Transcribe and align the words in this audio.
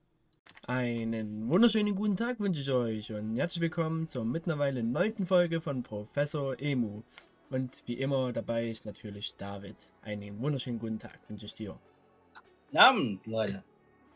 Einen 0.66 1.48
wunderschönen 1.48 1.94
guten 1.94 2.16
Tag 2.16 2.40
wünsche 2.40 2.60
ich 2.60 2.70
euch 2.70 3.12
und 3.12 3.36
herzlich 3.36 3.62
willkommen 3.62 4.06
zur 4.06 4.24
mittlerweile 4.24 4.82
neunten 4.82 5.27
Folge 5.27 5.60
von 5.60 5.82
Professor 5.82 6.60
Emu. 6.60 7.02
Und 7.50 7.82
wie 7.86 7.94
immer 7.94 8.32
dabei 8.32 8.68
ist 8.68 8.86
natürlich 8.86 9.34
David. 9.36 9.77
Einen 10.02 10.41
wunderschönen 10.41 10.78
guten 10.78 10.98
Tag 10.98 11.18
wünsche 11.28 11.46
ich 11.46 11.54
dir. 11.54 11.78
Guten 12.66 12.78
Abend, 12.78 13.27
Leute. 13.27 13.64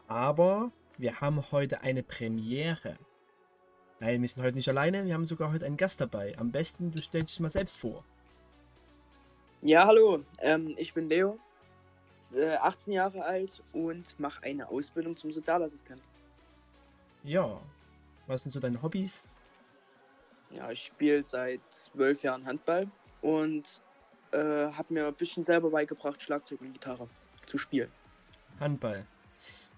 Aber 0.09 0.70
wir 0.98 1.20
haben 1.20 1.42
heute 1.50 1.80
eine 1.80 2.02
Premiere. 2.02 2.98
Nein, 3.98 4.20
wir 4.20 4.28
sind 4.28 4.42
heute 4.42 4.56
nicht 4.56 4.68
alleine, 4.68 5.06
wir 5.06 5.14
haben 5.14 5.24
sogar 5.24 5.52
heute 5.52 5.64
einen 5.64 5.78
Gast 5.78 6.00
dabei. 6.00 6.36
Am 6.38 6.52
besten, 6.52 6.91
du 6.91 7.00
stellst 7.00 7.32
dich 7.32 7.41
mal 7.41 7.50
selbst 7.50 7.78
vor. 7.78 8.05
Ja, 9.62 9.86
hallo, 9.86 10.22
ähm, 10.41 10.75
ich 10.77 10.92
bin 10.92 11.08
Leo, 11.08 11.38
äh, 12.34 12.56
18 12.56 12.92
Jahre 12.92 13.25
alt 13.25 13.62
und 13.72 14.19
mache 14.20 14.42
eine 14.42 14.69
Ausbildung 14.69 15.16
zum 15.16 15.33
Sozialassistent. 15.33 16.03
Ja, 17.25 17.58
was 18.27 18.42
sind 18.42 18.53
so 18.53 18.61
deine 18.61 18.83
Hobbys? 18.83 19.27
Ja, 20.50 20.70
ich 20.70 20.84
spiele 20.84 21.25
seit 21.25 21.60
zwölf 21.70 22.22
Jahren 22.22 22.47
Handball 22.47 22.88
und 23.22 23.83
äh, 24.31 24.38
habe 24.38 24.92
mir 24.92 25.06
ein 25.06 25.14
bisschen 25.14 25.42
selber 25.42 25.70
beigebracht, 25.70 26.20
Schlagzeug 26.20 26.60
und 26.60 26.72
Gitarre 26.75 27.08
zu 27.47 27.56
spielen. 27.56 27.91
Handball. 28.60 29.06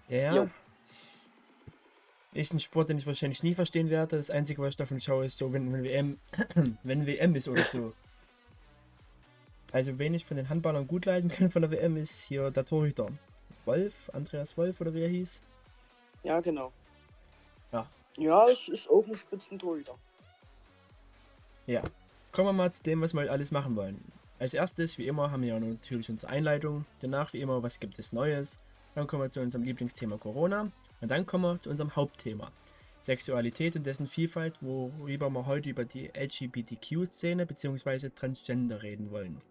Ja. 0.09 0.35
Jo. 0.35 0.49
Ist 2.33 2.53
ein 2.53 2.59
Sport, 2.59 2.89
den 2.89 2.97
ich 2.97 3.07
wahrscheinlich 3.07 3.41
nie 3.41 3.55
verstehen 3.55 3.89
werde. 3.89 4.17
Das 4.17 4.29
Einzige, 4.29 4.61
was 4.61 4.69
ich 4.69 4.77
davon 4.77 4.99
schaue, 4.99 5.25
ist 5.25 5.37
so, 5.37 5.51
wenn, 5.51 5.73
wenn 5.73 5.83
WM, 5.83 6.19
wenn 6.83 7.07
WM 7.07 7.35
ist 7.35 7.47
oder 7.47 7.63
so. 7.63 7.93
Also, 9.71 9.97
wen 9.99 10.13
ich 10.13 10.25
von 10.25 10.37
den 10.37 10.49
Handballern 10.49 10.87
gut 10.87 11.05
leiten 11.05 11.29
kann 11.29 11.51
von 11.51 11.61
der 11.61 11.71
WM, 11.71 11.97
ist 11.97 12.21
hier 12.21 12.51
der 12.51 12.65
Torhüter. 12.65 13.09
Wolf, 13.65 14.09
Andreas 14.13 14.57
Wolf 14.57 14.81
oder 14.81 14.93
wie 14.93 15.01
er 15.01 15.09
hieß. 15.09 15.41
Ja, 16.23 16.39
genau. 16.39 16.71
Ja. 17.71 17.87
Ja, 18.17 18.47
es 18.47 18.67
ist 18.67 18.89
auch 18.89 19.05
ein 19.07 19.15
Spitzentorhüter. 19.15 19.95
Ja. 21.67 21.83
Kommen 22.31 22.49
wir 22.49 22.53
mal 22.53 22.71
zu 22.71 22.83
dem, 22.83 23.01
was 23.01 23.13
wir 23.13 23.21
heute 23.21 23.31
alles 23.31 23.51
machen 23.51 23.75
wollen. 23.75 24.03
Als 24.39 24.53
erstes, 24.53 24.97
wie 24.97 25.07
immer, 25.07 25.31
haben 25.31 25.41
wir 25.41 25.49
ja 25.49 25.59
natürlich 25.59 26.09
unsere 26.09 26.31
Einleitung. 26.31 26.85
Danach, 26.99 27.33
wie 27.33 27.41
immer, 27.41 27.61
was 27.61 27.79
gibt 27.79 27.99
es 27.99 28.13
Neues? 28.13 28.59
Dann 28.95 29.07
kommen 29.07 29.23
wir 29.23 29.29
zu 29.29 29.41
unserem 29.41 29.63
Lieblingsthema 29.63 30.17
Corona. 30.17 30.71
Und 31.01 31.11
dann 31.11 31.25
kommen 31.25 31.43
wir 31.43 31.59
zu 31.59 31.69
unserem 31.69 31.95
Hauptthema. 31.95 32.51
Sexualität 32.99 33.75
und 33.75 33.85
dessen 33.85 34.07
Vielfalt, 34.07 34.55
worüber 34.61 35.29
wir 35.29 35.45
heute 35.45 35.69
über 35.69 35.85
die 35.85 36.11
LGBTQ-Szene 36.13 37.45
bzw. 37.45 38.09
Transgender 38.09 38.83
reden 38.83 39.09
wollen. 39.11 39.41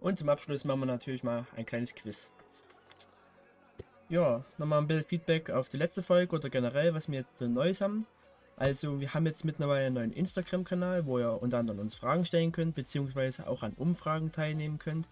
Und 0.00 0.18
zum 0.18 0.28
Abschluss 0.28 0.64
machen 0.64 0.80
wir 0.80 0.86
natürlich 0.86 1.22
mal 1.22 1.46
ein 1.56 1.64
kleines 1.64 1.94
Quiz. 1.94 2.32
Ja, 4.08 4.44
nochmal 4.58 4.80
ein 4.80 4.88
bisschen 4.88 5.04
Feedback 5.04 5.50
auf 5.50 5.68
die 5.68 5.76
letzte 5.76 6.02
Folge 6.02 6.36
oder 6.36 6.50
generell, 6.50 6.92
was 6.92 7.08
wir 7.08 7.18
jetzt 7.18 7.38
so 7.38 7.46
Neues 7.46 7.80
haben. 7.80 8.06
Also, 8.56 9.00
wir 9.00 9.14
haben 9.14 9.26
jetzt 9.26 9.44
mittlerweile 9.44 9.86
einen 9.86 9.94
neuen 9.94 10.12
Instagram-Kanal, 10.12 11.06
wo 11.06 11.18
ihr 11.18 11.40
unter 11.40 11.58
anderem 11.58 11.80
uns 11.80 11.94
Fragen 11.94 12.24
stellen 12.24 12.52
könnt, 12.52 12.74
beziehungsweise 12.74 13.46
auch 13.46 13.62
an 13.62 13.72
Umfragen 13.74 14.30
teilnehmen 14.30 14.78
könnt, 14.78 15.08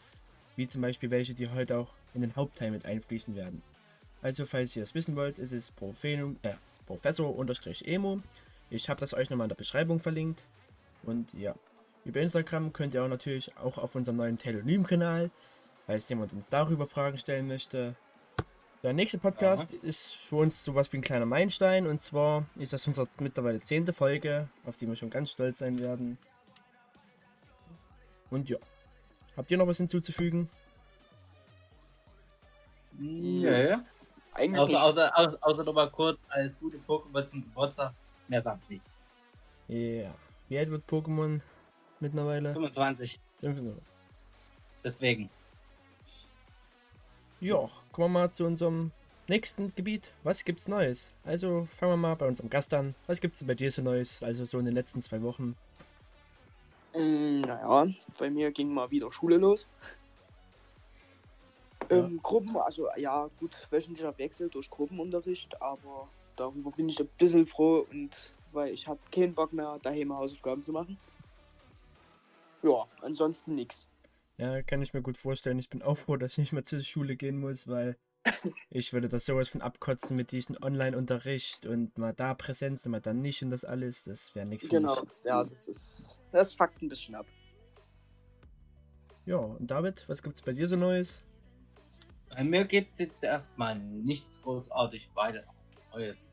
wie 0.56 0.68
zum 0.68 0.82
Beispiel 0.82 1.10
welche, 1.10 1.34
die 1.34 1.48
heute 1.48 1.78
auch 1.78 1.94
in 2.14 2.20
den 2.20 2.36
Hauptteil 2.36 2.70
mit 2.70 2.84
einfließen 2.84 3.34
werden. 3.36 3.62
Also, 4.22 4.44
falls 4.46 4.76
ihr 4.76 4.82
es 4.82 4.94
wissen 4.94 5.16
wollt, 5.16 5.38
ist 5.38 5.52
es 5.52 5.70
Profenum, 5.70 6.36
äh, 6.42 6.54
Professor-Emo. 6.86 8.20
Ich 8.68 8.88
habe 8.88 9.00
das 9.00 9.14
euch 9.14 9.30
nochmal 9.30 9.46
in 9.46 9.50
der 9.50 9.56
Beschreibung 9.56 10.00
verlinkt. 10.00 10.44
Und 11.02 11.32
ja, 11.34 11.54
über 12.04 12.20
Instagram 12.20 12.72
könnt 12.72 12.94
ihr 12.94 13.02
auch 13.02 13.08
natürlich 13.08 13.56
auch 13.56 13.78
auf 13.78 13.94
unserem 13.94 14.16
neuen 14.16 14.36
Telonym-Kanal, 14.36 15.30
falls 15.86 16.08
jemand 16.08 16.32
uns 16.32 16.48
darüber 16.48 16.86
Fragen 16.86 17.18
stellen 17.18 17.46
möchte. 17.46 17.94
Der 18.82 18.92
nächste 18.92 19.18
Podcast 19.18 19.74
Aha. 19.74 19.86
ist 19.86 20.14
für 20.14 20.36
uns 20.36 20.64
sowas 20.64 20.92
wie 20.92 20.98
ein 20.98 21.02
kleiner 21.02 21.26
Meilenstein. 21.26 21.86
Und 21.86 21.98
zwar 21.98 22.46
ist 22.56 22.72
das 22.72 22.86
unsere 22.86 23.08
mittlerweile 23.18 23.60
zehnte 23.60 23.92
Folge, 23.92 24.48
auf 24.64 24.76
die 24.76 24.88
wir 24.88 24.96
schon 24.96 25.10
ganz 25.10 25.30
stolz 25.30 25.58
sein 25.58 25.78
werden. 25.78 26.18
Und 28.30 28.48
ja. 28.48 28.58
Habt 29.36 29.50
ihr 29.50 29.58
noch 29.58 29.66
was 29.66 29.76
hinzuzufügen? 29.76 30.48
Nö. 32.98 33.76
Eigentlich 34.40 34.60
Außer, 34.62 34.72
nicht. 34.72 34.82
außer, 34.82 35.18
außer, 35.18 35.38
außer 35.42 35.64
nochmal 35.64 35.90
kurz 35.90 36.26
alles 36.30 36.58
gute 36.58 36.78
Pokémon 36.88 37.24
zum 37.24 37.42
Geburtstag. 37.42 37.92
Mehr 38.28 38.40
sag 38.40 38.58
ich 38.62 38.70
nicht. 38.70 38.90
Ja. 39.68 40.14
Wie 40.48 40.58
alt 40.58 40.70
wird 40.70 40.88
Pokémon 40.88 41.40
mittlerweile? 42.00 42.52
25. 42.54 43.20
Fünf- 43.40 43.60
Deswegen. 44.82 45.28
Ja, 47.40 47.68
kommen 47.92 48.12
wir 48.14 48.20
mal 48.20 48.30
zu 48.30 48.44
unserem 48.44 48.92
nächsten 49.28 49.74
Gebiet. 49.74 50.14
Was 50.22 50.44
gibt's 50.44 50.68
Neues? 50.68 51.12
Also 51.24 51.68
fangen 51.70 51.92
wir 51.92 51.96
mal 51.98 52.14
bei 52.16 52.26
unserem 52.26 52.48
Gast 52.50 52.72
an. 52.74 52.94
Was 53.06 53.20
gibt's 53.20 53.40
denn 53.40 53.48
bei 53.48 53.54
dir 53.54 53.70
so 53.70 53.82
Neues? 53.82 54.22
Also 54.22 54.44
so 54.44 54.58
in 54.58 54.64
den 54.64 54.74
letzten 54.74 55.00
zwei 55.02 55.20
Wochen. 55.22 55.54
Mm, 56.94 57.42
naja, 57.42 57.86
bei 58.18 58.30
mir 58.30 58.50
ging 58.52 58.72
mal 58.72 58.90
wieder 58.90 59.12
Schule 59.12 59.36
los. 59.36 59.66
Ja. 61.90 61.96
Ähm, 61.96 62.20
Gruppen, 62.22 62.56
also 62.56 62.88
ja, 62.96 63.28
gut, 63.38 63.56
wöchentlicher 63.70 64.16
Wechsel 64.18 64.48
durch 64.48 64.70
Gruppenunterricht, 64.70 65.60
aber 65.60 66.08
darüber 66.36 66.70
bin 66.70 66.88
ich 66.88 67.00
ein 67.00 67.08
bisschen 67.18 67.46
froh 67.46 67.86
und 67.90 68.32
weil 68.52 68.72
ich 68.72 68.86
habe 68.88 69.00
keinen 69.12 69.34
Bock 69.34 69.52
mehr, 69.52 69.78
daheim 69.82 70.12
Hausaufgaben 70.16 70.62
zu 70.62 70.72
machen. 70.72 70.98
Ja, 72.62 72.86
ansonsten 73.02 73.54
nix. 73.54 73.86
Ja, 74.38 74.62
kann 74.62 74.82
ich 74.82 74.92
mir 74.94 75.02
gut 75.02 75.16
vorstellen. 75.16 75.58
Ich 75.58 75.68
bin 75.68 75.82
auch 75.82 75.96
froh, 75.96 76.16
dass 76.16 76.32
ich 76.32 76.38
nicht 76.38 76.52
mehr 76.52 76.64
zur 76.64 76.80
Schule 76.80 77.16
gehen 77.16 77.38
muss, 77.38 77.68
weil 77.68 77.96
ich 78.70 78.92
würde 78.92 79.08
das 79.08 79.26
sowas 79.26 79.48
von 79.48 79.60
abkotzen 79.60 80.16
mit 80.16 80.32
diesem 80.32 80.56
Online-Unterricht 80.62 81.66
und 81.66 81.96
mal 81.98 82.12
da 82.12 82.34
Präsenz, 82.34 82.86
mal 82.86 83.00
dann 83.00 83.20
nicht 83.20 83.42
und 83.42 83.50
das 83.50 83.64
alles. 83.64 84.04
Das 84.04 84.34
wäre 84.34 84.48
nichts 84.48 84.66
für 84.66 84.70
Genau, 84.76 85.00
mich. 85.00 85.10
ja, 85.24 85.44
das 85.44 85.68
ist. 85.68 86.20
Das 86.32 86.54
fuckt 86.54 86.82
ein 86.82 86.88
bisschen 86.88 87.14
ab. 87.14 87.26
Ja, 89.26 89.36
und 89.36 89.70
David, 89.70 90.08
was 90.08 90.22
gibt's 90.22 90.42
bei 90.42 90.52
dir 90.52 90.66
so 90.66 90.76
Neues? 90.76 91.22
Bei 92.30 92.44
mir 92.44 92.64
gibt 92.64 92.92
es 92.94 93.00
jetzt 93.00 93.24
erstmal 93.24 93.78
nichts 93.78 94.40
großartig 94.42 95.10
weiter 95.14 95.42
Neues. 95.92 96.32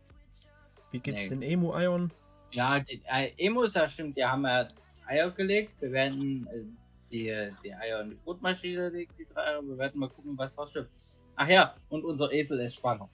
Wie 0.91 0.99
geht's 0.99 1.23
Nee. 1.23 1.29
den 1.29 1.41
Emu-Eiern? 1.41 2.11
Ja, 2.51 2.79
die 2.79 3.01
äh, 3.05 3.33
Emos, 3.37 3.73
ja 3.73 3.87
stimmt, 3.87 4.15
die 4.15 4.23
haben 4.23 4.45
ja 4.45 4.67
Eier 5.05 5.31
gelegt. 5.31 5.81
Wir 5.81 5.91
werden 5.91 6.47
äh, 6.47 6.63
die, 7.11 7.51
die 7.63 7.73
Eier 7.73 8.01
in 8.01 8.11
die 8.11 8.15
Brutmaschine 8.15 8.89
legen, 8.89 9.11
die 9.17 9.25
drei 9.25 9.41
Eier. 9.47 9.61
Wir 9.63 9.77
werden 9.77 9.99
mal 9.99 10.09
gucken, 10.09 10.37
was 10.37 10.57
was 10.57 10.69
stimmt. 10.69 10.89
Ach 11.35 11.47
ja, 11.47 11.75
und 11.89 12.05
unser 12.05 12.31
Esel 12.31 12.59
ist 12.59 12.75
schwanger. 12.75 13.09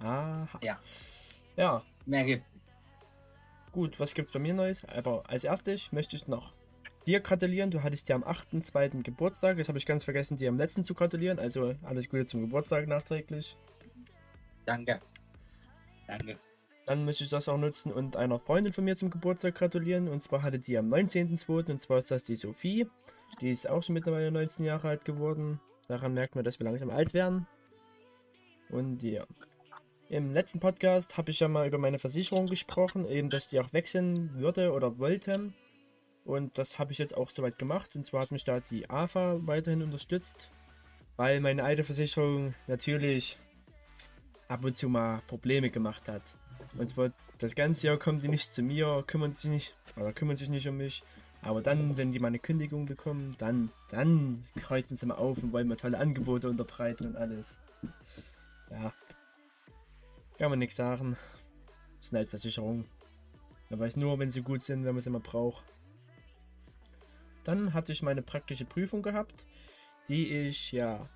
Aha. 0.00 0.58
Ja. 0.62 0.78
Ja, 1.56 1.82
Mehr 2.06 2.24
gibt's 2.24 2.52
nicht. 2.54 2.64
Gut, 3.72 4.00
was 4.00 4.14
gibt's 4.14 4.30
bei 4.32 4.38
mir 4.38 4.54
Neues? 4.54 4.84
Aber 4.86 5.28
als 5.28 5.44
erstes 5.44 5.92
möchte 5.92 6.16
ich 6.16 6.26
noch 6.26 6.54
dir 7.08 7.20
gratulieren. 7.20 7.70
Du 7.70 7.82
hattest 7.82 8.08
ja 8.08 8.16
am 8.16 8.22
8.2. 8.22 9.02
Geburtstag. 9.02 9.56
Das 9.56 9.68
habe 9.68 9.78
ich 9.78 9.86
ganz 9.86 10.04
vergessen, 10.04 10.36
dir 10.36 10.50
am 10.50 10.58
letzten 10.58 10.84
zu 10.84 10.94
gratulieren. 10.94 11.38
Also 11.38 11.74
alles 11.82 12.08
Gute 12.08 12.26
zum 12.26 12.42
Geburtstag 12.42 12.86
nachträglich. 12.86 13.56
Danke. 14.66 15.00
Danke. 16.06 16.38
Dann 16.86 17.04
möchte 17.04 17.24
ich 17.24 17.30
das 17.30 17.48
auch 17.48 17.58
nutzen 17.58 17.92
und 17.92 18.16
einer 18.16 18.38
Freundin 18.38 18.72
von 18.72 18.84
mir 18.84 18.96
zum 18.96 19.10
Geburtstag 19.10 19.54
gratulieren. 19.54 20.08
Und 20.08 20.20
zwar 20.22 20.42
hatte 20.42 20.58
die 20.58 20.76
am 20.76 20.92
19.2. 20.92 21.70
Und 21.70 21.78
zwar 21.78 21.98
ist 21.98 22.10
das 22.10 22.24
die 22.24 22.36
Sophie. 22.36 22.86
Die 23.40 23.50
ist 23.50 23.68
auch 23.68 23.82
schon 23.82 23.94
mittlerweile 23.94 24.30
19 24.30 24.64
Jahre 24.64 24.88
alt 24.88 25.04
geworden. 25.04 25.60
Daran 25.88 26.12
merkt 26.12 26.34
man, 26.34 26.44
dass 26.44 26.58
wir 26.60 26.64
langsam 26.64 26.90
alt 26.90 27.14
werden. 27.14 27.46
Und 28.68 29.02
ja. 29.02 29.26
Im 30.10 30.32
letzten 30.32 30.60
Podcast 30.60 31.18
habe 31.18 31.30
ich 31.30 31.40
ja 31.40 31.48
mal 31.48 31.66
über 31.66 31.76
meine 31.76 31.98
Versicherung 31.98 32.46
gesprochen, 32.46 33.06
eben 33.06 33.28
dass 33.28 33.48
die 33.48 33.60
auch 33.60 33.72
wechseln 33.74 34.34
würde 34.34 34.72
oder 34.72 34.98
wollte. 34.98 35.52
Und 36.28 36.58
das 36.58 36.78
habe 36.78 36.92
ich 36.92 36.98
jetzt 36.98 37.16
auch 37.16 37.30
soweit 37.30 37.58
gemacht. 37.58 37.96
Und 37.96 38.02
zwar 38.02 38.20
hat 38.20 38.32
mich 38.32 38.44
da 38.44 38.60
die 38.60 38.90
AFA 38.90 39.38
weiterhin 39.46 39.82
unterstützt, 39.82 40.50
weil 41.16 41.40
meine 41.40 41.64
alte 41.64 41.84
Versicherung 41.84 42.54
natürlich 42.66 43.38
ab 44.46 44.62
und 44.62 44.76
zu 44.76 44.90
mal 44.90 45.22
Probleme 45.26 45.70
gemacht 45.70 46.06
hat. 46.06 46.20
Und 46.76 46.86
zwar 46.86 47.12
das 47.38 47.54
ganze 47.54 47.86
Jahr 47.86 47.96
kommen 47.96 48.20
die 48.20 48.28
nicht 48.28 48.52
zu 48.52 48.60
mir, 48.60 49.02
kümmern 49.06 49.32
sich 49.32 49.50
nicht, 49.50 49.74
oder 49.96 50.12
kümmern 50.12 50.36
sich 50.36 50.50
nicht 50.50 50.68
um 50.68 50.76
mich. 50.76 51.02
Aber 51.40 51.62
dann, 51.62 51.96
wenn 51.96 52.12
die 52.12 52.18
mal 52.18 52.28
eine 52.28 52.38
Kündigung 52.38 52.84
bekommen, 52.84 53.30
dann, 53.38 53.70
dann 53.88 54.44
kreuzen 54.56 54.98
sie 54.98 55.06
mal 55.06 55.14
auf 55.14 55.42
und 55.42 55.54
wollen 55.54 55.66
mir 55.66 55.78
tolle 55.78 55.96
Angebote 55.96 56.50
unterbreiten 56.50 57.06
und 57.06 57.16
alles. 57.16 57.56
Ja. 58.70 58.92
Kann 60.36 60.50
man 60.50 60.58
nichts 60.58 60.76
sagen. 60.76 61.16
Das 61.96 62.10
sind 62.10 62.18
halt 62.18 62.28
Versicherungen. 62.28 62.84
Man 63.70 63.80
weiß 63.80 63.96
nur, 63.96 64.18
wenn 64.18 64.28
sie 64.28 64.42
gut 64.42 64.60
sind, 64.60 64.84
wenn 64.84 64.92
man 64.94 65.00
sie 65.00 65.08
mal 65.08 65.20
braucht. 65.20 65.64
Dann 67.48 67.72
hatte 67.72 67.92
ich 67.92 68.02
meine 68.02 68.20
praktische 68.20 68.66
Prüfung 68.66 69.00
gehabt, 69.00 69.46
die 70.06 70.30
ich, 70.34 70.70
ja, 70.70 71.08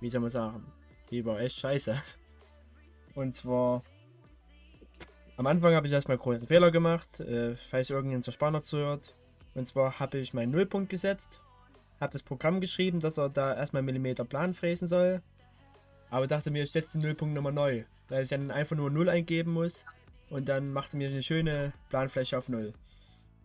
wie 0.00 0.08
soll 0.08 0.22
man 0.22 0.30
sagen, 0.30 0.64
die 1.10 1.26
war 1.26 1.38
echt 1.40 1.58
scheiße. 1.58 1.94
Und 3.14 3.34
zwar, 3.34 3.82
am 5.36 5.46
Anfang 5.46 5.74
habe 5.74 5.86
ich 5.86 5.92
erstmal 5.92 6.16
großen 6.16 6.48
Fehler 6.48 6.70
gemacht, 6.70 7.20
äh, 7.20 7.54
falls 7.56 7.90
irgendein 7.90 8.22
Zerspanner 8.22 8.62
zuhört. 8.62 9.14
Und 9.54 9.66
zwar 9.66 10.00
habe 10.00 10.16
ich 10.16 10.32
meinen 10.32 10.52
Nullpunkt 10.52 10.88
gesetzt, 10.88 11.42
habe 12.00 12.14
das 12.14 12.22
Programm 12.22 12.62
geschrieben, 12.62 12.98
dass 13.00 13.18
er 13.18 13.28
da 13.28 13.54
erstmal 13.54 13.82
Millimeter 13.82 14.24
Plan 14.24 14.54
fräsen 14.54 14.88
soll. 14.88 15.20
Aber 16.08 16.26
dachte 16.26 16.50
mir, 16.50 16.62
ich 16.62 16.72
setze 16.72 16.96
den 16.96 17.02
Nullpunkt 17.02 17.34
nochmal 17.34 17.52
neu, 17.52 17.84
da 18.06 18.22
ich 18.22 18.30
dann 18.30 18.50
einfach 18.50 18.74
nur 18.76 18.88
0 18.88 19.10
eingeben 19.10 19.52
muss. 19.52 19.84
Und 20.30 20.48
dann 20.48 20.72
machte 20.72 20.96
mir 20.96 21.08
eine 21.08 21.22
schöne 21.22 21.74
Planfläche 21.90 22.38
auf 22.38 22.48
0. 22.48 22.72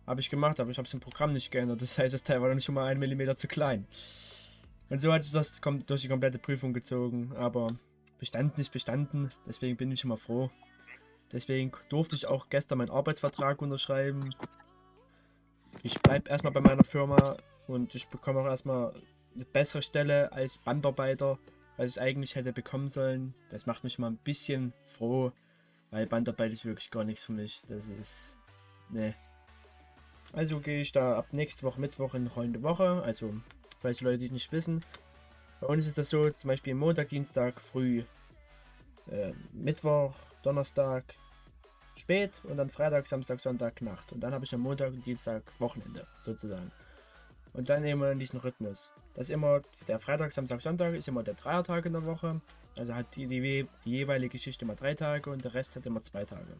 Habe 0.06 0.20
ich 0.20 0.30
gemacht, 0.30 0.60
aber 0.60 0.70
ich 0.70 0.78
habe 0.78 0.86
es 0.86 0.94
im 0.94 1.00
Programm 1.00 1.32
nicht 1.32 1.50
geändert. 1.50 1.80
Das 1.80 1.98
heißt, 1.98 2.12
das 2.12 2.22
Teil 2.22 2.42
war 2.42 2.48
dann 2.48 2.60
schon 2.60 2.74
mal 2.74 2.86
1 2.86 3.00
mm 3.00 3.36
zu 3.36 3.48
klein. 3.48 3.86
Und 4.90 5.00
so 5.00 5.12
hat 5.12 5.22
sich 5.22 5.32
das 5.32 5.60
durch 5.86 6.02
die 6.02 6.08
komplette 6.08 6.38
Prüfung 6.38 6.74
gezogen. 6.74 7.32
Aber 7.36 7.68
bestanden 8.18 8.58
nicht 8.58 8.72
bestanden. 8.72 9.30
Deswegen 9.46 9.76
bin 9.76 9.90
ich 9.92 10.04
immer 10.04 10.16
froh. 10.16 10.50
Deswegen 11.32 11.72
durfte 11.88 12.14
ich 12.14 12.26
auch 12.26 12.48
gestern 12.48 12.78
meinen 12.78 12.90
Arbeitsvertrag 12.90 13.60
unterschreiben. 13.60 14.34
Ich 15.82 16.00
bleibe 16.00 16.30
erstmal 16.30 16.52
bei 16.52 16.60
meiner 16.60 16.84
Firma 16.84 17.36
und 17.66 17.94
ich 17.94 18.08
bekomme 18.08 18.40
auch 18.40 18.46
erstmal 18.46 18.92
eine 19.34 19.44
bessere 19.44 19.82
Stelle 19.82 20.32
als 20.32 20.58
Bandarbeiter, 20.58 21.38
was 21.76 21.90
ich 21.90 22.00
eigentlich 22.00 22.36
hätte 22.36 22.52
bekommen 22.52 22.88
sollen. 22.88 23.34
Das 23.50 23.66
macht 23.66 23.84
mich 23.84 23.98
mal 23.98 24.10
ein 24.10 24.16
bisschen 24.18 24.72
froh, 24.96 25.32
weil 25.90 26.06
Bandarbeit 26.06 26.52
ist 26.52 26.64
wirklich 26.64 26.90
gar 26.90 27.04
nichts 27.04 27.24
für 27.24 27.32
mich. 27.32 27.62
Das 27.68 27.88
ist. 27.88 28.36
Ne. 28.90 29.14
Also 30.34 30.58
gehe 30.60 30.80
ich 30.80 30.90
da 30.90 31.16
ab 31.16 31.28
nächste 31.32 31.62
Woche 31.62 31.80
Mittwoch 31.80 32.14
in 32.14 32.26
rollende 32.26 32.62
Woche. 32.62 33.02
Also, 33.04 33.34
falls 33.80 33.98
die 33.98 34.04
Leute 34.04 34.18
die 34.18 34.30
nicht 34.30 34.50
wissen. 34.50 34.84
Bei 35.60 35.68
uns 35.68 35.86
ist 35.86 35.96
das 35.96 36.10
so, 36.10 36.30
zum 36.30 36.48
Beispiel 36.48 36.74
Montag, 36.74 37.08
Dienstag 37.08 37.60
früh, 37.60 38.02
äh, 39.10 39.32
Mittwoch, 39.52 40.14
Donnerstag 40.42 41.04
spät 41.96 42.40
und 42.44 42.56
dann 42.56 42.68
Freitag, 42.68 43.06
Samstag, 43.06 43.40
Sonntag 43.40 43.80
Nacht. 43.80 44.12
Und 44.12 44.20
dann 44.20 44.34
habe 44.34 44.44
ich 44.44 44.52
am 44.54 44.60
Montag 44.60 44.92
und 44.92 45.06
Dienstag 45.06 45.42
Wochenende 45.60 46.06
sozusagen. 46.24 46.72
Und 47.52 47.68
dann 47.70 47.84
immer 47.84 48.10
in 48.10 48.18
diesen 48.18 48.40
Rhythmus. 48.40 48.90
Das 49.14 49.28
ist 49.28 49.30
immer, 49.30 49.60
der 49.86 50.00
Freitag, 50.00 50.32
Samstag, 50.32 50.60
Sonntag 50.60 50.94
ist 50.94 51.06
immer 51.06 51.22
der 51.22 51.34
Dreiertag 51.34 51.86
in 51.86 51.92
der 51.92 52.04
Woche. 52.04 52.40
Also 52.76 52.94
hat 52.94 53.14
die, 53.14 53.28
die, 53.28 53.68
die 53.84 53.90
jeweilige 53.90 54.30
Geschichte 54.30 54.64
immer 54.64 54.74
drei 54.74 54.94
Tage 54.94 55.30
und 55.30 55.44
der 55.44 55.54
Rest 55.54 55.76
hat 55.76 55.86
immer 55.86 56.02
zwei 56.02 56.24
Tage. 56.24 56.58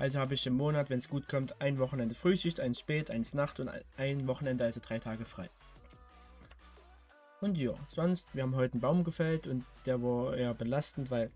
Also 0.00 0.18
habe 0.18 0.32
ich 0.32 0.46
im 0.46 0.54
Monat, 0.54 0.88
wenn 0.88 0.96
es 0.96 1.10
gut 1.10 1.28
kommt, 1.28 1.60
ein 1.60 1.78
Wochenende 1.78 2.14
Frühschicht, 2.14 2.58
eins 2.58 2.80
Spät, 2.80 3.10
eins 3.10 3.34
Nacht 3.34 3.60
und 3.60 3.70
ein 3.98 4.26
Wochenende, 4.26 4.64
also 4.64 4.80
drei 4.82 4.98
Tage 4.98 5.26
frei. 5.26 5.50
Und 7.42 7.58
ja, 7.58 7.74
sonst, 7.88 8.26
wir 8.32 8.42
haben 8.42 8.56
heute 8.56 8.72
einen 8.72 8.80
Baum 8.80 9.04
gefällt 9.04 9.46
und 9.46 9.66
der 9.84 10.02
war 10.02 10.34
eher 10.34 10.54
belastend, 10.54 11.10
weil 11.10 11.30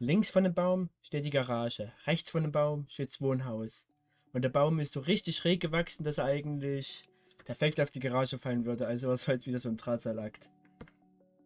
links 0.00 0.28
von 0.28 0.42
dem 0.42 0.54
Baum 0.54 0.90
steht 1.02 1.24
die 1.24 1.30
Garage, 1.30 1.92
rechts 2.04 2.30
von 2.30 2.42
dem 2.42 2.50
Baum 2.50 2.84
steht 2.88 3.10
das 3.10 3.20
Wohnhaus. 3.20 3.86
Und 4.32 4.42
der 4.42 4.48
Baum 4.48 4.80
ist 4.80 4.92
so 4.92 4.98
richtig 4.98 5.36
schräg 5.36 5.60
gewachsen, 5.60 6.02
dass 6.02 6.18
er 6.18 6.24
eigentlich 6.24 7.08
perfekt 7.44 7.80
auf 7.80 7.92
die 7.92 8.00
Garage 8.00 8.38
fallen 8.38 8.64
würde. 8.64 8.88
Also 8.88 9.06
war 9.06 9.14
es 9.14 9.28
heute 9.28 9.46
wieder 9.46 9.60
so 9.60 9.68
ein 9.68 9.76
Drahtseilakt. 9.76 10.48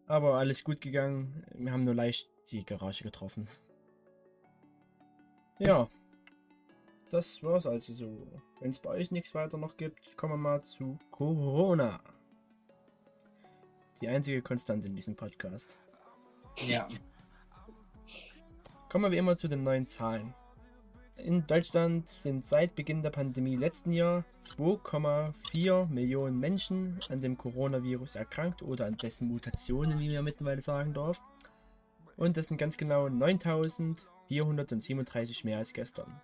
Aber 0.07 0.39
alles 0.39 0.63
gut 0.63 0.81
gegangen. 0.81 1.45
Wir 1.53 1.71
haben 1.71 1.83
nur 1.83 1.93
leicht 1.93 2.27
die 2.49 2.65
Garage 2.65 3.03
getroffen. 3.03 3.47
Ja, 5.59 5.87
das 7.09 7.43
war's 7.43 7.65
also 7.65 7.93
so. 7.93 8.27
Wenn 8.59 8.71
es 8.71 8.79
bei 8.79 8.89
euch 8.89 9.11
nichts 9.11 9.33
weiter 9.35 9.57
noch 9.57 9.77
gibt, 9.77 10.17
kommen 10.17 10.33
wir 10.33 10.37
mal 10.37 10.61
zu 10.61 10.97
Corona. 11.11 11.99
Die 14.01 14.07
einzige 14.07 14.41
Konstante 14.41 14.87
in 14.87 14.95
diesem 14.95 15.15
Podcast. 15.15 15.77
Ja. 16.67 16.87
Kommen 18.89 19.05
wir 19.05 19.11
wie 19.11 19.17
immer 19.17 19.35
zu 19.35 19.47
den 19.47 19.63
neuen 19.63 19.85
Zahlen. 19.85 20.33
In 21.17 21.47
Deutschland 21.47 22.09
sind 22.09 22.45
seit 22.45 22.75
Beginn 22.75 23.01
der 23.01 23.09
Pandemie 23.09 23.55
letzten 23.55 23.91
Jahr 23.91 24.25
2,4 24.41 25.87
Millionen 25.87 26.39
Menschen 26.39 26.99
an 27.09 27.21
dem 27.21 27.37
Coronavirus 27.37 28.17
erkrankt 28.17 28.61
oder 28.61 28.85
an 28.85 28.97
dessen 28.97 29.29
Mutationen, 29.29 29.99
wie 29.99 30.13
man 30.13 30.25
mittlerweile 30.25 30.61
sagen 30.61 30.93
darf. 30.93 31.21
Und 32.17 32.37
das 32.37 32.47
sind 32.47 32.57
ganz 32.57 32.77
genau 32.77 33.09
9437 33.09 35.45
mehr 35.45 35.59
als 35.59 35.73
gestern. 35.73 36.21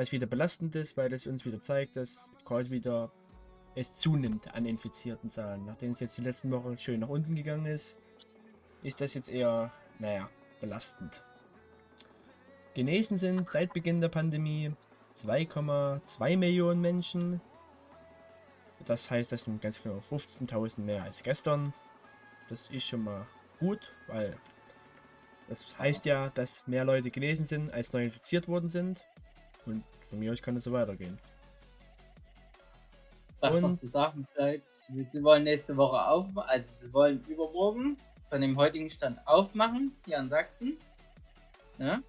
Was 0.00 0.12
wieder 0.12 0.26
belastend 0.26 0.74
ist, 0.76 0.96
weil 0.96 1.12
es 1.12 1.26
uns 1.26 1.44
wieder 1.44 1.60
zeigt, 1.60 1.94
dass 1.94 2.30
quasi 2.46 2.70
wieder 2.70 3.12
es 3.74 3.98
zunimmt 3.98 4.54
an 4.54 4.64
infizierten 4.64 5.28
Zahlen. 5.28 5.66
Nachdem 5.66 5.90
es 5.90 6.00
jetzt 6.00 6.16
die 6.16 6.22
letzten 6.22 6.50
Wochen 6.52 6.78
schön 6.78 7.00
nach 7.00 7.10
unten 7.10 7.34
gegangen 7.34 7.66
ist, 7.66 7.98
ist 8.82 9.02
das 9.02 9.12
jetzt 9.12 9.28
eher, 9.28 9.70
naja, 9.98 10.30
belastend. 10.58 11.22
Genesen 12.72 13.18
sind 13.18 13.50
seit 13.50 13.74
Beginn 13.74 14.00
der 14.00 14.08
Pandemie 14.08 14.72
2,2 15.16 16.34
Millionen 16.38 16.80
Menschen. 16.80 17.42
Das 18.86 19.10
heißt, 19.10 19.32
das 19.32 19.42
sind 19.42 19.60
ganz 19.60 19.82
genau 19.82 19.98
15.000 19.98 20.80
mehr 20.80 21.02
als 21.02 21.22
gestern. 21.22 21.74
Das 22.48 22.70
ist 22.70 22.86
schon 22.86 23.04
mal 23.04 23.26
gut, 23.58 23.94
weil 24.06 24.34
das 25.46 25.78
heißt 25.78 26.06
ja, 26.06 26.30
dass 26.30 26.66
mehr 26.66 26.86
Leute 26.86 27.10
genesen 27.10 27.44
sind, 27.44 27.70
als 27.74 27.92
neu 27.92 28.04
infiziert 28.04 28.48
worden 28.48 28.70
sind. 28.70 29.04
Und 29.70 29.84
von 30.08 30.18
mir 30.18 30.32
aus 30.32 30.42
kann 30.42 30.56
es 30.56 30.64
so 30.64 30.72
weitergehen. 30.72 31.18
Was 33.40 33.56
und 33.56 33.62
noch 33.62 33.76
zu 33.76 33.86
sagen 33.86 34.26
bleibt, 34.34 34.74
sie 34.74 35.22
wollen 35.22 35.44
nächste 35.44 35.76
Woche 35.76 36.04
aufmachen, 36.04 36.48
also 36.50 36.70
sie 36.78 36.92
wollen 36.92 37.24
übermorgen 37.24 37.96
von 38.28 38.40
dem 38.40 38.56
heutigen 38.56 38.90
Stand 38.90 39.18
aufmachen, 39.26 39.96
hier 40.04 40.18
in 40.18 40.28
Sachsen. 40.28 40.78
Ja? 41.78 42.02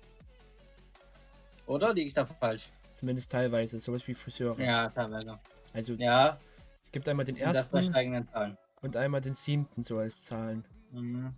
Oder 1.68 1.94
liege 1.94 2.08
ich 2.08 2.14
da 2.14 2.26
falsch? 2.26 2.70
Zumindest 2.94 3.32
teilweise, 3.32 3.80
sowas 3.80 4.06
wie 4.08 4.14
Friseure. 4.14 4.60
Ja, 4.62 4.90
teilweise. 4.90 5.40
Also 5.74 5.94
ja. 5.94 6.38
Es 6.84 6.92
gibt 6.92 7.08
einmal 7.08 7.26
den 7.26 7.38
ersten 7.38 7.78
und, 7.78 7.86
steigenden 7.86 8.28
Zahlen. 8.28 8.58
und 8.82 8.98
einmal 8.98 9.22
den 9.22 9.34
siebten 9.34 9.84
so 9.84 10.00
als 10.00 10.22
Zahlen. 10.22 10.66
Mhm. 10.92 11.34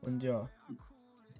Und 0.00 0.22
ja. 0.22 0.48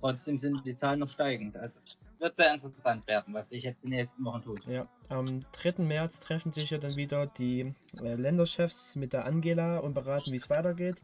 Trotzdem 0.00 0.38
sind 0.38 0.66
die 0.66 0.74
Zahlen 0.74 1.00
noch 1.00 1.10
steigend. 1.10 1.56
Also 1.56 1.78
es 1.94 2.14
wird 2.18 2.34
sehr 2.36 2.54
interessant 2.54 3.06
werden, 3.06 3.34
was 3.34 3.50
sich 3.50 3.64
jetzt 3.64 3.84
in 3.84 3.90
den 3.90 3.98
nächsten 3.98 4.24
Wochen 4.24 4.42
tut. 4.42 4.64
Ja, 4.66 4.88
am 5.08 5.40
3. 5.52 5.82
März 5.82 6.20
treffen 6.20 6.52
sich 6.52 6.70
ja 6.70 6.78
dann 6.78 6.96
wieder 6.96 7.26
die 7.26 7.74
äh, 8.00 8.14
Länderchefs 8.14 8.96
mit 8.96 9.12
der 9.12 9.26
Angela 9.26 9.78
und 9.78 9.92
beraten, 9.92 10.32
wie 10.32 10.36
es 10.36 10.48
weitergeht. 10.48 11.02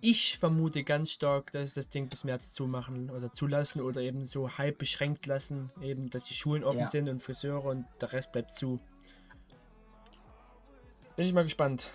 Ich 0.00 0.38
vermute 0.38 0.84
ganz 0.84 1.10
stark, 1.10 1.50
dass 1.50 1.74
das 1.74 1.88
Ding 1.88 2.08
bis 2.08 2.22
März 2.22 2.52
zumachen 2.52 3.10
oder 3.10 3.32
zulassen 3.32 3.80
oder 3.80 4.00
eben 4.00 4.24
so 4.24 4.56
halb 4.56 4.78
beschränkt 4.78 5.26
lassen, 5.26 5.72
eben 5.82 6.08
dass 6.08 6.24
die 6.24 6.34
Schulen 6.34 6.62
offen 6.62 6.80
ja. 6.82 6.86
sind 6.86 7.08
und 7.08 7.20
Friseure 7.20 7.64
und 7.64 7.86
der 8.00 8.12
Rest 8.12 8.30
bleibt 8.30 8.52
zu. 8.52 8.78
Bin 11.16 11.26
ich 11.26 11.32
mal 11.32 11.42
gespannt. 11.42 11.90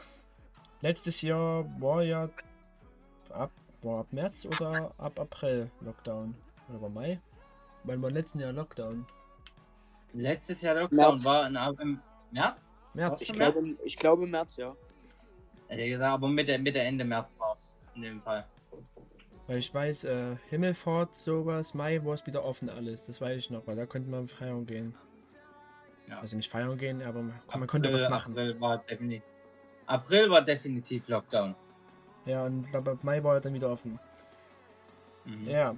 Letztes 0.81 1.21
Jahr 1.21 1.63
war 1.79 2.03
ja 2.03 2.29
ab 3.29 3.51
war 3.83 3.99
ab 3.99 4.07
März 4.11 4.45
oder 4.45 4.93
ab 4.97 5.19
April 5.19 5.69
Lockdown? 5.81 6.35
Oder 6.69 6.81
war 6.81 6.89
Mai? 6.89 7.19
Wann 7.83 8.01
war 8.01 8.11
letzten 8.11 8.39
Jahr 8.39 8.53
Lockdown? 8.53 9.05
Letztes 10.13 10.61
Jahr 10.61 10.75
Lockdown 10.75 11.15
März. 11.15 11.25
war 11.25 11.47
in, 11.47 11.79
im 11.79 11.99
März? 12.31 12.79
März. 12.93 13.21
Ich 13.21 13.33
glaube, 13.33 13.61
ich 13.83 13.97
glaube 13.97 14.27
März, 14.27 14.57
ja. 14.57 14.75
Hätte 15.67 15.89
gesagt, 15.89 16.13
aber 16.13 16.27
Mitte, 16.27 16.57
Mitte, 16.59 16.79
Ende 16.79 17.03
März 17.03 17.33
war 17.37 17.57
es 17.59 17.71
in 17.95 18.03
dem 18.03 18.21
Fall. 18.21 18.45
Weil 19.47 19.57
ich 19.57 19.73
weiß, 19.73 20.05
äh, 20.05 20.35
Himmelfahrt, 20.49 21.15
sowas, 21.15 21.73
Mai 21.73 22.03
war 22.05 22.13
es 22.13 22.25
wieder 22.25 22.45
offen 22.45 22.69
alles. 22.69 23.07
Das 23.07 23.19
weiß 23.19 23.37
ich 23.37 23.49
noch, 23.49 23.67
weil 23.67 23.75
da 23.75 23.85
konnte 23.85 24.09
man 24.09 24.27
feiern 24.27 24.65
gehen. 24.65 24.97
Ja. 26.07 26.19
Also 26.19 26.37
nicht 26.37 26.49
feiern 26.49 26.77
gehen, 26.77 27.01
aber 27.01 27.21
man, 27.21 27.35
April, 27.47 27.59
man 27.59 27.67
konnte 27.67 27.93
was 27.93 28.09
machen. 28.09 28.33
April 28.33 28.61
war, 28.61 28.77
definitiv, 28.77 29.23
April 29.85 30.29
war 30.29 30.41
definitiv 30.41 31.07
Lockdown. 31.07 31.55
Ja, 32.25 32.45
und 32.45 32.63
ich 32.63 32.71
glaube, 32.71 32.91
ab 32.91 33.03
Mai 33.03 33.23
war 33.23 33.35
er 33.35 33.41
dann 33.41 33.53
wieder 33.53 33.69
offen. 33.69 33.99
Mhm. 35.25 35.47
Ja. 35.47 35.75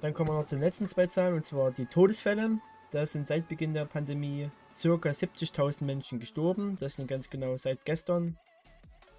Dann 0.00 0.14
kommen 0.14 0.30
wir 0.30 0.34
noch 0.34 0.44
zu 0.44 0.56
den 0.56 0.64
letzten 0.64 0.86
zwei 0.86 1.06
Zahlen, 1.06 1.34
und 1.34 1.44
zwar 1.44 1.70
die 1.70 1.86
Todesfälle. 1.86 2.58
Da 2.90 3.04
sind 3.06 3.26
seit 3.26 3.48
Beginn 3.48 3.74
der 3.74 3.84
Pandemie 3.84 4.50
ca. 4.74 4.88
70.000 4.88 5.84
Menschen 5.84 6.20
gestorben. 6.20 6.76
Das 6.78 6.94
sind 6.94 7.06
ganz 7.06 7.28
genau 7.28 7.56
seit 7.56 7.84
gestern 7.84 8.38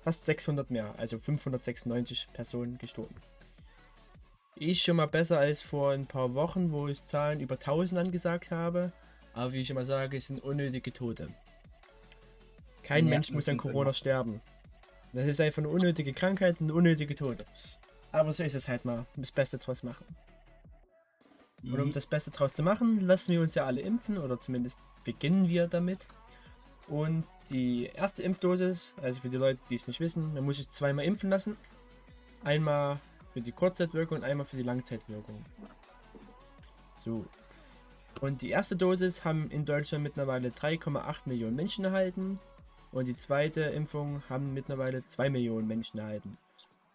fast 0.02 0.26
600 0.26 0.72
mehr, 0.72 0.94
also 0.98 1.18
596 1.18 2.30
Personen 2.34 2.78
gestorben. 2.78 3.16
ist 4.56 4.82
schon 4.82 4.98
mal 4.98 5.08
besser 5.08 5.40
als 5.40 5.62
vor 5.62 5.92
ein 5.92 6.08
paar 6.08 6.34
Wochen, 6.34 6.72
wo 6.72 6.88
ich 6.88 7.06
Zahlen 7.06 7.40
über 7.40 7.56
1000 7.56 8.00
angesagt 8.00 8.52
habe. 8.52 8.92
Aber 9.34 9.52
wie 9.54 9.62
ich 9.62 9.70
immer 9.70 9.86
sage, 9.86 10.18
es 10.18 10.28
sind 10.28 10.44
unnötige 10.44 10.92
Tote. 10.92 11.30
Kein 12.82 13.06
Ja, 13.06 13.12
Mensch 13.12 13.32
muss 13.32 13.48
an 13.48 13.58
Corona 13.58 13.94
sterben. 13.94 14.42
Das 15.14 15.28
ist 15.28 15.42
einfach 15.42 15.60
eine 15.60 15.70
unnötige 15.70 16.14
Krankheit 16.14 16.62
und 16.62 16.68
eine 16.68 16.74
unnötige 16.74 17.16
Tote. 17.16 17.46
Aber 18.12 18.32
so 18.34 18.44
ist 18.44 18.56
es 18.56 18.68
halt 18.68 18.86
mal. 18.86 19.06
Das 19.16 19.32
Beste 19.32 19.58
draus 19.58 19.84
machen. 19.84 20.06
Und 21.64 21.80
um 21.80 21.88
Mhm. 21.88 21.92
das 21.92 22.06
Beste 22.06 22.32
draus 22.32 22.54
zu 22.54 22.64
machen, 22.64 23.02
lassen 23.02 23.34
wir 23.34 23.42
uns 23.42 23.54
ja 23.56 23.66
alle 23.66 23.82
impfen 23.82 24.18
oder 24.18 24.40
zumindest 24.40 24.80
beginnen 25.04 25.50
wir 25.50 25.68
damit. 25.68 26.08
Und 26.88 27.26
die 27.50 27.86
erste 27.88 28.24
Impfdosis, 28.24 28.96
also 29.02 29.22
für 29.22 29.30
die 29.30 29.38
Leute, 29.38 29.60
die 29.70 29.76
es 29.76 29.88
nicht 29.88 30.00
wissen, 30.00 30.34
man 30.34 30.44
muss 30.46 30.58
sich 30.58 30.70
zweimal 30.70 31.06
impfen 31.06 31.30
lassen. 31.30 31.58
Einmal 32.44 33.00
für 33.34 33.42
die 33.42 33.52
Kurzzeitwirkung 33.52 34.20
und 34.20 34.24
einmal 34.24 34.46
für 34.46 34.56
die 34.58 34.64
Langzeitwirkung. 34.64 35.44
So. 37.04 37.26
Und 38.22 38.42
die 38.42 38.50
erste 38.50 38.76
Dosis 38.76 39.24
haben 39.24 39.52
in 39.52 39.66
Deutschland 39.66 40.04
mittlerweile 40.04 40.50
3,8 40.50 41.22
Millionen 41.26 41.56
Menschen 41.56 41.86
erhalten. 41.86 42.40
Und 42.92 43.06
die 43.06 43.16
zweite 43.16 43.62
Impfung 43.62 44.24
haben 44.30 44.54
mittlerweile 44.54 45.04
2 45.04 45.30
Millionen 45.30 45.68
Menschen 45.68 46.00
erhalten. 46.00 46.38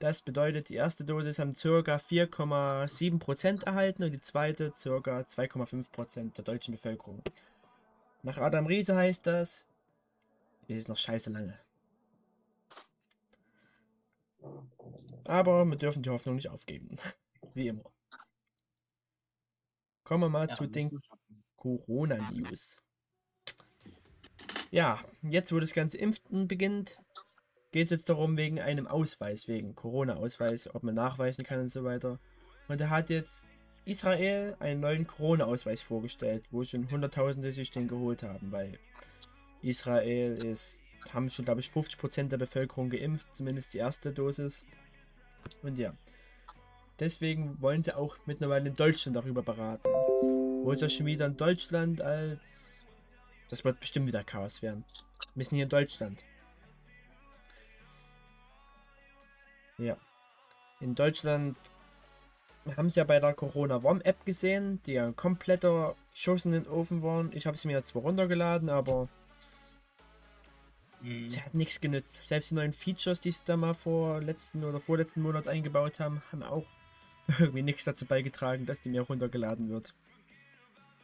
Das 0.01 0.23
bedeutet, 0.23 0.69
die 0.69 0.75
erste 0.75 1.05
Dosis 1.05 1.39
haben 1.39 1.53
ca. 1.53 1.97
4,7% 1.97 3.65
erhalten 3.65 4.03
und 4.05 4.11
die 4.11 4.21
zweite 4.21 4.71
ca. 4.71 5.21
2,5% 5.21 6.35
der 6.35 6.45
deutschen 6.45 6.73
Bevölkerung. 6.73 7.23
Nach 8.23 8.39
Adam 8.39 8.67
Riese 8.67 8.97
heißt 8.97 9.27
das, 9.27 9.65
es 10.69 10.77
ist 10.77 10.89
noch 10.89 10.99
scheiße 10.99 11.31
lange. 11.31 11.59
Aber 15.25 15.65
wir 15.65 15.77
dürfen 15.77 16.03
die 16.03 16.11
Hoffnung 16.11 16.35
nicht 16.35 16.51
aufgeben. 16.51 16.97
Wie 17.55 17.69
immer. 17.69 17.85
Kommen 20.03 20.25
wir 20.25 20.29
mal 20.29 20.49
Ja, 20.49 20.55
zu 20.55 20.67
den. 20.67 21.01
Corona-News. 21.57 22.83
Ja, 24.75 24.99
jetzt 25.23 25.53
wo 25.53 25.61
das 25.61 25.73
ganze 25.73 25.99
Impfen 25.99 26.49
beginnt, 26.49 26.99
geht 27.71 27.85
es 27.85 27.91
jetzt 27.93 28.09
darum, 28.09 28.37
wegen 28.37 28.59
einem 28.59 28.89
Ausweis, 28.89 29.47
wegen 29.47 29.77
Corona-Ausweis, 29.77 30.75
ob 30.75 30.83
man 30.83 30.97
nachweisen 30.97 31.45
kann 31.45 31.61
und 31.61 31.69
so 31.69 31.85
weiter. 31.85 32.19
Und 32.67 32.81
da 32.81 32.89
hat 32.89 33.09
jetzt 33.09 33.47
Israel 33.85 34.57
einen 34.59 34.81
neuen 34.81 35.07
Corona-Ausweis 35.07 35.81
vorgestellt, 35.81 36.49
wo 36.51 36.65
schon 36.65 36.91
Hunderttausende 36.91 37.53
sich 37.53 37.71
den 37.71 37.87
geholt 37.87 38.25
haben, 38.25 38.51
weil 38.51 38.77
Israel 39.63 40.45
ist, 40.45 40.83
haben 41.13 41.31
schon, 41.31 41.45
glaube 41.45 41.61
ich, 41.61 41.69
50% 41.69 42.31
der 42.31 42.39
Bevölkerung 42.39 42.91
geimpft, 42.91 43.33
zumindest 43.33 43.75
die 43.75 43.79
erste 43.79 44.13
Dosis. 44.13 44.65
Und 45.63 45.79
ja, 45.79 45.95
deswegen 46.99 47.63
wollen 47.63 47.81
sie 47.83 47.95
auch 47.95 48.17
mittlerweile 48.27 48.71
in 48.71 48.75
Deutschland 48.75 49.15
darüber 49.15 49.43
beraten. 49.43 49.89
Wo 50.65 50.73
ist 50.73 50.83
ja 50.83 50.89
schon 50.89 51.07
wieder 51.07 51.27
in 51.27 51.37
Deutschland 51.37 52.03
als. 52.03 52.89
Das 53.55 53.65
wird 53.65 53.79
bestimmt 53.79 54.09
wieder 54.09 54.25
Chaos 54.25 54.63
werden. 54.63 54.85
Wir 55.37 55.45
sind 55.45 55.55
hier 55.55 55.63
in 55.63 55.69
Deutschland. 55.69 56.25
Ja. 59.79 59.97
In 60.81 60.97
Deutschland 60.97 61.57
haben 62.77 62.91
sie 62.91 62.99
ja 62.99 63.05
bei 63.05 63.21
der 63.21 63.33
Corona 63.33 63.85
Warm 63.85 64.01
App 64.01 64.27
gesehen, 64.27 64.83
die 64.87 64.95
ja 64.95 65.07
ein 65.07 65.15
kompletter 65.15 65.95
Schuss 66.17 66.45
in 66.47 66.51
den 66.51 66.67
Ofen 66.67 67.05
waren. 67.05 67.31
Ich 67.33 67.47
habe 67.47 67.57
sie 67.57 67.69
mir 67.69 67.81
zwar 67.85 68.03
runtergeladen, 68.03 68.69
aber 68.69 69.09
Mhm. 71.01 71.31
sie 71.31 71.41
hat 71.41 71.55
nichts 71.55 71.81
genützt. 71.81 72.27
Selbst 72.27 72.51
die 72.51 72.57
neuen 72.57 72.73
Features, 72.73 73.21
die 73.21 73.31
sie 73.31 73.43
da 73.45 73.57
mal 73.57 73.75
vor 73.75 74.21
letzten 74.21 74.65
oder 74.65 74.81
vorletzten 74.81 75.23
Monat 75.23 75.47
eingebaut 75.47 76.01
haben, 76.01 76.23
haben 76.33 76.43
auch 76.43 76.67
irgendwie 77.39 77.63
nichts 77.63 77.85
dazu 77.85 78.05
beigetragen, 78.05 78.67
dass 78.67 78.81
die 78.81 78.89
mir 78.89 79.03
runtergeladen 79.03 79.71
wird. 79.71 79.95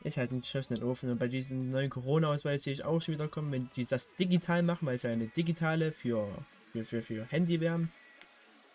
Ist 0.02 0.16
halt 0.16 0.32
ein 0.32 0.42
Schuss 0.42 0.70
in 0.70 0.76
den 0.76 0.84
Ofen. 0.84 1.10
Und 1.10 1.18
bei 1.18 1.28
diesem 1.28 1.70
neuen 1.70 1.90
Corona-Ausweis 1.90 2.62
sehe 2.62 2.72
ich 2.72 2.84
auch 2.84 3.00
schon 3.00 3.14
wieder 3.14 3.28
kommen, 3.28 3.52
wenn 3.52 3.70
die 3.76 3.84
das 3.84 4.14
digital 4.16 4.62
machen, 4.62 4.86
weil 4.86 4.94
es 4.94 5.02
ja 5.02 5.10
eine 5.10 5.26
digitale 5.28 5.92
für, 5.92 6.26
für, 6.72 6.84
für, 6.84 7.02
für 7.02 7.24
Handy 7.26 7.60
wären. 7.60 7.92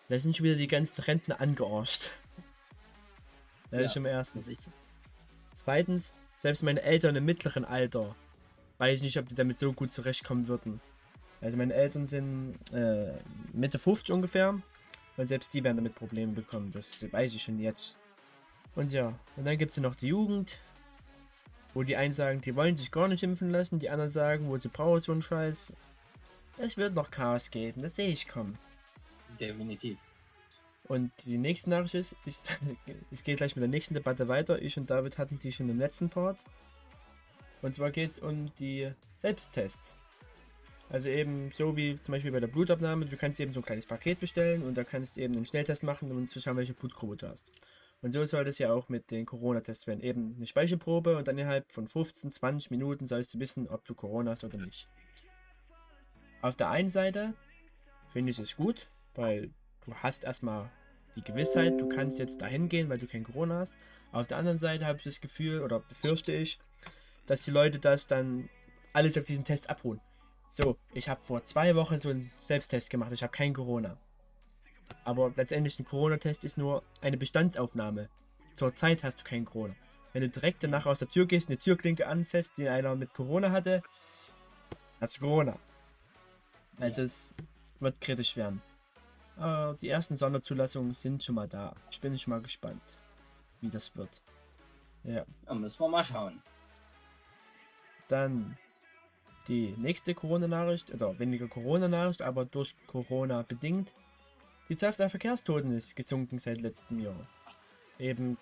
Da 0.08 0.18
sind 0.18 0.36
schon 0.36 0.44
wieder 0.44 0.54
die 0.54 0.68
ganzen 0.68 1.00
Rentner 1.00 1.40
angearscht. 1.40 2.10
Das 3.70 3.80
Ja, 3.80 3.86
ist 3.86 3.92
schon 3.94 4.04
mal 4.04 4.10
erstens. 4.10 4.70
Zweitens, 5.52 6.12
selbst 6.36 6.62
meine 6.62 6.82
Eltern 6.82 7.16
im 7.16 7.24
mittleren 7.24 7.64
Alter, 7.64 8.14
weiß 8.78 8.98
ich 8.98 9.02
nicht, 9.02 9.18
ob 9.18 9.26
die 9.26 9.34
damit 9.34 9.58
so 9.58 9.72
gut 9.72 9.90
zurechtkommen 9.90 10.46
würden. 10.46 10.80
Also 11.40 11.56
meine 11.56 11.74
Eltern 11.74 12.06
sind 12.06 12.54
äh, 12.72 13.12
Mitte 13.52 13.78
50 13.80 14.14
ungefähr 14.14 14.60
und 15.16 15.26
selbst 15.26 15.52
die 15.54 15.64
werden 15.64 15.76
damit 15.76 15.94
Probleme 15.96 16.32
bekommen. 16.32 16.70
Das 16.72 17.04
weiß 17.10 17.34
ich 17.34 17.42
schon 17.42 17.58
jetzt. 17.58 17.98
Und 18.74 18.92
ja, 18.92 19.18
und 19.36 19.44
dann 19.44 19.58
gibt 19.58 19.72
es 19.72 19.78
noch 19.78 19.94
die 19.94 20.08
Jugend, 20.08 20.60
wo 21.76 21.82
die 21.82 21.96
einen 21.96 22.14
sagen, 22.14 22.40
die 22.40 22.56
wollen 22.56 22.74
sich 22.74 22.90
gar 22.90 23.06
nicht 23.06 23.22
impfen 23.22 23.50
lassen, 23.50 23.78
die 23.78 23.90
anderen 23.90 24.08
sagen, 24.10 24.48
wo 24.48 24.56
sie 24.56 24.68
brauchen 24.68 25.02
so 25.02 25.12
einen 25.12 25.20
Scheiß. 25.20 25.74
Es 26.56 26.78
wird 26.78 26.94
noch 26.94 27.10
Chaos 27.10 27.50
geben, 27.50 27.82
das 27.82 27.96
sehe 27.96 28.08
ich 28.08 28.26
kommen. 28.28 28.58
Definitiv. 29.38 29.98
Und 30.84 31.12
die 31.26 31.36
nächste 31.36 31.68
Nachricht 31.68 31.94
ist, 31.96 32.16
ist 32.24 32.58
es 33.10 33.22
geht 33.24 33.36
gleich 33.36 33.56
mit 33.56 33.60
der 33.60 33.68
nächsten 33.68 33.92
Debatte 33.92 34.26
weiter. 34.26 34.62
Ich 34.62 34.78
und 34.78 34.90
David 34.90 35.18
hatten 35.18 35.38
die 35.38 35.52
schon 35.52 35.68
im 35.68 35.78
letzten 35.78 36.08
Part. 36.08 36.38
Und 37.60 37.74
zwar 37.74 37.90
geht 37.90 38.12
es 38.12 38.18
um 38.20 38.50
die 38.54 38.90
Selbsttests. 39.18 39.98
Also 40.88 41.10
eben 41.10 41.50
so 41.50 41.76
wie 41.76 42.00
zum 42.00 42.12
Beispiel 42.12 42.32
bei 42.32 42.40
der 42.40 42.46
Blutabnahme, 42.46 43.04
du 43.04 43.18
kannst 43.18 43.38
eben 43.38 43.52
so 43.52 43.60
ein 43.60 43.66
kleines 43.66 43.84
Paket 43.84 44.18
bestellen 44.18 44.62
und 44.62 44.78
da 44.78 44.84
kannst 44.84 45.18
du 45.18 45.20
eben 45.20 45.34
einen 45.34 45.44
Schnelltest 45.44 45.82
machen, 45.82 46.10
um 46.10 46.26
zu 46.26 46.40
schauen, 46.40 46.56
welche 46.56 46.72
Blutgruppe 46.72 47.16
du 47.16 47.28
hast. 47.28 47.52
Und 48.06 48.12
so 48.12 48.24
soll 48.24 48.44
das 48.44 48.58
ja 48.58 48.72
auch 48.72 48.88
mit 48.88 49.10
den 49.10 49.26
Corona-Tests 49.26 49.88
werden. 49.88 50.00
Eben 50.00 50.32
eine 50.36 50.46
Speichelprobe 50.46 51.16
und 51.16 51.26
dann 51.26 51.36
innerhalb 51.38 51.72
von 51.72 51.88
15, 51.88 52.30
20 52.30 52.70
Minuten 52.70 53.04
sollst 53.04 53.34
du 53.34 53.40
wissen, 53.40 53.68
ob 53.68 53.84
du 53.84 53.96
Corona 53.96 54.30
hast 54.30 54.44
oder 54.44 54.58
nicht. 54.58 54.88
Auf 56.40 56.54
der 56.54 56.70
einen 56.70 56.88
Seite 56.88 57.34
finde 58.06 58.30
ich 58.30 58.38
es 58.38 58.54
gut, 58.54 58.88
weil 59.16 59.50
du 59.84 59.92
hast 59.92 60.22
erstmal 60.22 60.70
die 61.16 61.24
Gewissheit, 61.24 61.80
du 61.80 61.88
kannst 61.88 62.20
jetzt 62.20 62.42
dahin 62.42 62.68
gehen, 62.68 62.88
weil 62.88 62.98
du 62.98 63.08
kein 63.08 63.24
Corona 63.24 63.58
hast. 63.58 63.74
Auf 64.12 64.28
der 64.28 64.38
anderen 64.38 64.58
Seite 64.58 64.86
habe 64.86 64.98
ich 64.98 65.04
das 65.04 65.20
Gefühl 65.20 65.62
oder 65.62 65.80
befürchte 65.80 66.30
ich, 66.30 66.60
dass 67.26 67.40
die 67.40 67.50
Leute 67.50 67.80
das 67.80 68.06
dann 68.06 68.48
alles 68.92 69.18
auf 69.18 69.24
diesen 69.24 69.42
Test 69.42 69.68
abholen. 69.68 70.00
So, 70.48 70.78
ich 70.94 71.08
habe 71.08 71.24
vor 71.24 71.42
zwei 71.42 71.74
Wochen 71.74 71.98
so 71.98 72.10
einen 72.10 72.30
Selbsttest 72.38 72.88
gemacht, 72.88 73.10
ich 73.12 73.24
habe 73.24 73.32
kein 73.32 73.52
Corona. 73.52 73.98
Aber 75.04 75.32
letztendlich 75.36 75.78
ein 75.78 75.84
Corona-Test 75.84 76.44
ist 76.44 76.58
nur 76.58 76.82
eine 77.00 77.16
Bestandsaufnahme. 77.16 78.08
Zur 78.54 78.74
Zeit 78.74 79.04
hast 79.04 79.20
du 79.20 79.24
kein 79.24 79.44
Corona. 79.44 79.74
Wenn 80.12 80.22
du 80.22 80.28
direkt 80.28 80.62
danach 80.64 80.86
aus 80.86 81.00
der 81.00 81.08
Tür 81.08 81.26
gehst, 81.26 81.48
eine 81.48 81.58
Türklinke 81.58 82.06
anfasst, 82.06 82.52
die 82.56 82.68
einer 82.68 82.94
mit 82.96 83.12
Corona 83.12 83.50
hatte, 83.50 83.82
hast 85.00 85.16
du 85.16 85.20
Corona. 85.20 85.58
Also 86.80 87.02
es 87.02 87.34
wird 87.80 88.00
kritisch 88.00 88.36
werden. 88.36 88.62
Aber 89.36 89.76
die 89.80 89.90
ersten 89.90 90.16
Sonderzulassungen 90.16 90.94
sind 90.94 91.22
schon 91.22 91.34
mal 91.34 91.48
da. 91.48 91.74
Ich 91.90 92.00
bin 92.00 92.18
schon 92.18 92.32
mal 92.32 92.40
gespannt, 92.40 92.82
wie 93.60 93.68
das 93.68 93.94
wird. 93.96 94.22
Ja, 95.04 95.24
Da 95.44 95.54
müssen 95.54 95.78
wir 95.80 95.88
mal 95.88 96.02
schauen. 96.02 96.42
dann 98.08 98.56
die 99.48 99.74
nächste 99.76 100.14
Corona-Nachricht, 100.14 100.92
oder 100.92 101.18
weniger 101.18 101.46
Corona-Nachricht, 101.48 102.22
aber 102.22 102.44
durch 102.44 102.74
Corona 102.86 103.42
bedingt. 103.42 103.94
Die 104.68 104.76
Zahl 104.76 104.92
der 104.92 105.10
Verkehrstoten 105.10 105.72
ist 105.72 105.94
gesunken 105.94 106.38
seit 106.38 106.60
letztem 106.60 106.98
Jahr. 106.98 107.26
Eben, 107.98 108.36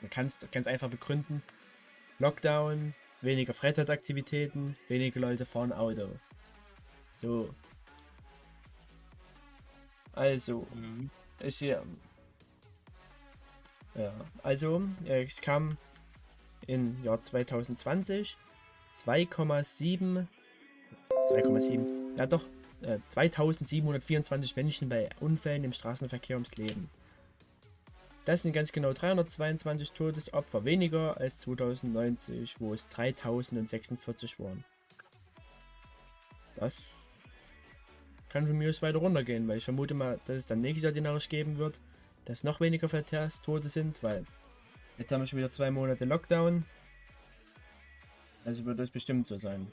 man 0.00 0.10
kann 0.10 0.26
es 0.26 0.40
ganz 0.50 0.66
einfach 0.66 0.88
begründen. 0.88 1.42
Lockdown, 2.18 2.94
weniger 3.20 3.52
Freizeitaktivitäten, 3.52 4.74
weniger 4.88 5.20
Leute 5.20 5.44
fahren 5.44 5.72
Auto. 5.72 6.08
So. 7.10 7.54
Also, 10.12 10.66
Mhm. 10.74 11.10
ist 11.40 11.60
ja. 11.60 11.82
Ja, 13.94 14.14
also, 14.42 14.82
es 15.04 15.40
kam 15.40 15.76
im 16.66 17.02
Jahr 17.02 17.20
2020 17.20 18.36
2,7. 18.92 20.26
2,7. 21.26 22.16
Ja, 22.18 22.26
doch. 22.26 22.44
Äh, 22.86 23.00
2724 23.04 24.54
Menschen 24.54 24.88
bei 24.88 25.08
Unfällen 25.18 25.64
im 25.64 25.72
Straßenverkehr 25.72 26.36
ums 26.36 26.56
Leben. 26.56 26.88
Das 28.24 28.42
sind 28.42 28.52
ganz 28.52 28.70
genau 28.70 28.92
322 28.92 29.92
Todesopfer 29.92 30.64
weniger 30.64 31.16
als 31.16 31.38
2090, 31.38 32.60
wo 32.60 32.72
es 32.72 32.88
3046 32.88 34.38
waren. 34.38 34.64
Das 36.54 36.76
kann 38.28 38.46
von 38.46 38.56
mir 38.56 38.68
aus 38.68 38.82
weiter 38.82 38.98
runtergehen, 38.98 39.48
weil 39.48 39.58
ich 39.58 39.64
vermute 39.64 39.94
mal, 39.94 40.20
dass 40.24 40.36
es 40.36 40.46
dann 40.46 40.60
nächstes 40.60 40.84
Jahr 40.84 40.92
die 40.92 41.00
Nachricht 41.00 41.30
geben 41.30 41.58
wird, 41.58 41.80
dass 42.24 42.44
noch 42.44 42.60
weniger 42.60 42.88
Verkehrstote 42.88 43.68
sind, 43.68 44.02
weil 44.02 44.24
jetzt 44.96 45.10
haben 45.10 45.22
wir 45.22 45.26
schon 45.26 45.38
wieder 45.38 45.50
zwei 45.50 45.72
Monate 45.72 46.04
Lockdown. 46.04 46.64
Also 48.44 48.64
wird 48.64 48.78
das 48.78 48.90
bestimmt 48.90 49.26
so 49.26 49.36
sein. 49.36 49.72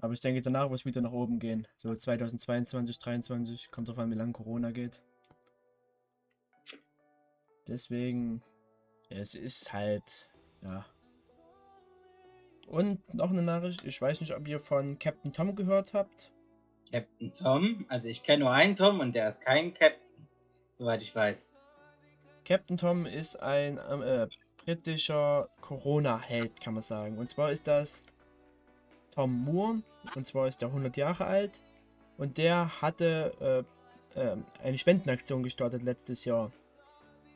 Aber 0.00 0.12
ich 0.12 0.20
denke, 0.20 0.40
danach 0.42 0.70
wird 0.70 0.80
es 0.80 0.86
wieder 0.86 1.00
nach 1.00 1.12
oben 1.12 1.38
gehen. 1.40 1.66
So 1.76 1.94
2022, 1.94 3.00
2023, 3.00 3.70
kommt 3.70 3.88
drauf 3.88 3.98
an, 3.98 4.10
wie 4.10 4.16
lange 4.16 4.32
Corona 4.32 4.70
geht. 4.70 5.02
Deswegen, 7.66 8.42
es 9.10 9.34
ist 9.34 9.72
halt, 9.72 10.28
ja. 10.62 10.86
Und 12.66 13.14
noch 13.14 13.30
eine 13.30 13.42
Nachricht, 13.42 13.84
ich 13.84 14.00
weiß 14.00 14.20
nicht, 14.20 14.34
ob 14.34 14.46
ihr 14.46 14.60
von 14.60 14.98
Captain 14.98 15.32
Tom 15.32 15.56
gehört 15.56 15.94
habt. 15.94 16.32
Captain 16.92 17.32
Tom? 17.32 17.86
Also 17.88 18.08
ich 18.08 18.22
kenne 18.22 18.44
nur 18.44 18.52
einen 18.52 18.76
Tom 18.76 19.00
und 19.00 19.14
der 19.14 19.28
ist 19.28 19.40
kein 19.40 19.74
Captain, 19.74 20.28
soweit 20.72 21.02
ich 21.02 21.14
weiß. 21.14 21.50
Captain 22.44 22.76
Tom 22.76 23.04
ist 23.04 23.36
ein 23.36 23.78
äh, 23.78 24.28
britischer 24.64 25.50
Corona-Held, 25.60 26.60
kann 26.60 26.74
man 26.74 26.82
sagen. 26.82 27.18
Und 27.18 27.28
zwar 27.28 27.52
ist 27.52 27.66
das 27.66 28.02
Tom 29.10 29.44
Moore. 29.44 29.82
Und 30.14 30.24
zwar 30.24 30.48
ist 30.48 30.62
er 30.62 30.68
100 30.68 30.96
Jahre 30.96 31.26
alt. 31.26 31.62
Und 32.16 32.38
der 32.38 32.82
hatte 32.82 33.66
äh, 34.14 34.20
äh, 34.20 34.36
eine 34.62 34.78
Spendenaktion 34.78 35.42
gestartet 35.42 35.82
letztes 35.82 36.24
Jahr. 36.24 36.50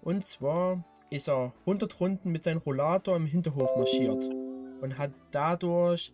Und 0.02 0.24
zwar 0.24 0.84
ist 1.10 1.28
er 1.28 1.52
100 1.60 2.00
Runden 2.00 2.32
mit 2.32 2.42
seinem 2.42 2.58
Rollator 2.58 3.16
im 3.16 3.26
Hinterhof 3.26 3.76
marschiert. 3.76 4.24
Und 4.80 4.98
hat 4.98 5.12
dadurch 5.30 6.12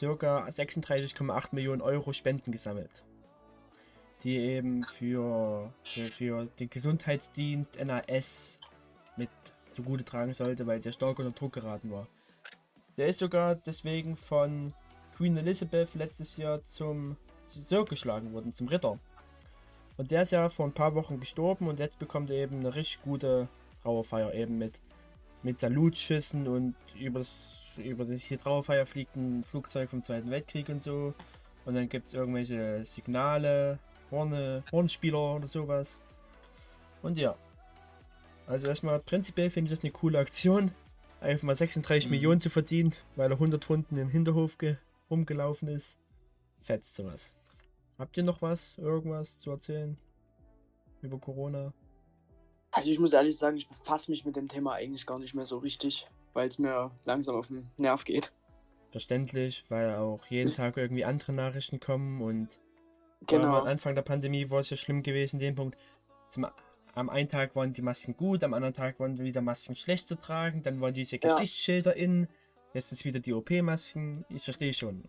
ca. 0.00 0.46
36,8 0.46 1.54
Millionen 1.54 1.80
Euro 1.80 2.12
Spenden 2.12 2.50
gesammelt. 2.50 3.04
Die 4.24 4.36
eben 4.36 4.82
für, 4.82 5.72
für, 5.84 6.10
für 6.10 6.46
den 6.58 6.70
Gesundheitsdienst 6.70 7.78
NAS 7.84 8.58
mit 9.16 9.28
zugute 9.70 10.04
tragen 10.04 10.32
sollte, 10.32 10.66
weil 10.66 10.80
der 10.80 10.92
stark 10.92 11.18
unter 11.18 11.32
Druck 11.32 11.52
geraten 11.52 11.90
war. 11.90 12.08
Der 12.96 13.08
ist 13.08 13.18
sogar 13.18 13.56
deswegen 13.56 14.16
von 14.16 14.72
Queen 15.16 15.36
Elizabeth 15.36 15.94
letztes 15.94 16.36
Jahr 16.36 16.62
zum 16.62 17.16
Sir 17.44 17.84
geschlagen 17.84 18.32
worden, 18.32 18.52
zum 18.52 18.68
Ritter. 18.68 18.98
Und 19.96 20.10
der 20.10 20.22
ist 20.22 20.32
ja 20.32 20.48
vor 20.48 20.66
ein 20.66 20.72
paar 20.72 20.94
Wochen 20.94 21.20
gestorben 21.20 21.68
und 21.68 21.78
jetzt 21.78 21.98
bekommt 21.98 22.30
er 22.30 22.36
eben 22.36 22.60
eine 22.60 22.74
richtig 22.74 23.02
gute 23.02 23.48
Trauerfeier 23.82 24.32
eben 24.34 24.58
mit, 24.58 24.80
mit 25.42 25.58
Salutschüssen 25.58 26.48
und 26.48 26.74
über 26.98 27.20
das, 27.20 27.72
über 27.76 28.04
die 28.04 28.36
Trauerfeier 28.36 28.86
fliegt 28.86 29.14
ein 29.14 29.44
Flugzeug 29.44 29.90
vom 29.90 30.02
Zweiten 30.02 30.30
Weltkrieg 30.30 30.68
und 30.68 30.82
so. 30.82 31.14
Und 31.64 31.74
dann 31.74 31.88
gibt 31.88 32.08
es 32.08 32.14
irgendwelche 32.14 32.84
Signale, 32.84 33.78
Horne, 34.10 34.64
Hornspieler 34.72 35.36
oder 35.36 35.46
sowas. 35.46 36.00
Und 37.02 37.16
ja. 37.16 37.36
Also 38.46 38.66
erstmal 38.66 38.98
prinzipiell 38.98 39.48
finde 39.48 39.72
ich 39.72 39.78
das 39.78 39.84
eine 39.84 39.92
coole 39.92 40.18
Aktion. 40.18 40.70
Einfach 41.24 41.44
mal 41.44 41.56
36 41.56 42.06
mhm. 42.06 42.10
Millionen 42.10 42.40
zu 42.40 42.50
verdienen, 42.50 42.94
weil 43.16 43.30
er 43.30 43.36
100 43.36 43.68
Runden 43.70 43.96
im 43.96 44.10
Hinterhof 44.10 44.58
rumgelaufen 45.10 45.68
ist. 45.68 45.96
Fetzt 46.60 46.94
sowas. 46.94 47.34
Habt 47.98 48.16
ihr 48.18 48.24
noch 48.24 48.42
was, 48.42 48.76
irgendwas 48.76 49.38
zu 49.38 49.50
erzählen 49.50 49.96
über 51.00 51.18
Corona? 51.18 51.72
Also 52.72 52.90
ich 52.90 52.98
muss 52.98 53.14
ehrlich 53.14 53.38
sagen, 53.38 53.56
ich 53.56 53.68
befasse 53.68 54.10
mich 54.10 54.24
mit 54.26 54.36
dem 54.36 54.48
Thema 54.48 54.74
eigentlich 54.74 55.06
gar 55.06 55.18
nicht 55.18 55.34
mehr 55.34 55.46
so 55.46 55.58
richtig, 55.58 56.06
weil 56.34 56.48
es 56.48 56.58
mir 56.58 56.90
langsam 57.04 57.36
auf 57.36 57.46
den 57.48 57.70
Nerv 57.78 58.04
geht. 58.04 58.30
Verständlich, 58.90 59.64
weil 59.70 59.94
auch 59.94 60.26
jeden 60.26 60.52
Tag 60.52 60.76
irgendwie 60.76 61.04
andere 61.04 61.32
Nachrichten 61.32 61.80
kommen 61.80 62.20
und 62.20 62.60
genau. 63.26 63.60
am 63.60 63.66
Anfang 63.66 63.94
der 63.94 64.02
Pandemie 64.02 64.50
war 64.50 64.60
es 64.60 64.70
ja 64.70 64.76
schlimm 64.76 65.02
gewesen, 65.02 65.38
den 65.38 65.54
Punkt. 65.54 65.78
Zum, 66.28 66.46
am 66.94 67.10
einen 67.10 67.28
Tag 67.28 67.56
waren 67.56 67.72
die 67.72 67.82
Masken 67.82 68.16
gut, 68.16 68.44
am 68.44 68.54
anderen 68.54 68.74
Tag 68.74 69.00
waren 69.00 69.18
wieder 69.18 69.40
Masken 69.40 69.74
schlecht 69.74 70.08
zu 70.08 70.16
tragen, 70.16 70.62
dann 70.62 70.80
waren 70.80 70.94
diese 70.94 71.18
Gesichtsschilder 71.18 71.96
ja. 71.96 72.04
in, 72.04 72.28
jetzt 72.72 72.92
ist 72.92 73.04
wieder 73.04 73.20
die 73.20 73.32
OP-Masken, 73.32 74.24
ich 74.28 74.44
verstehe 74.44 74.72
schon. 74.72 75.04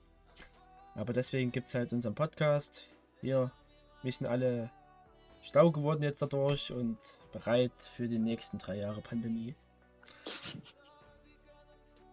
Aber 0.95 1.13
deswegen 1.13 1.51
gibt 1.51 1.67
es 1.67 1.75
halt 1.75 1.93
unseren 1.93 2.15
Podcast. 2.15 2.89
Wir, 3.21 3.51
wir 4.01 4.11
sind 4.11 4.27
alle 4.27 4.71
schlau 5.41 5.71
geworden 5.71 6.01
jetzt 6.01 6.21
dadurch 6.21 6.71
und 6.71 6.97
bereit 7.31 7.73
für 7.95 8.07
die 8.07 8.17
nächsten 8.17 8.57
drei 8.57 8.77
Jahre 8.77 9.01
Pandemie. 9.01 9.55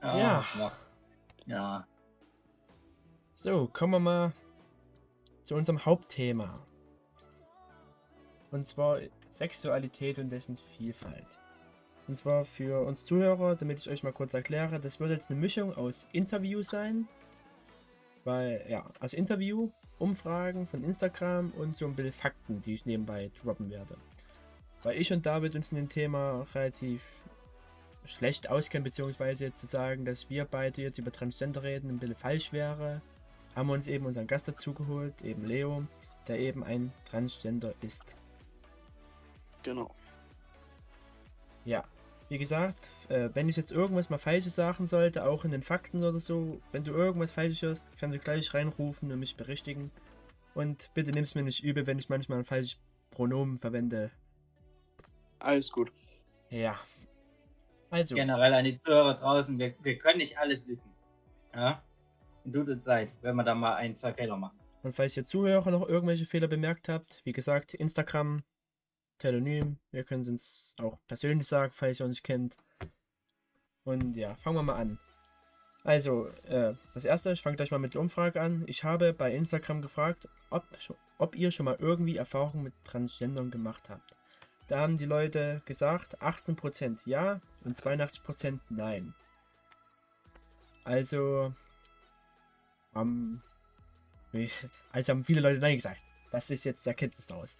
Ja. 0.02 0.18
Ja. 0.18 0.44
Macht's. 0.58 0.98
ja. 1.46 1.86
So, 3.34 3.68
kommen 3.72 3.92
wir 3.92 4.00
mal 4.00 4.32
zu 5.44 5.54
unserem 5.54 5.84
Hauptthema. 5.84 6.66
Und 8.50 8.66
zwar 8.66 9.00
Sexualität 9.32 10.18
und 10.18 10.30
dessen 10.30 10.56
Vielfalt. 10.56 11.38
Und 12.08 12.14
zwar 12.14 12.44
für 12.44 12.84
uns 12.84 13.04
Zuhörer, 13.04 13.56
damit 13.56 13.80
ich 13.80 13.90
euch 13.90 14.02
mal 14.02 14.12
kurz 14.12 14.34
erkläre, 14.34 14.80
das 14.80 15.00
wird 15.00 15.10
jetzt 15.10 15.30
eine 15.30 15.40
Mischung 15.40 15.74
aus 15.74 16.08
Interviews 16.12 16.68
sein, 16.68 17.08
weil, 18.24 18.64
ja, 18.68 18.84
also 19.00 19.16
Interview, 19.16 19.70
Umfragen 19.98 20.66
von 20.66 20.82
Instagram 20.82 21.52
und 21.52 21.76
so 21.76 21.86
ein 21.86 21.94
bisschen 21.94 22.12
Fakten, 22.12 22.60
die 22.60 22.74
ich 22.74 22.86
nebenbei 22.86 23.30
droppen 23.40 23.70
werde. 23.70 23.96
Weil 24.82 25.00
ich 25.00 25.12
und 25.12 25.24
David 25.26 25.54
uns 25.54 25.70
in 25.70 25.76
dem 25.76 25.88
Thema 25.88 26.44
relativ 26.54 27.24
schlecht 28.04 28.50
auskennen, 28.50 28.84
beziehungsweise 28.84 29.44
jetzt 29.44 29.60
zu 29.60 29.66
sagen, 29.66 30.04
dass 30.04 30.28
wir 30.28 30.44
beide 30.44 30.82
jetzt 30.82 30.98
über 30.98 31.12
Transgender 31.12 31.62
reden, 31.62 31.88
ein 31.88 31.98
bisschen 31.98 32.16
falsch 32.16 32.52
wäre, 32.52 33.00
haben 33.54 33.68
wir 33.68 33.74
uns 33.74 33.86
eben 33.86 34.06
unseren 34.06 34.26
Gast 34.26 34.48
dazu 34.48 34.74
geholt, 34.74 35.22
eben 35.22 35.44
Leo, 35.44 35.84
der 36.26 36.40
eben 36.40 36.64
ein 36.64 36.92
Transgender 37.04 37.74
ist. 37.80 38.16
Genau. 39.62 39.94
Ja, 41.64 41.84
wie 42.28 42.38
gesagt, 42.38 42.88
äh, 43.08 43.28
wenn 43.34 43.48
ich 43.48 43.56
jetzt 43.56 43.70
irgendwas 43.70 44.08
mal 44.08 44.18
falsches 44.18 44.54
sagen 44.54 44.86
sollte, 44.86 45.24
auch 45.26 45.44
in 45.44 45.50
den 45.50 45.62
Fakten 45.62 45.98
oder 45.98 46.18
so, 46.18 46.62
wenn 46.72 46.82
du 46.82 46.92
irgendwas 46.92 47.30
falsches 47.30 47.60
hörst, 47.60 47.86
kannst 47.98 48.16
du 48.16 48.20
gleich 48.20 48.54
reinrufen 48.54 49.12
und 49.12 49.18
mich 49.18 49.36
berichtigen. 49.36 49.90
Und 50.54 50.90
bitte 50.94 51.12
nimm 51.12 51.24
es 51.24 51.34
mir 51.34 51.42
nicht 51.42 51.62
übel, 51.62 51.86
wenn 51.86 51.98
ich 51.98 52.08
manchmal 52.08 52.38
ein 52.38 52.44
falsches 52.44 52.78
Pronomen 53.10 53.58
verwende. 53.58 54.10
Alles 55.40 55.70
gut. 55.70 55.92
Ja. 56.48 56.78
Also. 57.90 58.14
Generell 58.14 58.54
an 58.54 58.64
die 58.64 58.78
Zuhörer 58.78 59.14
draußen, 59.14 59.58
wir, 59.58 59.74
wir 59.82 59.98
können 59.98 60.18
nicht 60.18 60.38
alles 60.38 60.66
wissen. 60.66 60.90
Ja? 61.54 61.82
Tut 62.50 62.68
uns 62.68 62.86
leid, 62.86 63.14
wenn 63.20 63.36
wir 63.36 63.44
da 63.44 63.54
mal 63.54 63.74
ein, 63.74 63.94
zwei 63.94 64.14
Fehler 64.14 64.36
machen. 64.36 64.58
Und 64.82 64.94
falls 64.94 65.16
ihr 65.16 65.24
Zuhörer 65.24 65.70
noch 65.70 65.86
irgendwelche 65.86 66.24
Fehler 66.24 66.48
bemerkt 66.48 66.88
habt, 66.88 67.20
wie 67.24 67.32
gesagt, 67.32 67.74
Instagram, 67.74 68.42
Telonym. 69.22 69.78
Wir 69.92 70.02
können 70.02 70.22
es 70.22 70.28
uns 70.28 70.74
auch 70.80 70.98
persönlich 71.06 71.46
sagen, 71.46 71.72
falls 71.72 72.00
ihr 72.00 72.06
uns 72.06 72.16
nicht 72.16 72.24
kennt. 72.24 72.56
Und 73.84 74.16
ja, 74.16 74.34
fangen 74.34 74.56
wir 74.56 74.62
mal 74.64 74.80
an. 74.80 74.98
Also, 75.84 76.28
äh, 76.44 76.74
das 76.94 77.04
erste, 77.04 77.32
ich 77.32 77.40
fange 77.40 77.56
gleich 77.56 77.70
mal 77.70 77.78
mit 77.78 77.94
der 77.94 78.00
Umfrage 78.00 78.40
an. 78.40 78.64
Ich 78.66 78.84
habe 78.84 79.12
bei 79.12 79.32
Instagram 79.34 79.80
gefragt, 79.80 80.28
ob, 80.50 80.64
ob 81.18 81.36
ihr 81.36 81.50
schon 81.50 81.64
mal 81.64 81.76
irgendwie 81.78 82.16
Erfahrungen 82.16 82.64
mit 82.64 82.74
Transgendern 82.84 83.50
gemacht 83.50 83.88
habt. 83.88 84.12
Da 84.68 84.80
haben 84.80 84.96
die 84.96 85.06
Leute 85.06 85.62
gesagt, 85.66 86.20
18% 86.20 87.00
ja 87.04 87.40
und 87.64 87.76
82% 87.76 88.58
nein. 88.70 89.14
Also, 90.84 91.52
ähm, 92.96 93.40
also 94.92 95.12
haben 95.12 95.24
viele 95.24 95.40
Leute 95.40 95.60
nein 95.60 95.76
gesagt. 95.76 96.00
Das 96.30 96.50
ist 96.50 96.64
jetzt 96.64 96.86
der 96.86 96.92
Erkenntnis 96.92 97.26
daraus. 97.26 97.56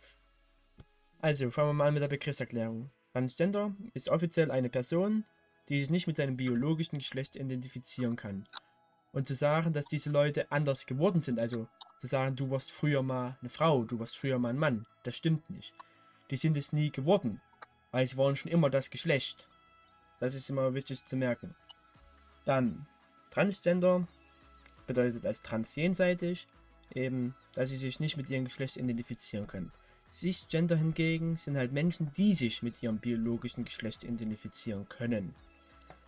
Also, 1.25 1.53
fangen 1.53 1.69
wir 1.69 1.75
mal 1.75 1.87
an 1.87 1.95
mit 1.95 2.03
der 2.03 2.09
Begriffserklärung. 2.09 2.91
Transgender 3.13 3.73
ist 3.95 4.09
offiziell 4.09 4.51
eine 4.51 4.69
Person, 4.69 5.25
die 5.69 5.79
sich 5.79 5.89
nicht 5.89 6.09
mit 6.09 6.17
seinem 6.17 6.37
biologischen 6.37 6.99
Geschlecht 6.99 7.37
identifizieren 7.37 8.17
kann. 8.17 8.49
Und 9.13 9.29
zu 9.29 9.37
sagen, 9.37 9.73
dass 9.73 9.87
diese 9.87 10.11
Leute 10.11 10.51
anders 10.51 10.85
geworden 10.85 11.21
sind, 11.21 11.39
also 11.39 11.69
zu 11.97 12.09
sagen, 12.09 12.35
du 12.35 12.51
warst 12.51 12.73
früher 12.73 13.05
mal 13.05 13.39
eine 13.41 13.51
Frau, 13.51 13.85
du 13.85 14.01
warst 14.01 14.19
früher 14.19 14.41
mal 14.41 14.49
ein 14.49 14.59
Mann, 14.59 14.85
das 15.05 15.17
stimmt 15.17 15.49
nicht. 15.49 15.73
Die 16.33 16.37
sind 16.37 16.57
es 16.57 16.73
nie 16.73 16.91
geworden, 16.91 17.41
weil 17.93 18.05
sie 18.05 18.17
waren 18.17 18.35
schon 18.35 18.51
immer 18.51 18.69
das 18.69 18.91
Geschlecht. 18.91 19.49
Das 20.19 20.35
ist 20.35 20.51
immer 20.51 20.75
wichtig 20.75 21.05
zu 21.05 21.17
merken. 21.17 21.55
Dann, 22.45 22.85
Transgender 23.31 24.09
bedeutet 24.89 25.25
als 25.25 25.41
transjenseitig 25.41 26.49
eben, 26.93 27.37
dass 27.55 27.69
sie 27.71 27.77
sich 27.77 28.01
nicht 28.01 28.17
mit 28.17 28.29
ihrem 28.29 28.47
Geschlecht 28.47 28.77
identifizieren 28.77 29.47
können. 29.47 29.71
Cisgender 30.15 30.77
hingegen 30.77 31.37
sind 31.37 31.57
halt 31.57 31.73
Menschen, 31.73 32.13
die 32.15 32.35
sich 32.35 32.63
mit 32.63 32.83
ihrem 32.83 32.99
biologischen 32.99 33.65
Geschlecht 33.65 34.05
identifizieren 34.05 34.89
können. 34.89 35.35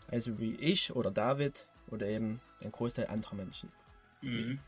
Also 0.09 0.39
wie 0.39 0.55
ich 0.57 0.95
oder 0.95 1.11
David 1.11 1.67
oder 1.89 2.07
eben 2.07 2.41
ein 2.61 2.71
Großteil 2.71 3.07
anderer 3.07 3.37
Menschen. 3.37 3.73
Mhm. 4.21 4.61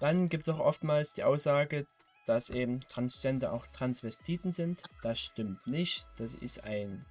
Dann 0.00 0.28
gibt 0.28 0.42
es 0.42 0.48
auch 0.48 0.58
oftmals 0.58 1.12
die 1.12 1.22
Aussage, 1.22 1.86
dass 2.26 2.50
eben 2.50 2.80
Transgender 2.80 3.52
auch 3.52 3.66
Transvestiten 3.66 4.50
sind. 4.50 4.82
Das 5.02 5.20
stimmt 5.20 5.66
nicht. 5.66 6.06
Das 6.16 6.34
ist 6.34 6.64
ein 6.64 7.04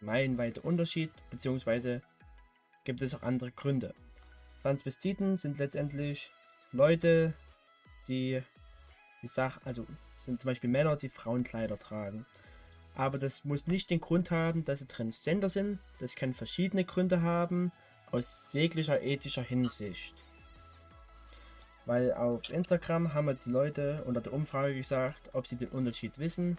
meilenweiter 0.00 0.64
Unterschied, 0.64 1.10
beziehungsweise 1.30 2.02
gibt 2.84 3.02
es 3.02 3.14
auch 3.14 3.22
andere 3.22 3.50
Gründe. 3.52 3.94
Transvestiten 4.62 5.36
sind 5.36 5.58
letztendlich 5.58 6.30
Leute, 6.72 7.34
die 8.08 8.42
die 9.22 9.26
Sache, 9.26 9.60
also 9.64 9.86
sind 10.18 10.40
zum 10.40 10.48
Beispiel 10.48 10.70
Männer, 10.70 10.96
die 10.96 11.08
Frauenkleider 11.08 11.78
tragen. 11.78 12.26
Aber 12.96 13.18
das 13.18 13.44
muss 13.44 13.66
nicht 13.66 13.90
den 13.90 14.00
Grund 14.00 14.30
haben, 14.30 14.64
dass 14.64 14.80
sie 14.80 14.86
Transgender 14.86 15.48
sind. 15.48 15.78
Das 16.00 16.16
kann 16.16 16.34
verschiedene 16.34 16.84
Gründe 16.84 17.22
haben, 17.22 17.70
aus 18.10 18.48
jeglicher 18.52 19.02
ethischer 19.02 19.42
Hinsicht. 19.42 20.14
Weil 21.86 22.12
auf 22.12 22.50
Instagram 22.50 23.14
haben 23.14 23.26
wir 23.26 23.34
die 23.34 23.50
Leute 23.50 24.02
unter 24.04 24.20
der 24.20 24.32
Umfrage 24.32 24.74
gesagt, 24.74 25.30
ob 25.32 25.46
sie 25.46 25.56
den 25.56 25.68
Unterschied 25.68 26.18
wissen. 26.18 26.58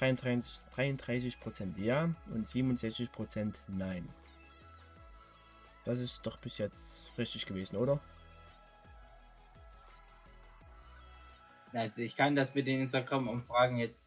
33%, 0.00 0.60
33% 0.74 1.78
ja 1.78 2.14
und 2.32 2.48
67% 2.48 3.54
nein. 3.68 4.08
Das 5.84 6.00
ist 6.00 6.26
doch 6.26 6.38
bis 6.38 6.58
jetzt 6.58 7.10
richtig 7.18 7.46
gewesen, 7.46 7.76
oder? 7.76 8.00
Also 11.74 12.02
ich 12.02 12.16
kann 12.16 12.34
das 12.36 12.54
mit 12.54 12.66
den 12.66 12.82
Instagram-Umfragen 12.82 13.78
jetzt 13.78 14.06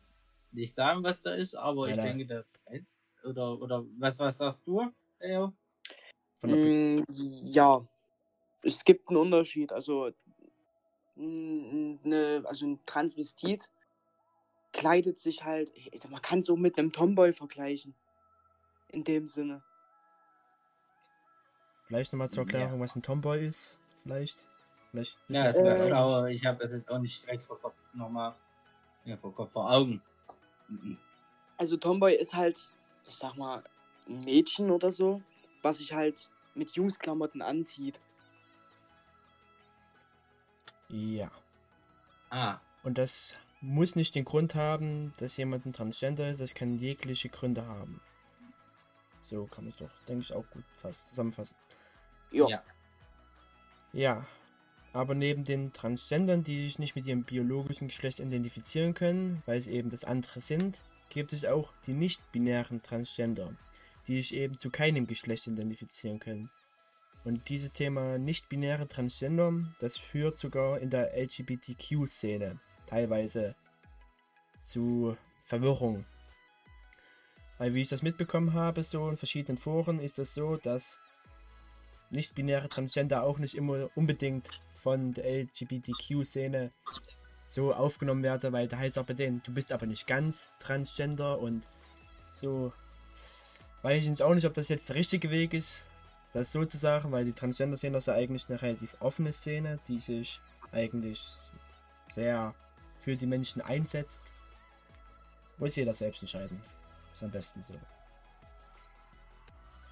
nicht 0.51 0.73
sagen, 0.73 1.03
was 1.03 1.21
da 1.21 1.33
ist, 1.33 1.55
aber 1.55 1.85
Ja, 1.87 1.91
ich 1.91 1.97
da- 1.97 2.03
denke, 2.03 2.25
da 2.25 2.43
ist. 2.71 2.93
Oder, 3.23 3.59
oder 3.59 3.83
was, 3.99 4.17
was 4.19 4.37
sagst 4.37 4.65
du, 4.67 4.89
Leo? 5.19 5.53
Von 6.37 6.49
der 6.49 6.57
Be- 6.57 6.65
Mm, 6.65 7.03
ja, 7.09 7.85
es 8.61 8.83
gibt 8.85 9.09
einen 9.09 9.17
Unterschied. 9.17 9.73
Also, 9.73 10.11
mm, 11.15 11.95
ne, 12.03 12.43
also 12.45 12.65
ein 12.65 12.79
Transvestit 12.85 13.69
kleidet 14.71 15.17
sich 15.19 15.43
halt, 15.43 15.71
ich 15.75 15.99
sag, 15.99 16.11
man 16.11 16.21
kann 16.21 16.39
es 16.39 16.49
auch 16.49 16.55
mit 16.55 16.77
einem 16.77 16.91
Tomboy 16.93 17.33
vergleichen. 17.33 17.95
In 18.89 19.03
dem 19.03 19.27
Sinne. 19.27 19.61
Vielleicht 21.87 22.13
nochmal 22.13 22.29
zur 22.29 22.43
Ja. 22.45 22.51
Erklärung, 22.59 22.79
was 22.79 22.95
ein 22.95 23.01
Tomboy 23.03 23.45
ist. 23.45 23.77
Vielleicht. 24.03 24.43
Vielleicht 24.91 25.17
Ja, 25.27 25.45
das 25.45 25.57
wäre 25.57 25.77
Äh, 25.77 25.87
schlauer. 25.87 26.27
Ich 26.27 26.45
habe 26.45 26.63
es 26.63 26.71
jetzt 26.71 26.89
auch 26.89 26.99
nicht 26.99 27.23
direkt 27.23 27.45
vor 27.45 27.59
Kopf 27.59 27.75
nochmal 27.93 28.35
ja, 29.05 29.17
vor 29.17 29.33
Kopf 29.33 29.51
vor 29.51 29.71
Augen. 29.71 30.01
Mhm. 30.67 30.97
Also 31.57 31.77
Tomboy 31.77 32.13
ist 32.15 32.33
halt, 32.35 32.69
ich 33.07 33.15
sag 33.15 33.35
mal, 33.35 33.63
ein 34.07 34.23
Mädchen 34.23 34.69
oder 34.69 34.91
so, 34.91 35.21
was 35.61 35.77
sich 35.77 35.93
halt 35.93 36.29
mit 36.55 36.71
Jungsklamotten 36.71 37.41
anzieht. 37.41 37.99
Ja. 40.89 41.31
Ah, 42.29 42.59
Und 42.83 42.97
das 42.97 43.35
muss 43.61 43.95
nicht 43.95 44.15
den 44.15 44.25
Grund 44.25 44.55
haben, 44.55 45.13
dass 45.17 45.37
jemand 45.37 45.65
ein 45.65 45.73
Transgender 45.73 46.29
ist. 46.29 46.41
Das 46.41 46.53
kann 46.53 46.77
jegliche 46.77 47.29
Gründe 47.29 47.65
haben. 47.65 48.01
So 49.21 49.45
kann 49.47 49.65
man 49.65 49.71
es 49.71 49.77
doch, 49.77 49.89
denke 50.07 50.21
ich, 50.21 50.33
auch 50.33 50.45
gut 50.51 50.63
fast 50.81 51.09
zusammenfassen. 51.09 51.55
Ja. 52.31 52.47
ja. 52.47 52.63
Ja. 53.93 54.27
Aber 54.97 55.13
neben 55.13 55.43
den 55.43 55.73
Transgendern, 55.73 56.41
die 56.41 56.65
sich 56.65 56.79
nicht 56.79 56.95
mit 56.95 57.05
ihrem 57.05 57.23
biologischen 57.23 57.87
Geschlecht 57.87 58.19
identifizieren 58.19 58.95
können, 58.95 59.43
weil 59.45 59.61
sie 59.61 59.73
eben 59.73 59.91
das 59.91 60.03
andere 60.03 60.41
sind, 60.41 60.81
gibt 61.09 61.33
es 61.33 61.45
auch 61.45 61.71
die 61.85 61.93
nicht-binären 61.93 62.81
Transgender, 62.81 63.55
die 64.07 64.19
sich 64.19 64.33
eben 64.33 64.57
zu 64.57 64.71
keinem 64.71 65.05
Geschlecht 65.05 65.45
identifizieren 65.45 66.17
können. 66.17 66.49
Und 67.23 67.47
dieses 67.47 67.73
Thema 67.73 68.17
nicht-binäre 68.17 68.87
Transgender, 68.87 69.71
das 69.77 69.97
führt 69.97 70.35
sogar 70.35 70.79
in 70.79 70.89
der 70.89 71.15
LGBTQ-Szene 71.15 72.59
teilweise 72.87 73.55
zu 74.63 75.15
Verwirrung. 75.43 76.07
Weil 77.59 77.75
wie 77.75 77.81
ich 77.81 77.89
das 77.89 78.01
mitbekommen 78.01 78.55
habe, 78.55 78.81
so 78.81 79.07
in 79.09 79.17
verschiedenen 79.17 79.59
Foren, 79.59 79.99
ist 79.99 80.17
es 80.17 80.33
so, 80.33 80.57
dass 80.57 80.99
nicht-binäre 82.09 82.67
Transgender 82.67 83.21
auch 83.21 83.37
nicht 83.37 83.53
immer 83.53 83.91
unbedingt 83.93 84.49
von 84.81 85.13
der 85.13 85.25
LGBTQ-Szene 85.43 86.71
so 87.47 87.73
aufgenommen 87.73 88.23
werden, 88.23 88.51
weil 88.51 88.67
da 88.67 88.77
heißt 88.77 88.99
auch 88.99 89.05
bei 89.05 89.13
denen, 89.13 89.41
du 89.43 89.53
bist 89.53 89.71
aber 89.71 89.85
nicht 89.85 90.05
ganz 90.07 90.49
Transgender 90.59 91.39
und 91.39 91.65
so. 92.35 92.73
Weiß 93.81 94.01
ich 94.01 94.09
jetzt 94.09 94.21
auch 94.21 94.33
nicht, 94.33 94.45
ob 94.45 94.53
das 94.53 94.69
jetzt 94.69 94.89
der 94.89 94.95
richtige 94.95 95.29
Weg 95.31 95.53
ist, 95.53 95.85
das 96.33 96.51
so 96.51 96.65
zu 96.65 96.77
sagen, 96.77 97.11
weil 97.11 97.25
die 97.25 97.33
Transgender-Szene 97.33 97.97
ist 97.97 98.07
ja 98.07 98.13
eigentlich 98.13 98.49
eine 98.49 98.61
relativ 98.61 98.95
offene 98.99 99.31
Szene, 99.31 99.79
die 99.87 99.99
sich 99.99 100.41
eigentlich 100.71 101.25
sehr 102.09 102.53
für 102.99 103.15
die 103.15 103.25
Menschen 103.25 103.61
einsetzt. 103.61 104.21
Muss 105.57 105.75
jeder 105.75 105.93
selbst 105.93 106.21
entscheiden. 106.21 106.61
Ist 107.13 107.23
am 107.23 107.31
besten 107.31 107.61
so. 107.61 107.73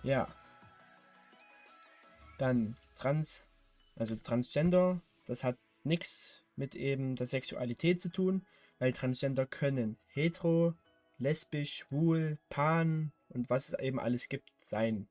Ja. 0.03 0.27
Dann 2.37 2.75
Trans, 2.95 3.43
also 3.95 4.15
Transgender, 4.15 5.01
das 5.25 5.43
hat 5.43 5.57
nichts 5.83 6.43
mit 6.55 6.75
eben 6.75 7.15
der 7.15 7.27
Sexualität 7.27 7.99
zu 7.99 8.09
tun, 8.09 8.45
weil 8.79 8.93
Transgender 8.93 9.45
können 9.45 9.97
hetero, 10.07 10.73
lesbisch, 11.17 11.77
schwul, 11.77 12.37
pan 12.49 13.11
und 13.29 13.49
was 13.49 13.69
es 13.69 13.79
eben 13.79 13.99
alles 13.99 14.29
gibt 14.29 14.51
sein. 14.57 15.07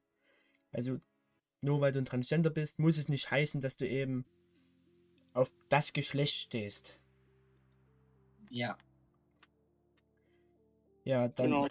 Also 0.72 0.98
nur 1.60 1.80
weil 1.80 1.92
du 1.92 1.98
ein 1.98 2.04
Transgender 2.04 2.50
bist, 2.50 2.78
muss 2.78 2.98
es 2.98 3.08
nicht 3.08 3.30
heißen, 3.30 3.60
dass 3.60 3.76
du 3.76 3.88
eben 3.88 4.26
auf 5.32 5.50
das 5.68 5.92
Geschlecht 5.92 6.34
stehst. 6.34 6.98
Ja. 8.50 8.76
Ja, 11.04 11.28
dann 11.28 11.46
Genau. 11.46 11.68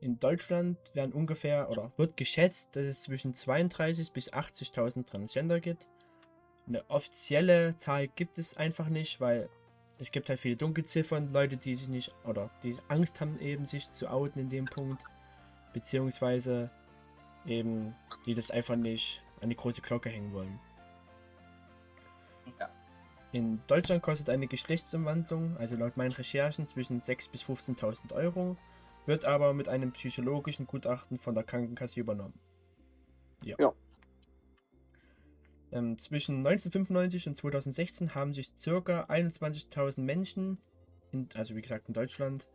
in 0.00 0.18
Deutschland 0.18 0.78
werden 0.94 1.12
ungefähr 1.12 1.70
oder 1.70 1.92
wird 1.96 2.16
geschätzt, 2.16 2.76
dass 2.76 2.84
es 2.84 3.02
zwischen 3.02 3.32
32 3.32 4.12
bis 4.12 4.32
80.000 4.32 5.06
Transgender 5.06 5.60
gibt. 5.60 5.86
Eine 6.66 6.88
offizielle 6.90 7.76
Zahl 7.76 8.08
gibt 8.08 8.38
es 8.38 8.56
einfach 8.56 8.88
nicht, 8.88 9.20
weil 9.20 9.48
es 9.98 10.10
gibt 10.10 10.28
halt 10.28 10.40
viele 10.40 10.56
Dunkelziffern, 10.56 11.30
Leute, 11.30 11.56
die 11.56 11.74
sich 11.74 11.88
nicht 11.88 12.12
oder 12.24 12.50
die 12.62 12.76
Angst 12.88 13.20
haben, 13.20 13.38
eben 13.40 13.66
sich 13.66 13.90
zu 13.90 14.10
outen 14.10 14.40
in 14.40 14.50
dem 14.50 14.66
Punkt, 14.66 15.04
beziehungsweise 15.72 16.70
eben 17.46 17.94
die 18.26 18.34
das 18.34 18.50
einfach 18.50 18.76
nicht 18.76 19.22
an 19.40 19.48
die 19.48 19.56
große 19.56 19.80
Glocke 19.80 20.08
hängen 20.08 20.32
wollen. 20.32 20.58
ja. 22.58 22.68
In 23.32 23.60
Deutschland 23.66 24.02
kostet 24.02 24.30
eine 24.30 24.46
Geschlechtsumwandlung, 24.46 25.56
also 25.58 25.76
laut 25.76 25.96
meinen 25.96 26.12
Recherchen, 26.12 26.66
zwischen 26.66 27.00
6.000 27.00 27.30
bis 27.30 27.42
15.000 27.42 28.12
Euro, 28.12 28.56
wird 29.04 29.24
aber 29.24 29.52
mit 29.52 29.68
einem 29.68 29.92
psychologischen 29.92 30.66
Gutachten 30.66 31.18
von 31.18 31.34
der 31.34 31.44
Krankenkasse 31.44 32.00
übernommen. 32.00 32.38
Ja. 33.42 33.56
Ja. 33.58 33.72
Ähm, 35.72 35.98
zwischen 35.98 36.38
1995 36.38 37.28
und 37.28 37.34
2016 37.34 38.14
haben 38.14 38.32
sich 38.32 38.54
ca. 38.54 39.02
21.000 39.02 40.00
Menschen, 40.00 40.58
in, 41.12 41.28
also 41.34 41.56
wie 41.56 41.62
gesagt 41.62 41.88
in 41.88 41.94
Deutschland, 41.94 42.46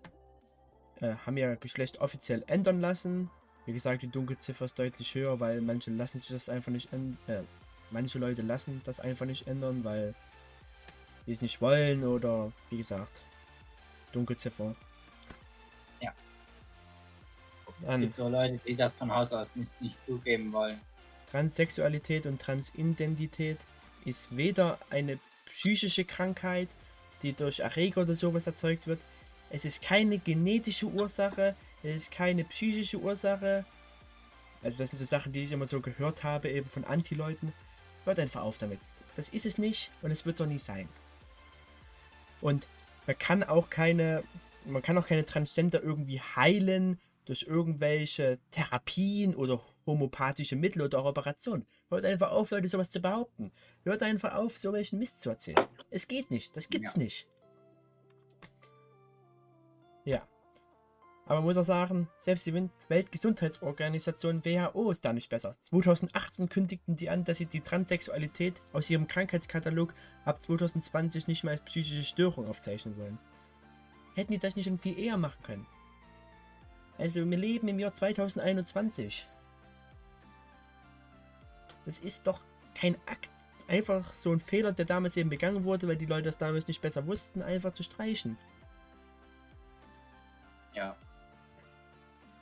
äh, 1.02 1.16
haben 1.26 1.38
ihr 1.38 1.56
Geschlecht 1.58 2.00
offiziell 2.00 2.44
ändern 2.48 2.80
lassen. 2.80 3.30
Wie 3.66 3.74
gesagt, 3.74 4.02
die 4.02 4.08
Dunkelziffer 4.08 4.66
ist 4.66 4.80
deutlich 4.80 5.14
höher, 5.14 5.40
weil 5.40 5.62
manche 5.62 5.92
lassen 5.92 6.22
sich 6.22 6.32
das 6.32 6.50
einfach 6.50 6.72
nicht 6.72 6.94
ändern. 6.94 7.18
Äh, 7.28 7.44
manche 7.92 8.18
Leute 8.18 8.42
lassen 8.42 8.82
das 8.86 9.00
einfach 9.00 9.26
nicht 9.26 9.48
ändern, 9.48 9.84
weil 9.84 10.16
die 11.28 11.34
es 11.34 11.42
nicht 11.42 11.62
wollen 11.62 12.04
oder 12.04 12.52
wie 12.70 12.78
gesagt, 12.78 13.24
Dunkelziffer. 14.12 14.76
Ja. 16.00 16.14
Dann 17.86 18.02
gibt 18.02 18.16
so 18.16 18.28
Leute, 18.28 18.60
die 18.66 18.76
das 18.76 18.96
von 18.96 19.14
Haus 19.14 19.34
aus 19.34 19.56
nicht, 19.56 19.80
nicht 19.82 20.02
zugeben 20.02 20.52
wollen. 20.54 20.80
Transsexualität 21.32 22.26
und 22.26 22.42
Transidentität 22.42 23.58
ist 24.06 24.36
weder 24.36 24.78
eine 24.90 25.18
psychische 25.46 26.04
Krankheit, 26.04 26.70
die 27.24 27.34
durch 27.34 27.60
Erreger 27.60 28.02
oder 28.02 28.16
sowas 28.16 28.48
erzeugt 28.48 28.88
wird. 28.88 29.00
Es 29.50 29.66
ist 29.66 29.82
keine 29.82 30.18
genetische 30.18 30.88
Ursache, 30.88 31.56
es 31.84 31.96
ist 31.96 32.12
keine 32.12 32.44
psychische 32.44 33.00
Ursache. 33.00 33.66
Also 34.64 34.78
das 34.78 34.92
sind 34.92 35.00
so 35.00 35.06
Sachen, 35.06 35.32
die 35.32 35.44
ich 35.44 35.52
immer 35.52 35.68
so 35.68 35.80
gehört 35.80 36.24
habe, 36.24 36.50
eben 36.50 36.70
von 36.70 36.84
Anti-Leuten. 36.84 37.54
Hört 38.04 38.20
einfach 38.20 38.42
auf 38.42 38.58
damit. 38.58 38.80
Das 39.16 39.30
ist 39.30 39.46
es 39.46 39.58
nicht 39.58 39.92
und 40.02 40.12
es 40.12 40.26
wird 40.26 40.36
es 40.36 40.42
auch 40.42 40.48
nie 40.48 40.60
sein. 40.60 40.88
Und 42.42 42.68
man 43.08 43.18
kann 43.18 43.44
auch 43.44 43.70
keine, 43.70 44.24
man 44.66 44.82
kann 44.82 44.98
auch 44.98 45.08
keine 45.08 45.26
Transgender 45.26 45.82
irgendwie 45.82 46.20
heilen 46.20 47.00
durch 47.32 47.44
irgendwelche 47.44 48.40
Therapien 48.52 49.36
oder 49.36 49.62
homopathische 49.86 50.58
Mittel 50.58 50.82
oder 50.82 51.00
auch 51.00 51.06
Operationen. 51.06 51.66
Hört 51.88 52.04
einfach 52.04 52.32
auf, 52.32 52.52
Leute, 52.52 52.68
sowas 52.68 52.92
zu 52.92 53.00
behaupten. 53.00 53.54
Hört 53.86 54.04
einfach 54.04 54.34
auf, 54.34 54.58
so 54.58 54.74
welchen 54.74 55.00
Mist 55.00 55.18
zu 55.22 55.30
erzählen. 55.30 55.66
Es 55.90 56.10
geht 56.10 56.30
nicht, 56.30 56.58
das 56.58 56.68
gibt's 56.68 56.96
Ja. 56.96 57.00
nicht. 57.00 57.30
Ja. 60.04 60.28
Aber 61.26 61.36
man 61.36 61.46
muss 61.46 61.56
auch 61.56 61.64
sagen, 61.64 62.10
selbst 62.18 62.48
die 62.48 62.70
Weltgesundheitsorganisation 62.90 64.44
WHO 64.44 64.92
ist 64.92 65.06
da 65.06 65.14
nicht 65.14 65.30
besser. 65.30 65.56
2018 65.62 66.50
kündigten 66.50 66.98
die 66.98 67.10
an, 67.10 67.24
dass 67.24 67.38
sie 67.38 67.46
die 67.46 67.62
Transsexualität 67.62 68.62
aus 68.74 68.90
ihrem 68.90 69.08
Krankheitskatalog 69.08 69.94
ab 70.26 70.44
2020 70.44 71.30
nicht 71.30 71.46
mehr 71.46 71.54
als 71.54 71.64
psychische 71.64 72.04
Störung 72.04 72.50
aufzeichnen 72.50 72.98
wollen. 72.98 73.20
Hätten 74.16 74.34
die 74.34 74.38
das 74.38 74.58
nicht 74.58 74.66
schon 74.66 74.80
viel 74.80 75.00
eher 75.00 75.16
machen 75.16 75.42
können? 75.44 75.66
Also 76.98 77.30
wir 77.30 77.38
leben 77.38 77.68
im 77.68 77.80
Jahr 77.80 77.94
2021. 77.94 79.28
Das 81.86 82.00
ist 82.00 82.28
doch 82.28 82.42
kein 82.76 82.96
Akt, 83.08 83.32
einfach 83.68 84.14
so 84.14 84.32
ein 84.32 84.40
Fehler, 84.40 84.72
der 84.72 84.86
damals 84.86 85.18
eben 85.18 85.30
begangen 85.30 85.64
wurde, 85.64 85.88
weil 85.88 85.98
die 85.98 86.06
Leute 86.06 86.24
das 86.24 86.38
damals 86.38 86.68
nicht 86.68 86.82
besser 86.82 87.08
wussten, 87.08 87.42
einfach 87.42 87.74
zu 87.74 87.84
streichen. 87.84 88.38
Ja. 90.74 90.96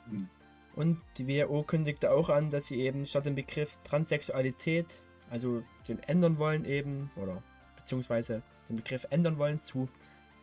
Hm. 0.10 0.30
Und 0.76 1.02
die 1.18 1.28
WHO 1.28 1.64
kündigte 1.64 2.12
auch 2.12 2.30
an, 2.30 2.52
dass 2.52 2.68
sie 2.68 2.82
eben 2.82 3.06
statt 3.06 3.26
dem 3.26 3.36
Begriff 3.36 3.78
Transsexualität, 3.84 5.02
also 5.30 5.64
den 5.88 6.00
ändern 6.00 6.38
wollen 6.38 6.66
eben, 6.66 7.12
oder 7.16 7.42
beziehungsweise 7.76 8.44
den 8.68 8.78
Begriff 8.78 9.08
ändern 9.10 9.38
wollen 9.38 9.60
zu 9.60 9.90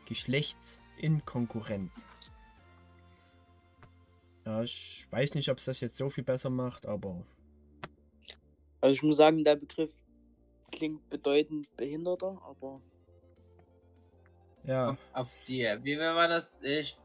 Geschlechtsinkonkurrenz. 0.06 2.06
Ja, 4.46 4.62
ich 4.62 5.06
weiß 5.10 5.34
nicht, 5.34 5.50
ob 5.50 5.58
es 5.58 5.64
das 5.64 5.80
jetzt 5.80 5.96
so 5.96 6.08
viel 6.08 6.22
besser 6.22 6.50
macht, 6.50 6.86
aber 6.86 7.20
Also 8.80 8.94
ich 8.94 9.02
muss 9.02 9.16
sagen, 9.16 9.42
der 9.42 9.56
Begriff 9.56 9.90
klingt 10.70 11.10
bedeutend 11.10 11.66
behinderter, 11.76 12.40
aber 12.48 12.80
ja, 14.64 14.96
Auf 15.12 15.32
die, 15.46 15.62
wie 15.82 15.98
war 15.98 16.28
das? 16.28 16.62
Ich, 16.62 16.96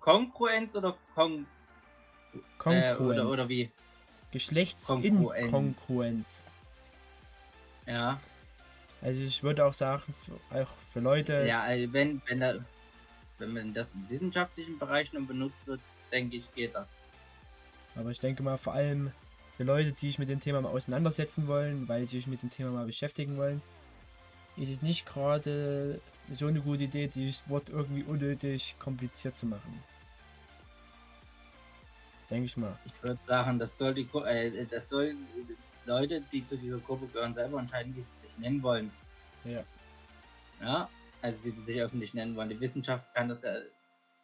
Kongruenz 0.00 0.76
oder 0.76 0.96
Kong, 1.14 1.46
äh, 2.34 2.38
Konkurrenz. 2.58 3.00
oder, 3.00 3.28
oder 3.28 3.48
wie? 3.48 3.70
Geschlechtsinkongruenz. 4.30 6.44
Ja. 7.86 8.18
Also 9.00 9.22
ich 9.22 9.42
würde 9.42 9.64
auch 9.64 9.74
sagen, 9.74 10.14
für, 10.24 10.38
auch 10.58 10.68
für 10.92 11.00
Leute, 11.00 11.44
Ja, 11.46 11.62
also 11.62 11.92
wenn, 11.92 12.22
wenn, 12.26 12.40
da, 12.40 12.54
wenn 13.38 13.52
man 13.52 13.74
das 13.74 13.94
im 13.94 14.08
wissenschaftlichen 14.08 14.78
Bereich 14.78 15.12
nur 15.12 15.26
benutzt 15.26 15.66
wird, 15.66 15.80
denke 16.12 16.36
ich, 16.36 16.52
geht 16.54 16.74
das. 16.74 16.88
aber 17.94 18.10
ich 18.10 18.20
denke 18.20 18.42
mal 18.42 18.58
vor 18.58 18.74
allem 18.74 19.12
für 19.56 19.64
Leute, 19.64 19.92
die 19.92 20.06
sich 20.06 20.18
mit 20.18 20.28
dem 20.28 20.40
Thema 20.40 20.60
mal 20.60 20.70
auseinandersetzen 20.70 21.46
wollen, 21.46 21.88
weil 21.88 22.06
sie 22.06 22.18
sich 22.18 22.26
mit 22.26 22.42
dem 22.42 22.50
Thema 22.50 22.70
mal 22.70 22.86
beschäftigen 22.86 23.36
wollen, 23.36 23.62
ist 24.56 24.70
es 24.70 24.82
nicht 24.82 25.06
gerade 25.06 26.00
so 26.30 26.46
eine 26.46 26.60
gute 26.60 26.84
Idee, 26.84 27.08
dieses 27.08 27.48
Wort 27.48 27.68
irgendwie 27.68 28.02
unnötig 28.04 28.76
kompliziert 28.78 29.34
zu 29.36 29.46
machen. 29.46 29.82
Denke 32.30 32.46
ich 32.46 32.56
mal. 32.56 32.78
Ich 32.86 33.02
würde 33.02 33.22
sagen, 33.22 33.58
das 33.58 33.76
soll 33.76 33.94
die, 33.94 34.08
äh, 34.24 34.66
das 34.66 34.88
soll 34.88 35.08
äh, 35.08 35.14
Leute, 35.84 36.22
die 36.32 36.44
zu 36.44 36.56
dieser 36.56 36.78
Gruppe 36.78 37.06
gehören, 37.08 37.34
selber 37.34 37.58
entscheiden, 37.58 37.94
wie 37.94 38.00
sie 38.00 38.28
sich 38.28 38.38
nennen 38.38 38.62
wollen. 38.62 38.90
Ja. 39.44 39.64
Ja, 40.60 40.88
also 41.20 41.44
wie 41.44 41.50
sie 41.50 41.62
sich 41.62 41.80
öffentlich 41.80 42.14
nennen 42.14 42.36
wollen. 42.36 42.48
Die 42.48 42.60
Wissenschaft 42.60 43.12
kann 43.14 43.28
das 43.28 43.42
ja 43.42 43.54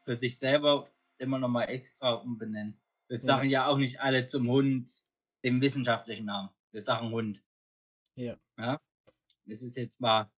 für 0.02 0.16
sich 0.16 0.38
selber 0.38 0.88
immer 1.18 1.38
noch 1.38 1.48
mal 1.48 1.64
extra 1.64 2.12
umbenennen. 2.14 2.80
Wir 3.08 3.16
Ja. 3.16 3.22
sagen 3.22 3.48
ja 3.50 3.66
auch 3.66 3.78
nicht 3.78 4.00
alle 4.00 4.26
zum 4.26 4.48
Hund 4.48 4.90
den 5.44 5.60
wissenschaftlichen 5.60 6.26
Namen. 6.26 6.50
Wir 6.72 6.82
sagen 6.82 7.10
Hund. 7.10 7.42
Ja. 8.16 8.36
Ja. 8.58 8.80
Das 9.46 9.62
ist 9.62 9.76
jetzt 9.76 10.00
mal 10.00 10.30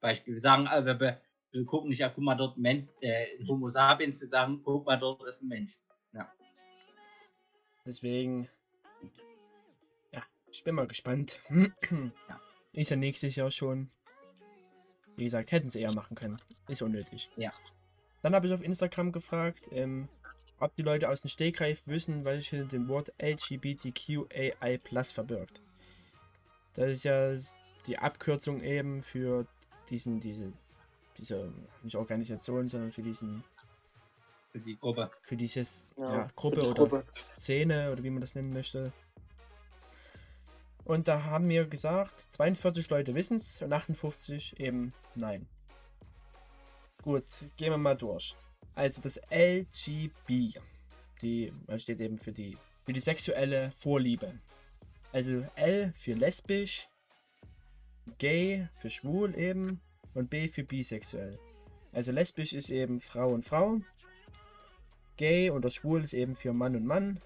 Beispiel. 0.00 0.34
Wir 0.34 0.40
sagen, 0.40 0.66
äh, 0.66 0.84
wir, 0.84 1.20
wir, 1.52 1.64
gucken 1.64 1.90
nicht, 1.90 2.00
ja, 2.00 2.08
guck 2.08 2.24
mal 2.24 2.34
dort, 2.34 2.58
Men 2.58 2.88
äh, 3.00 3.26
Homo 3.46 3.68
sapiens, 3.68 4.20
wir 4.20 4.28
sagen, 4.28 4.62
guck 4.64 4.86
mal 4.86 4.96
dort 4.98 5.22
ist 5.28 5.42
ein 5.42 5.48
Mensch. 5.48 5.78
Deswegen, 7.84 8.48
ja, 10.12 10.22
ich 10.50 10.62
bin 10.62 10.76
mal 10.76 10.86
gespannt. 10.86 11.40
Ja. 11.50 12.40
Ist 12.72 12.90
ja 12.90 12.96
nächstes 12.96 13.36
Jahr 13.36 13.50
schon. 13.50 13.90
Wie 15.16 15.24
gesagt, 15.24 15.52
hätten 15.52 15.68
sie 15.68 15.80
eher 15.80 15.92
machen 15.92 16.14
können. 16.14 16.40
Ist 16.68 16.80
unnötig. 16.80 17.28
Ja. 17.36 17.52
Dann 18.22 18.34
habe 18.34 18.46
ich 18.46 18.52
auf 18.52 18.62
Instagram 18.62 19.12
gefragt, 19.12 19.68
ähm, 19.72 20.08
ob 20.58 20.74
die 20.76 20.82
Leute 20.82 21.08
aus 21.08 21.22
dem 21.22 21.28
Stegreif 21.28 21.82
wissen, 21.86 22.24
was 22.24 22.36
sich 22.36 22.48
hinter 22.50 22.68
dem 22.68 22.88
Wort 22.88 23.12
LGBTQAI 23.20 24.80
verbirgt. 25.12 25.60
Das 26.74 26.88
ist 26.88 27.04
ja 27.04 27.34
die 27.86 27.98
Abkürzung 27.98 28.62
eben 28.62 29.02
für 29.02 29.46
diesen, 29.90 30.20
diese, 30.20 30.52
diese, 31.18 31.52
nicht 31.82 31.96
Organisation, 31.96 32.68
sondern 32.68 32.92
für 32.92 33.02
diesen 33.02 33.42
Für 34.52 34.60
die 34.60 34.78
Gruppe. 34.78 35.10
für 35.22 35.36
dieses 35.36 35.84
Ja, 35.96 36.04
ja, 36.04 36.24
für 36.24 36.34
Gruppe 36.34 36.60
die 36.60 36.66
oder 36.68 36.74
Gruppe. 36.74 37.04
Szene 37.16 37.90
oder 37.90 38.04
wie 38.04 38.10
man 38.10 38.20
das 38.20 38.36
nennen 38.36 38.52
möchte. 38.52 38.92
Und 40.84 41.08
da 41.08 41.24
haben 41.24 41.48
wir 41.48 41.64
gesagt, 41.66 42.20
42 42.32 42.88
Leute 42.90 43.14
wissen 43.14 43.36
es 43.36 43.62
und 43.62 43.72
58 43.72 44.58
eben 44.60 44.92
nein. 45.14 45.48
Gut, 47.02 47.24
gehen 47.56 47.70
wir 47.70 47.78
mal 47.78 47.96
durch. 47.96 48.36
Also 48.74 49.02
das 49.02 49.20
LGB, 49.30 50.58
die 51.20 51.52
steht 51.76 52.00
eben 52.00 52.16
für 52.16 52.32
die 52.32 52.56
für 52.82 52.92
die 52.92 53.00
sexuelle 53.00 53.72
Vorliebe. 53.76 54.38
Also 55.12 55.44
L 55.56 55.92
für 55.96 56.14
lesbisch, 56.14 56.88
gay 58.18 58.68
für 58.78 58.90
schwul 58.90 59.36
eben 59.36 59.80
und 60.14 60.30
B 60.30 60.48
für 60.48 60.64
bisexuell. 60.64 61.38
Also 61.92 62.12
lesbisch 62.12 62.52
ist 62.52 62.70
eben 62.70 63.00
Frau 63.00 63.28
und 63.28 63.44
Frau, 63.44 63.80
gay 65.16 65.50
oder 65.50 65.70
schwul 65.70 66.02
ist 66.02 66.14
eben 66.14 66.34
für 66.34 66.52
Mann 66.52 66.76
und 66.76 66.86
Mann 66.86 67.20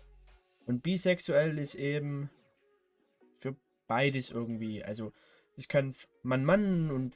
und 0.67 0.83
bisexuell 0.83 1.59
ist 1.59 1.75
eben 1.75 2.31
für 3.39 3.57
beides 3.87 4.31
irgendwie. 4.31 4.83
Also 4.83 5.13
ich 5.57 5.69
kann 5.69 5.95
Mann 6.23 6.45
Mann 6.45 6.91
und 6.91 7.15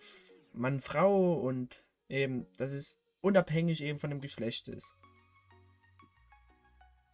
Mann 0.52 0.80
Frau 0.80 1.34
und 1.34 1.84
eben, 2.10 2.46
dass 2.58 2.72
es 2.72 2.98
unabhängig 3.20 3.82
eben 3.82 3.98
von 3.98 4.10
dem 4.10 4.20
Geschlecht 4.20 4.68
ist. 4.68 4.94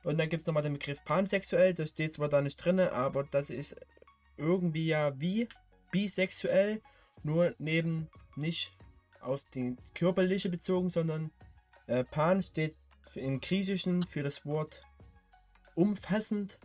Und 0.02 0.18
dann 0.18 0.28
gibt 0.28 0.40
es 0.40 0.46
nochmal 0.46 0.62
den 0.62 0.74
Begriff 0.74 1.04
pansexuell, 1.04 1.74
das 1.74 1.90
steht 1.90 2.12
zwar 2.12 2.28
da 2.28 2.40
nicht 2.40 2.56
drin, 2.56 2.78
aber 2.80 3.24
das 3.24 3.50
ist 3.50 3.76
irgendwie 4.36 4.86
ja 4.86 5.18
wie 5.20 5.48
bisexuell, 5.90 6.80
nur 7.22 7.54
neben 7.58 8.08
nicht 8.36 8.72
auf 9.20 9.44
die 9.50 9.76
körperliche 9.94 10.48
bezogen, 10.48 10.88
sondern 10.88 11.30
äh, 11.86 12.04
pan 12.04 12.42
steht 12.42 12.76
im 13.14 13.40
Griechischen 13.40 14.02
für 14.02 14.22
das 14.22 14.46
Wort 14.46 14.82
umfassend. 15.74 16.58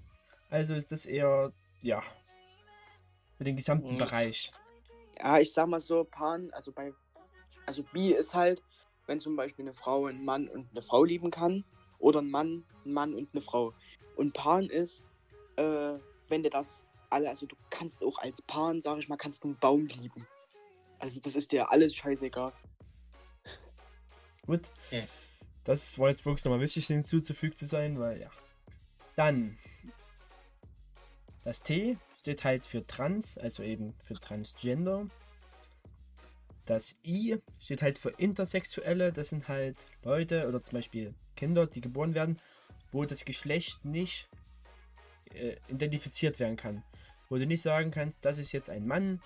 Also 0.49 0.73
ist 0.73 0.91
das 0.91 1.05
eher, 1.05 1.53
ja, 1.81 2.03
für 3.37 3.45
den 3.45 3.55
gesamten. 3.55 3.97
Bereich. 3.97 4.51
Ja, 5.17 5.39
ich 5.39 5.51
sag 5.53 5.67
mal 5.67 5.79
so, 5.79 6.03
Pan, 6.03 6.51
also 6.51 6.71
bei, 6.71 6.93
also 7.71 7.83
Bi 7.83 8.11
ist 8.11 8.33
halt, 8.33 8.61
wenn 9.07 9.21
zum 9.21 9.37
Beispiel 9.37 9.63
eine 9.63 9.73
Frau 9.73 10.07
einen 10.07 10.25
Mann 10.25 10.49
und 10.49 10.69
eine 10.71 10.81
Frau 10.81 11.05
lieben 11.05 11.31
kann, 11.31 11.63
oder 11.99 12.21
ein 12.21 12.29
Mann, 12.29 12.65
ein 12.85 12.91
Mann 12.91 13.13
und 13.13 13.29
eine 13.31 13.41
Frau. 13.41 13.73
Und 14.17 14.33
Pan 14.33 14.65
ist, 14.65 15.05
äh, 15.55 15.93
wenn 16.27 16.43
dir 16.43 16.49
das 16.49 16.89
alle, 17.09 17.29
also 17.29 17.45
du 17.45 17.55
kannst 17.69 18.03
auch 18.03 18.17
als 18.17 18.41
Pan, 18.41 18.81
sag 18.81 18.97
ich 18.97 19.07
mal, 19.07 19.15
kannst 19.15 19.41
du 19.45 19.47
einen 19.47 19.59
Baum 19.59 19.85
lieben. 19.85 20.27
Also 20.99 21.21
das 21.21 21.37
ist 21.37 21.53
dir 21.53 21.71
alles 21.71 21.95
scheißegal. 21.95 22.51
Gut. 24.45 24.69
Okay. 24.87 25.07
Das 25.63 25.97
war 25.97 26.09
jetzt 26.09 26.25
wirklich 26.25 26.43
nochmal 26.43 26.59
wichtig 26.59 26.87
hinzuzufügen 26.87 27.55
zu 27.55 27.67
sein, 27.67 27.99
weil 27.99 28.19
ja. 28.19 28.29
Dann. 29.15 29.57
Das 31.45 31.63
T 31.63 31.97
steht 32.19 32.43
halt 32.43 32.65
für 32.65 32.85
Trans, 32.85 33.37
also 33.37 33.63
eben 33.63 33.93
für 34.03 34.15
Transgender. 34.15 35.07
Das 36.71 36.95
I 37.05 37.37
steht 37.59 37.81
halt 37.81 37.97
für 37.97 38.11
Intersexuelle, 38.11 39.11
das 39.11 39.27
sind 39.27 39.49
halt 39.49 39.75
Leute 40.05 40.47
oder 40.47 40.63
zum 40.63 40.77
Beispiel 40.77 41.13
Kinder, 41.35 41.67
die 41.67 41.81
geboren 41.81 42.13
werden, 42.13 42.37
wo 42.93 43.03
das 43.03 43.25
Geschlecht 43.25 43.83
nicht 43.83 44.29
äh, 45.33 45.57
identifiziert 45.67 46.39
werden 46.39 46.55
kann. 46.55 46.81
Wo 47.27 47.35
du 47.35 47.45
nicht 47.45 47.61
sagen 47.61 47.91
kannst, 47.91 48.23
das 48.23 48.37
ist 48.37 48.53
jetzt 48.53 48.69
ein 48.69 48.87
Mann 48.87 49.21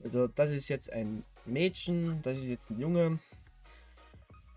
oder 0.00 0.26
das 0.26 0.50
ist 0.50 0.68
jetzt 0.68 0.92
ein 0.92 1.22
Mädchen, 1.46 2.22
das 2.22 2.38
ist 2.38 2.48
jetzt 2.48 2.70
ein 2.70 2.80
Junge. 2.80 3.20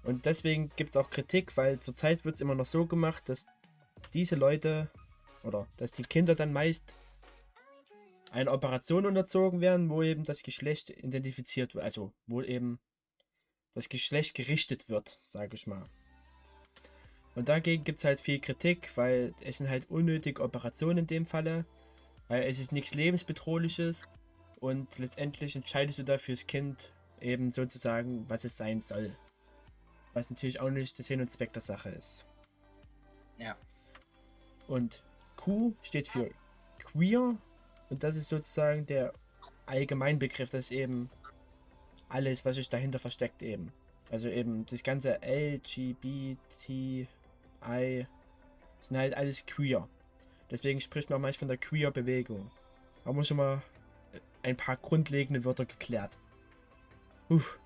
Und 0.01 0.25
deswegen 0.25 0.71
gibt 0.75 0.89
es 0.89 0.97
auch 0.97 1.11
Kritik, 1.11 1.55
weil 1.55 1.77
zurzeit 1.77 2.25
wird 2.25 2.33
es 2.33 2.41
immer 2.41 2.55
noch 2.55 2.65
so 2.65 2.87
gemacht, 2.87 3.29
dass 3.29 3.45
diese 4.15 4.37
Leute 4.37 4.89
oder 5.43 5.67
dass 5.77 5.91
die 5.91 6.01
Kinder 6.01 6.33
dann 6.33 6.51
meist 6.51 6.95
einer 8.33 8.51
Operation 8.51 9.05
unterzogen 9.05 9.61
werden, 9.61 9.89
wo 9.89 10.01
eben 10.01 10.23
das 10.23 10.41
Geschlecht 10.41 10.89
identifiziert 10.89 11.75
wird, 11.75 11.83
also 11.83 12.13
wo 12.25 12.41
eben 12.41 12.79
das 13.73 13.89
Geschlecht 13.89 14.33
gerichtet 14.33 14.89
wird, 14.89 15.19
sage 15.21 15.53
ich 15.53 15.67
mal. 15.67 15.87
Und 17.35 17.47
dagegen 17.47 17.83
gibt 17.83 17.99
es 17.99 18.05
halt 18.05 18.19
viel 18.19 18.39
Kritik, 18.39 18.89
weil 18.95 19.35
es 19.41 19.57
sind 19.59 19.69
halt 19.69 19.89
unnötige 19.89 20.41
Operationen 20.41 20.99
in 20.99 21.07
dem 21.07 21.25
Falle, 21.27 21.65
weil 22.27 22.43
es 22.43 22.57
ist 22.57 22.71
nichts 22.71 22.95
lebensbedrohliches 22.95 24.07
und 24.59 24.97
letztendlich 24.97 25.55
entscheidest 25.55 25.99
du 25.99 26.03
da 26.03 26.17
fürs 26.17 26.47
Kind 26.47 26.91
eben 27.21 27.51
sozusagen, 27.51 28.27
was 28.29 28.45
es 28.45 28.57
sein 28.57 28.81
soll. 28.81 29.15
Was 30.13 30.31
natürlich 30.31 30.59
auch 30.59 30.71
nicht 30.71 30.97
der 30.97 31.05
Sinn 31.05 31.21
und 31.21 31.29
Zweck 31.29 31.53
der 31.53 31.61
Sache 31.61 31.89
ist. 31.89 32.25
Ja. 33.37 33.55
Und 34.67 35.03
Q 35.35 35.75
steht 35.83 36.07
für 36.07 36.31
queer 36.79 37.37
und 37.93 38.03
das 38.03 38.15
ist 38.15 38.29
sozusagen 38.29 38.87
der 38.87 39.13
Allgemeinbegriff, 39.67 40.49
das 40.49 40.61
ist 40.61 40.71
eben 40.71 41.11
alles, 42.09 42.43
was 42.43 42.55
sich 42.55 42.67
dahinter 42.67 42.97
versteckt 42.97 43.43
eben. 43.43 43.71
Also 44.09 44.29
eben 44.29 44.65
das 44.65 44.81
ganze 44.81 45.19
LGBTI 45.21 46.37
sind 48.81 48.97
halt 48.97 49.13
alles 49.13 49.45
queer. 49.45 49.87
Deswegen 50.49 50.81
spricht 50.81 51.11
man 51.11 51.21
meist 51.21 51.37
von 51.37 51.47
der 51.47 51.57
Queer-Bewegung. 51.57 52.49
Haben 53.05 53.15
wir 53.15 53.23
schon 53.23 53.37
mal 53.37 53.61
ein 54.41 54.57
paar 54.57 54.77
grundlegende 54.77 55.45
Wörter 55.45 55.65
geklärt. 55.65 56.17
Uff. 57.29 57.59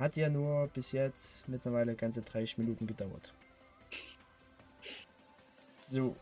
Hat 0.00 0.16
ja 0.16 0.28
nur 0.28 0.66
bis 0.66 0.90
jetzt 0.90 1.48
mittlerweile 1.48 1.94
ganze 1.94 2.22
30 2.22 2.58
Minuten 2.58 2.88
gedauert. 2.88 3.32
So, 5.76 6.16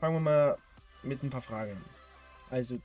fangen 0.00 0.14
wir 0.14 0.20
mal 0.20 0.58
mit 1.02 1.22
ein 1.22 1.28
paar 1.28 1.42
Fragen 1.42 1.72
an. 1.72 2.01
Also, 2.52 2.78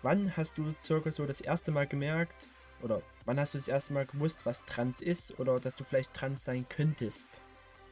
wann 0.00 0.34
hast 0.38 0.56
du 0.56 0.74
circa 0.80 1.12
so 1.12 1.26
das 1.26 1.42
erste 1.42 1.70
Mal 1.70 1.86
gemerkt, 1.86 2.48
oder 2.82 3.02
wann 3.26 3.38
hast 3.38 3.52
du 3.52 3.58
das 3.58 3.68
erste 3.68 3.92
Mal 3.92 4.06
gewusst, 4.06 4.46
was 4.46 4.64
trans 4.64 5.02
ist, 5.02 5.38
oder 5.38 5.60
dass 5.60 5.76
du 5.76 5.84
vielleicht 5.84 6.14
trans 6.14 6.46
sein 6.46 6.66
könntest? 6.70 7.42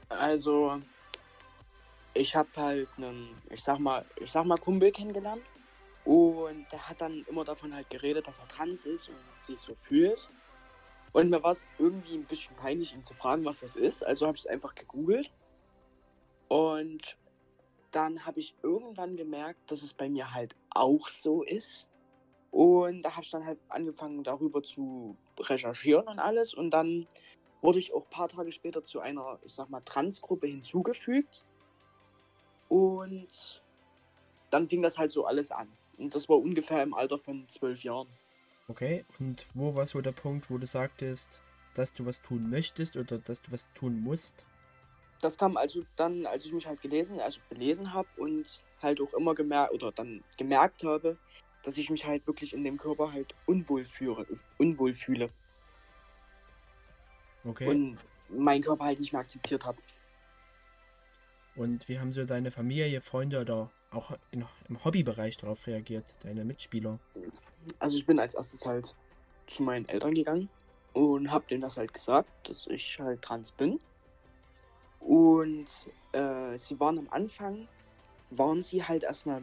Also, 0.08 0.80
ich 2.14 2.35
habe 2.35 2.48
halt 2.56 2.88
einen, 2.96 3.37
ich 3.50 3.62
sag 3.62 3.80
mal, 3.80 4.06
ich 4.16 4.32
sag 4.32 4.46
mal 4.46 4.56
Kumpel 4.56 4.90
kennengelernt 4.92 5.42
und 6.06 6.66
der 6.72 6.88
hat 6.88 7.02
dann 7.02 7.22
immer 7.28 7.44
davon 7.44 7.74
halt 7.74 7.90
geredet, 7.90 8.26
dass 8.26 8.38
er 8.38 8.48
trans 8.48 8.87
ist 8.87 9.11
und 9.11 9.16
sich 9.37 9.58
so 9.58 9.74
fühlt. 9.74 10.26
Und 11.12 11.28
mir 11.28 11.42
war 11.42 11.52
es 11.52 11.66
irgendwie 11.78 12.14
ein 12.14 12.24
bisschen 12.24 12.56
peinlich, 12.56 12.94
ihn 12.94 13.04
zu 13.04 13.12
fragen, 13.12 13.44
was 13.44 13.61
das 13.61 13.76
ist. 13.76 14.02
Also 14.06 14.26
habe 14.26 14.38
ich 14.38 14.44
es 14.44 14.46
einfach 14.46 14.74
gegoogelt. 14.74 15.30
Und 16.48 17.14
dann 17.92 18.26
habe 18.26 18.40
ich 18.40 18.55
irgendwann 18.62 19.16
gemerkt, 19.16 19.70
dass 19.70 19.83
es 19.83 19.94
bei 19.94 20.09
mir 20.09 20.35
halt 20.35 20.57
auch 20.70 21.09
so 21.09 21.42
ist. 21.42 21.88
Und 22.50 23.02
da 23.02 23.12
habe 23.12 23.22
ich 23.22 23.31
dann 23.31 23.46
halt 23.46 23.59
angefangen, 23.68 24.24
darüber 24.24 24.62
zu 24.62 25.16
recherchieren 25.38 26.09
und 26.09 26.18
alles. 26.18 26.52
Und 26.52 26.70
dann 26.70 27.07
wurde 27.61 27.78
ich 27.78 27.94
auch 27.94 28.05
ein 28.05 28.11
paar 28.11 28.28
Tage 28.28 28.52
später 28.52 28.83
zu 28.83 29.00
einer, 29.00 29.38
ich 29.44 29.55
sag 29.55 29.70
mal, 29.70 29.81
Transgruppe 29.81 30.48
hinzugefügt. 30.48 31.44
Und 32.68 33.62
dann 34.50 34.68
fing 34.68 34.83
das 34.83 34.98
halt 34.98 35.11
so 35.11 35.24
alles 35.24 35.50
an. 35.50 35.68
Und 35.98 36.14
das 36.14 36.28
war 36.28 36.38
ungefähr 36.38 36.83
im 36.83 36.94
Alter 36.94 37.18
von 37.18 37.48
zwölf 37.48 37.85
Jahren. 37.85 38.09
Okay, 38.68 39.05
und 39.18 39.46
wo 39.55 39.74
war 39.76 39.87
so 39.87 40.00
der 40.00 40.12
Punkt, 40.12 40.50
wo 40.50 40.59
du 40.59 40.66
sagtest, 40.66 41.40
dass 41.74 41.92
du 41.92 42.07
was 42.07 42.22
tun 42.22 42.48
möchtest 42.48 42.96
oder 42.96 43.18
dass 43.18 43.42
du 43.42 43.52
was 43.52 43.72
tun 43.74 44.00
musst? 44.00 44.46
Das 45.22 45.38
kam 45.38 45.56
also 45.56 45.85
dann, 45.96 46.26
als 46.26 46.44
ich 46.44 46.52
mich 46.52 46.66
halt 46.66 46.82
gelesen, 46.82 47.20
also 47.20 47.40
belesen 47.48 47.94
habe 47.94 48.08
und 48.16 48.61
halt 48.82 49.00
auch 49.00 49.14
immer 49.14 49.35
gemerkt 49.35 49.72
oder 49.72 49.92
dann 49.92 50.22
gemerkt 50.37 50.82
habe, 50.82 51.16
dass 51.62 51.78
ich 51.78 51.88
mich 51.90 52.04
halt 52.04 52.26
wirklich 52.26 52.52
in 52.52 52.64
dem 52.64 52.76
Körper 52.76 53.12
halt 53.12 53.35
unwohl 53.46 53.85
fühle, 53.85 54.26
unwohl 54.58 54.92
fühle. 54.92 55.30
Okay. 57.44 57.68
Und 57.68 57.98
meinen 58.28 58.62
Körper 58.62 58.85
halt 58.85 58.98
nicht 58.98 59.12
mehr 59.12 59.22
akzeptiert 59.22 59.64
habe. 59.64 59.78
Und 61.54 61.88
wie 61.88 62.00
haben 62.00 62.12
so 62.12 62.24
deine 62.24 62.50
Familie, 62.50 63.00
Freunde 63.00 63.40
oder 63.40 63.70
auch 63.92 64.16
in, 64.32 64.44
im 64.68 64.85
Hobbybereich 64.85 65.37
darauf 65.37 65.68
reagiert, 65.68 66.18
deine 66.24 66.44
Mitspieler? 66.44 66.98
Also 67.78 67.96
ich 67.96 68.06
bin 68.06 68.18
als 68.18 68.35
erstes 68.35 68.66
halt 68.66 68.96
zu 69.46 69.62
meinen 69.62 69.87
Eltern 69.88 70.14
gegangen 70.14 70.48
und 70.94 71.30
habe 71.30 71.44
denen 71.48 71.61
das 71.61 71.76
halt 71.76 71.94
gesagt, 71.94 72.48
dass 72.48 72.66
ich 72.66 72.98
halt 72.98 73.22
trans 73.22 73.52
bin. 73.52 73.78
Und 75.06 75.66
äh, 76.12 76.56
sie 76.56 76.78
waren 76.78 76.98
am 76.98 77.08
Anfang, 77.10 77.68
waren 78.30 78.62
sie 78.62 78.84
halt 78.84 79.04
erstmal 79.04 79.42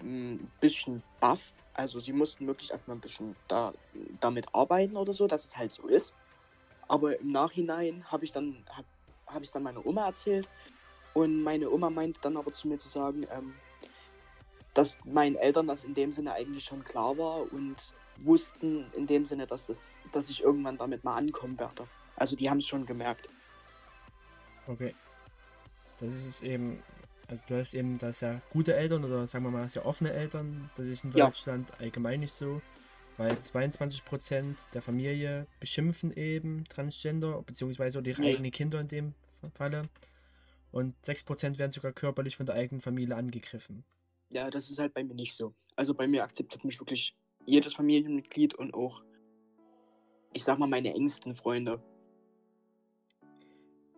ein 0.00 0.50
bisschen 0.60 1.02
baff. 1.20 1.52
Also 1.74 2.00
sie 2.00 2.12
mussten 2.12 2.46
wirklich 2.46 2.70
erstmal 2.70 2.96
ein 2.96 3.00
bisschen 3.00 3.36
da, 3.48 3.72
damit 4.20 4.54
arbeiten 4.54 4.96
oder 4.96 5.12
so, 5.12 5.26
dass 5.26 5.44
es 5.44 5.56
halt 5.56 5.72
so 5.72 5.86
ist. 5.86 6.14
Aber 6.88 7.18
im 7.18 7.32
Nachhinein 7.32 8.04
habe 8.10 8.24
ich 8.24 8.32
dann 8.32 8.64
habe 8.70 8.86
hab 9.26 9.42
ich 9.42 9.50
dann 9.50 9.62
meiner 9.62 9.84
Oma 9.84 10.06
erzählt 10.06 10.48
und 11.14 11.42
meine 11.42 11.70
Oma 11.70 11.90
meinte 11.90 12.20
dann 12.20 12.36
aber 12.36 12.52
zu 12.52 12.68
mir 12.68 12.78
zu 12.78 12.88
sagen, 12.88 13.26
ähm, 13.30 13.54
dass 14.74 14.98
meinen 15.04 15.36
Eltern 15.36 15.66
das 15.66 15.84
in 15.84 15.94
dem 15.94 16.12
Sinne 16.12 16.34
eigentlich 16.34 16.64
schon 16.64 16.84
klar 16.84 17.16
war 17.18 17.50
und 17.52 17.76
wussten 18.18 18.86
in 18.92 19.06
dem 19.06 19.24
Sinne, 19.24 19.46
dass, 19.46 19.66
das, 19.66 20.00
dass 20.12 20.28
ich 20.28 20.42
irgendwann 20.42 20.78
damit 20.78 21.04
mal 21.04 21.16
ankommen 21.16 21.58
werde. 21.58 21.88
Also 22.16 22.36
die 22.36 22.48
haben 22.48 22.58
es 22.58 22.66
schon 22.66 22.86
gemerkt. 22.86 23.28
Okay. 24.66 24.94
Das 25.98 26.12
ist 26.12 26.26
es 26.26 26.42
eben, 26.42 26.82
also 27.28 27.42
du 27.48 27.58
hast 27.58 27.74
eben 27.74 27.98
da 27.98 28.12
sehr 28.12 28.42
gute 28.50 28.74
Eltern 28.74 29.04
oder 29.04 29.26
sagen 29.26 29.44
wir 29.44 29.50
mal 29.50 29.68
sehr 29.68 29.86
offene 29.86 30.12
Eltern. 30.12 30.70
Das 30.76 30.86
ist 30.86 31.04
in 31.04 31.10
Ja. 31.12 31.26
Deutschland 31.26 31.72
allgemein 31.80 32.20
nicht 32.20 32.32
so, 32.32 32.60
weil 33.16 33.32
22% 33.32 34.56
der 34.74 34.82
Familie 34.82 35.46
beschimpfen 35.60 36.12
eben 36.12 36.64
Transgender, 36.68 37.42
beziehungsweise 37.42 38.00
ihre 38.00 38.20
Nee. 38.20 38.34
eigenen 38.34 38.50
Kinder 38.50 38.80
in 38.80 38.88
dem 38.88 39.14
Falle. 39.54 39.88
Und 40.72 40.94
6% 41.02 41.58
werden 41.58 41.70
sogar 41.70 41.92
körperlich 41.92 42.36
von 42.36 42.44
der 42.44 42.56
eigenen 42.56 42.80
Familie 42.82 43.16
angegriffen. 43.16 43.84
Ja, 44.28 44.50
das 44.50 44.68
ist 44.68 44.78
halt 44.78 44.92
bei 44.92 45.04
mir 45.04 45.14
nicht 45.14 45.34
so. 45.34 45.54
Also 45.76 45.94
bei 45.94 46.06
mir 46.06 46.24
akzeptiert 46.24 46.64
mich 46.64 46.78
wirklich 46.80 47.16
jedes 47.46 47.74
Familienmitglied 47.74 48.54
und 48.54 48.74
auch, 48.74 49.02
ich 50.34 50.44
sag 50.44 50.58
mal, 50.58 50.66
meine 50.66 50.92
engsten 50.92 51.32
Freunde. 51.32 51.80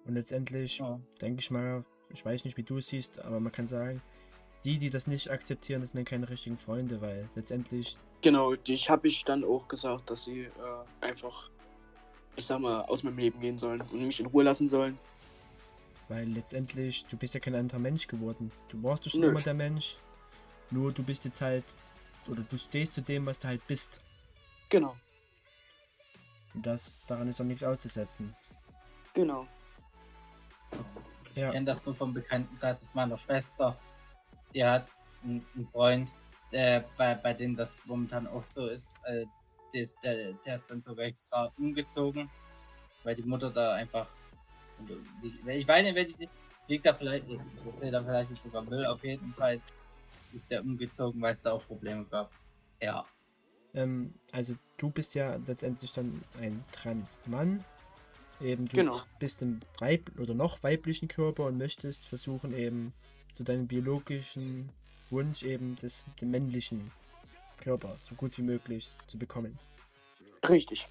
Und 0.09 0.15
letztendlich 0.15 0.79
Ja. 0.79 0.99
denke 1.21 1.41
ich 1.41 1.51
mal, 1.51 1.85
ich 2.11 2.25
weiß 2.25 2.45
nicht, 2.45 2.57
wie 2.57 2.63
du 2.63 2.79
es 2.79 2.89
siehst, 2.89 3.21
aber 3.21 3.41
man 3.41 3.53
kann 3.53 3.67
sagen, 3.67 4.01
die, 4.65 4.79
die 4.79 4.89
das 4.91 5.07
nicht 5.07 5.31
akzeptieren, 5.31 5.83
das 5.83 5.91
sind 5.91 5.99
dann 5.99 6.05
keine 6.07 6.29
richtigen 6.29 6.57
Freunde, 6.57 7.01
weil 7.01 7.29
letztendlich, 7.35 7.99
Genau, 8.23 8.55
ich 8.65 8.91
habe 8.91 9.07
ich 9.07 9.23
dann 9.25 9.45
auch 9.45 9.69
gesagt, 9.69 10.11
dass 10.11 10.25
sie 10.25 10.41
äh, 10.45 10.51
einfach, 11.07 11.51
ich 12.37 12.47
sag 12.47 12.59
mal, 12.59 12.83
aus 12.87 13.03
meinem 13.05 13.19
Leben 13.19 13.39
gehen 13.39 13.59
sollen 13.59 13.81
und 13.83 14.03
mich 14.05 14.19
in 14.19 14.27
Ruhe 14.27 14.43
lassen 14.43 14.69
sollen. 14.69 14.99
weil 16.09 16.27
letztendlich, 16.27 17.05
du 17.07 17.19
bist 17.19 17.35
ja 17.35 17.41
kein 17.41 17.55
anderer 17.55 17.79
Mensch 17.79 18.07
geworden. 18.07 18.51
Du 18.71 18.83
warst 18.83 19.05
ja 19.05 19.11
schon 19.11 19.21
Nö. 19.21 19.29
immer 19.29 19.43
der 19.43 19.53
Mensch, 19.55 19.99
nur 20.71 20.91
du 20.91 21.03
bist 21.03 21.27
jetzt 21.27 21.43
halt, 21.43 21.65
oder 22.27 22.43
du 22.49 22.57
stehst 22.57 22.95
zu 22.95 23.03
dem, 23.03 23.27
was 23.27 23.39
du 23.41 23.49
halt 23.49 23.65
bist. 23.67 24.01
Genau, 24.71 24.97
Und 26.55 26.65
das, 26.67 27.05
daran 27.07 27.29
ist 27.29 27.41
auch 27.43 27.45
nichts 27.45 27.63
auszusetzen. 27.63 28.35
genau. 29.13 29.47
Ich 31.31 31.37
Ja, 31.37 31.51
kenne 31.53 31.67
das 31.67 31.85
nur 31.87 31.95
vom 31.95 32.13
Bekanntenkreis 32.15 32.83
ist 32.83 32.95
meiner 32.95 33.17
Schwester. 33.17 33.79
Die 34.55 34.65
hat 34.65 34.87
einen, 35.23 35.45
einen 35.55 35.69
Freund, 35.69 36.11
äh, 36.51 36.83
bei, 36.97 37.15
bei 37.15 37.35
dem 37.35 37.57
das 37.57 37.81
momentan 37.87 38.27
auch 38.27 38.45
so 38.45 38.67
ist. 38.67 39.01
Äh, 39.05 39.27
der, 39.73 39.83
ist- 39.83 40.03
der, 40.03 40.33
der 40.45 40.57
ist 40.57 40.71
dann 40.71 40.81
sogar 40.81 41.05
extra 41.07 41.53
umgezogen, 41.59 42.31
weil 43.03 43.15
die 43.15 43.23
Mutter 43.23 43.51
da 43.51 43.75
einfach. 43.75 44.09
Ich, 45.23 45.35
ich 45.47 45.69
weiß 45.69 45.83
nicht, 45.85 45.95
wenn 45.95 46.09
ich 46.09 46.31
liegt 46.69 46.87
da 46.87 46.95
vielleicht, 46.95 47.27
ich 47.29 47.67
erzähle 47.67 47.93
da 47.93 48.05
vielleicht 48.05 48.31
jetzt 48.31 48.43
sogar 48.43 48.63
Müll, 48.63 48.87
auf 48.87 49.03
jeden 49.03 49.35
Fall 49.35 49.61
ist 50.33 50.51
der 50.51 50.63
umgezogen, 50.63 51.21
weil 51.21 51.33
es 51.33 51.43
da 51.43 51.53
auch 51.53 51.67
Probleme 51.67 52.05
gab. 52.07 52.31
Ja. 52.81 53.07
ähm, 53.75 54.13
also 54.33 54.55
du 54.77 54.91
bist 54.91 55.15
ja 55.15 55.37
letztendlich 55.37 55.93
dann 55.93 56.23
ein 56.39 56.65
Trans-Mann. 56.73 57.65
Eben, 58.41 58.67
du 58.69 58.77
Genau. 58.77 59.01
bist 59.19 59.43
im 59.43 59.61
Weib 59.81 60.11
oder 60.19 60.35
noch 60.35 60.63
weiblichen 60.63 61.09
Körper 61.09 61.47
und 61.47 61.59
möchtest 61.59 62.07
versuchen 62.07 62.53
eben 62.57 62.93
zu 63.35 63.43
deinem 63.43 63.67
biologischen 63.67 64.69
Wunsch 65.11 65.43
eben 65.43 65.75
des, 65.77 66.05
den 66.21 66.31
männlichen 66.31 66.93
Körper 67.61 67.97
so 68.01 68.15
gut 68.15 68.37
wie 68.39 68.43
möglich 68.43 68.91
zu 69.07 69.19
bekommen. 69.19 69.59
Richtig. 70.49 70.87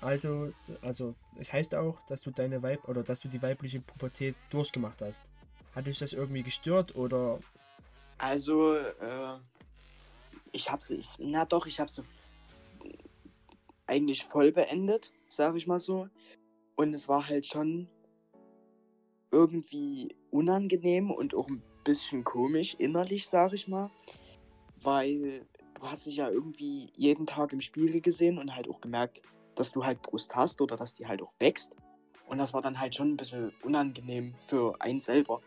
Also, 0.00 0.52
also, 0.82 1.14
es 1.38 1.52
heißt 1.52 1.74
auch, 1.74 2.00
dass 2.02 2.22
du 2.22 2.30
deine 2.30 2.62
Weib 2.62 2.88
oder 2.88 3.02
dass 3.02 3.20
du 3.20 3.28
die 3.28 3.40
weibliche 3.42 3.80
Pubertät 3.80 4.34
durchgemacht 4.50 5.00
hast. 5.02 5.30
Hat 5.74 5.86
dich 5.86 5.98
das 5.98 6.12
irgendwie 6.12 6.42
gestört 6.42 6.94
oder 6.94 7.40
Also, 8.18 8.74
äh, 8.76 9.38
ich 10.52 10.70
hab's, 10.70 10.90
ich, 10.90 11.08
na 11.18 11.44
doch, 11.44 11.66
ich 11.66 11.80
hab's 11.80 12.00
eigentlich 13.86 14.24
voll 14.24 14.52
beendet, 14.52 15.10
sag 15.36 15.56
ich 15.56 15.66
mal 15.66 15.78
so. 15.78 16.08
Und 16.76 16.94
es 16.94 17.08
war 17.08 17.28
halt 17.28 17.46
schon 17.46 17.88
irgendwie 19.30 20.14
unangenehm 20.30 21.10
und 21.10 21.34
auch 21.34 21.48
ein 21.48 21.62
bisschen 21.84 22.24
komisch 22.24 22.74
innerlich, 22.78 23.28
sag 23.28 23.52
ich 23.52 23.68
mal. 23.68 23.90
Weil 24.82 25.46
du 25.74 25.82
hast 25.82 26.06
dich 26.06 26.16
ja 26.16 26.30
irgendwie 26.30 26.90
jeden 26.96 27.26
Tag 27.26 27.52
im 27.52 27.60
Spiegel 27.60 28.00
gesehen 28.00 28.38
und 28.38 28.54
halt 28.54 28.68
auch 28.68 28.80
gemerkt, 28.80 29.22
dass 29.54 29.72
du 29.72 29.84
halt 29.84 30.02
Brust 30.02 30.34
hast 30.34 30.60
oder 30.60 30.76
dass 30.76 30.94
die 30.94 31.06
halt 31.06 31.22
auch 31.22 31.32
wächst. 31.38 31.74
Und 32.26 32.38
das 32.38 32.54
war 32.54 32.62
dann 32.62 32.80
halt 32.80 32.94
schon 32.94 33.10
ein 33.10 33.16
bisschen 33.16 33.52
unangenehm 33.62 34.34
für 34.46 34.74
einen 34.80 35.00
selber. 35.00 35.40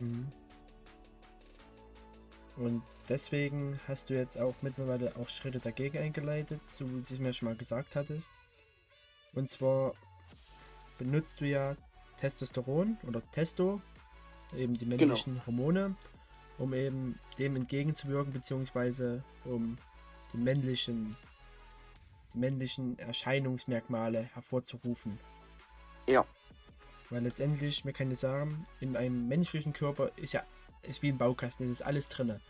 Mhm. 0.00 0.32
Und 2.56 2.82
deswegen 3.08 3.80
hast 3.86 4.10
du 4.10 4.14
jetzt 4.14 4.38
auch 4.38 4.54
mittlerweile 4.62 5.16
auch 5.16 5.28
Schritte 5.28 5.58
dagegen 5.58 5.98
eingeleitet, 5.98 6.60
so 6.66 6.86
wie 6.88 7.02
du 7.02 7.14
es 7.14 7.18
mir 7.18 7.32
schon 7.32 7.48
mal 7.48 7.56
gesagt 7.56 7.96
hattest. 7.96 8.32
Und 9.34 9.48
zwar 9.48 9.94
benutzt 10.98 11.40
du 11.40 11.46
ja 11.46 11.76
Testosteron 12.16 12.96
oder 13.06 13.22
Testo, 13.32 13.80
eben 14.56 14.76
die 14.76 14.86
männlichen 14.86 15.44
Hormone, 15.46 15.96
um 16.58 16.72
eben 16.72 17.18
dem 17.38 17.56
entgegenzuwirken, 17.56 18.32
beziehungsweise 18.32 19.24
um 19.44 19.76
die 20.32 20.38
männlichen, 20.38 21.16
die 22.32 22.38
männlichen 22.38 22.98
Erscheinungsmerkmale 22.98 24.22
hervorzurufen. 24.34 25.18
Ja. 26.08 26.24
Weil 27.10 27.22
letztendlich, 27.22 27.84
wir 27.84 27.92
können 27.92 28.10
ja 28.10 28.16
sagen, 28.16 28.64
in 28.80 28.96
einem 28.96 29.28
menschlichen 29.28 29.72
Körper 29.72 30.10
ist 30.16 30.32
ja 30.32 30.44
ist 30.88 31.02
wie 31.02 31.08
ein 31.08 31.18
Baukasten, 31.18 31.64
es 31.64 31.72
ist 31.72 31.82
alles 31.82 32.08
drinne. 32.08 32.40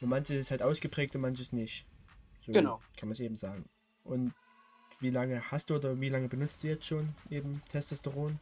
Nur 0.00 0.08
manches 0.10 0.36
ist 0.36 0.50
halt 0.50 0.62
ausgeprägt 0.62 1.14
und 1.14 1.22
manches 1.22 1.52
nicht. 1.52 1.86
So 2.40 2.52
Genau. 2.52 2.80
kann 2.96 3.08
man 3.08 3.12
es 3.14 3.20
eben 3.20 3.36
sagen. 3.36 3.68
Und 4.04 4.32
wie 5.00 5.10
lange 5.10 5.50
hast 5.50 5.70
du 5.70 5.76
oder 5.76 6.00
wie 6.00 6.08
lange 6.08 6.28
benutzt 6.28 6.62
du 6.62 6.68
jetzt 6.68 6.86
schon 6.86 7.14
eben 7.30 7.62
Testosteron? 7.68 8.38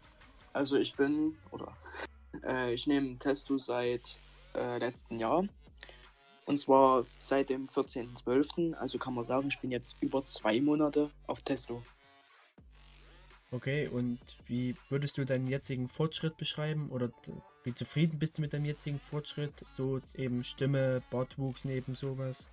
Also 0.53 0.77
ich 0.77 0.95
bin, 0.95 1.37
oder 1.51 1.77
äh, 2.45 2.73
ich 2.73 2.87
nehme 2.87 3.19
Testo 3.19 3.59
seit 3.59 4.19
äh, 4.55 4.79
letzten 4.79 5.19
Jahr. 5.19 5.47
Und 6.47 6.61
zwar 6.61 7.05
seit 7.19 7.51
dem 7.51 7.67
14.12. 7.67 8.75
Also 8.75 8.99
kann 8.99 9.15
man 9.15 9.25
sagen, 9.25 9.49
ich 9.49 9.59
bin 9.59 9.71
jetzt 9.71 9.97
über 10.01 10.25
zwei 10.25 10.61
Monate 10.61 11.11
auf 11.27 11.43
Testo. 11.43 11.83
Okay, 13.51 13.89
und 13.89 14.19
wie 14.47 14.77
würdest 14.89 15.19
du 15.19 15.25
deinen 15.25 15.47
jetzigen 15.47 15.89
Fortschritt 15.89 16.37
beschreiben? 16.37 16.91
Oder 16.91 17.11
wie 17.67 17.75
zufrieden 17.75 18.19
bist 18.19 18.39
du 18.39 18.43
mit 18.43 18.53
deinem 18.53 18.65
jetzigen 18.65 19.01
Fortschritt? 19.01 19.67
So 19.71 19.97
jetzt 19.97 20.15
eben 20.15 20.45
Stimme, 20.45 21.03
Bartwuchs 21.11 21.65
neben 21.65 21.95
sowas. 21.97 22.49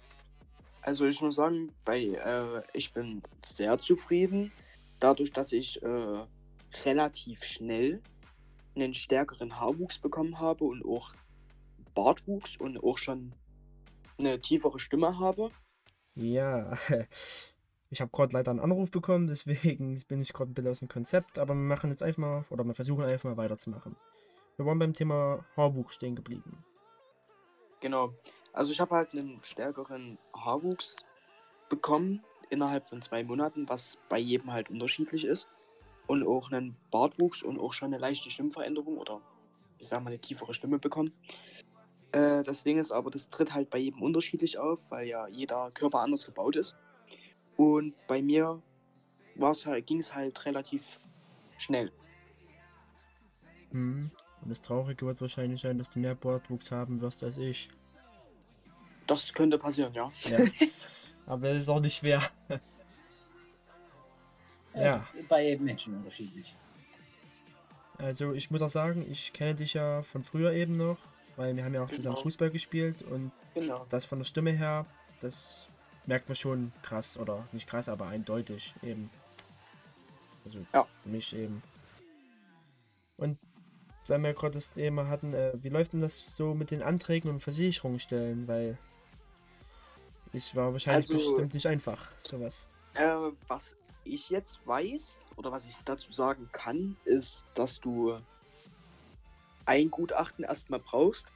Also 0.81 1.05
ich 1.05 1.21
muss 1.21 1.35
sagen, 1.35 1.71
bei 1.85 2.03
äh, 2.03 2.63
ich 2.73 2.91
bin 2.91 3.21
sehr 3.45 3.77
zufrieden, 3.77 4.51
dadurch, 4.99 5.31
dass 5.31 5.53
ich 5.53 5.81
äh, 5.83 6.25
relativ 6.83 7.43
schnell 7.43 8.01
einen 8.75 8.93
stärkeren 8.93 9.59
Haarwuchs 9.59 9.99
bekommen 9.99 10.39
habe 10.39 10.65
und 10.65 10.83
auch 10.83 11.13
Bartwuchs 11.93 12.57
und 12.57 12.83
auch 12.83 12.97
schon 12.97 13.33
eine 14.17 14.41
tiefere 14.41 14.79
Stimme 14.79 15.19
habe. 15.19 15.51
Ja, 16.15 16.73
ich 17.91 18.01
habe 18.01 18.11
gerade 18.11 18.33
leider 18.33 18.49
einen 18.49 18.59
Anruf 18.59 18.89
bekommen, 18.89 19.27
deswegen 19.27 20.01
bin 20.07 20.21
ich 20.21 20.33
gerade 20.33 20.51
ein 20.51 20.53
bisschen 20.55 20.71
aus 20.71 20.79
dem 20.79 20.87
Konzept, 20.87 21.37
aber 21.37 21.53
wir 21.53 21.61
machen 21.61 21.91
jetzt 21.91 22.01
einfach 22.01 22.19
mal, 22.19 22.45
oder 22.49 22.63
wir 22.63 22.73
versuchen 22.73 23.05
einfach 23.05 23.29
mal 23.29 23.37
weiterzumachen. 23.37 23.95
Wir 24.57 24.65
waren 24.65 24.79
beim 24.79 24.93
Thema 24.93 25.43
Haarwuchs 25.55 25.95
stehen 25.95 26.15
geblieben. 26.15 26.63
Genau. 27.79 28.13
Also 28.53 28.71
ich 28.71 28.79
habe 28.79 28.95
halt 28.95 29.13
einen 29.13 29.43
stärkeren 29.43 30.17
Haarwuchs 30.33 30.97
bekommen 31.69 32.23
innerhalb 32.49 32.87
von 32.87 33.01
zwei 33.01 33.23
Monaten, 33.23 33.67
was 33.67 33.97
bei 34.09 34.19
jedem 34.19 34.51
halt 34.51 34.69
unterschiedlich 34.69 35.25
ist. 35.25 35.47
Und 36.05 36.27
auch 36.27 36.51
einen 36.51 36.75
Bartwuchs 36.91 37.43
und 37.43 37.59
auch 37.59 37.73
schon 37.73 37.87
eine 37.87 37.97
leichte 37.97 38.29
Stimmveränderung 38.29 38.97
oder 38.97 39.21
ich 39.79 39.87
sag 39.87 40.03
mal 40.03 40.09
eine 40.09 40.19
tiefere 40.19 40.53
Stimme 40.53 40.77
bekommen. 40.77 41.13
Äh, 42.11 42.43
das 42.43 42.63
Ding 42.63 42.77
ist 42.77 42.91
aber, 42.91 43.09
das 43.09 43.29
tritt 43.29 43.53
halt 43.53 43.69
bei 43.69 43.79
jedem 43.79 44.01
unterschiedlich 44.01 44.57
auf, 44.57 44.91
weil 44.91 45.07
ja 45.07 45.27
jeder 45.27 45.71
Körper 45.71 45.99
anders 45.99 46.25
gebaut 46.25 46.55
ist. 46.55 46.75
Und 47.57 47.95
bei 48.07 48.21
mir 48.21 48.61
halt, 49.41 49.87
ging 49.87 49.97
es 49.97 50.13
halt 50.13 50.45
relativ 50.45 50.99
schnell. 51.57 51.91
Hm. 53.71 54.11
Und 54.43 54.49
das 54.49 54.61
Traurige 54.61 55.05
wird 55.05 55.21
wahrscheinlich 55.21 55.61
sein, 55.61 55.77
dass 55.77 55.89
du 55.89 55.99
mehr 55.99 56.15
Bartwuchs 56.15 56.69
haben 56.71 56.99
wirst 57.01 57.23
als 57.23 57.37
ich. 57.37 57.69
Das 59.07 59.33
könnte 59.33 59.57
passieren, 59.57 59.93
ja. 59.93 60.11
Ja. 60.23 60.39
aber 61.25 61.49
es 61.49 61.63
ist 61.63 61.69
auch 61.69 61.79
nicht 61.79 61.95
schwer. 61.97 62.21
Ja. 64.73 64.93
Das 64.97 65.13
ist 65.15 65.27
bei 65.29 65.45
jedem 65.45 65.65
Menschen 65.65 65.95
unterschiedlich. 65.95 66.55
Also 67.97 68.33
ich 68.33 68.49
muss 68.49 68.61
auch 68.61 68.69
sagen, 68.69 69.05
ich 69.09 69.31
kenne 69.33 69.55
dich 69.55 69.75
ja 69.75 70.01
von 70.01 70.23
früher 70.23 70.51
eben 70.53 70.75
noch, 70.77 70.97
weil 71.35 71.55
wir 71.55 71.63
haben 71.63 71.73
ja 71.73 71.83
auch 71.83 71.91
zusammen 71.91 72.15
Genau. 72.15 72.23
Fußball 72.23 72.49
gespielt 72.49 73.01
und 73.03 73.31
Genau. 73.53 73.85
das 73.89 74.03
von 74.05 74.19
der 74.19 74.25
Stimme 74.25 74.51
her, 74.51 74.85
das 75.21 75.69
merkt 76.05 76.27
man 76.27 76.35
schon 76.35 76.73
krass 76.81 77.17
oder 77.17 77.47
nicht 77.51 77.67
krass, 77.69 77.87
aber 77.87 78.07
eindeutig 78.07 78.73
eben. 78.81 79.09
Also 80.43 80.65
Ja. 80.73 80.85
für 81.01 81.09
mich 81.09 81.35
eben. 81.35 81.61
Und 83.17 83.37
weil 84.07 84.19
wir 84.19 84.33
gerade 84.33 84.55
das 84.55 84.73
Thema 84.73 85.07
hatten, 85.07 85.33
äh, 85.33 85.53
wie 85.61 85.69
läuft 85.69 85.93
denn 85.93 86.01
das 86.01 86.35
so 86.35 86.53
mit 86.53 86.71
den 86.71 86.81
Anträgen 86.83 87.29
und 87.29 87.41
Versicherungsstellen? 87.41 88.47
Weil 88.47 88.77
ich 90.33 90.55
war 90.55 90.71
wahrscheinlich 90.73 91.09
Also- 91.11 91.31
bestimmt 91.31 91.53
nicht 91.53 91.67
einfach, 91.67 92.07
sowas. 92.17 92.67
Äh, 92.95 93.15
was 93.47 93.75
ich 94.03 94.29
jetzt 94.29 94.65
weiß 94.67 95.17
oder 95.37 95.51
was 95.51 95.65
ich 95.65 95.75
dazu 95.85 96.11
sagen 96.11 96.49
kann, 96.51 96.97
ist, 97.05 97.45
dass 97.55 97.79
du 97.79 98.19
ein 99.65 99.89
Gutachten 99.89 100.43
erstmal 100.43 100.79
brauchst, 100.79 101.27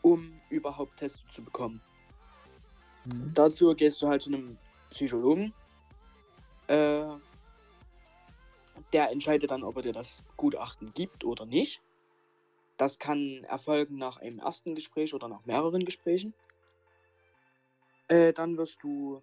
um 0.00 0.40
überhaupt 0.48 0.96
Tests 0.96 1.20
zu 1.32 1.42
bekommen. 1.42 1.80
Mhm. 3.04 3.34
Dafür 3.34 3.74
gehst 3.74 4.00
du 4.00 4.08
halt 4.08 4.22
zu 4.22 4.30
einem 4.30 4.56
Psychologen. 4.90 5.52
Äh, 6.66 7.04
der 8.92 9.10
entscheidet 9.10 9.50
dann, 9.50 9.64
ob 9.64 9.76
er 9.76 9.82
dir 9.82 9.92
das 9.92 10.24
Gutachten 10.36 10.92
gibt 10.94 11.24
oder 11.24 11.46
nicht. 11.46 11.82
Das 12.76 12.98
kann 12.98 13.44
erfolgen 13.44 13.96
nach 13.96 14.18
einem 14.18 14.38
ersten 14.38 14.74
Gespräch 14.74 15.14
oder 15.14 15.28
nach 15.28 15.44
mehreren 15.44 15.84
Gesprächen. 15.84 16.32
Äh, 18.08 18.32
dann 18.32 18.56
wirst 18.56 18.82
du 18.82 19.20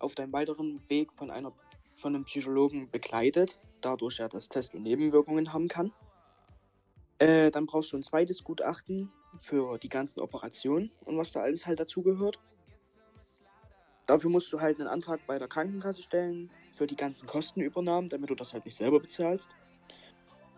auf 0.00 0.14
deinem 0.14 0.32
weiteren 0.32 0.82
Weg 0.88 1.12
von 1.12 1.30
einer 1.30 1.52
von 1.94 2.14
einem 2.14 2.24
Psychologen 2.24 2.90
begleitet, 2.90 3.58
dadurch 3.80 4.20
er 4.20 4.28
das 4.28 4.48
Test 4.48 4.74
und 4.74 4.82
Nebenwirkungen 4.82 5.52
haben 5.52 5.66
kann. 5.66 5.92
Äh, 7.18 7.50
dann 7.50 7.66
brauchst 7.66 7.92
du 7.92 7.96
ein 7.96 8.04
zweites 8.04 8.44
Gutachten 8.44 9.10
für 9.36 9.78
die 9.78 9.88
ganzen 9.88 10.20
Operationen 10.20 10.92
und 11.04 11.18
was 11.18 11.32
da 11.32 11.40
alles 11.40 11.66
halt 11.66 11.80
dazugehört. 11.80 12.38
Dafür 14.06 14.30
musst 14.30 14.52
du 14.52 14.60
halt 14.60 14.78
einen 14.78 14.88
Antrag 14.88 15.20
bei 15.26 15.38
der 15.38 15.48
Krankenkasse 15.48 16.02
stellen 16.02 16.50
für 16.78 16.86
die 16.86 16.96
ganzen 16.96 17.26
Kostenübernahmen, 17.26 18.08
damit 18.08 18.30
du 18.30 18.34
das 18.34 18.54
halt 18.54 18.64
nicht 18.64 18.76
selber 18.76 19.00
bezahlst. 19.00 19.50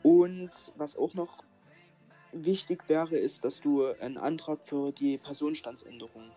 Und 0.02 0.50
was 0.76 0.96
auch 0.96 1.14
noch 1.14 1.42
wichtig 2.32 2.88
wäre, 2.88 3.16
ist, 3.16 3.44
dass 3.44 3.60
du 3.60 3.86
einen 3.86 4.18
Antrag 4.18 4.62
für 4.62 4.92
die 4.92 5.18
Personenstandsänderung 5.18 6.30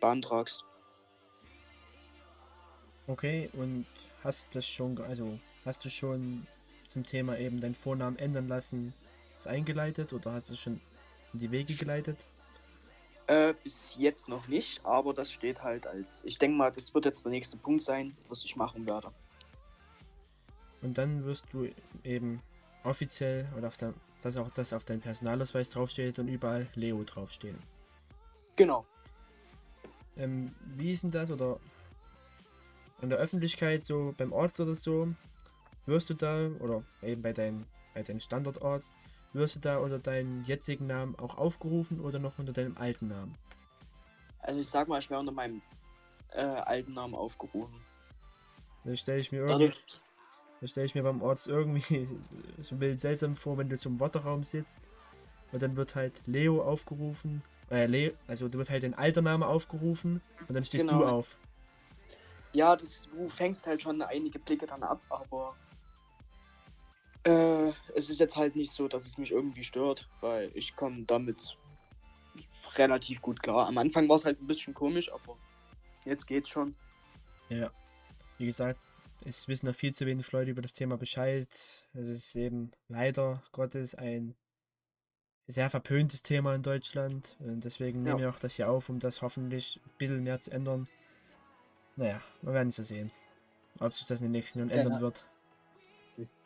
beantragst. 0.00 0.64
Okay, 3.06 3.50
und 3.52 3.86
hast 4.24 4.54
das 4.54 4.66
schon, 4.66 4.98
also 5.02 5.38
hast 5.64 5.84
du 5.84 5.90
schon 5.90 6.46
zum 6.88 7.04
Thema 7.04 7.38
eben 7.38 7.60
deinen 7.60 7.74
Vornamen 7.74 8.18
ändern 8.18 8.48
lassen, 8.48 8.94
das 9.36 9.46
eingeleitet 9.46 10.12
oder 10.12 10.32
hast 10.32 10.50
du 10.50 10.56
schon 10.56 10.80
in 11.32 11.38
die 11.38 11.50
Wege 11.50 11.74
geleitet? 11.74 12.26
Äh, 13.30 13.54
bis 13.62 13.94
jetzt 13.96 14.28
noch 14.28 14.48
nicht, 14.48 14.84
aber 14.84 15.14
das 15.14 15.30
steht 15.30 15.62
halt 15.62 15.86
als. 15.86 16.24
Ich 16.24 16.36
denke 16.36 16.56
mal, 16.56 16.72
das 16.72 16.92
wird 16.92 17.04
jetzt 17.04 17.24
der 17.24 17.30
nächste 17.30 17.56
Punkt 17.56 17.80
sein, 17.80 18.16
was 18.28 18.44
ich 18.44 18.56
machen 18.56 18.88
werde. 18.88 19.12
Und 20.82 20.98
dann 20.98 21.24
wirst 21.24 21.46
du 21.52 21.68
eben 22.02 22.42
offiziell 22.82 23.48
oder 23.56 23.68
auf 23.68 23.76
der, 23.76 23.94
dass 24.22 24.36
auch 24.36 24.50
das 24.50 24.72
auf 24.72 24.84
deinem 24.84 25.00
Personalausweis 25.00 25.70
draufsteht 25.70 26.18
und 26.18 26.26
überall 26.26 26.66
Leo 26.74 27.04
draufstehen. 27.04 27.56
Genau. 28.56 28.84
Ähm, 30.16 30.52
wie 30.76 30.90
ist 30.90 31.04
denn 31.04 31.12
das 31.12 31.30
oder 31.30 31.60
in 33.00 33.10
der 33.10 33.20
Öffentlichkeit 33.20 33.84
so 33.84 34.12
beim 34.18 34.32
Arzt 34.32 34.58
oder 34.58 34.74
so? 34.74 35.06
Wirst 35.86 36.10
du 36.10 36.14
da 36.14 36.48
oder 36.58 36.82
eben 37.00 37.22
bei 37.22 37.32
deinem 37.32 37.64
bei 37.94 38.02
deinem 38.02 38.18
Standortarzt 38.18 38.98
wirst 39.32 39.56
du 39.56 39.60
da 39.60 39.78
unter 39.78 39.98
deinem 39.98 40.42
jetzigen 40.44 40.86
Namen 40.86 41.14
auch 41.16 41.38
aufgerufen 41.38 42.00
oder 42.00 42.18
noch 42.18 42.38
unter 42.38 42.52
deinem 42.52 42.76
alten 42.76 43.08
Namen? 43.08 43.34
Also 44.40 44.60
ich 44.60 44.68
sag 44.68 44.88
mal, 44.88 44.98
ich 44.98 45.10
wäre 45.10 45.20
unter 45.20 45.32
meinem 45.32 45.60
äh, 46.32 46.40
alten 46.40 46.92
Namen 46.92 47.14
aufgerufen. 47.14 47.74
Da 48.84 48.96
stelle 48.96 49.20
ich 49.20 49.30
mir 49.30 49.38
irgendwie 49.38 49.72
Da 50.60 50.66
stelle 50.66 50.86
ich 50.86 50.94
mir 50.94 51.02
beim 51.02 51.22
Arzt 51.22 51.46
irgendwie 51.46 52.06
so 52.62 52.74
ein 52.74 52.80
wild 52.80 53.00
seltsam 53.00 53.36
vor, 53.36 53.58
wenn 53.58 53.68
du 53.68 53.76
zum 53.78 54.00
Warteraum 54.00 54.42
sitzt 54.44 54.80
und 55.52 55.62
dann 55.62 55.76
wird 55.76 55.94
halt 55.94 56.26
Leo 56.26 56.62
aufgerufen. 56.62 57.42
Äh, 57.70 57.86
Leo, 57.86 58.12
also 58.26 58.48
da 58.48 58.58
wird 58.58 58.70
halt 58.70 58.82
dein 58.82 58.94
alter 58.94 59.22
Name 59.22 59.46
aufgerufen 59.46 60.20
und 60.48 60.54
dann 60.54 60.64
stehst 60.64 60.90
du 60.90 60.96
Genau. 60.96 61.04
auf. 61.04 61.36
ja, 62.52 62.74
das, 62.76 63.04
du 63.04 63.28
fängst 63.28 63.66
halt 63.66 63.82
schon 63.82 64.02
einige 64.02 64.38
Blicke 64.38 64.66
dann 64.66 64.82
ab, 64.82 65.02
aber 65.08 65.54
äh, 67.24 67.72
es 67.94 68.08
ist 68.10 68.18
jetzt 68.20 68.36
halt 68.36 68.56
nicht 68.56 68.72
so, 68.72 68.88
dass 68.88 69.06
es 69.06 69.18
mich 69.18 69.30
irgendwie 69.32 69.64
stört, 69.64 70.08
weil 70.20 70.50
ich 70.54 70.74
komme 70.76 71.04
damit 71.04 71.56
relativ 72.76 73.20
gut 73.20 73.42
klar. 73.42 73.66
Am 73.68 73.78
Anfang 73.78 74.08
war 74.08 74.16
es 74.16 74.24
halt 74.24 74.40
ein 74.40 74.46
bisschen 74.46 74.74
komisch, 74.74 75.12
aber 75.12 75.36
jetzt 76.04 76.26
geht's 76.26 76.48
schon. 76.48 76.74
Ja. 77.48 77.70
Wie 78.38 78.46
gesagt, 78.46 78.80
es 79.24 79.48
wissen 79.48 79.66
noch 79.66 79.74
viel 79.74 79.92
zu 79.92 80.06
wenig 80.06 80.30
Leute 80.32 80.50
über 80.52 80.62
das 80.62 80.72
Thema 80.72 80.96
Bescheid. 80.96 81.48
Es 81.92 82.08
ist 82.08 82.34
eben 82.36 82.70
leider 82.88 83.42
Gottes 83.52 83.94
ein 83.94 84.34
sehr 85.46 85.68
verpöntes 85.68 86.22
Thema 86.22 86.54
in 86.54 86.62
Deutschland. 86.62 87.36
Und 87.40 87.64
deswegen 87.64 87.98
Ja. 88.06 88.10
nehmen 88.14 88.20
wir 88.20 88.30
auch 88.30 88.38
das 88.38 88.54
hier 88.54 88.70
auf, 88.70 88.88
um 88.88 88.98
das 89.00 89.20
hoffentlich 89.20 89.80
ein 89.84 89.90
bisschen 89.98 90.22
mehr 90.22 90.38
zu 90.40 90.52
ändern. 90.52 90.88
Naja, 91.96 92.22
wir 92.40 92.54
werden 92.54 92.68
es 92.68 92.76
ja 92.78 92.84
sehen. 92.84 93.10
Ob 93.80 93.92
sich 93.92 94.06
das 94.06 94.20
in 94.20 94.26
den 94.26 94.32
nächsten 94.32 94.60
Jahren 94.60 94.70
Ja, 94.70 94.76
ändern 94.76 94.94
na- 94.94 95.00
wird. 95.00 95.26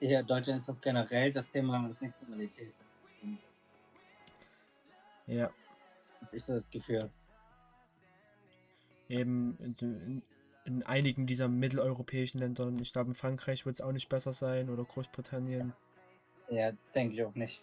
Hier 0.01 0.21
in 0.21 0.27
Deutschland 0.27 0.61
ist 0.61 0.69
doch 0.69 0.81
generell 0.81 1.33
das 1.33 1.49
Thema 1.49 1.93
Sexualität. 1.93 2.75
Ja. 5.27 5.51
Ich 6.33 6.45
so 6.45 6.55
das 6.55 6.71
Gefühl. 6.71 7.11
eben 9.09 9.57
in, 9.59 9.75
in, 9.81 10.23
in 10.65 10.83
einigen 10.83 11.27
dieser 11.27 11.49
mitteleuropäischen 11.49 12.41
Ländern, 12.41 12.79
ich 12.79 12.93
glaube 12.93 13.11
in 13.11 13.15
Frankreich 13.15 13.67
wird 13.67 13.77
es 13.77 13.81
auch 13.81 13.93
nicht 13.93 14.09
besser 14.09 14.33
sein 14.33 14.71
oder 14.71 14.85
Großbritannien. 14.85 15.73
Ja, 16.49 16.73
das 16.73 16.91
denke 16.91 17.15
ich 17.15 17.25
auch 17.25 17.35
nicht. 17.35 17.63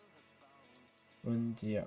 Und 1.23 1.61
ja. 1.61 1.85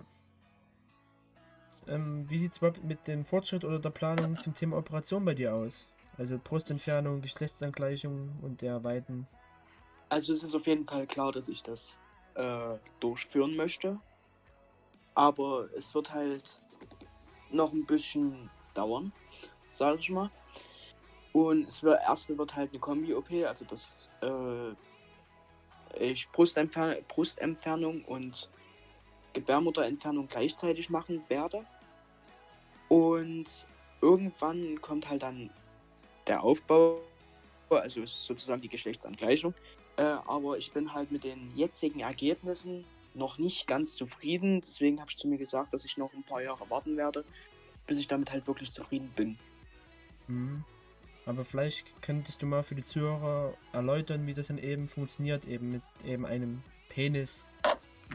Ähm, 1.86 2.28
wie 2.30 2.38
sieht 2.38 2.52
es 2.52 2.58
überhaupt 2.58 2.82
mit 2.84 3.06
dem 3.08 3.24
Fortschritt 3.24 3.64
oder 3.64 3.78
der 3.78 3.90
Planung 3.90 4.38
zum 4.38 4.54
Thema 4.54 4.76
Operation 4.78 5.24
bei 5.24 5.34
dir 5.34 5.54
aus? 5.54 5.88
Also 6.16 6.38
Brustentfernung, 6.42 7.20
Geschlechtsangleichung 7.20 8.38
und 8.42 8.62
der 8.62 8.84
weiten. 8.84 9.26
Also 10.14 10.32
es 10.32 10.44
ist 10.44 10.54
auf 10.54 10.68
jeden 10.68 10.86
Fall 10.86 11.08
klar, 11.08 11.32
dass 11.32 11.48
ich 11.48 11.60
das 11.60 11.98
äh, 12.36 12.76
durchführen 13.00 13.56
möchte. 13.56 13.98
Aber 15.16 15.68
es 15.74 15.92
wird 15.92 16.12
halt 16.12 16.62
noch 17.50 17.72
ein 17.72 17.84
bisschen 17.84 18.48
dauern, 18.74 19.12
sage 19.70 19.98
ich 19.98 20.10
mal. 20.10 20.30
Und 21.32 21.66
es 21.66 21.82
wird, 21.82 22.00
erste 22.00 22.38
wird 22.38 22.54
halt 22.54 22.70
eine 22.70 22.78
Kombi-OP, 22.78 23.28
also 23.44 23.64
das 23.64 24.08
äh, 24.22 24.70
ich 25.98 26.30
Brustentfer 26.30 26.94
Brustentfernung 27.08 28.04
und 28.04 28.48
Gebärmutterentfernung 29.32 30.28
gleichzeitig 30.28 30.90
machen 30.90 31.28
werde. 31.28 31.66
Und 32.88 33.66
irgendwann 34.00 34.80
kommt 34.80 35.10
halt 35.10 35.24
dann 35.24 35.50
der 36.28 36.44
Aufbau, 36.44 37.00
also 37.68 38.06
sozusagen 38.06 38.62
die 38.62 38.68
Geschlechtsangleichung. 38.68 39.54
Äh, 39.96 40.02
aber 40.02 40.58
ich 40.58 40.72
bin 40.72 40.92
halt 40.92 41.12
mit 41.12 41.24
den 41.24 41.54
jetzigen 41.54 42.00
Ergebnissen 42.00 42.84
noch 43.14 43.38
nicht 43.38 43.66
ganz 43.66 43.94
zufrieden. 43.94 44.60
Deswegen 44.60 45.00
habe 45.00 45.10
ich 45.10 45.16
zu 45.16 45.28
mir 45.28 45.38
gesagt, 45.38 45.72
dass 45.72 45.84
ich 45.84 45.96
noch 45.96 46.12
ein 46.12 46.24
paar 46.24 46.42
Jahre 46.42 46.68
warten 46.68 46.96
werde, 46.96 47.24
bis 47.86 47.98
ich 47.98 48.08
damit 48.08 48.32
halt 48.32 48.46
wirklich 48.46 48.72
zufrieden 48.72 49.12
bin. 49.14 49.38
Mhm. 50.26 50.64
Aber 51.26 51.44
vielleicht 51.44 52.02
könntest 52.02 52.42
du 52.42 52.46
mal 52.46 52.62
für 52.62 52.74
die 52.74 52.82
Zuhörer 52.82 53.54
erläutern, 53.72 54.26
wie 54.26 54.34
das 54.34 54.48
dann 54.48 54.58
eben 54.58 54.88
funktioniert, 54.88 55.46
eben 55.46 55.70
mit 55.72 55.82
eben 56.04 56.26
einem 56.26 56.62
Penis. 56.88 57.46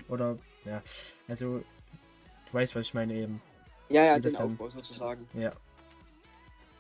Oder, 0.10 0.38
ja, 0.66 0.84
also, 1.28 1.60
du 1.60 2.54
weißt, 2.54 2.76
was 2.76 2.88
ich 2.88 2.94
meine 2.94 3.14
eben. 3.16 3.42
Ja, 3.90 4.04
ja, 4.04 4.18
Wie 4.18 4.22
das 4.22 4.34
den 4.34 4.38
dann- 4.40 4.52
Aufbau 4.52 4.70
sozusagen. 4.70 5.26
Ja. 5.34 5.54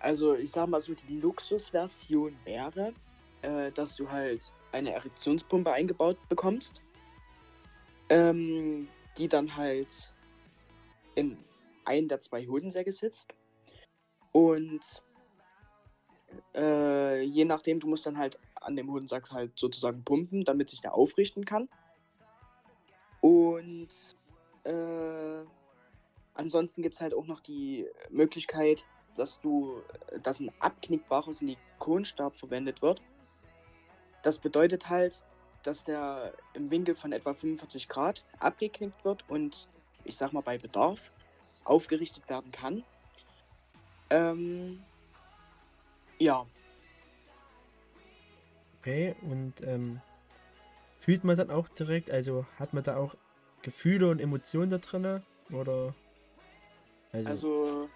Also 0.02 0.36
ich 0.36 0.52
sag 0.52 0.70
mal 0.70 0.80
so, 0.80 0.94
die 0.94 1.20
Luxusversion 1.20 2.36
wäre, 2.46 2.94
äh, 3.42 3.72
dass 3.72 3.96
du 3.96 4.10
halt 4.10 4.54
eine 4.72 4.94
Erektionspumpe 4.94 5.72
eingebaut 5.72 6.18
bekommst, 6.30 6.82
ähm, 8.10 8.88
die 9.18 9.28
dann 9.28 9.56
halt 9.56 10.14
in 11.16 11.38
einen 11.86 12.08
der 12.08 12.22
zwei 12.22 12.46
Hodensäcke 12.48 12.92
sitzt. 12.92 13.34
Und 14.32 15.04
äh, 16.56 17.22
je 17.24 17.46
nachdem, 17.46 17.80
du 17.80 17.88
musst 17.88 18.06
dann 18.06 18.18
halt 18.18 18.40
an 18.56 18.76
dem 18.76 18.92
Hodensack 18.92 19.32
halt 19.32 19.58
sozusagen 19.58 20.04
pumpen, 20.04 20.44
damit 20.44 20.70
sich 20.70 20.82
der 20.82 20.94
aufrichten 20.94 21.46
kann. 21.46 21.70
Und 23.22 23.90
äh, 24.64 25.44
ansonsten 26.34 26.82
gibt 26.82 26.96
es 26.96 27.02
halt 27.02 27.14
auch 27.14 27.26
noch 27.26 27.40
die 27.40 27.88
Möglichkeit, 28.10 28.86
dass 29.16 29.40
du, 29.42 29.82
dass 30.24 30.40
ein 30.40 30.52
abknickbarer 30.60 31.34
Silikonstab 31.34 32.36
verwendet 32.36 32.82
wird. 32.82 33.02
Das 34.24 34.40
bedeutet 34.40 34.90
halt, 34.90 35.22
dass 35.64 35.84
der 35.84 36.34
im 36.54 36.72
Winkel 36.72 36.96
von 36.96 37.12
etwa 37.12 37.34
45 37.34 37.90
Grad 37.90 38.26
abgeknickt 38.40 39.04
wird 39.04 39.24
und 39.30 39.68
ich 40.04 40.18
sag 40.18 40.34
mal 40.34 40.42
bei 40.42 40.58
Bedarf 40.58 41.12
aufgerichtet 41.66 42.30
werden 42.30 42.52
kann. 42.52 42.84
Ähm, 44.10 44.84
ja, 46.18 46.46
Okay, 48.80 49.14
und 49.22 49.62
ähm, 49.62 50.00
fühlt 51.00 51.24
man 51.24 51.36
dann 51.36 51.52
auch 51.52 51.68
direkt, 51.68 52.10
also 52.12 52.46
hat 52.58 52.74
man 52.74 52.84
da 52.84 52.96
auch 52.96 53.16
Gefühle 53.62 54.10
und 54.10 54.22
Emotionen 54.22 54.70
da 54.70 54.78
drin? 54.78 55.22
Oder? 55.52 55.94
Also, 57.12 57.30
also 57.30 57.90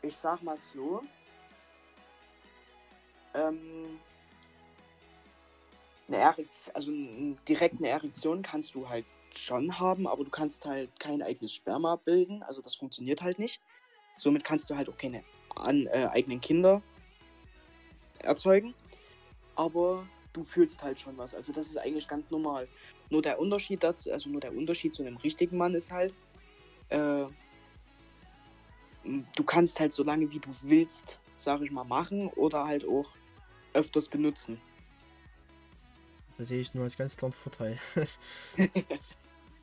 ich 0.00 0.16
sag 0.16 0.42
mal 0.42 0.56
so. 0.56 1.02
Ähm, 3.34 4.00
eine 6.08 6.16
Erektion, 6.16 6.74
also 6.74 6.92
direkt 7.46 7.78
eine 7.78 7.88
Erektion 7.88 8.42
kannst 8.42 8.74
du 8.74 8.88
halt 8.88 9.04
schon 9.34 9.78
haben, 9.78 10.06
aber 10.06 10.24
du 10.24 10.30
kannst 10.30 10.64
halt 10.64 10.98
kein 10.98 11.22
eigenes 11.22 11.54
Sperma 11.54 11.96
bilden, 11.96 12.42
also 12.42 12.60
das 12.62 12.74
funktioniert 12.74 13.22
halt 13.22 13.38
nicht. 13.38 13.60
Somit 14.16 14.42
kannst 14.42 14.68
du 14.68 14.76
halt 14.76 14.88
auch 14.88 14.96
keine 14.96 15.22
an, 15.54 15.86
äh, 15.86 16.08
eigenen 16.10 16.40
Kinder 16.40 16.82
erzeugen, 18.20 18.74
aber 19.54 20.06
du 20.32 20.42
fühlst 20.42 20.82
halt 20.82 20.98
schon 20.98 21.16
was, 21.18 21.34
also 21.34 21.52
das 21.52 21.66
ist 21.66 21.78
eigentlich 21.78 22.08
ganz 22.08 22.30
normal. 22.30 22.68
Nur 23.10 23.22
der 23.22 23.38
Unterschied 23.38 23.82
dazu, 23.82 24.10
also 24.10 24.28
nur 24.30 24.40
der 24.40 24.54
Unterschied 24.54 24.94
zu 24.94 25.02
einem 25.02 25.16
richtigen 25.18 25.56
Mann 25.56 25.74
ist 25.74 25.92
halt, 25.92 26.14
äh, 26.88 27.26
du 29.04 29.44
kannst 29.44 29.78
halt 29.78 29.92
so 29.92 30.02
lange 30.02 30.30
wie 30.30 30.38
du 30.38 30.50
willst, 30.62 31.20
sag 31.36 31.60
ich 31.62 31.70
mal, 31.70 31.84
machen 31.84 32.28
oder 32.28 32.66
halt 32.66 32.86
auch 32.86 33.10
öfters 33.72 34.08
benutzen. 34.08 34.60
Das 36.38 36.48
sehe 36.48 36.60
ich 36.60 36.72
nur 36.74 36.84
als 36.84 36.96
ganz 36.96 37.16
klaren 37.16 37.32
Vorteil. 37.32 37.78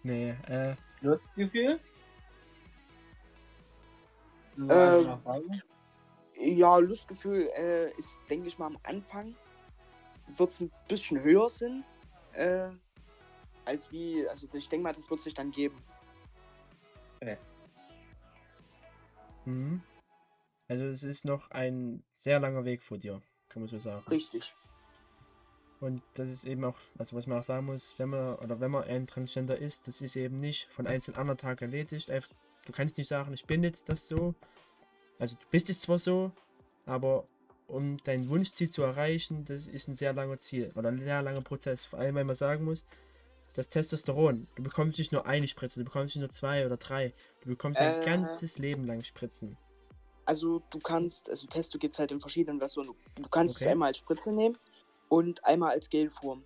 nee, 0.03 0.31
äh, 0.47 0.75
Lustgefühl? 1.01 1.79
Ähm, 4.57 5.17
Ähm, 5.25 5.61
Ja, 6.37 6.77
Lustgefühl 6.77 7.49
äh, 7.55 7.91
ist, 7.97 8.19
denke 8.29 8.47
ich 8.47 8.57
mal, 8.57 8.67
am 8.67 8.77
Anfang 8.83 9.35
wird 10.35 10.51
es 10.51 10.59
ein 10.59 10.71
bisschen 10.87 11.21
höher 11.21 11.49
sein. 11.49 11.83
Äh, 12.33 12.69
als 13.63 13.91
wie, 13.91 14.27
also 14.27 14.47
ich 14.53 14.69
denke 14.69 14.83
mal, 14.83 14.93
das 14.93 15.09
wird 15.09 15.21
sich 15.21 15.33
dann 15.33 15.51
geben. 15.51 15.81
mhm. 19.45 19.81
Also 20.67 20.85
es 20.85 21.03
ist 21.03 21.25
noch 21.25 21.51
ein 21.51 22.03
sehr 22.11 22.39
langer 22.39 22.65
Weg 22.65 22.83
vor 22.83 22.97
dir, 22.97 23.21
kann 23.49 23.61
man 23.61 23.69
so 23.69 23.77
sagen. 23.77 24.05
Richtig. 24.07 24.55
Und 25.81 26.01
das 26.13 26.29
ist 26.29 26.45
eben 26.45 26.63
auch, 26.63 26.77
also 26.97 27.15
was 27.15 27.27
man 27.27 27.39
auch 27.39 27.43
sagen 27.43 27.65
muss, 27.65 27.95
wenn 27.97 28.09
man 28.09 28.35
oder 28.35 28.59
wenn 28.59 28.71
man 28.71 28.83
ein 28.85 29.07
Transgender 29.07 29.57
ist, 29.57 29.87
das 29.87 30.01
ist 30.01 30.15
eben 30.15 30.39
nicht 30.39 30.67
von 30.71 30.87
einem 30.87 31.01
zum 31.01 31.15
anderen 31.15 31.37
Tag 31.37 31.61
erledigt. 31.61 32.09
Einfach, 32.09 32.29
du 32.65 32.71
kannst 32.71 32.97
nicht 32.97 33.07
sagen, 33.07 33.33
ich 33.33 33.45
bin 33.45 33.63
jetzt 33.63 33.89
das 33.89 34.07
so. 34.07 34.33
Also 35.19 35.35
du 35.35 35.45
bist 35.51 35.69
es 35.69 35.81
zwar 35.81 35.99
so, 35.99 36.31
aber 36.85 37.25
um 37.67 37.97
dein 38.03 38.29
Wunschziel 38.29 38.69
zu 38.69 38.83
erreichen, 38.83 39.43
das 39.45 39.67
ist 39.67 39.87
ein 39.87 39.95
sehr 39.95 40.13
langer 40.13 40.37
Ziel 40.37 40.71
oder 40.75 40.89
ein 40.89 40.99
sehr 40.99 41.21
langer 41.21 41.41
Prozess. 41.41 41.85
Vor 41.85 41.99
allem, 41.99 42.15
weil 42.15 42.23
man 42.23 42.35
sagen 42.35 42.63
muss, 42.63 42.85
das 43.53 43.69
Testosteron, 43.69 44.47
du 44.55 44.63
bekommst 44.63 44.97
nicht 44.97 45.11
nur 45.11 45.25
eine 45.25 45.47
Spritze, 45.47 45.79
du 45.79 45.85
bekommst 45.85 46.15
nicht 46.15 46.21
nur 46.21 46.29
zwei 46.29 46.65
oder 46.65 46.77
drei, 46.77 47.13
du 47.41 47.49
bekommst 47.49 47.81
ein 47.81 47.99
Äh. 48.01 48.05
ganzes 48.05 48.57
Leben 48.59 48.85
lang 48.85 49.03
Spritzen. 49.03 49.57
Also 50.25 50.61
du 50.71 50.79
kannst, 50.79 51.29
also 51.29 51.47
Testo 51.47 51.77
gibt 51.77 51.93
es 51.93 51.99
halt 51.99 52.11
in 52.11 52.19
verschiedenen 52.19 52.59
Versionen. 52.59 52.95
Du, 53.15 53.21
du 53.23 53.29
kannst 53.29 53.55
Okay. 53.55 53.65
es 53.65 53.71
einmal 53.71 53.89
als 53.89 53.99
Spritze 53.99 54.31
nehmen 54.31 54.57
und 55.09 55.43
einmal 55.45 55.71
als 55.71 55.89
Gelform. 55.89 56.43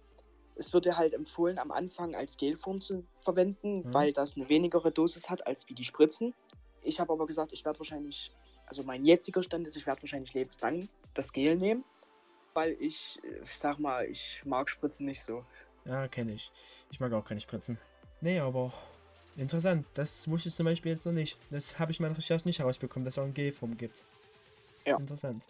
Es 0.55 0.73
wird 0.73 0.85
dir 0.85 0.97
halt 0.97 1.13
empfohlen, 1.13 1.57
am 1.57 1.71
Anfang 1.71 2.15
als 2.15 2.35
Gelform 2.37 2.81
zu 2.81 3.05
verwenden, 3.21 3.83
Mhm. 3.87 3.93
weil 3.93 4.13
das 4.13 4.35
eine 4.35 4.49
wenigere 4.49 4.91
Dosis 4.91 5.29
hat 5.29 5.45
als 5.47 5.67
wie 5.69 5.73
die 5.73 5.85
Spritzen. 5.85 6.33
Ich 6.81 6.99
habe 6.99 7.13
aber 7.13 7.25
gesagt, 7.25 7.53
ich 7.53 7.63
werde 7.65 7.79
wahrscheinlich, 7.79 8.31
also 8.65 8.83
mein 8.83 9.05
jetziger 9.05 9.41
Stand 9.43 9.67
ist, 9.67 9.75
ich 9.77 9.85
werde 9.85 10.01
wahrscheinlich 10.01 10.33
lebenslang 10.33 10.89
das 11.13 11.31
Gel 11.31 11.55
nehmen, 11.55 11.83
weil 12.53 12.75
ich, 12.79 13.19
äh, 13.23 13.43
ich 13.43 13.57
sag 13.57 13.79
mal, 13.79 14.05
ich 14.05 14.43
mag 14.45 14.69
Spritzen 14.69 15.05
nicht 15.05 15.23
so. 15.23 15.45
Ja, 15.85 16.07
kenne 16.07 16.33
ich. 16.33 16.51
Ich 16.91 16.99
mag 16.99 17.11
auch 17.13 17.23
keine 17.23 17.39
Spritzen. 17.39 17.77
Nee, 18.21 18.39
aber 18.39 18.73
interessant. 19.37 19.85
Das 19.93 20.29
wusste 20.29 20.49
ich 20.49 20.55
zum 20.55 20.65
Beispiel 20.65 20.91
jetzt 20.91 21.05
noch 21.05 21.13
nicht. 21.13 21.37
Das 21.51 21.79
habe 21.79 21.91
ich 21.91 21.99
in 21.99 22.03
meiner 22.05 22.17
Recherche 22.17 22.45
nicht 22.45 22.59
herausbekommen, 22.59 23.05
dass 23.05 23.13
es 23.13 23.17
auch 23.19 23.23
ein 23.23 23.33
G-Form 23.33 23.77
gibt. 23.77 24.03
Ja. 24.85 24.97
Interessant. 24.97 25.43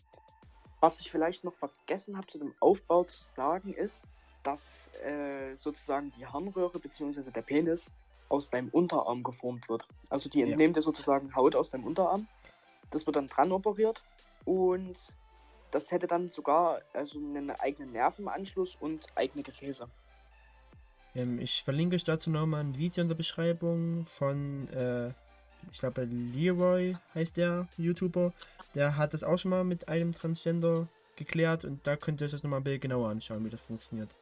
Was 0.82 1.00
ich 1.00 1.12
vielleicht 1.12 1.44
noch 1.44 1.56
vergessen 1.56 2.18
habe 2.18 2.28
zu 2.28 2.38
dem 2.40 2.54
Aufbau 2.60 3.04
zu 3.04 3.22
sagen, 3.22 3.74
ist, 3.74 4.04
dass 4.44 4.90
äh, 5.04 5.56
sozusagen 5.56 6.12
die 6.12 6.26
Harnröhre 6.26 6.80
bzw. 6.80 7.32
der 7.32 7.42
Penis 7.42 7.92
aus 8.30 8.50
deinem 8.50 8.70
Unterarm 8.70 9.24
geformt 9.24 9.68
wird. 9.68 9.88
Also 10.10 10.30
die 10.30 10.40
Ja. 10.40 10.48
entnehmen 10.48 10.74
dir 10.74 10.82
sozusagen 10.82 11.36
Haut 11.36 11.56
aus 11.56 11.72
deinem 11.72 11.86
Unterarm. 11.86 12.28
Das 12.92 13.06
wird 13.06 13.16
dann 13.18 13.28
dran 13.28 13.52
operiert 13.52 14.02
und 14.46 14.98
das 15.72 15.92
hätte 15.92 16.08
dann 16.08 16.30
sogar 16.30 16.82
also 16.94 17.20
einen 17.20 17.52
eigenen 17.52 17.92
Nervenanschluss 17.92 18.76
und 18.80 19.08
eigene 19.16 19.44
Gefäße. 19.44 19.88
Ähm, 21.16 21.40
ich 21.40 21.64
verlinke 21.64 21.96
euch 21.96 22.04
dazu 22.04 22.30
nochmal 22.30 22.62
ein 22.62 22.78
Video 22.78 23.02
in 23.02 23.10
der 23.10 23.16
Beschreibung 23.16 24.06
von, 24.06 24.68
äh, 24.70 25.10
ich 25.72 25.80
glaube, 25.80 26.06
Leroy 26.06 26.94
heißt 27.14 27.38
der 27.38 27.68
YouTuber. 27.78 28.32
Der 28.76 28.98
hat 28.98 29.14
das 29.14 29.24
auch 29.24 29.38
schon 29.38 29.52
mal 29.52 29.64
mit 29.64 29.88
einem 29.88 30.12
Transgender 30.14 30.88
geklärt 31.16 31.66
und 31.66 31.86
da 31.86 31.96
könnt 31.96 32.22
ihr 32.22 32.26
euch 32.26 32.32
das 32.32 32.44
nochmal 32.44 32.60
ein 32.62 32.64
Bild 32.64 32.82
genauer 32.82 33.10
anschauen, 33.10 33.44
wie 33.46 33.50
das 33.50 33.62
funktioniert. 33.62 34.16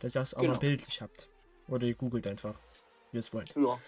Dass 0.00 0.16
ihr 0.16 0.20
das 0.20 0.34
auch 0.34 0.40
Genau. 0.42 0.54
mal 0.54 0.58
bildlich 0.60 1.00
habt. 1.00 1.28
Oder 1.68 1.86
ihr 1.86 1.94
googelt 1.94 2.26
einfach, 2.26 2.58
wie 3.10 3.18
ihr 3.18 3.20
es 3.20 3.32
wollt. 3.32 3.54
Ja. 3.54 3.78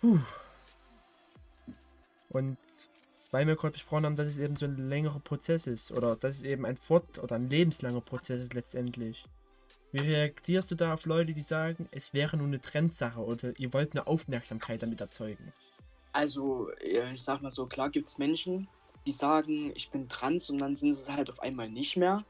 Puh. 0.00 0.18
Und 2.30 2.58
weil 3.30 3.46
wir 3.46 3.56
gerade 3.56 3.72
besprochen 3.72 4.06
haben, 4.06 4.16
dass 4.16 4.26
es 4.26 4.38
eben 4.38 4.56
so 4.56 4.64
ein 4.66 4.88
längerer 4.88 5.20
Prozess 5.20 5.66
ist 5.66 5.90
oder 5.92 6.16
dass 6.16 6.34
es 6.36 6.42
eben 6.42 6.64
ein 6.66 6.76
fort- 6.76 7.18
oder 7.18 7.36
ein 7.36 7.48
lebenslanger 7.48 8.00
Prozess 8.00 8.40
ist 8.40 8.54
letztendlich. 8.54 9.24
Wie 9.92 9.98
reagierst 10.00 10.70
du 10.70 10.74
da 10.74 10.94
auf 10.94 11.06
Leute, 11.06 11.32
die 11.32 11.42
sagen, 11.42 11.88
es 11.92 12.12
wäre 12.12 12.36
nur 12.36 12.46
eine 12.48 12.60
Trendsache 12.60 13.20
oder 13.20 13.58
ihr 13.58 13.72
wollt 13.72 13.92
eine 13.92 14.06
Aufmerksamkeit 14.06 14.82
damit 14.82 15.00
erzeugen? 15.00 15.52
Also, 16.14 16.70
ich 16.80 17.20
sag 17.20 17.42
mal 17.42 17.50
so, 17.50 17.66
klar 17.66 17.90
gibt 17.90 18.08
es 18.08 18.18
Menschen, 18.18 18.68
die 19.04 19.10
sagen, 19.10 19.72
ich 19.74 19.90
bin 19.90 20.08
trans 20.08 20.48
und 20.48 20.58
dann 20.58 20.76
sind 20.76 20.94
sie 20.94 21.12
halt 21.12 21.28
auf 21.28 21.40
einmal 21.40 21.68
nicht 21.68 21.96
mehr. 21.96 22.24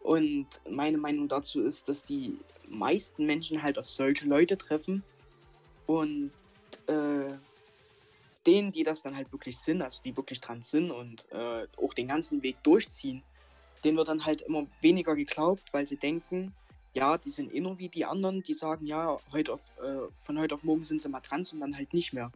Und 0.00 0.48
meine 0.68 0.98
Meinung 0.98 1.28
dazu 1.28 1.62
ist, 1.62 1.88
dass 1.88 2.04
die 2.04 2.36
meisten 2.68 3.24
Menschen 3.24 3.62
halt 3.62 3.78
auf 3.78 3.84
solche 3.84 4.26
Leute 4.26 4.58
treffen 4.58 5.04
und 5.86 6.32
äh, 6.88 7.38
denen, 8.44 8.72
die 8.72 8.82
das 8.82 9.02
dann 9.02 9.16
halt 9.16 9.30
wirklich 9.32 9.58
sind, 9.58 9.80
also 9.80 10.02
die 10.02 10.16
wirklich 10.16 10.40
dran 10.40 10.60
sind 10.60 10.90
und 10.90 11.24
äh, 11.30 11.68
auch 11.80 11.94
den 11.94 12.08
ganzen 12.08 12.42
Weg 12.42 12.56
durchziehen, 12.64 13.22
denen 13.84 13.96
wird 13.96 14.08
dann 14.08 14.26
halt 14.26 14.40
immer 14.42 14.66
weniger 14.80 15.14
geglaubt, 15.14 15.72
weil 15.72 15.86
sie 15.86 15.98
denken, 15.98 16.52
ja, 16.94 17.16
die 17.16 17.30
sind 17.30 17.54
eh 17.54 17.60
nur 17.60 17.78
wie 17.78 17.88
die 17.88 18.04
anderen, 18.04 18.42
die 18.42 18.54
sagen, 18.54 18.86
ja, 18.86 19.18
heute 19.30 19.52
auf, 19.52 19.70
äh, 19.78 20.10
von 20.18 20.36
heute 20.36 20.56
auf 20.56 20.64
morgen 20.64 20.82
sind 20.82 21.00
sie 21.00 21.08
mal 21.08 21.20
dran 21.20 21.46
und 21.52 21.60
dann 21.60 21.76
halt 21.76 21.94
nicht 21.94 22.12
mehr. 22.12 22.32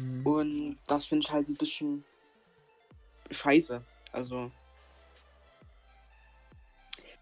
Mhm. 0.00 0.26
Und 0.26 0.78
das 0.86 1.04
finde 1.04 1.26
ich 1.26 1.32
halt 1.32 1.48
ein 1.48 1.54
bisschen 1.54 2.04
scheiße. 3.30 3.82
Also. 4.12 4.50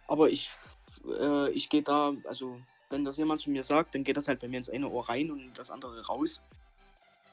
Aber 0.07 0.31
ich, 0.31 0.51
äh, 1.07 1.51
ich 1.51 1.68
gehe 1.68 1.83
da, 1.83 2.14
also 2.24 2.59
wenn 2.89 3.05
das 3.05 3.18
jemand 3.18 3.41
zu 3.41 3.51
mir 3.51 3.62
sagt, 3.62 3.95
dann 3.95 4.05
geht 4.05 4.16
das 4.16 4.29
halt 4.29 4.41
bei 4.41 4.49
mir 4.49 4.57
ins 4.57 4.70
eine 4.70 4.89
Ohr 4.89 5.09
rein 5.09 5.31
und 5.31 5.59
das 5.59 5.70
andere 5.70 6.07
raus. 6.07 6.41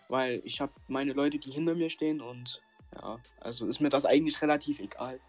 Weil 0.09 0.41
ich 0.43 0.59
habe 0.59 0.73
meine 0.87 1.13
Leute, 1.13 1.39
die 1.39 1.51
hinter 1.51 1.73
mir 1.73 1.89
stehen 1.89 2.21
und 2.21 2.61
ja, 2.93 3.17
also 3.39 3.67
ist 3.67 3.79
mir 3.79 3.89
das 3.89 4.05
eigentlich 4.05 4.41
relativ 4.41 4.79
egal. 4.79 5.19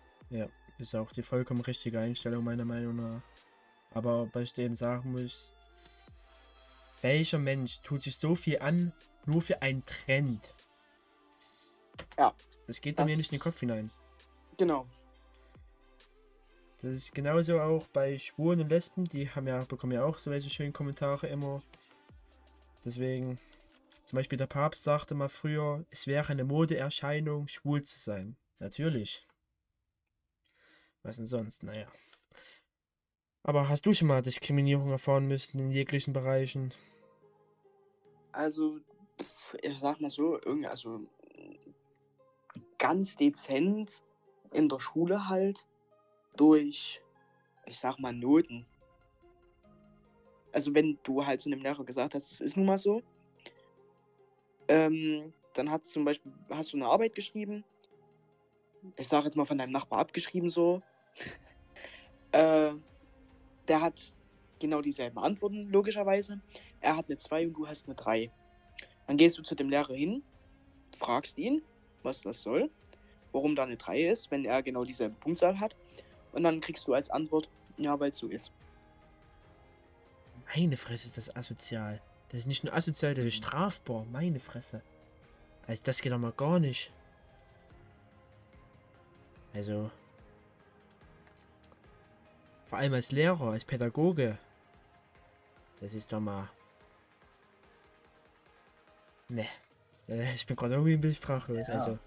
Ist 0.78 0.94
auch 0.94 1.10
die 1.12 1.22
vollkommen 1.22 1.62
richtige 1.62 2.00
Einstellung 2.00 2.44
meiner 2.44 2.64
Meinung 2.64 2.96
nach. 2.96 3.22
Aber 3.94 4.28
was 4.32 4.42
ich 4.44 4.52
dem 4.52 4.76
sagen 4.76 5.12
muss, 5.12 5.50
welcher 7.06 7.38
Mensch 7.38 7.82
tut 7.82 8.02
sich 8.02 8.16
so 8.16 8.34
viel 8.34 8.58
an, 8.58 8.92
nur 9.26 9.40
für 9.40 9.62
einen 9.62 9.84
Trend? 9.86 10.54
Das, 11.34 11.84
Ja, 12.18 12.34
Das 12.66 12.80
geht 12.80 12.96
bei 12.96 13.04
mir 13.04 13.16
nicht 13.16 13.30
in 13.32 13.38
den 13.38 13.42
Kopf 13.42 13.60
hinein. 13.60 13.92
Genau. 14.58 14.86
Das 16.82 16.90
ist 16.90 17.14
genauso 17.14 17.60
auch 17.60 17.86
bei 17.88 18.18
Schwulen 18.18 18.60
und 18.60 18.70
Lesben, 18.70 19.04
die 19.04 19.30
haben 19.30 19.46
ja, 19.46 19.64
bekommen 19.64 19.92
ja 19.92 20.04
auch 20.04 20.18
so 20.18 20.32
welche 20.32 20.50
schönen 20.50 20.72
Kommentare 20.72 21.28
immer. 21.28 21.62
Deswegen, 22.84 23.38
zum 24.04 24.16
Beispiel 24.16 24.36
der 24.36 24.48
Papst 24.48 24.82
sagte 24.82 25.14
mal 25.14 25.28
früher, 25.28 25.84
es 25.90 26.08
wäre 26.08 26.30
eine 26.30 26.44
Modeerscheinung, 26.44 27.46
schwul 27.46 27.82
zu 27.82 27.98
sein. 28.00 28.36
Natürlich. 28.58 29.26
Was 31.02 31.16
denn 31.16 31.26
sonst? 31.26 31.62
Naja. 31.62 31.86
Aber 33.44 33.68
hast 33.68 33.86
du 33.86 33.94
schon 33.94 34.08
mal 34.08 34.22
Diskriminierung 34.22 34.90
erfahren 34.90 35.28
müssen 35.28 35.60
in 35.60 35.70
jeglichen 35.70 36.12
Bereichen? 36.12 36.74
Also, 38.36 38.80
ich 39.62 39.78
sag 39.78 39.98
mal 39.98 40.10
so, 40.10 40.38
irgendwie, 40.44 40.66
also 40.66 41.00
ganz 42.76 43.16
dezent 43.16 44.02
in 44.52 44.68
der 44.68 44.78
Schule 44.78 45.30
halt 45.30 45.66
durch, 46.36 47.00
ich 47.64 47.78
sag 47.78 47.98
mal, 47.98 48.12
Noten. 48.12 48.66
Also 50.52 50.74
wenn 50.74 50.98
du 51.02 51.24
halt 51.24 51.40
zu 51.40 51.48
einem 51.48 51.62
Lehrer 51.62 51.82
gesagt 51.82 52.14
hast, 52.14 52.30
das 52.30 52.42
ist 52.42 52.58
nun 52.58 52.66
mal 52.66 52.76
so, 52.76 53.02
ähm, 54.68 55.32
dann 55.54 55.70
hat 55.70 55.86
zum 55.86 56.04
Beispiel, 56.04 56.30
hast 56.50 56.74
du 56.74 56.76
eine 56.76 56.88
Arbeit 56.88 57.14
geschrieben, 57.14 57.64
ich 58.96 59.08
sage 59.08 59.24
jetzt 59.24 59.36
mal 59.36 59.46
von 59.46 59.56
deinem 59.56 59.72
Nachbar 59.72 60.00
abgeschrieben 60.00 60.50
so, 60.50 60.82
äh, 62.32 62.74
der 63.66 63.80
hat 63.80 64.12
genau 64.58 64.80
dieselben 64.80 65.18
Antworten, 65.18 65.68
logischerweise. 65.70 66.40
Er 66.80 66.96
hat 66.96 67.06
eine 67.06 67.18
2 67.18 67.48
und 67.48 67.52
du 67.54 67.66
hast 67.66 67.86
eine 67.86 67.94
3. 67.94 68.30
Dann 69.06 69.16
gehst 69.16 69.38
du 69.38 69.42
zu 69.42 69.54
dem 69.54 69.70
Lehrer 69.70 69.94
hin, 69.94 70.22
fragst 70.96 71.38
ihn, 71.38 71.62
was 72.02 72.22
das 72.22 72.42
soll, 72.42 72.70
warum 73.32 73.54
da 73.54 73.64
eine 73.64 73.76
3 73.76 74.00
ist, 74.02 74.30
wenn 74.30 74.44
er 74.44 74.62
genau 74.62 74.84
dieselbe 74.84 75.14
Punktzahl 75.16 75.60
hat. 75.60 75.76
Und 76.32 76.44
dann 76.44 76.60
kriegst 76.60 76.86
du 76.86 76.94
als 76.94 77.10
Antwort, 77.10 77.48
ja, 77.76 77.98
weil 77.98 78.10
es 78.10 78.18
so 78.18 78.28
ist. 78.28 78.52
Meine 80.54 80.76
Fresse 80.76 81.06
ist 81.06 81.16
das 81.16 81.34
asozial. 81.34 82.00
Das 82.28 82.40
ist 82.40 82.46
nicht 82.46 82.64
nur 82.64 82.74
asozial, 82.74 83.14
das 83.14 83.24
ist 83.24 83.36
strafbar. 83.36 84.04
Meine 84.12 84.40
Fresse. 84.40 84.82
Also 85.66 85.82
das 85.84 86.00
geht 86.00 86.12
doch 86.12 86.18
mal 86.18 86.32
gar 86.32 86.60
nicht. 86.60 86.92
Also. 89.54 89.90
Vor 92.66 92.78
allem 92.78 92.94
als 92.94 93.12
Lehrer, 93.12 93.50
als 93.50 93.64
Pädagoge. 93.64 94.38
Das 95.80 95.94
ist 95.94 96.12
doch 96.12 96.20
mal. 96.20 96.48
Ne. 99.28 99.46
Ich 100.34 100.46
bin 100.46 100.54
gerade 100.54 100.74
irgendwie 100.74 100.92
ein 100.92 101.00
bisschen 101.00 101.16
sprachlos. 101.16 101.66
Ja. 101.66 101.74
Also. 101.74 101.98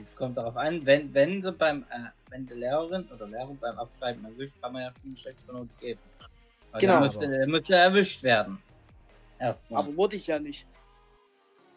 Es 0.00 0.16
kommt 0.16 0.36
darauf 0.36 0.56
an, 0.56 0.84
wenn, 0.84 1.14
wenn 1.14 1.40
sie 1.40 1.52
beim, 1.52 1.84
äh, 1.90 2.08
wenn 2.30 2.44
die 2.44 2.54
Lehrerin 2.54 3.08
oder 3.08 3.28
Lehrer 3.28 3.54
beim 3.60 3.78
Abschreiben 3.78 4.24
erwischt, 4.24 4.60
kann 4.60 4.72
man 4.72 4.82
ja 4.82 4.92
schon 5.00 5.10
eine 5.10 5.16
schlechte 5.16 5.52
Note 5.52 5.70
geben. 5.78 6.00
Aber 6.72 6.80
Genau. 6.80 7.00
Müsste, 7.00 7.46
müsste 7.46 7.74
erwischt 7.76 8.22
werden. 8.24 8.60
Erstmal. 9.38 9.84
Aber 9.84 9.96
wurde 9.96 10.16
ich 10.16 10.26
ja 10.26 10.40
nicht. 10.40 10.66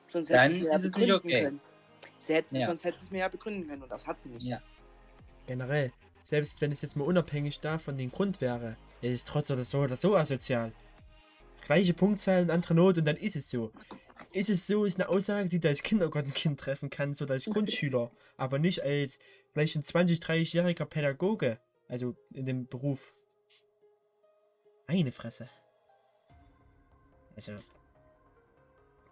Sonst 0.07 0.29
hätte 0.29 0.49
es 0.49 0.57
mir 0.57 0.69
ja 0.69 0.75
es 0.75 0.81
begründen 0.81 1.13
okay. 1.13 1.43
können. 1.43 1.59
Sie 2.17 2.33
hätte, 2.33 2.57
Ja. 2.57 2.65
Sonst 2.65 2.83
hätte 2.83 2.97
es 2.97 3.11
mir 3.11 3.19
ja 3.19 3.27
begründen 3.27 3.67
können 3.67 3.83
und 3.83 3.91
das 3.91 4.07
hat 4.07 4.19
sie 4.19 4.29
nicht. 4.29 4.45
Ja. 4.45 4.59
generell, 5.45 5.91
selbst 6.23 6.61
wenn 6.61 6.71
es 6.71 6.81
jetzt 6.81 6.95
mal 6.95 7.05
unabhängig 7.05 7.59
davon 7.59 7.97
den 7.97 8.11
Grund 8.11 8.41
wäre, 8.41 8.75
es 9.01 9.13
ist 9.13 9.27
trotz 9.27 9.51
oder 9.51 9.63
so 9.63 9.79
oder 9.79 9.95
so 9.95 10.15
asozial. 10.17 10.73
Gleiche 11.69 11.93
Punktzahlen, 11.93 12.49
andere 12.49 12.73
Note 12.73 13.01
und 13.01 13.05
dann 13.05 13.15
ist 13.15 13.35
es 13.35 13.47
so. 13.51 13.71
Ist 14.31 14.49
es 14.49 14.65
so, 14.65 14.85
ist 14.85 14.99
eine 14.99 15.07
Aussage, 15.07 15.49
die 15.49 15.59
du 15.59 15.67
als 15.67 15.83
Kindergartenkind 15.83 16.59
treffen 16.59 16.89
kannst 16.89 17.21
oder 17.21 17.35
als 17.35 17.45
Grundschüler, 17.45 18.09
aber 18.37 18.57
nicht 18.57 18.81
als 18.81 19.19
vielleicht 19.51 19.75
ein 19.75 19.83
20-, 19.83 20.19
30-jähriger 20.19 20.85
Pädagoge, 20.85 21.59
also 21.87 22.15
in 22.33 22.47
dem 22.47 22.65
Beruf. 22.65 23.13
Meine 24.87 25.11
Fresse. 25.11 25.47
Also. 27.35 27.51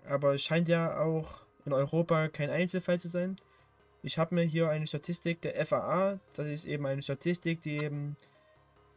Aber 0.07 0.33
es 0.33 0.41
scheint 0.41 0.67
ja 0.67 0.99
auch 0.99 1.43
in 1.63 1.73
Europa 1.73 2.27
kein 2.27 2.49
Einzelfall 2.49 2.99
zu 2.99 3.07
sein. 3.07 3.39
Ich 4.01 4.17
habe 4.17 4.33
mir 4.33 4.45
hier 4.45 4.71
eine 4.71 4.87
Statistik 4.87 5.41
der 5.41 5.63
FAA, 5.63 6.19
das 6.35 6.47
ist 6.47 6.65
eben 6.65 6.87
eine 6.87 7.03
Statistik, 7.03 7.61
die 7.61 7.77
eben 7.77 8.17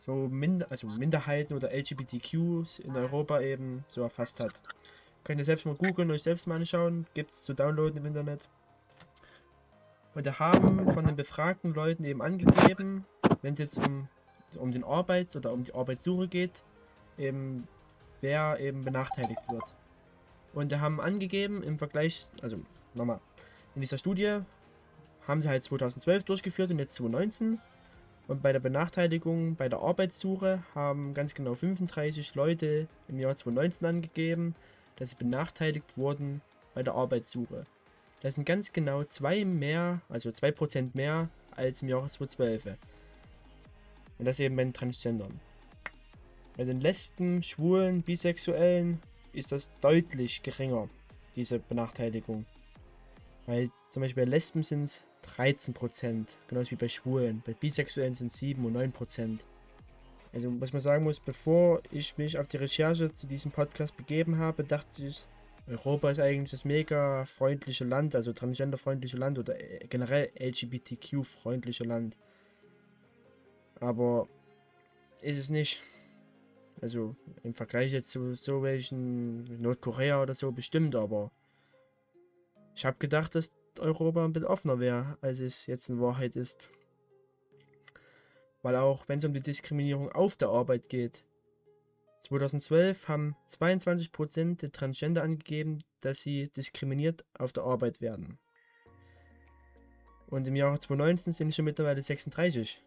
so 0.01 0.29
Minder 0.29 0.67
also 0.71 0.87
Minderheiten 0.87 1.55
oder 1.55 1.71
LGBTQs 1.73 2.79
in 2.79 2.97
Europa 2.97 3.41
eben 3.43 3.85
so 3.87 4.01
erfasst 4.01 4.41
hat. 4.41 4.63
Könnt 5.25 5.39
ihr 5.39 5.45
selbst 5.45 5.67
mal 5.67 5.75
googeln, 5.75 6.11
euch 6.11 6.23
selbst 6.23 6.47
mal 6.47 6.57
anschauen, 6.57 7.07
gibt 7.13 7.33
es 7.33 7.45
zu 7.45 7.53
downloaden 7.53 7.99
im 7.99 8.07
Internet. 8.07 8.49
Und 10.15 10.25
da 10.25 10.39
haben 10.39 10.91
von 10.93 11.05
den 11.05 11.17
befragten 11.17 11.75
Leuten 11.75 12.05
eben 12.05 12.23
angegeben, 12.23 13.05
wenn 13.43 13.53
es 13.53 13.59
jetzt 13.59 13.79
um, 13.79 14.09
um 14.57 14.73
den 14.73 14.85
Arbeits- 14.85 15.37
oder 15.37 15.53
um 15.53 15.65
die 15.65 15.75
Arbeitssuche 15.75 16.29
geht, 16.29 16.65
eben 17.19 17.69
wer 18.23 18.59
eben 18.59 18.83
benachteiligt 18.85 19.43
wird. 19.51 19.77
Und 20.55 20.73
da 20.73 20.81
haben 20.81 20.99
angegeben 20.99 21.63
im 21.63 21.79
Vergleich, 21.79 22.29
also 22.41 22.59
nochmal, 22.95 23.21
in 23.75 23.83
dieser 23.83 23.99
Studie 23.99 24.41
haben 25.29 25.43
sie 25.43 25.49
halt 25.51 25.63
2012 25.63 26.25
durchgeführt 26.25 26.71
und 26.71 26.79
jetzt 26.79 26.95
2019. 26.95 27.61
Und 28.29 28.43
bei 28.43 28.53
der 28.53 28.61
Benachteiligung 28.61 29.57
bei 29.57 29.69
der 29.69 29.81
Arbeitssuche 29.81 30.63
haben 30.75 31.15
ganz 31.15 31.35
genau 31.35 31.55
35 31.55 32.35
Leute 32.35 32.87
im 33.09 33.19
Jahr 33.19 33.35
2019 33.35 33.87
angegeben, 33.87 34.55
dass 34.97 35.11
sie 35.11 35.17
benachteiligt 35.17 35.97
wurden 35.97 36.41
bei 36.75 36.83
der 36.83 36.95
Arbeitssuche. 36.95 37.67
Das 38.21 38.35
sind 38.35 38.45
ganz 38.45 38.73
genau 38.73 39.03
zwei 39.05 39.45
mehr, 39.45 40.01
also 40.09 40.29
2% 40.29 40.91
mehr 40.95 41.29
als 41.53 41.83
im 41.83 41.89
Jahre 41.89 42.09
2012. 42.09 42.77
Und 44.19 44.25
das 44.25 44.39
eben 44.39 44.57
bei 44.57 44.65
den 44.65 44.75
Transgendern. 44.75 45.41
Bei 46.57 46.65
den 46.65 46.81
Lesben, 46.81 47.43
Schwulen, 47.43 48.03
Bisexuellen 48.03 49.01
ist 49.33 49.53
das 49.53 49.71
deutlich 49.81 50.43
geringer, 50.43 50.89
diese 51.35 51.59
Benachteiligung. 51.59 52.45
Weil 53.47 53.71
zum 53.91 54.03
Beispiel 54.03 54.25
bei 54.25 54.31
Lesben 54.31 54.63
sind 54.63 54.83
es 54.83 55.05
13%, 55.37 56.27
genauso 56.49 56.71
wie 56.71 56.77
bei 56.77 56.89
Schwulen. 56.89 57.43
Bei 57.47 57.55
Bisexuellen 57.55 58.15
sind 58.15 58.29
es 58.29 58.39
7 58.39 58.65
und 58.65 58.77
9%. 58.77 59.41
Also, 60.33 60.61
was 60.61 60.73
man 60.73 60.81
sagen 60.81 61.05
muss, 61.05 61.19
bevor 61.19 61.83
ich 61.91 62.17
mich 62.17 62.39
auf 62.39 62.47
die 62.47 62.59
Recherche 62.59 63.13
zu 63.13 63.27
diesem 63.27 63.51
Podcast 63.51 63.97
begeben 63.97 64.39
habe, 64.39 64.63
dachte 64.63 65.05
ich, 65.05 65.27
Europa 65.67 66.11
ist 66.11 66.21
eigentlich 66.21 66.51
das 66.51 66.65
mega 66.65 67.25
freundliche 67.27 67.85
Land, 67.85 68.15
also 68.15 68.33
transgenderfreundliche 68.33 69.17
Land 69.17 69.39
oder 69.39 69.61
äh, 69.61 69.87
generell 69.89 70.31
LGBTQ-freundliche 70.39 71.85
Land. 71.85 72.17
Aber 73.81 74.29
ist 75.21 75.39
es 75.39 75.51
nicht. 75.51 75.83
Also 76.81 77.15
im 77.43 77.55
Vergleich 77.55 77.93
jetzt 77.93 78.11
zu 78.11 78.35
so 78.35 78.63
welchen 78.63 79.61
Nordkorea 79.61 80.23
oder 80.23 80.35
so 80.35 80.51
bestimmt, 80.51 80.95
aber 80.97 81.31
ich 82.75 82.87
habe 82.87 82.97
gedacht, 82.99 83.35
dass 83.35 83.53
Europa 83.79 84.25
ein 84.25 84.33
bisschen 84.33 84.49
offener 84.49 84.81
wäre, 84.81 85.19
als 85.21 85.41
es 85.41 85.67
jetzt 85.67 85.89
in 85.89 86.01
Wahrheit 86.01 86.37
ist. 86.37 86.69
Weil 88.63 88.77
auch 88.77 89.09
wenn 89.09 89.19
es 89.19 89.25
um 89.25 89.33
die 89.33 89.41
Diskriminierung 89.41 90.11
auf 90.11 90.37
der 90.37 90.49
Arbeit 90.49 90.89
geht, 90.89 91.25
2012 92.21 93.09
haben 93.09 93.37
22% 93.49 94.59
der 94.59 94.73
Transgender 94.73 95.23
angegeben, 95.23 95.83
dass 96.01 96.21
sie 96.21 96.51
diskriminiert 96.51 97.25
auf 97.39 97.53
der 97.53 97.65
Arbeit 97.65 98.01
werden. 98.01 98.39
Und 100.27 100.47
im 100.47 100.57
Jahre 100.57 100.79
2019 100.79 101.33
sind 101.33 101.49
es 101.49 101.57
schon 101.57 101.65
mittlerweile 101.65 102.01
36%. 102.01 102.81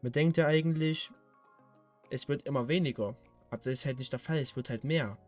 Man 0.00 0.12
denkt 0.12 0.36
ja 0.36 0.46
eigentlich, 0.46 1.10
es 2.10 2.28
wird 2.28 2.46
immer 2.46 2.68
weniger. 2.68 3.16
Aber 3.50 3.62
das 3.62 3.74
ist 3.74 3.86
halt 3.86 3.98
nicht 3.98 4.12
der 4.12 4.20
Fall, 4.20 4.38
es 4.38 4.56
wird 4.56 4.70
halt 4.70 4.84
mehr. 4.84 5.18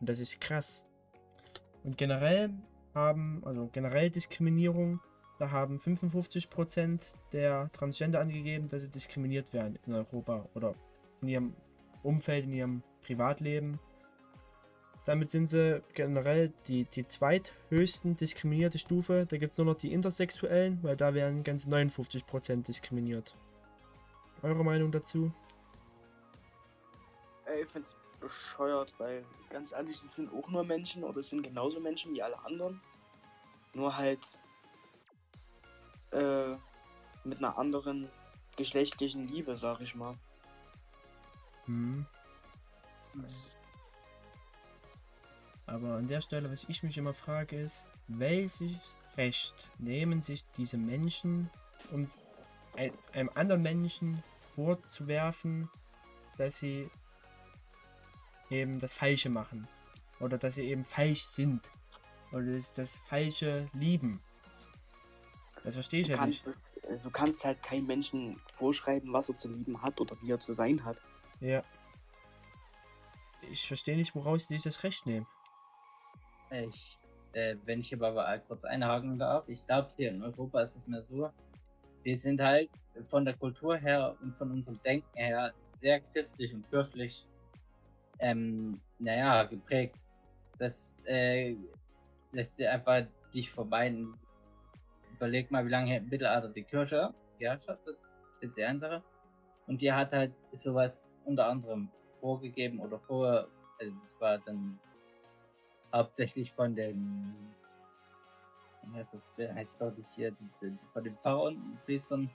Und 0.00 0.08
das 0.08 0.20
ist 0.20 0.40
krass. 0.40 0.84
Und 1.84 1.96
generell 1.96 2.50
haben, 2.94 3.42
also 3.44 3.68
generell 3.72 4.10
Diskriminierung, 4.10 5.00
da 5.38 5.50
haben 5.50 5.78
55% 5.78 7.00
der 7.32 7.70
Transgender 7.72 8.20
angegeben, 8.20 8.68
dass 8.68 8.82
sie 8.82 8.90
diskriminiert 8.90 9.52
werden 9.52 9.78
in 9.86 9.94
Europa 9.94 10.48
oder 10.54 10.74
in 11.22 11.28
ihrem 11.28 11.54
Umfeld, 12.02 12.44
in 12.44 12.52
ihrem 12.52 12.82
Privatleben. 13.02 13.78
Damit 15.04 15.30
sind 15.30 15.46
sie 15.46 15.80
generell 15.94 16.52
die, 16.66 16.84
die 16.84 17.06
zweithöchsten 17.06 18.16
diskriminierte 18.16 18.78
Stufe. 18.78 19.26
Da 19.26 19.38
gibt 19.38 19.52
es 19.52 19.58
nur 19.58 19.66
noch 19.66 19.76
die 19.76 19.92
Intersexuellen, 19.92 20.82
weil 20.82 20.96
da 20.96 21.14
werden 21.14 21.44
ganz 21.44 21.66
59% 21.66 22.66
diskriminiert. 22.66 23.34
Eure 24.42 24.64
Meinung 24.64 24.92
dazu? 24.92 25.32
Ey, 27.46 27.62
ich 27.62 27.68
find's 27.68 27.96
bescheuert, 28.20 28.92
weil 28.98 29.24
ganz 29.50 29.72
ehrlich, 29.72 29.96
es 29.96 30.16
sind 30.16 30.32
auch 30.32 30.48
nur 30.48 30.64
Menschen 30.64 31.04
oder 31.04 31.20
es 31.20 31.30
sind 31.30 31.42
genauso 31.42 31.80
Menschen 31.80 32.12
wie 32.14 32.22
alle 32.22 32.38
anderen. 32.44 32.80
Nur 33.74 33.96
halt 33.96 34.20
äh, 36.10 36.54
mit 37.24 37.38
einer 37.38 37.58
anderen 37.58 38.08
geschlechtlichen 38.56 39.28
Liebe, 39.28 39.56
sag 39.56 39.80
ich 39.80 39.94
mal. 39.94 40.16
Hm. 41.66 42.06
Aber 45.66 45.96
an 45.96 46.08
der 46.08 46.20
Stelle, 46.20 46.50
was 46.50 46.64
ich 46.64 46.82
mich 46.82 46.96
immer 46.96 47.14
frage, 47.14 47.60
ist, 47.60 47.84
welches 48.08 48.96
Recht 49.16 49.54
nehmen 49.78 50.22
sich 50.22 50.44
diese 50.56 50.78
Menschen, 50.78 51.50
um 51.90 52.10
ein, 52.76 52.92
einem 53.12 53.30
anderen 53.34 53.62
Menschen 53.62 54.22
vorzuwerfen, 54.54 55.68
dass 56.36 56.58
sie 56.58 56.90
eben 58.50 58.78
das 58.78 58.92
Falsche 58.94 59.30
machen. 59.30 59.68
Oder 60.20 60.38
dass 60.38 60.56
sie 60.56 60.64
eben 60.64 60.84
falsch 60.84 61.22
sind. 61.22 61.70
Oder 62.32 62.52
das, 62.54 62.72
das 62.72 62.96
Falsche 62.96 63.68
lieben. 63.72 64.20
Das 65.64 65.74
verstehe 65.74 66.00
ich 66.00 66.06
Du 66.08 66.14
ja 66.14 66.24
nicht. 66.26 66.44
kannst, 66.44 66.74
es, 66.74 66.76
äh, 66.84 66.98
du 67.02 67.10
kannst 67.10 67.44
halt 67.44 67.62
keinem 67.62 67.86
Menschen 67.86 68.40
vorschreiben, 68.52 69.12
was 69.12 69.28
er 69.28 69.36
zu 69.36 69.48
lieben 69.48 69.80
hat 69.82 70.00
oder 70.00 70.16
wie 70.22 70.30
er 70.30 70.38
zu 70.38 70.52
sein 70.52 70.84
hat. 70.84 71.00
Ja. 71.40 71.62
Ich 73.50 73.66
verstehe 73.66 73.96
nicht, 73.96 74.14
woraus 74.14 74.46
sie 74.46 74.54
sich 74.54 74.64
das 74.64 74.82
Recht 74.82 75.06
nehmen. 75.06 75.26
Ich, 76.50 76.98
äh, 77.32 77.56
wenn 77.64 77.80
ich 77.80 77.88
hier 77.88 78.02
aber 78.02 78.38
kurz 78.46 78.64
einhaken 78.64 79.18
darf, 79.18 79.48
ich 79.48 79.64
glaube, 79.66 79.88
hier 79.96 80.10
in 80.10 80.22
Europa 80.22 80.62
ist 80.62 80.76
es 80.76 80.86
mehr 80.86 81.02
so, 81.02 81.30
wir 82.02 82.16
sind 82.18 82.40
halt 82.40 82.70
von 83.08 83.24
der 83.24 83.34
Kultur 83.36 83.76
her 83.76 84.16
und 84.22 84.34
von 84.36 84.50
unserem 84.50 84.80
Denken 84.82 85.16
her 85.16 85.52
sehr 85.62 86.00
christlich 86.00 86.54
und 86.54 86.68
kirchlich, 86.70 87.26
ähm, 88.18 88.80
naja, 88.98 89.44
geprägt. 89.44 90.04
Das 90.58 91.02
äh, 91.06 91.56
lässt 92.32 92.56
sich 92.56 92.68
einfach 92.68 93.06
dich 93.34 93.50
vermeiden. 93.50 94.14
Überleg 95.14 95.50
mal, 95.50 95.64
wie 95.64 95.70
lange 95.70 96.00
Mittelalter 96.00 96.48
die 96.48 96.62
Kirche 96.62 97.12
geherrscht 97.38 97.68
hat, 97.68 97.78
das 97.86 97.96
ist 97.96 98.18
jetzt 98.40 98.56
die 98.56 98.64
eine 98.64 98.78
Sache. 98.78 99.02
Und 99.66 99.80
die 99.80 99.92
hat 99.92 100.12
halt 100.12 100.32
sowas 100.52 101.10
unter 101.24 101.46
anderem 101.46 101.90
vorgegeben 102.20 102.80
oder 102.80 102.98
vor, 103.00 103.48
also 103.78 103.94
das 104.00 104.20
war 104.20 104.38
dann 104.38 104.78
hauptsächlich 105.92 106.52
von 106.52 106.74
den, 106.74 107.34
heißt 108.94 109.14
das, 109.14 109.26
heißt 109.38 109.78
glaube 109.78 110.00
ich 110.00 110.08
hier, 110.14 110.34
von 110.92 111.04
den 111.04 111.16
Pfarrern 111.18 111.56
und 111.56 111.84
Priestern 111.84 112.30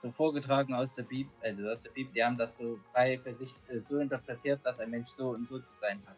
so 0.00 0.10
vorgetragen 0.10 0.74
aus 0.74 0.94
der 0.94 1.02
Bibel, 1.04 1.32
also 1.42 1.68
aus 1.68 1.82
der 1.82 1.90
Bibel, 1.90 2.12
die 2.12 2.24
haben 2.24 2.38
das 2.38 2.56
so 2.56 2.78
frei 2.92 3.18
für 3.18 3.32
sich 3.32 3.50
äh, 3.68 3.78
so 3.80 3.98
interpretiert, 3.98 4.60
dass 4.64 4.80
ein 4.80 4.90
Mensch 4.90 5.08
so 5.10 5.30
und 5.30 5.48
so 5.48 5.58
zu 5.58 5.72
sein 5.76 6.02
hat. 6.06 6.16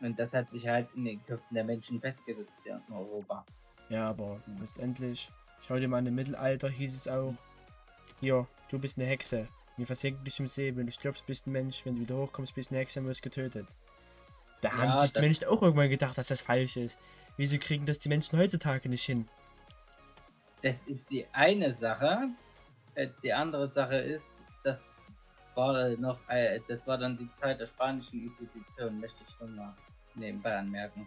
Und 0.00 0.18
das 0.18 0.32
hat 0.34 0.50
sich 0.50 0.66
halt 0.66 0.88
in 0.96 1.04
den 1.04 1.24
Köpfen 1.26 1.54
der 1.54 1.64
Menschen 1.64 2.00
festgesetzt 2.00 2.62
hier 2.64 2.80
in 2.88 2.94
Europa. 2.94 3.44
Ja, 3.88 4.08
aber 4.10 4.40
letztendlich, 4.60 5.30
schau 5.60 5.78
dir 5.78 5.88
mal 5.88 5.98
an, 5.98 6.06
im 6.06 6.14
Mittelalter 6.14 6.68
hieß 6.68 6.94
es 6.94 7.06
auch, 7.08 7.34
hier, 8.20 8.46
du 8.70 8.78
bist 8.78 8.98
eine 8.98 9.06
Hexe, 9.06 9.48
wir 9.76 9.86
versenken 9.86 10.24
dich 10.24 10.38
im 10.38 10.46
See, 10.46 10.74
wenn 10.76 10.86
du 10.86 10.92
stirbst, 10.92 11.26
bist 11.26 11.46
ein 11.46 11.52
Mensch, 11.52 11.84
wenn 11.84 11.94
du 11.96 12.00
wieder 12.02 12.16
hochkommst, 12.16 12.54
bist 12.54 12.70
eine 12.70 12.80
Hexe 12.80 13.00
und 13.00 13.06
wirst 13.06 13.22
getötet. 13.22 13.66
Da 14.60 14.68
Ja, 14.68 14.76
haben 14.76 15.00
sich 15.00 15.12
die 15.12 15.20
Menschen 15.20 15.46
auch 15.48 15.62
irgendwann 15.62 15.90
gedacht, 15.90 16.16
dass 16.18 16.28
das 16.28 16.42
falsch 16.42 16.76
ist. 16.76 16.98
Wieso 17.36 17.58
kriegen 17.58 17.86
das 17.86 17.98
die 17.98 18.08
Menschen 18.08 18.38
heutzutage 18.38 18.88
nicht 18.88 19.04
hin? 19.04 19.28
Das 20.62 20.82
ist 20.82 21.10
die 21.10 21.26
eine 21.32 21.72
Sache. 21.72 22.28
Äh, 22.94 23.08
Die 23.22 23.32
andere 23.32 23.68
Sache 23.68 23.96
ist, 23.96 24.44
das 24.62 25.06
war 25.54 25.88
noch, 25.96 26.18
äh, 26.28 26.60
das 26.68 26.86
war 26.86 26.98
dann 26.98 27.16
die 27.18 27.30
Zeit 27.32 27.60
der 27.60 27.66
spanischen 27.66 28.22
Inquisition, 28.22 29.00
möchte 29.00 29.22
ich 29.26 29.34
schon 29.34 29.54
mal 29.56 29.74
nebenbei 30.14 30.56
anmerken. 30.56 31.06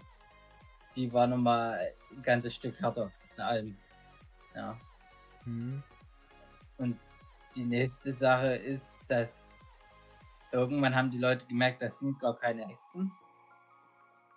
Die 0.95 1.11
war 1.11 1.27
nochmal 1.27 1.93
ein 2.11 2.21
ganzes 2.21 2.55
Stück 2.55 2.79
härter 2.79 3.11
in 3.35 3.43
allem. 3.43 3.77
Ja. 4.55 4.77
Hm. 5.43 5.83
Und 6.77 6.99
die 7.55 7.65
nächste 7.65 8.13
Sache 8.13 8.55
ist, 8.55 9.03
dass 9.07 9.47
irgendwann 10.51 10.95
haben 10.95 11.11
die 11.11 11.17
Leute 11.17 11.45
gemerkt, 11.45 11.81
das 11.81 11.99
sind 11.99 12.19
gar 12.19 12.37
keine 12.37 12.67
Hexen. 12.67 13.11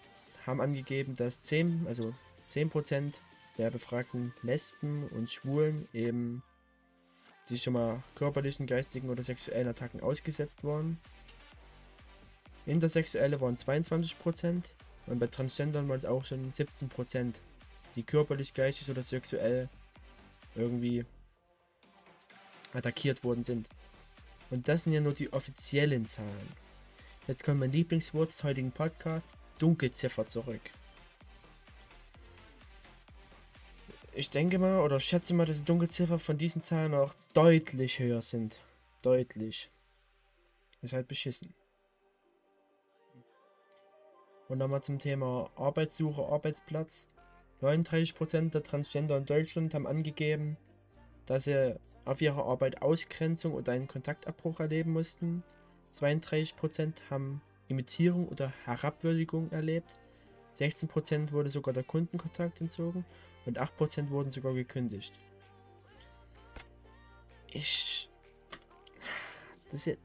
haben 0.46 0.60
angegeben, 0.60 1.14
dass 1.14 1.40
10, 1.42 1.84
also 1.86 2.14
10% 2.48 3.20
der 3.58 3.70
befragten 3.70 4.32
Lesben 4.42 5.06
und 5.08 5.30
Schwulen 5.30 5.86
eben 5.92 6.42
die 7.50 7.58
schon 7.58 7.74
mal 7.74 8.02
körperlichen, 8.14 8.66
geistigen 8.66 9.10
oder 9.10 9.22
sexuellen 9.22 9.68
Attacken 9.68 10.00
ausgesetzt 10.00 10.64
waren. 10.64 10.98
Intersexuelle 12.64 13.40
waren 13.40 13.56
22% 13.56 14.62
und 15.06 15.18
bei 15.18 15.26
Transgendern 15.26 15.88
waren 15.88 15.96
es 15.96 16.04
auch 16.04 16.24
schon 16.24 16.50
17%, 16.50 17.34
die 17.96 18.02
körperlich, 18.02 18.54
geistig 18.54 18.90
oder 18.90 19.02
sexuell 19.02 19.68
irgendwie 20.54 21.04
attackiert 22.72 23.24
worden 23.24 23.42
sind. 23.42 23.68
Und 24.50 24.68
das 24.68 24.82
sind 24.82 24.92
ja 24.92 25.00
nur 25.00 25.14
die 25.14 25.32
offiziellen 25.32 26.06
Zahlen. 26.06 26.48
Jetzt 27.26 27.44
kommt 27.44 27.60
mein 27.60 27.72
Lieblingswort 27.72 28.30
des 28.32 28.42
heutigen 28.42 28.72
Podcasts, 28.72 29.34
Dunkelziffer 29.58 30.26
zurück. 30.26 30.60
Ich 34.12 34.30
denke 34.30 34.58
mal 34.58 34.80
oder 34.80 34.98
schätze 34.98 35.34
mal, 35.34 35.46
dass 35.46 35.58
die 35.58 35.64
Dunkelziffer 35.64 36.18
von 36.18 36.36
diesen 36.36 36.60
Zahlen 36.60 36.94
auch 36.94 37.14
deutlich 37.32 38.00
höher 38.00 38.22
sind. 38.22 38.60
Deutlich. 39.02 39.70
Ist 40.82 40.92
halt 40.92 41.06
beschissen. 41.06 41.54
Und 44.48 44.58
nochmal 44.58 44.82
zum 44.82 44.98
Thema 44.98 45.48
Arbeitssuche, 45.54 46.24
Arbeitsplatz. 46.24 47.06
39% 47.62 48.50
der 48.50 48.64
Transgender 48.64 49.16
in 49.18 49.26
Deutschland 49.26 49.74
haben 49.74 49.86
angegeben, 49.86 50.56
dass 51.30 51.44
sie 51.44 51.76
auf 52.06 52.20
ihrer 52.20 52.44
Arbeit 52.44 52.82
Ausgrenzung 52.82 53.54
oder 53.54 53.70
einen 53.72 53.86
Kontaktabbruch 53.86 54.58
erleben 54.58 54.92
mussten. 54.92 55.44
32% 55.94 57.08
haben 57.08 57.40
Imitierung 57.68 58.26
oder 58.26 58.52
Herabwürdigung 58.64 59.52
erlebt. 59.52 60.00
16% 60.58 61.30
wurde 61.30 61.48
sogar 61.48 61.72
der 61.72 61.84
Kundenkontakt 61.84 62.60
entzogen 62.60 63.04
und 63.46 63.60
8% 63.60 64.10
wurden 64.10 64.30
sogar 64.30 64.54
gekündigt. 64.54 65.14
ich. 67.52 68.10
Das, 69.70 69.86
ist- 69.86 70.00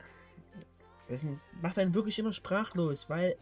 das 1.10 1.26
macht 1.60 1.80
einen 1.80 1.96
wirklich 1.96 2.20
immer 2.20 2.34
sprachlos, 2.34 3.10
weil. 3.10 3.36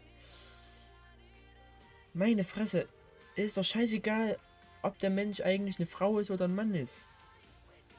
Meine 2.14 2.44
Fresse, 2.44 2.88
ist 3.34 3.58
doch 3.58 3.64
scheißegal, 3.64 4.38
ob 4.80 4.98
der 5.00 5.10
Mensch 5.10 5.42
eigentlich 5.42 5.78
eine 5.78 5.86
Frau 5.86 6.18
ist 6.18 6.30
oder 6.30 6.46
ein 6.46 6.54
Mann 6.54 6.72
ist. 6.72 7.08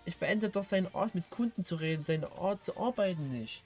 Es 0.05 0.15
verändert 0.15 0.55
doch 0.55 0.63
seine 0.63 0.93
Art 0.93 1.15
mit 1.15 1.29
Kunden 1.29 1.63
zu 1.63 1.75
reden, 1.75 2.03
seine 2.03 2.31
Art 2.33 2.61
zu 2.61 2.77
arbeiten 2.77 3.31
nicht. 3.31 3.63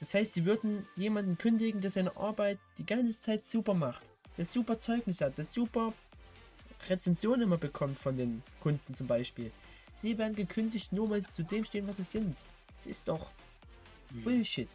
Das 0.00 0.14
heißt, 0.14 0.36
die 0.36 0.44
würden 0.44 0.86
jemanden 0.94 1.38
kündigen, 1.38 1.80
der 1.80 1.90
seine 1.90 2.16
Arbeit 2.16 2.58
die 2.76 2.86
ganze 2.86 3.18
Zeit 3.18 3.42
super 3.42 3.74
macht, 3.74 4.02
der 4.36 4.44
super 4.44 4.78
Zeugnis 4.78 5.20
hat, 5.20 5.38
der 5.38 5.44
super 5.44 5.92
Rezensionen 6.88 7.42
immer 7.42 7.56
bekommt 7.56 7.98
von 7.98 8.16
den 8.16 8.42
Kunden 8.60 8.94
zum 8.94 9.06
Beispiel. 9.06 9.50
Die 10.02 10.16
werden 10.16 10.36
gekündigt, 10.36 10.92
nur 10.92 11.10
weil 11.10 11.22
sie 11.22 11.30
zu 11.30 11.42
dem 11.42 11.64
stehen, 11.64 11.88
was 11.88 11.96
sie 11.96 12.04
sind. 12.04 12.36
Das 12.76 12.86
ist 12.86 13.08
doch 13.08 13.30
Bullshit. 14.10 14.68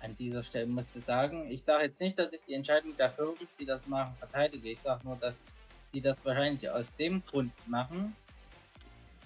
An 0.00 0.14
dieser 0.16 0.42
Stelle 0.42 0.66
musst 0.66 0.94
du 0.96 1.00
sagen, 1.00 1.48
ich 1.50 1.62
sage 1.62 1.84
jetzt 1.84 2.00
nicht, 2.00 2.18
dass 2.18 2.32
ich 2.32 2.42
die 2.46 2.54
Entscheidung 2.54 2.96
der 2.96 3.10
Firmen, 3.10 3.36
die 3.58 3.64
das 3.64 3.86
machen, 3.86 4.14
verteidige. 4.18 4.70
Ich 4.70 4.80
sage 4.80 5.06
nur, 5.06 5.16
dass 5.16 5.44
die 5.92 6.00
das 6.00 6.24
wahrscheinlich 6.24 6.68
aus 6.68 6.94
dem 6.96 7.24
Grund 7.24 7.52
machen, 7.68 8.14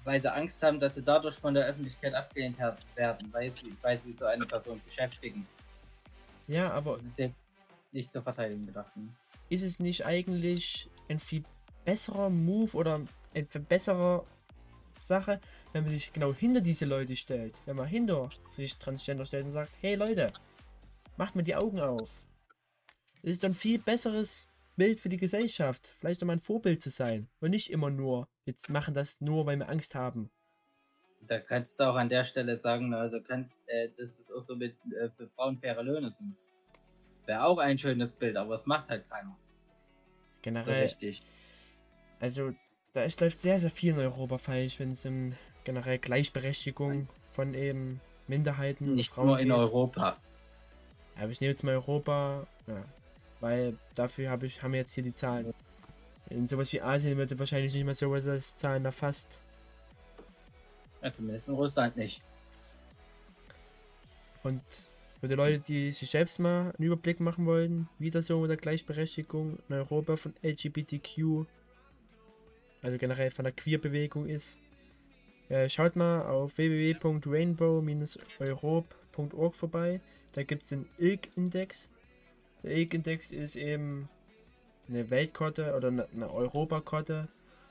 weil 0.04 0.20
sie 0.20 0.32
Angst 0.32 0.62
haben, 0.62 0.80
dass 0.80 0.94
sie 0.94 1.02
dadurch 1.02 1.34
von 1.36 1.54
der 1.54 1.66
Öffentlichkeit 1.66 2.14
abgelehnt 2.14 2.58
werden, 2.58 3.32
weil 3.32 3.52
sie, 3.56 3.74
weil 3.82 4.00
sie 4.00 4.14
so 4.18 4.26
eine 4.26 4.46
Person 4.46 4.80
beschäftigen. 4.84 5.46
Ja, 6.46 6.70
aber 6.70 6.96
Das 6.96 7.06
ist 7.06 7.18
jetzt 7.18 7.34
nicht 7.92 8.12
zur 8.12 8.22
Verteidigung 8.22 8.66
gedacht. 8.66 8.96
ne? 8.96 9.08
ist 9.48 9.62
es 9.62 9.80
nicht 9.80 10.06
eigentlich 10.06 10.88
ein 11.08 11.18
viel 11.18 11.42
besserer 11.84 12.30
Move 12.30 12.76
oder 12.76 13.00
eine 13.34 13.46
viel 13.46 13.60
bessere 13.60 14.24
Sache, 15.00 15.40
wenn 15.72 15.84
man 15.84 15.92
sich 15.92 16.12
genau 16.12 16.32
hinter 16.32 16.60
diese 16.60 16.84
Leute 16.84 17.16
stellt? 17.16 17.60
Wenn 17.66 17.76
man 17.76 17.88
hinter 17.88 18.30
sich 18.48 18.76
Transgender 18.78 19.26
stellt 19.26 19.44
und 19.46 19.50
sagt, 19.50 19.72
hey 19.80 19.96
Leute, 19.96 20.32
macht 21.16 21.34
mir 21.34 21.42
die 21.42 21.56
Augen 21.56 21.80
auf. 21.80 22.10
Es 23.22 23.32
ist 23.32 23.44
dann 23.44 23.54
viel 23.54 23.78
besseres 23.78 24.46
Bild 24.80 24.98
für 24.98 25.10
die 25.10 25.18
Gesellschaft. 25.18 25.94
Vielleicht 25.98 26.22
um 26.22 26.30
ein 26.30 26.38
Vorbild 26.38 26.80
zu 26.80 26.88
sein. 26.88 27.28
Und 27.40 27.50
nicht 27.50 27.70
immer 27.70 27.90
nur, 27.90 28.28
jetzt 28.46 28.70
machen 28.70 28.94
das 28.94 29.20
nur, 29.20 29.44
weil 29.44 29.58
wir 29.58 29.68
Angst 29.68 29.94
haben. 29.94 30.30
Da 31.20 31.38
kannst 31.38 31.78
du 31.78 31.84
auch 31.84 31.96
an 31.96 32.08
der 32.08 32.24
Stelle 32.24 32.58
sagen, 32.58 32.94
also 32.94 33.20
kann, 33.20 33.50
äh, 33.66 33.90
dass 33.98 34.18
es 34.18 34.32
auch 34.32 34.40
so 34.40 34.56
mit 34.56 34.74
äh, 34.98 35.10
für 35.10 35.28
Frauen 35.28 35.58
faire 35.58 35.82
Löhne 35.82 36.10
sind. 36.10 36.34
Wäre 37.26 37.44
auch 37.44 37.58
ein 37.58 37.76
schönes 37.76 38.14
Bild, 38.14 38.38
aber 38.38 38.54
es 38.54 38.64
macht 38.64 38.88
halt 38.88 39.06
keiner. 39.10 39.36
So 39.36 40.40
Generell, 40.40 40.82
richtig. 40.84 41.22
also 42.18 42.54
da 42.94 43.02
ist, 43.02 43.20
läuft 43.20 43.38
sehr, 43.38 43.58
sehr 43.58 43.68
viel 43.68 43.92
in 43.92 43.98
Europa 43.98 44.38
falsch, 44.38 44.80
wenn 44.80 44.92
es 44.92 45.04
um 45.04 45.34
generell 45.64 45.98
Gleichberechtigung 45.98 47.06
von 47.32 47.52
eben 47.52 48.00
Minderheiten 48.28 48.88
und 48.88 48.94
Nicht 48.94 49.12
Frauen 49.12 49.26
nur 49.26 49.40
in 49.40 49.48
geht. 49.48 49.56
Europa. 49.58 50.16
Ja, 51.16 51.22
aber 51.24 51.32
ich 51.32 51.42
nehme 51.42 51.50
jetzt 51.50 51.64
mal 51.64 51.74
Europa, 51.74 52.46
ja, 52.66 52.82
weil 53.40 53.76
dafür 53.94 54.30
habe 54.30 54.46
ich, 54.46 54.62
haben 54.62 54.72
wir 54.72 54.80
jetzt 54.80 54.94
hier 54.94 55.04
die 55.04 55.14
Zahlen. 55.14 55.52
In 56.28 56.46
sowas 56.46 56.72
wie 56.72 56.80
Asien 56.80 57.18
wird 57.18 57.38
wahrscheinlich 57.38 57.74
nicht 57.74 57.84
mehr 57.84 57.94
sowas 57.94 58.26
als 58.26 58.56
Zahlen 58.56 58.84
erfasst. 58.84 59.42
Ja, 61.02 61.12
zumindest 61.12 61.48
in 61.48 61.54
Russland 61.54 61.96
nicht. 61.96 62.22
Und 64.42 64.62
für 65.20 65.28
die 65.28 65.34
Leute, 65.34 65.58
die 65.58 65.92
sich 65.92 66.10
selbst 66.10 66.38
mal 66.38 66.72
einen 66.78 66.86
Überblick 66.86 67.20
machen 67.20 67.46
wollen, 67.46 67.88
wie 67.98 68.10
das 68.10 68.26
so 68.26 68.40
mit 68.40 68.50
der 68.50 68.56
Gleichberechtigung 68.56 69.58
in 69.68 69.74
Europa 69.74 70.16
von 70.16 70.34
LGBTQ, 70.42 71.46
also 72.82 72.96
generell 72.96 73.30
von 73.30 73.44
der 73.44 73.52
Queer-Bewegung 73.52 74.26
ist, 74.26 74.58
äh, 75.50 75.68
schaut 75.68 75.94
mal 75.96 76.22
auf 76.22 76.56
www.rainbow-europe.org 76.56 79.54
vorbei. 79.54 80.00
Da 80.32 80.44
gibt 80.44 80.62
es 80.62 80.68
den 80.68 80.86
ILK-Index. 80.98 81.90
Der 82.62 82.76
ILK-Index 82.76 83.32
ist 83.32 83.56
eben 83.56 84.08
eine 84.88 85.08
Weltkarte 85.10 85.74
oder 85.74 85.88
eine 85.88 86.30
Europakarte, 86.30 87.28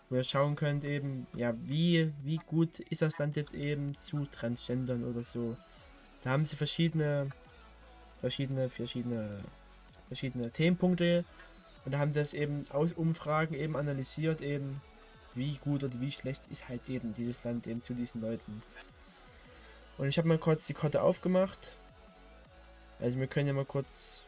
wo 0.09 0.15
ihr 0.15 0.23
schauen 0.23 0.55
könnt 0.55 0.83
eben, 0.83 1.27
ja, 1.35 1.53
wie, 1.65 2.11
wie 2.23 2.37
gut 2.37 2.79
ist 2.79 3.01
das 3.01 3.19
Land 3.19 3.35
jetzt 3.35 3.53
eben 3.53 3.93
zu 3.93 4.25
Transgendern 4.25 5.03
oder 5.03 5.21
so. 5.21 5.55
Da 6.21 6.31
haben 6.31 6.45
sie 6.45 6.55
verschiedene, 6.55 7.29
verschiedene, 8.19 8.69
verschiedene, 8.69 9.43
verschiedene 10.07 10.51
Themenpunkte 10.51 11.23
und 11.85 11.97
haben 11.97 12.13
das 12.13 12.33
eben 12.33 12.63
aus 12.71 12.93
Umfragen 12.93 13.53
eben 13.53 13.75
analysiert, 13.75 14.41
eben 14.41 14.81
wie 15.35 15.57
gut 15.57 15.83
oder 15.83 16.01
wie 16.01 16.11
schlecht 16.11 16.47
ist 16.49 16.67
halt 16.67 16.89
eben 16.89 17.13
dieses 17.13 17.43
Land 17.43 17.67
eben 17.67 17.81
zu 17.81 17.93
diesen 17.93 18.21
Leuten. 18.21 18.63
Und 19.97 20.07
ich 20.07 20.17
habe 20.17 20.27
mal 20.27 20.37
kurz 20.37 20.65
die 20.65 20.73
Karte 20.73 21.01
aufgemacht. 21.01 21.75
Also 22.99 23.19
wir 23.19 23.27
können 23.27 23.47
ja 23.47 23.53
mal 23.53 23.65
kurz 23.65 24.25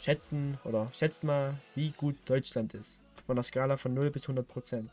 schätzen 0.00 0.58
oder 0.64 0.90
schätzt 0.92 1.24
mal, 1.24 1.54
wie 1.74 1.90
gut 1.90 2.16
Deutschland 2.24 2.74
ist. 2.74 3.02
Von 3.26 3.36
der 3.36 3.44
Skala 3.44 3.76
von 3.76 3.94
0 3.94 4.10
bis 4.10 4.24
100 4.24 4.48
Prozent. 4.48 4.90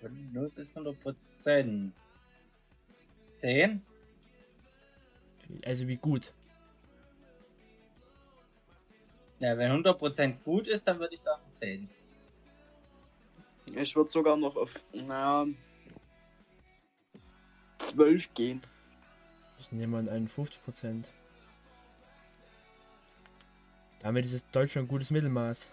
Von 0.00 0.32
0 0.32 0.50
bis 0.50 0.76
100 0.76 1.00
Prozent. 1.00 1.92
10? 3.34 3.82
Also 5.64 5.86
wie 5.86 5.96
gut. 5.96 6.32
Ja, 9.38 9.56
wenn 9.58 9.70
100 9.70 9.98
Prozent 9.98 10.44
gut 10.44 10.66
ist, 10.66 10.86
dann 10.86 10.98
würde 10.98 11.14
ich 11.14 11.20
sagen 11.20 11.42
10. 11.50 11.88
Ich 13.74 13.94
würde 13.94 14.10
sogar 14.10 14.36
noch 14.36 14.56
auf, 14.56 14.84
naja, 14.92 15.46
12 17.78 18.32
gehen. 18.34 18.62
Ich 19.62 19.70
nehme 19.70 19.96
an 19.96 20.08
51 20.08 20.60
Prozent. 20.64 21.12
Damit 24.00 24.24
ist 24.24 24.32
es 24.32 24.50
Deutschland 24.50 24.86
ein 24.86 24.88
gutes 24.88 25.12
Mittelmaß. 25.12 25.70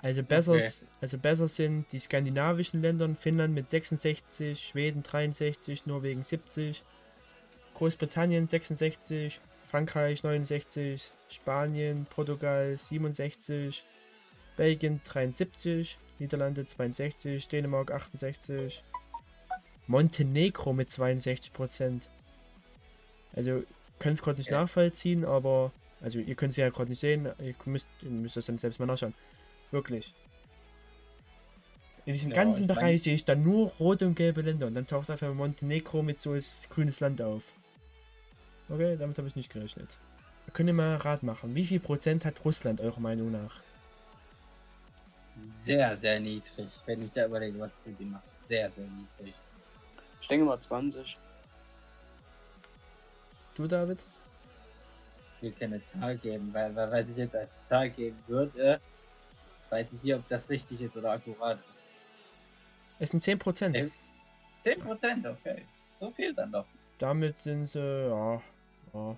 Also 0.00 0.22
besser, 0.22 0.52
Okay. 0.52 0.70
also 1.00 1.18
besser 1.18 1.48
sind 1.48 1.90
die 1.90 1.98
skandinavischen 1.98 2.80
Länder, 2.80 3.12
Finnland 3.16 3.52
mit 3.52 3.68
66, 3.68 4.68
Schweden 4.68 5.02
63, 5.02 5.86
Norwegen 5.86 6.22
70, 6.22 6.84
Großbritannien 7.74 8.46
66, 8.46 9.40
Frankreich 9.68 10.22
69, 10.22 11.10
Spanien, 11.28 12.06
Portugal 12.08 12.76
67, 12.76 13.84
Belgien 14.56 15.00
73, 15.04 15.98
Niederlande 16.20 16.64
62, 16.64 17.48
Dänemark 17.48 17.90
68, 17.90 18.84
Montenegro 19.88 20.72
mit 20.72 20.88
62 20.88 21.52
Prozent. 21.52 22.08
Also, 23.38 23.62
könnt 24.00 24.16
es 24.18 24.22
gerade 24.22 24.38
nicht 24.38 24.48
Okay. 24.48 24.60
nachvollziehen, 24.60 25.24
aber, 25.24 25.70
also 26.00 26.18
ihr 26.18 26.34
könnt 26.34 26.50
es 26.50 26.56
ja 26.56 26.68
gerade 26.70 26.90
nicht 26.90 26.98
sehen, 26.98 27.28
ihr 27.40 27.54
müsst, 27.66 27.88
ihr 28.02 28.10
müsst 28.10 28.36
das 28.36 28.46
dann 28.46 28.58
selbst 28.58 28.80
mal 28.80 28.86
nachschauen. 28.86 29.14
Wirklich. 29.70 30.12
In 32.04 32.14
diesem 32.14 32.30
Ja, 32.30 32.36
ganzen 32.42 32.66
mein- 32.66 32.74
Bereich 32.74 33.02
sehe 33.04 33.14
ich 33.14 33.24
dann 33.24 33.44
nur 33.44 33.68
rote 33.78 34.06
und 34.08 34.16
gelbe 34.16 34.40
Länder 34.40 34.66
und 34.66 34.74
dann 34.74 34.86
taucht 34.88 35.08
auf 35.10 35.22
einmal 35.22 35.36
Montenegro 35.36 36.02
mit 36.02 36.18
so 36.20 36.32
als 36.32 36.66
grünes 36.70 36.98
Land 36.98 37.22
auf. 37.22 37.44
Okay, 38.68 38.96
damit 38.96 39.16
habe 39.18 39.28
ich 39.28 39.36
nicht 39.36 39.52
gerechnet. 39.52 39.98
Wir 40.46 40.52
können 40.52 40.74
mal 40.74 40.92
einen 40.94 41.00
Rat 41.00 41.22
machen. 41.22 41.54
Wie 41.54 41.64
viel 41.64 41.78
Prozent 41.80 42.24
hat 42.24 42.44
Russland 42.44 42.80
eurer 42.80 42.98
Meinung 43.00 43.30
nach? 43.30 43.60
Sehr, 45.62 45.94
sehr 45.96 46.18
niedrig. 46.18 46.72
Wenn 46.86 47.02
ich 47.02 47.12
da 47.12 47.26
überlege, 47.26 47.58
was 47.60 47.74
Putin 47.84 48.10
macht. 48.10 48.24
Sehr, 48.36 48.70
sehr 48.72 48.86
niedrig. 48.86 49.34
Ich 50.20 50.26
denke 50.28 50.44
mal 50.46 50.58
20. 50.58 51.16
Du, 53.58 53.66
David? 53.66 53.98
Will 55.40 55.50
keine 55.50 55.84
Zahl 55.84 56.16
geben, 56.16 56.54
weil, 56.54 56.74
weil, 56.76 56.92
weil 56.92 57.10
ich 57.10 57.16
jetzt 57.16 57.34
als 57.34 57.66
Zahl 57.66 57.90
geben 57.90 58.16
würde, 58.28 58.80
weiß 59.68 59.92
ich 59.94 60.04
nicht, 60.04 60.14
ob 60.14 60.28
das 60.28 60.48
richtig 60.48 60.80
ist 60.80 60.96
oder 60.96 61.10
akkurat 61.10 61.58
ist. 61.68 61.90
Es 63.00 63.10
sind 63.10 63.20
10 63.20 63.40
Prozent. 63.40 63.76
Äh. 63.76 63.90
10 64.60 64.80
Prozent, 64.80 65.26
okay. 65.26 65.64
So 65.98 66.08
viel 66.12 66.32
dann 66.34 66.52
doch. 66.52 66.66
Damit 66.98 67.38
sind 67.38 67.66
sie, 67.66 67.80
ja, 67.80 68.40
ja, 68.94 69.16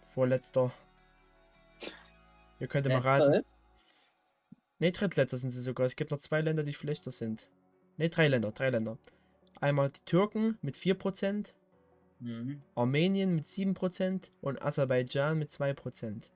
vorletzter. 0.00 0.72
Ihr 2.58 2.68
könnt 2.68 2.88
mal 2.88 3.00
raten. 3.00 3.32
Letzteres? 3.32 3.60
Ne, 4.78 4.92
drittletzter 4.92 5.36
sind 5.36 5.50
sie 5.50 5.60
sogar. 5.60 5.84
Es 5.84 5.96
gibt 5.96 6.10
noch 6.10 6.18
zwei 6.18 6.40
Länder, 6.40 6.62
die 6.62 6.72
schlechter 6.72 7.10
sind. 7.10 7.50
Ne, 7.98 8.08
drei 8.08 8.28
Länder, 8.28 8.50
drei 8.52 8.70
Länder. 8.70 8.96
Einmal 9.60 9.90
die 9.90 10.04
Türken 10.06 10.56
mit 10.62 10.76
4%, 10.76 11.52
Mhm. 12.20 12.60
Armenien 12.74 13.34
mit 13.34 13.44
7% 13.46 14.30
und 14.40 14.62
Aserbaidschan 14.62 15.38
mit 15.38 15.50
2%. 15.50 16.30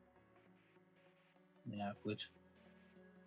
Ja, 1.67 1.95
gut. 2.03 2.31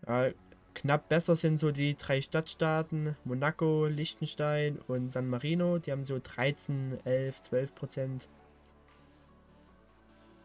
Ja, 0.07 0.31
knapp 0.73 1.09
besser 1.09 1.35
sind 1.35 1.57
so 1.57 1.71
die 1.71 1.95
drei 1.95 2.21
Stadtstaaten, 2.21 3.15
Monaco, 3.23 3.85
Liechtenstein 3.85 4.79
und 4.87 5.09
San 5.09 5.27
Marino. 5.27 5.79
Die 5.79 5.91
haben 5.91 6.05
so 6.05 6.19
13, 6.21 6.99
11, 7.05 7.41
12%. 7.41 8.27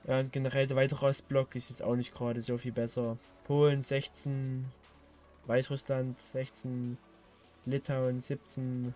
Ja, 0.06 0.20
und 0.20 0.32
generell 0.32 0.66
der 0.66 0.76
weitere 0.76 1.06
Ostblock 1.06 1.56
ist 1.56 1.70
jetzt 1.70 1.82
auch 1.82 1.96
nicht 1.96 2.14
gerade 2.14 2.40
so 2.42 2.58
viel 2.58 2.72
besser. 2.72 3.18
Polen 3.44 3.82
16, 3.82 4.66
Weißrussland 5.46 6.20
16, 6.20 6.96
Litauen 7.64 8.20
17, 8.20 8.94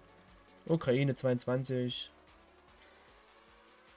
Ukraine 0.67 1.15
22, 1.15 2.13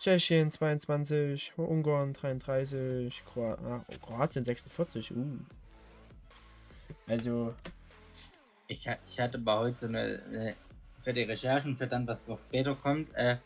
Tschechien 0.03 0.51
22, 0.51 1.53
Ungarn 1.55 2.11
33, 2.11 3.23
Kroa 3.23 3.57
ah, 3.63 3.85
Kroatien 4.05 4.43
46. 4.43 5.15
Uh. 5.15 5.39
Also, 7.07 7.53
Ich, 8.67 8.85
ich 9.07 9.19
hatte 9.21 9.37
bei 9.37 9.57
heute 9.57 9.77
so 9.77 9.87
eine, 9.87 10.21
eine 10.27 10.55
für 10.99 11.13
die 11.13 11.21
Recherchen, 11.21 11.77
für 11.77 11.87
dann, 11.87 12.05
was 12.05 12.27
noch 12.27 12.37
später 12.37 12.75
kommt, 12.75 13.15
äh, 13.15 13.37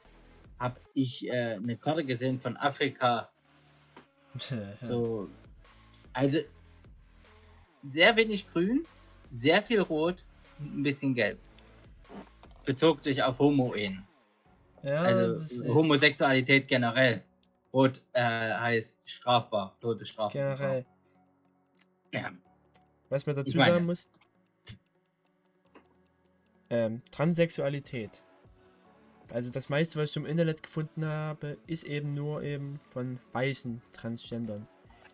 habe 0.58 0.80
ich 0.96 1.28
äh, 1.28 1.58
eine 1.62 1.78
Karte 1.78 2.04
gesehen 2.04 2.40
von 2.40 2.58
Afrika. 2.58 3.30
So, 4.80 5.30
also 6.14 6.40
sehr 7.84 8.16
wenig 8.16 8.50
grün, 8.50 8.84
sehr 9.30 9.62
viel 9.62 9.82
rot, 9.82 10.24
ein 10.60 10.82
bisschen 10.82 11.14
gelb. 11.14 11.38
Bezog 12.66 13.04
sich 13.04 13.22
auf 13.22 13.38
Homo-Ehen. 13.38 14.07
Ja, 14.88 15.02
Also 15.02 15.34
ist 15.34 15.68
Homosexualität 15.68 16.68
generell. 16.68 17.24
Rot 17.74 18.02
äh, 18.14 18.22
heißt 18.22 19.10
strafbar, 19.10 19.76
Tod 19.82 20.00
ist 20.02 20.10
strafbar. 20.10 20.56
generell. 20.56 20.86
Ja. 22.14 22.32
Was 23.10 23.26
man 23.26 23.36
dazu 23.36 23.58
sagen 23.58 23.86
muss. 23.86 24.08
Ähm, 26.70 27.02
Transsexualität. 27.12 28.24
Also 29.32 29.50
das 29.50 29.68
meiste, 29.68 30.00
was 30.00 30.12
ich 30.12 30.16
im 30.16 30.26
Internet 30.26 30.64
gefunden 30.64 31.06
habe, 31.06 31.58
ist 31.68 31.84
eben 31.84 32.14
nur 32.14 32.44
eben 32.44 32.80
von 32.90 33.20
weißen 33.34 33.82
Transgendern. 33.92 34.68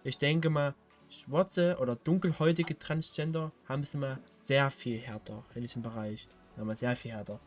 Ich 0.03 0.17
denke 0.19 0.49
mal, 0.49 0.75
schwarze 1.09 1.77
oder 1.79 1.95
dunkelhäutige 1.95 2.77
Transgender 2.77 3.51
haben 3.65 3.81
es 3.81 3.95
immer 3.95 4.19
sehr 4.29 4.69
viel 4.69 4.99
härter 4.99 5.43
in 5.55 5.61
diesem 5.61 5.81
Bereich. 5.81 6.27
Haben 6.57 6.67
wir 6.67 6.75
sehr 6.75 6.95
viel 6.95 7.11
härter. 7.11 7.39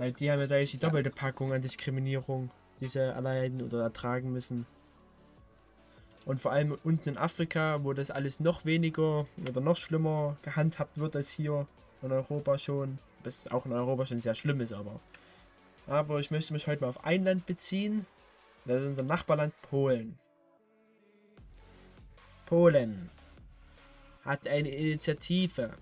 Weil 0.00 0.12
die 0.12 0.30
haben 0.30 0.40
ja 0.40 0.46
gleich 0.46 0.70
die 0.70 0.78
doppelte 0.78 1.10
Packung 1.10 1.52
an 1.52 1.60
Diskriminierung, 1.60 2.50
die 2.80 2.88
sie 2.88 3.00
erleiden 3.00 3.60
oder 3.60 3.82
ertragen 3.82 4.32
müssen. 4.32 4.64
Und 6.24 6.40
vor 6.40 6.52
allem 6.52 6.74
unten 6.82 7.10
in 7.10 7.18
Afrika, 7.18 7.84
wo 7.84 7.92
das 7.92 8.10
alles 8.10 8.40
noch 8.40 8.64
weniger 8.64 9.26
oder 9.46 9.60
noch 9.60 9.76
schlimmer 9.76 10.38
gehandhabt 10.40 10.96
wird 10.96 11.16
als 11.16 11.28
hier 11.28 11.66
in 12.00 12.12
Europa 12.12 12.56
schon. 12.56 12.98
Was 13.24 13.46
auch 13.48 13.66
in 13.66 13.72
Europa 13.72 14.06
schon 14.06 14.22
sehr 14.22 14.34
schlimm 14.34 14.62
ist, 14.62 14.72
aber. 14.72 15.00
Aber 15.86 16.18
ich 16.18 16.30
möchte 16.30 16.54
mich 16.54 16.66
heute 16.66 16.80
mal 16.80 16.88
auf 16.88 17.04
ein 17.04 17.24
Land 17.24 17.44
beziehen. 17.44 18.06
Das 18.64 18.80
ist 18.80 18.88
unser 18.88 19.02
Nachbarland 19.02 19.52
Polen. 19.60 20.18
Polen 22.46 23.10
hat 24.24 24.48
eine 24.48 24.70
Initiative, 24.70 25.74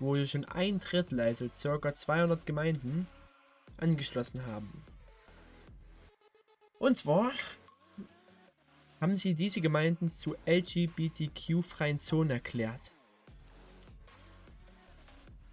wo 0.00 0.16
sich 0.16 0.30
schon 0.30 0.46
ein 0.46 0.80
Drittel, 0.80 1.20
also 1.20 1.48
ca. 1.48 1.94
200 1.94 2.44
Gemeinden, 2.46 3.06
angeschlossen 3.76 4.46
haben. 4.46 4.84
Und 6.78 6.96
zwar 6.96 7.32
haben 9.00 9.16
sie 9.16 9.34
diese 9.34 9.60
Gemeinden 9.60 10.10
zu 10.10 10.34
LGBTQ-freien 10.46 11.98
Zonen 11.98 12.30
erklärt. 12.30 12.92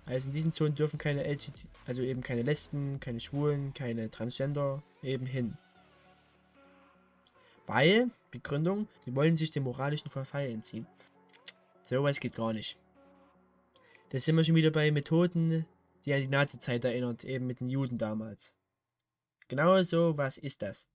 Also 0.06 0.30
in 0.30 0.34
diesen 0.34 0.52
Zonen 0.52 0.76
dürfen 0.76 0.98
keine 0.98 1.30
LGBT, 1.30 1.70
also 1.86 2.02
eben 2.02 2.22
keine 2.22 2.42
Lesben, 2.42 3.00
keine 3.02 3.20
Schwulen, 3.20 3.74
keine 3.74 4.10
Transgender 4.10 4.82
eben 5.04 5.26
hin. 5.26 5.58
Weil, 7.66 8.10
Begründung, 8.32 8.88
sie 9.02 9.14
wollen 9.14 9.36
sich 9.36 9.52
dem 9.52 9.64
moralischen 9.64 10.10
Verfall 10.10 10.50
entziehen. 10.50 10.88
Sowas 11.82 12.22
geht 12.22 12.36
gar 12.36 12.54
nicht. 12.54 12.78
Da 14.10 14.20
sind 14.22 14.38
wir 14.38 14.44
schon 14.46 14.56
wieder 14.56 14.72
bei 14.72 14.90
Methoden, 14.92 15.66
die 16.06 16.14
an 16.14 16.22
die 16.22 16.28
Nazi-Zeit 16.28 16.86
erinnert, 16.86 17.26
eben 17.26 17.46
mit 17.46 17.60
den 17.60 17.70
Juden 17.70 17.98
damals. 17.98 18.56
Genau 19.50 19.82
so, 19.84 20.18
was 20.18 20.38
ist 20.38 20.62
das? 20.62 20.88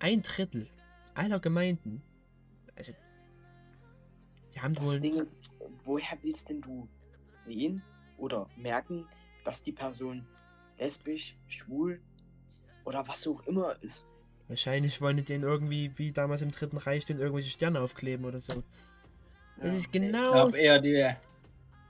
Ein 0.00 0.22
Drittel 0.22 0.68
aller 1.14 1.38
Gemeinden, 1.38 2.02
also 2.74 2.92
die 4.52 4.60
haben 4.60 4.74
Das 4.74 4.84
wohl 4.84 4.98
Ding 4.98 5.14
ist, 5.14 5.38
woher 5.84 6.18
willst 6.22 6.48
denn 6.48 6.60
du 6.60 6.88
sehen 7.38 7.80
oder 8.18 8.48
merken, 8.56 9.06
dass 9.44 9.62
die 9.62 9.72
Person 9.72 10.26
lesbisch, 10.78 11.36
schwul 11.46 12.00
oder 12.84 13.06
was 13.06 13.28
auch 13.28 13.46
immer 13.46 13.80
ist? 13.82 14.04
Wahrscheinlich 14.48 15.00
wollen 15.00 15.18
die 15.18 15.24
den 15.24 15.44
irgendwie, 15.44 15.92
wie 15.96 16.10
damals 16.10 16.42
im 16.42 16.50
Dritten 16.50 16.76
Reich, 16.76 17.04
den 17.04 17.20
irgendwelche 17.20 17.50
Sterne 17.50 17.80
aufkleben 17.80 18.24
oder 18.24 18.40
so. 18.40 18.64
Das 19.62 19.74
ist 19.74 19.86
Ich 19.86 19.92
genau. 19.92 20.32
glaube 20.32 20.58
eher, 20.58 20.78
die, 20.80 21.14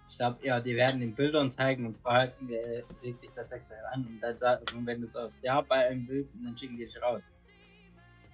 ich 0.09 0.17
glaube 0.17 0.45
eher, 0.45 0.61
die 0.61 0.77
werden 0.77 1.01
den 1.01 1.15
Bildern 1.15 1.51
zeigen 1.51 1.87
und 1.87 1.99
wer 2.05 2.85
legt 3.03 3.23
dich 3.23 3.31
das 3.35 3.49
sexuell 3.49 3.85
an 3.93 4.07
und 4.07 4.21
dann 4.21 4.39
sagen, 4.39 4.65
und 4.77 4.87
wenn 4.87 5.01
du 5.01 5.07
es 5.07 5.17
aus 5.17 5.37
ja 5.43 5.61
bei 5.63 5.89
einem 5.89 6.07
Bild, 6.07 6.29
dann 6.45 6.57
schicken 6.57 6.77
die 6.77 6.85
dich 6.85 7.01
raus. 7.01 7.33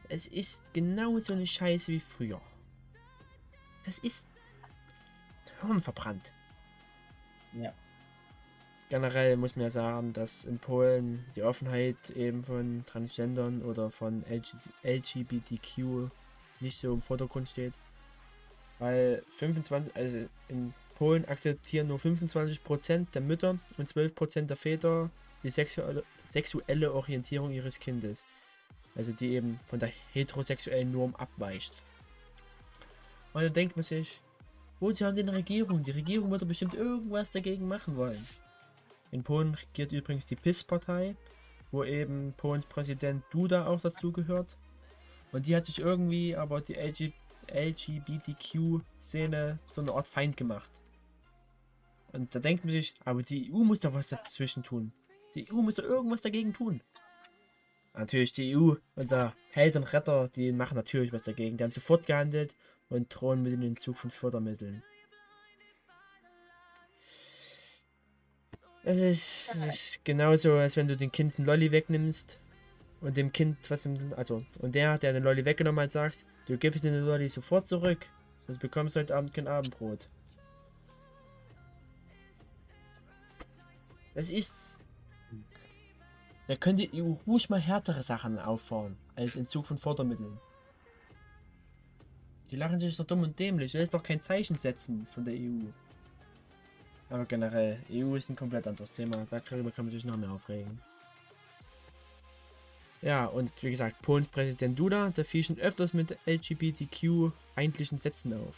Es 0.08 0.26
ist 0.26 0.62
genau 0.72 1.18
so 1.20 1.34
eine 1.34 1.46
Scheiße 1.46 1.92
wie 1.92 2.00
früher. 2.00 2.40
Das 3.84 3.98
ist 3.98 4.28
hirnverbrannt. 5.60 6.32
Ja. 7.52 7.72
Generell 8.88 9.36
muss 9.36 9.54
man 9.54 9.64
ja 9.64 9.70
sagen, 9.70 10.12
dass 10.14 10.46
in 10.46 10.58
Polen 10.58 11.24
die 11.36 11.42
Offenheit 11.42 12.10
eben 12.10 12.42
von 12.42 12.84
Transgendern 12.86 13.62
oder 13.62 13.90
von 13.90 14.24
LG 14.24 14.56
LGBTQ 14.82 16.10
nicht 16.60 16.78
so 16.78 16.94
im 16.94 17.02
Vordergrund 17.02 17.46
steht. 17.48 17.74
Weil 18.78 19.22
25, 19.30 19.94
also 19.96 20.18
in 20.48 20.72
Polen 20.96 21.24
akzeptieren 21.26 21.88
nur 21.88 21.98
25% 21.98 23.06
der 23.12 23.22
Mütter 23.22 23.58
und 23.76 23.88
12% 23.88 24.42
der 24.42 24.56
Väter 24.56 25.10
die 25.42 25.50
sexuelle, 25.50 26.92
Orientierung 26.92 27.52
ihres 27.52 27.78
Kindes. 27.78 28.24
Also 28.96 29.12
die 29.12 29.34
eben 29.34 29.60
von 29.68 29.78
der 29.78 29.92
heterosexuellen 30.12 30.90
Norm 30.90 31.14
abweicht. 31.14 31.72
Und 33.32 33.42
dann 33.42 33.52
denkt 33.52 33.76
man 33.76 33.84
sich, 33.84 34.20
wo 34.80 34.90
sie 34.90 35.04
haben 35.04 35.14
denn 35.14 35.28
eine 35.28 35.38
Regierung? 35.38 35.84
Die 35.84 35.92
Regierung 35.92 36.30
wird 36.30 36.46
bestimmt 36.48 36.74
irgendwas 36.74 37.30
dagegen 37.30 37.68
machen 37.68 37.96
wollen. 37.96 38.26
In 39.10 39.22
Polen 39.22 39.54
regiert 39.54 39.92
übrigens 39.92 40.26
die 40.26 40.36
PIS-Partei, 40.36 41.16
wo 41.70 41.84
eben 41.84 42.34
Polens 42.36 42.66
Präsident 42.66 43.22
Duda 43.30 43.66
auch 43.66 43.80
dazu 43.80 44.12
gehört. 44.12 44.56
Und 45.32 45.46
die 45.46 45.54
hat 45.54 45.66
sich 45.66 45.80
irgendwie 45.80 46.34
aber 46.34 46.60
die 46.60 46.74
LG 46.74 47.12
LGBTQ-Szene 47.52 49.58
zu 49.68 49.80
einer 49.80 49.94
Art 49.94 50.08
Feind 50.08 50.36
gemacht. 50.36 50.70
Und 52.12 52.34
da 52.34 52.38
denkt 52.38 52.64
man 52.64 52.72
sich, 52.72 52.94
aber 53.04 53.22
die 53.22 53.52
EU 53.52 53.58
muss 53.58 53.80
doch 53.80 53.94
was 53.94 54.08
dazwischen 54.08 54.62
tun. 54.62 54.92
Die 55.34 55.52
EU 55.52 55.56
muss 55.56 55.76
doch 55.76 55.84
irgendwas 55.84 56.22
dagegen 56.22 56.54
tun. 56.54 56.80
Natürlich 57.94 58.32
die 58.32 58.56
EU, 58.56 58.74
unser 58.96 59.34
Held 59.50 59.76
und 59.76 59.92
Retter, 59.92 60.28
die 60.28 60.52
machen 60.52 60.76
natürlich 60.76 61.12
was 61.12 61.24
dagegen. 61.24 61.56
Die 61.56 61.64
haben 61.64 61.70
sofort 61.70 62.06
gehandelt 62.06 62.56
und 62.88 63.08
drohen 63.08 63.42
mit 63.42 63.52
dem 63.52 63.62
Entzug 63.62 63.98
von 63.98 64.10
Fördermitteln. 64.10 64.82
Das 68.84 68.96
ist, 68.96 69.54
ist 69.66 70.04
genauso, 70.04 70.54
als 70.54 70.76
wenn 70.76 70.88
du 70.88 70.96
dem 70.96 71.12
Kind 71.12 71.36
einen 71.36 71.46
Lolli 71.46 71.72
wegnimmst 71.72 72.40
und 73.00 73.16
dem 73.16 73.32
Kind 73.32 73.70
was 73.70 73.84
im, 73.84 74.14
also 74.16 74.44
und 74.60 74.74
der, 74.74 74.96
der 74.96 75.12
den 75.12 75.24
Lolli 75.24 75.44
weggenommen 75.44 75.82
hat, 75.82 75.92
sagst, 75.92 76.24
du 76.48 76.56
gibst 76.58 76.84
den 76.84 77.04
Lolli 77.04 77.28
sofort 77.28 77.66
zurück, 77.66 78.06
sonst 78.46 78.58
bekommst 78.58 78.96
du 78.96 79.00
heute 79.00 79.14
Abend 79.16 79.34
kein 79.34 79.46
Abendbrot. 79.46 80.08
Das 84.14 84.30
ist, 84.30 84.54
da 86.48 86.56
könnte 86.56 86.88
die 86.88 87.02
EU 87.02 87.12
ruhig 87.26 87.50
mal 87.50 87.60
härtere 87.60 88.02
Sachen 88.02 88.38
auffahren 88.38 88.96
als 89.14 89.36
Entzug 89.36 89.66
von 89.66 89.76
Fördermitteln. 89.78 90.40
Die 92.50 92.56
lachen 92.56 92.80
sich 92.80 92.96
doch 92.96 93.04
dumm 93.06 93.22
und 93.22 93.38
dämlich. 93.38 93.72
Das 93.72 93.82
ist 93.82 93.92
doch 93.94 94.02
kein 94.02 94.20
Zeichen 94.20 94.56
setzen 94.56 95.06
von 95.06 95.24
der 95.24 95.34
EU. 95.34 95.66
Aber 97.10 97.26
generell, 97.26 97.78
EU 97.90 98.14
ist 98.16 98.30
ein 98.30 98.36
komplett 98.36 98.66
anderes 98.66 98.92
Thema. 98.92 99.26
Darüber 99.30 99.70
kann 99.70 99.84
man 99.84 99.92
sich 99.92 100.04
noch 100.04 100.16
mehr 100.16 100.30
aufregen. 100.30 100.80
Ja, 103.00 103.26
und 103.26 103.50
wie 103.62 103.70
gesagt, 103.70 104.02
Polens 104.02 104.28
Präsident 104.28 104.78
Duda, 104.78 105.10
der 105.10 105.24
fiel 105.24 105.44
schon 105.44 105.58
öfters 105.58 105.94
mit 105.94 106.18
LGBTQ-feindlichen 106.26 107.98
Sätzen 107.98 108.34
auf. 108.34 108.56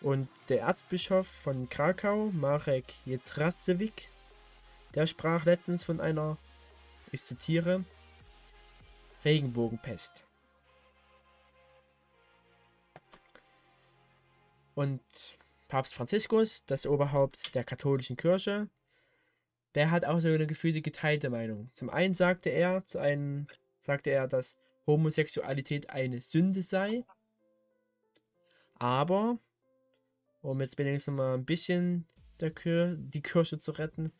Und 0.00 0.28
der 0.48 0.60
Erzbischof 0.60 1.26
von 1.26 1.68
Krakau, 1.68 2.30
Marek 2.32 2.94
Jetrasewicz, 3.04 4.08
der 4.94 5.06
sprach 5.06 5.44
letztens 5.44 5.82
von 5.82 6.00
einer, 6.00 6.38
ich 7.10 7.24
zitiere, 7.24 7.84
Regenbogenpest. 9.24 10.22
Und 14.76 15.00
Papst 15.66 15.94
Franziskus, 15.94 16.64
das 16.66 16.86
Oberhaupt 16.86 17.56
der 17.56 17.64
katholischen 17.64 18.16
Kirche, 18.16 18.68
der 19.78 19.92
hat 19.92 20.04
auch 20.04 20.18
so 20.18 20.26
eine 20.26 20.48
gefühlte 20.48 20.82
geteilte 20.82 21.30
Meinung. 21.30 21.70
Zum 21.72 21.88
einen 21.88 22.12
sagte 22.12 22.50
er, 22.50 22.84
zu 22.86 22.98
einem 22.98 23.46
sagte 23.78 24.10
er, 24.10 24.26
dass 24.26 24.56
Homosexualität 24.88 25.90
eine 25.90 26.20
Sünde 26.20 26.62
sei. 26.62 27.04
Aber, 28.74 29.38
um 30.42 30.60
jetzt 30.60 30.78
wenigstens 30.78 31.14
mal 31.14 31.34
ein 31.34 31.44
bisschen 31.44 32.08
Kir 32.56 32.96
die 32.98 33.22
Kirche 33.22 33.58
zu 33.58 33.70
retten, 33.70 34.10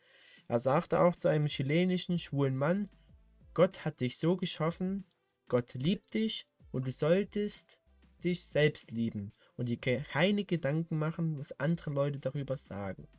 er 0.47 0.61
sagte 0.61 1.01
auch 1.01 1.17
zu 1.17 1.27
einem 1.27 1.47
chilenischen 1.47 2.19
schwulen 2.19 2.55
Mann, 2.55 2.89
Gott 3.53 3.83
hat 3.83 3.99
dich 3.99 4.17
so 4.17 4.37
geschaffen, 4.37 5.03
Gott 5.49 5.73
liebt 5.73 6.13
dich 6.13 6.47
und 6.71 6.87
du 6.87 6.93
solltest 6.93 7.79
dich 8.23 8.45
selbst 8.45 8.91
lieben 8.91 9.33
und 9.57 9.67
dir 9.67 9.77
keine 9.77 10.45
Gedanken 10.45 10.97
machen, 10.97 11.37
was 11.37 11.59
andere 11.59 11.89
Leute 11.89 12.19
darüber 12.19 12.55
sagen. 12.55 13.09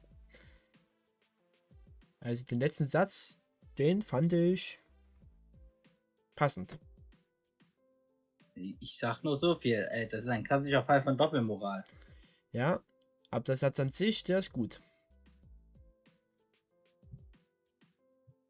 Also 2.21 2.45
den 2.45 2.61
letzten 2.61 2.87
Satz, 2.87 3.39
den 3.79 4.03
fand 4.03 4.33
ich 4.33 4.81
passend. 6.37 6.79
Ich 8.55 8.99
sag 8.99 9.23
nur 9.23 9.37
so 9.37 9.55
viel, 9.55 9.89
ey, 9.91 10.07
das 10.07 10.25
ist 10.25 10.29
ein 10.29 10.45
klassischer 10.45 10.83
Fall 10.83 11.03
von 11.03 11.17
Doppelmoral. 11.17 11.83
Ja, 12.53 12.83
aber 13.31 13.45
der 13.45 13.57
Satz 13.57 13.81
an 13.81 13.91
sich, 13.91 14.23
der 14.25 14.39
ist 14.39 14.53
gut. 14.53 14.81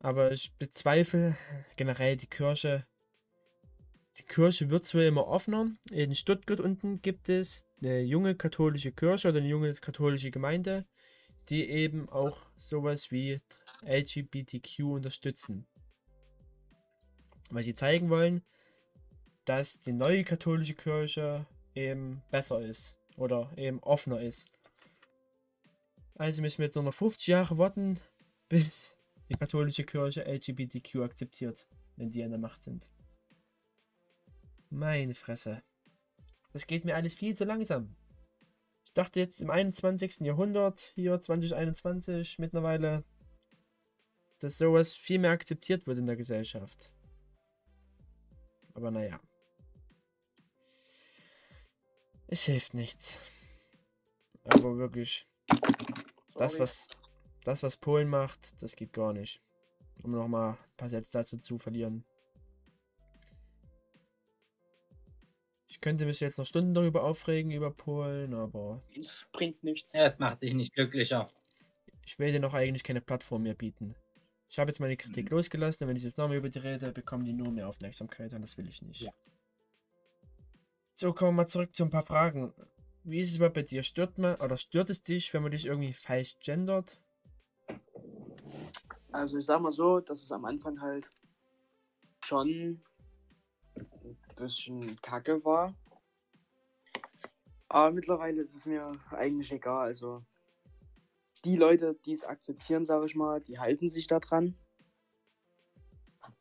Aber 0.01 0.33
ich 0.33 0.53
bezweifle 0.59 1.37
generell 1.77 2.17
die 2.17 2.27
Kirche. 2.27 2.87
Die 4.17 4.25
Kirche 4.25 4.71
wird 4.71 4.85
zwar 4.85 5.03
immer 5.05 5.29
offener. 5.29 5.71
In 5.91 6.15
Stuttgart 6.15 6.59
unten 6.59 7.03
gibt 7.03 7.29
es 7.29 7.67
eine 7.83 8.01
junge 8.01 8.35
katholische 8.35 8.93
Kirche 8.93 9.29
oder 9.29 9.39
eine 9.39 9.49
junge 9.49 9.75
katholische 9.75 10.31
Gemeinde, 10.31 10.87
die 11.51 11.69
eben 11.69 12.09
auch 12.09 12.47
sowas 12.57 13.11
wie 13.11 13.41
LGBTQ 13.83 14.81
unterstützen. 14.85 15.67
Weil 17.51 17.65
sie 17.65 17.75
zeigen 17.75 18.09
wollen, 18.09 18.43
dass 19.45 19.81
die 19.81 19.93
neue 19.93 20.23
katholische 20.23 20.75
Kirche 20.75 21.47
eben 21.75 22.23
besser 22.31 22.61
ist 22.61 22.97
oder 23.17 23.53
eben 23.57 23.81
offener 23.81 24.21
ist. 24.21 24.47
Also 26.15 26.43
müssen 26.43 26.59
wir 26.59 26.67
jetzt 26.67 26.77
nur 26.77 26.85
noch 26.85 26.95
50 26.95 27.27
Jahre 27.27 27.59
warten, 27.59 27.99
bis 28.49 28.97
die 29.29 29.35
katholische 29.35 29.85
Kirche 29.85 30.25
LGBTQ 30.25 30.97
akzeptiert, 31.03 31.67
wenn 31.97 32.11
die 32.11 32.23
an 32.23 32.31
der 32.31 32.39
Macht 32.39 32.63
sind. 32.63 32.89
Meine 34.69 35.15
Fresse. 35.15 35.63
Das 36.53 36.67
geht 36.67 36.85
mir 36.85 36.95
alles 36.95 37.15
viel 37.15 37.35
zu 37.35 37.45
langsam. 37.45 37.97
Ich 38.91 38.95
dachte 38.95 39.21
jetzt 39.21 39.41
im 39.41 39.51
21. 39.51 40.19
Jahrhundert, 40.23 40.81
hier 40.97 41.21
2021 41.21 42.41
mittlerweile, 42.41 43.05
dass 44.41 44.59
sowas 44.59 44.97
viel 44.97 45.21
mehr 45.21 45.31
akzeptiert 45.31 45.87
wird 45.87 45.99
in 45.99 46.07
der 46.07 46.17
Gesellschaft. 46.17 46.93
Aber 48.75 48.91
naja. 48.91 49.21
Es 52.27 52.43
hilft 52.43 52.75
nichts. 52.75 53.17
Aber 54.43 54.77
wirklich, 54.77 55.29
das 56.35 56.59
was 56.59 56.89
das, 57.45 57.63
was 57.63 57.77
Polen 57.77 58.09
macht, 58.09 58.61
das 58.61 58.75
geht 58.75 58.93
gar 58.93 59.13
nicht. 59.13 59.41
Um 60.03 60.11
nochmal 60.11 60.55
ein 60.55 60.77
paar 60.77 60.89
Sätze 60.89 61.13
dazu 61.13 61.39
zu 61.39 61.59
verlieren. 61.59 62.05
Ich 65.81 65.83
könnte 65.83 66.05
mich 66.05 66.21
jetzt 66.21 66.37
noch 66.37 66.45
Stunden 66.45 66.75
darüber 66.75 67.05
aufregen, 67.05 67.53
über 67.53 67.71
Polen, 67.71 68.35
aber 68.35 68.83
Es 68.95 69.25
bringt 69.33 69.65
nichts. 69.65 69.95
Ja, 69.95 70.05
es 70.05 70.19
macht 70.19 70.43
dich 70.43 70.53
nicht 70.53 70.75
glücklicher. 70.75 71.31
ich 72.05 72.19
will 72.19 72.31
dir 72.33 72.39
noch 72.39 72.53
eigentlich 72.53 72.85
keine 72.85 73.01
Plattform 73.01 73.45
mehr 73.45 73.55
bieten. 73.55 73.95
Ich 74.51 74.59
habe 74.59 74.71
jetzt 74.71 74.79
meine 74.79 74.99
Kritik 74.99 75.31
losgelassen 75.31 75.85
und 75.85 75.89
wenn 75.89 75.97
ich 75.97 76.03
jetzt 76.03 76.19
nochmal 76.19 76.37
über 76.37 76.51
die 76.51 76.59
rede, 76.59 76.93
bekommen 76.93 77.25
die 77.25 77.33
nur 77.33 77.51
mehr 77.51 77.67
Aufmerksamkeit 77.67 78.35
und 78.35 78.43
das 78.43 78.59
will 78.59 78.69
ich 78.69 78.83
nicht. 78.83 79.01
Ja. 79.01 79.11
So, 80.93 81.15
kommen 81.15 81.31
wir 81.31 81.45
mal 81.45 81.47
zurück 81.47 81.75
zu 81.75 81.83
ein 81.85 81.89
paar 81.91 82.05
Fragen. 82.05 82.53
Wie 83.03 83.21
ist 83.21 83.31
es 83.31 83.37
überhaupt 83.37 83.55
bei 83.55 83.63
dir? 83.63 83.83
Stört 83.83 84.19
man 84.19 84.35
oder 84.35 84.59
stört 84.59 84.91
es 84.91 85.03
dich, 85.03 85.33
wenn 85.33 85.43
man 85.43 85.53
dich 85.53 85.65
irgendwie 85.65 85.95
falsch 85.95 86.37
gendert? 86.41 87.01
Also 89.13 89.39
ich 89.39 89.47
sag 89.47 89.63
mal 89.63 89.73
so, 89.73 90.01
dass 90.01 90.23
es 90.23 90.31
am 90.31 90.45
Anfang 90.45 90.79
halt 90.83 91.11
schon 92.23 92.83
bisschen 94.41 95.01
kacke 95.03 95.45
war. 95.45 95.75
Aber 97.69 97.93
mittlerweile 97.93 98.43
ist 98.43 98.57
es 98.57 98.67
mir 98.67 98.93
eigentlich 99.11 99.53
egal. 99.53 99.87
Also 99.87 100.25
die 101.45 101.57
Leute, 101.57 101.95
die 102.05 102.13
es 102.13 102.25
akzeptieren, 102.25 102.85
sage 102.85 103.07
ich 103.07 103.15
mal, 103.15 103.41
die 103.41 103.59
halten 103.59 103.89
sich 103.89 104.07
da 104.07 104.19
dran. 104.19 104.57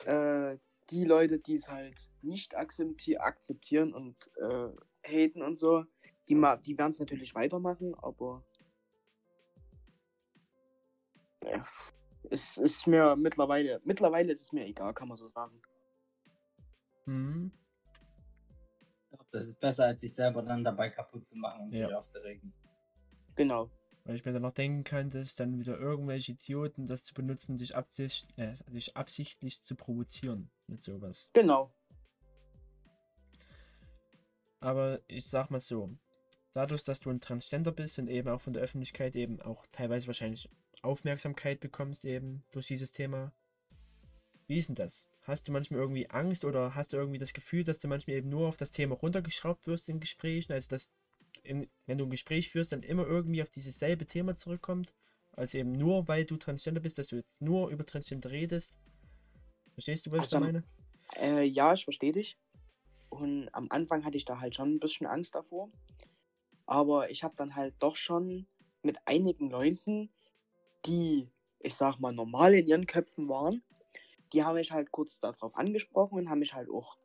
Äh, 0.05 0.57
die 0.89 1.05
Leute, 1.05 1.39
die 1.39 1.53
es 1.53 1.69
halt 1.69 2.09
nicht 2.21 2.55
akzepti 2.55 3.17
akzeptieren 3.17 3.93
und 3.93 4.15
äh, 4.37 4.69
haten 5.03 5.41
und 5.41 5.57
so, 5.57 5.85
die, 6.27 6.35
die 6.65 6.77
werden 6.77 6.91
es 6.91 6.99
natürlich 6.99 7.35
weitermachen, 7.35 7.95
aber 7.95 8.43
ja, 11.43 11.63
es 12.29 12.57
ist 12.57 12.87
mir 12.87 13.15
mittlerweile, 13.15 13.81
mittlerweile 13.83 14.31
ist 14.31 14.41
es 14.41 14.51
mir 14.51 14.65
egal, 14.65 14.93
kann 14.93 15.07
man 15.07 15.17
so 15.17 15.27
sagen. 15.27 15.61
Mhm. 17.05 17.51
Das 19.31 19.47
ist 19.47 19.59
besser, 19.59 19.85
als 19.85 20.01
sich 20.01 20.13
selber 20.13 20.41
dann 20.41 20.63
dabei 20.63 20.89
kaputt 20.89 21.25
zu 21.25 21.37
machen 21.37 21.65
und 21.65 21.75
Ja. 21.75 21.87
sich 21.87 21.95
aufzuregen. 21.95 22.53
Genau. 23.35 23.69
Weil 24.05 24.15
ich 24.15 24.25
mir 24.25 24.33
dann 24.33 24.41
noch 24.41 24.53
denken 24.53 24.83
kann, 24.83 25.09
dass 25.09 25.35
dann 25.35 25.59
wieder 25.59 25.77
irgendwelche 25.77 26.31
Idioten 26.31 26.87
das 26.87 27.03
zu 27.03 27.13
benutzen, 27.13 27.57
dich, 27.57 27.75
absicht, 27.75 28.27
äh, 28.37 28.55
dich 28.71 28.97
absichtlich 28.97 29.61
zu 29.61 29.75
provozieren 29.75 30.49
mit 30.67 30.81
sowas. 30.81 31.29
Genau. 31.33 31.71
Aber 34.61 34.99
ich 35.07 35.29
sag 35.29 35.51
mal 35.51 35.59
so, 35.59 35.95
dadurch, 36.53 36.83
dass 36.83 36.99
du 36.99 37.09
ein 37.09 37.21
Transgender 37.21 37.71
bist 37.71 37.99
und 37.99 38.07
eben 38.09 38.29
auch 38.29 38.41
von 38.41 38.53
der 38.53 38.63
Öffentlichkeit 38.63 39.15
eben 39.15 39.41
auch 39.41 39.65
teilweise 39.71 40.07
wahrscheinlich 40.07 40.49
Aufmerksamkeit 40.81 41.59
bekommst 41.59 42.03
eben 42.05 42.43
durch 42.51 42.67
dieses 42.67 42.91
Thema. 42.91 43.31
Wie 44.47 44.57
ist 44.57 44.69
denn 44.69 44.75
das? 44.75 45.07
Hast 45.29 45.47
du 45.47 45.51
manchmal 45.51 45.79
irgendwie 45.79 46.09
Angst 46.09 46.43
oder 46.43 46.73
hast 46.73 46.91
du 46.91 46.97
irgendwie 46.97 47.19
das 47.19 47.33
Gefühl, 47.33 47.63
dass 47.63 47.77
du 47.77 47.87
manchmal 47.87 48.17
eben 48.17 48.29
nur 48.29 48.47
auf 48.47 48.57
das 48.57 48.71
Thema 48.71 48.95
runtergeschraubt 48.95 49.67
wirst 49.67 49.87
in 49.87 49.99
Gesprächen? 49.99 50.53
Also 50.53 50.69
dass, 50.69 50.91
in, 51.43 51.69
wenn 51.85 51.99
du 51.99 52.05
ein 52.05 52.09
Gespräch 52.09 52.49
führst, 52.49 52.71
dann 52.71 52.81
immer 52.81 53.05
irgendwie 53.05 53.43
auf 53.43 53.49
dieses 53.51 53.77
selbe 53.77 54.07
Thema 54.07 54.33
zurückkommt? 54.33 54.95
Also 55.33 55.59
eben 55.59 55.73
nur, 55.73 56.07
weil 56.07 56.25
du 56.25 56.35
Transgender 56.35 56.81
bist, 56.81 56.97
dass 56.97 57.09
du 57.09 57.15
jetzt 57.15 57.43
nur 57.43 57.69
über 57.69 57.85
Transgender 57.85 58.31
redest? 58.31 58.79
Verstehst 59.73 60.07
du, 60.07 60.11
was 60.11 60.25
ich 60.25 60.31
da 60.31 60.37
Also, 60.37 60.47
meine? 60.47 60.63
Äh, 61.21 61.43
ja, 61.43 61.73
ich 61.73 61.83
verstehe 61.83 62.11
dich. 62.11 62.35
Und 63.09 63.49
am 63.53 63.67
Anfang 63.69 64.05
hatte 64.05 64.17
ich 64.17 64.25
da 64.25 64.39
halt 64.39 64.55
schon 64.55 64.73
ein 64.73 64.79
bisschen 64.79 65.05
Angst 65.05 65.35
davor. 65.35 65.69
Aber 66.65 67.11
ich 67.11 67.23
habe 67.23 67.35
dann 67.37 67.55
halt 67.55 67.75
doch 67.77 67.97
schon 67.97 68.47
mit 68.81 68.97
einigen 69.05 69.51
Leuten, 69.51 70.09
die, 70.87 71.29
ich 71.59 71.75
sag 71.75 71.99
mal, 71.99 72.13
normal 72.13 72.55
in 72.55 72.65
ihren 72.65 72.87
Köpfen 72.87 73.29
waren, 73.29 73.61
die 74.33 74.43
haben 74.43 74.55
mich 74.55 74.71
halt 74.71 74.91
kurz 74.91 75.19
darauf 75.19 75.55
angesprochen 75.55 76.19
und 76.19 76.29
haben 76.29 76.39
mich 76.39 76.53
halt 76.53 76.69
auch 76.69 76.97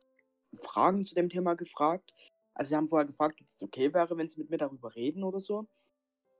Fragen 0.57 1.05
zu 1.05 1.15
dem 1.15 1.29
Thema 1.29 1.55
gefragt. 1.55 2.13
Also 2.53 2.69
sie 2.69 2.75
haben 2.75 2.87
vorher 2.87 3.05
gefragt, 3.05 3.41
ob 3.41 3.47
es 3.47 3.61
okay 3.61 3.93
wäre, 3.93 4.17
wenn 4.17 4.29
sie 4.29 4.39
mit 4.39 4.49
mir 4.49 4.57
darüber 4.57 4.95
reden 4.95 5.23
oder 5.23 5.39
so. 5.39 5.67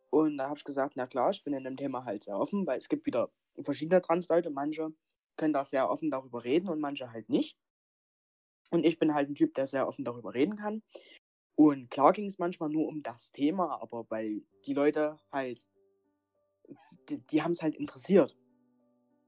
Und 0.10 0.38
da 0.38 0.48
habe 0.48 0.58
ich 0.58 0.64
gesagt, 0.64 0.94
na 0.96 1.08
klar, 1.08 1.32
ich 1.32 1.44
bin 1.44 1.54
in 1.54 1.64
dem 1.64 1.76
Thema 1.76 2.06
halt 2.06 2.24
sehr 2.24 2.38
offen, 2.38 2.66
weil 2.66 2.78
es 2.78 2.88
gibt 2.88 3.06
wieder 3.06 3.30
verschiedene 3.62 4.02
Transleute. 4.02 4.50
Manche 4.50 4.94
können 5.36 5.54
da 5.54 5.64
sehr 5.64 5.90
offen 5.90 6.10
darüber 6.10 6.44
reden 6.44 6.70
und 6.70 6.80
manche 6.80 7.12
halt 7.12 7.30
nicht. 7.30 7.58
Und 8.72 8.86
ich 8.86 8.98
bin 8.98 9.14
halt 9.14 9.30
ein 9.30 9.36
Typ, 9.36 9.54
der 9.54 9.68
sehr 9.68 9.88
offen 9.88 10.06
darüber 10.06 10.34
reden 10.34 10.56
kann. 10.56 10.84
Und 11.56 11.90
klar 11.90 12.12
ging 12.14 12.26
es 12.26 12.38
manchmal 12.38 12.70
nur 12.70 12.88
um 12.88 13.02
das 13.02 13.32
Thema, 13.32 13.82
aber 13.82 14.06
weil 14.10 14.44
die 14.66 14.74
Leute 14.74 15.20
halt, 15.32 15.68
die, 17.10 17.18
die 17.18 17.42
haben 17.42 17.52
es 17.52 17.62
halt 17.62 17.76
interessiert. 17.76 18.36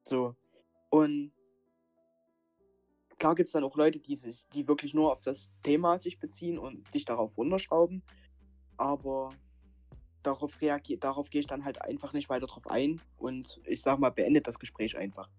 So. 0.04 0.36
Und 0.90 1.34
klar 3.18 3.36
gibt 3.36 3.48
es 3.48 3.54
dann 3.54 3.64
auch 3.64 3.76
Leute, 3.76 4.00
die 4.00 4.16
sich, 4.16 4.48
die 4.54 4.68
wirklich 4.68 4.94
nur 4.94 5.12
auf 5.12 5.22
das 5.22 5.52
Thema 5.64 5.98
sich 5.98 6.20
beziehen 6.20 6.58
und 6.58 6.94
dich 6.94 7.06
darauf 7.06 7.38
runterschrauben. 7.38 8.04
Aber 8.78 9.32
darauf 10.24 10.58
darauf 11.00 11.30
gehe 11.30 11.40
ich 11.40 11.48
dann 11.48 11.66
halt 11.66 11.82
einfach 11.82 12.14
nicht 12.14 12.30
weiter 12.30 12.48
drauf 12.48 12.68
ein 12.68 13.02
und 13.18 13.60
ich 13.66 13.82
sag 13.82 14.00
mal, 14.00 14.10
beendet 14.10 14.48
das 14.48 14.60
Gespräch 14.60 14.98
einfach. 14.98 15.30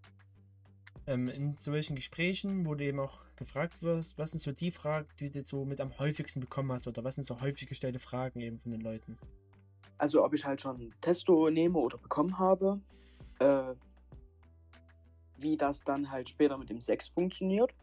Ähm, 1.06 1.28
in 1.28 1.56
solchen 1.56 1.96
Gesprächen, 1.96 2.66
wo 2.66 2.74
du 2.74 2.84
eben 2.84 3.00
auch 3.00 3.24
gefragt 3.36 3.82
wirst, 3.82 4.18
was 4.18 4.32
sind 4.32 4.40
so 4.40 4.52
die 4.52 4.70
Fragen, 4.70 5.09
die 5.20 5.30
du 5.30 5.42
so 5.44 5.64
mit 5.64 5.80
am 5.80 5.98
häufigsten 5.98 6.40
bekommen 6.40 6.72
hast 6.72 6.86
oder 6.86 7.02
was 7.05 7.14
sind 7.14 7.24
so 7.24 7.40
häufig 7.40 7.68
gestellte 7.68 7.98
Fragen 7.98 8.40
eben 8.40 8.59
von 8.59 8.72
den 8.72 8.80
Leuten? 8.80 9.16
Also 9.96 10.22
ob 10.24 10.34
ich 10.34 10.44
halt 10.44 10.60
schon 10.60 10.92
Testo 11.00 11.50
nehme 11.50 11.78
oder 11.78 11.98
bekommen 11.98 12.38
habe, 12.38 12.80
äh, 13.38 13.74
wie 15.39 15.56
das 15.56 15.85
dann 15.85 16.10
halt 16.10 16.28
später 16.28 16.59
mit 16.59 16.70
dem 16.70 16.81
Sex 16.81 17.09
funktioniert 17.09 17.74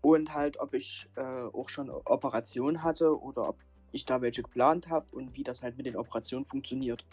und 0.00 0.34
halt 0.34 0.58
ob 0.58 0.74
ich 0.74 1.08
äh, 1.16 1.22
auch 1.22 1.68
schon 1.68 1.90
Operationen 1.90 2.82
hatte 2.82 3.18
oder 3.20 3.48
ob 3.48 3.58
ich 3.92 4.04
da 4.04 4.20
welche 4.20 4.42
geplant 4.42 4.88
habe 4.88 5.06
und 5.12 5.36
wie 5.36 5.42
das 5.42 5.62
halt 5.62 5.76
mit 5.76 5.86
den 5.86 5.96
Operationen 5.96 6.44
funktioniert. 6.44 7.06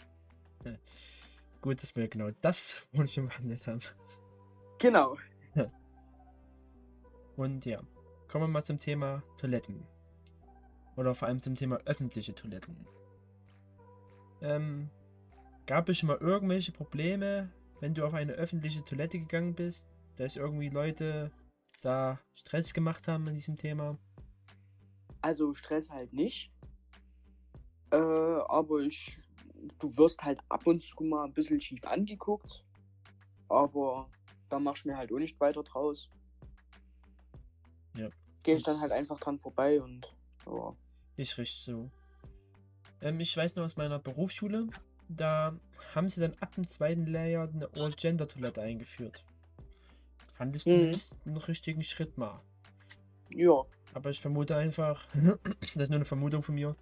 Gut, 1.60 1.82
dass 1.82 1.94
wir 1.94 2.08
genau 2.08 2.30
das 2.40 2.86
schon 3.06 3.28
behandelt 3.28 3.66
haben. 3.66 3.80
Genau. 4.78 5.16
Und 7.36 7.64
ja, 7.64 7.80
kommen 8.28 8.44
wir 8.44 8.48
mal 8.48 8.64
zum 8.64 8.78
Thema 8.78 9.22
Toiletten. 9.38 9.86
Oder 10.96 11.14
vor 11.14 11.28
allem 11.28 11.38
zum 11.38 11.54
Thema 11.54 11.76
öffentliche 11.84 12.34
Toiletten. 12.34 12.86
Ähm, 14.42 14.90
gab 15.66 15.88
es 15.88 15.98
schon 15.98 16.08
mal 16.08 16.18
irgendwelche 16.18 16.72
Probleme, 16.72 17.50
wenn 17.82 17.94
du 17.94 18.06
auf 18.06 18.14
eine 18.14 18.32
öffentliche 18.34 18.84
Toilette 18.84 19.18
gegangen 19.18 19.56
bist, 19.56 19.88
dass 20.14 20.36
irgendwie 20.36 20.68
Leute 20.68 21.32
da 21.80 22.20
Stress 22.32 22.72
gemacht 22.72 23.08
haben 23.08 23.26
in 23.26 23.34
diesem 23.34 23.56
Thema? 23.56 23.98
Also 25.20 25.52
Stress 25.52 25.90
halt 25.90 26.12
nicht. 26.12 26.52
Äh, 27.90 27.96
aber 27.96 28.78
ich, 28.78 29.20
du 29.80 29.96
wirst 29.96 30.22
halt 30.22 30.38
ab 30.48 30.64
und 30.68 30.80
zu 30.84 31.02
mal 31.02 31.24
ein 31.24 31.32
bisschen 31.32 31.60
schief 31.60 31.84
angeguckt. 31.84 32.64
Aber 33.48 34.08
da 34.48 34.60
machst 34.60 34.84
du 34.84 34.90
mir 34.90 34.96
halt 34.96 35.12
auch 35.12 35.18
nicht 35.18 35.40
weiter 35.40 35.64
draus. 35.64 36.08
Ja. 37.96 38.10
Gehe 38.44 38.54
ich 38.54 38.62
dann 38.62 38.80
halt 38.80 38.92
einfach 38.92 39.18
dran 39.18 39.40
vorbei 39.40 39.82
und 39.82 40.06
ja. 40.46 40.76
Ist 41.16 41.36
richtig 41.36 41.64
so. 41.64 41.90
Ähm, 43.00 43.18
ich 43.18 43.36
weiß 43.36 43.56
noch 43.56 43.64
aus 43.64 43.76
meiner 43.76 43.98
Berufsschule, 43.98 44.68
da 45.16 45.54
haben 45.94 46.08
sie 46.08 46.20
dann 46.20 46.34
ab 46.40 46.54
dem 46.54 46.66
zweiten 46.66 47.06
Lehrjahr 47.06 47.48
eine 47.52 47.68
All-Gender-Toilette 47.74 48.62
eingeführt. 48.62 49.24
Fand 50.32 50.56
ich 50.56 50.66
Mhm. 50.66 50.70
zumindest 50.70 51.16
einen 51.26 51.36
richtigen 51.36 51.82
Schritt 51.82 52.16
mal. 52.18 52.40
Ja, 53.34 53.62
Aber 53.94 54.10
ich 54.10 54.20
vermute 54.20 54.56
einfach, 54.56 55.06
das 55.74 55.84
ist 55.84 55.90
nur 55.90 55.96
eine 55.96 56.04
Vermutung 56.06 56.42
von 56.42 56.54
mir, 56.54 56.74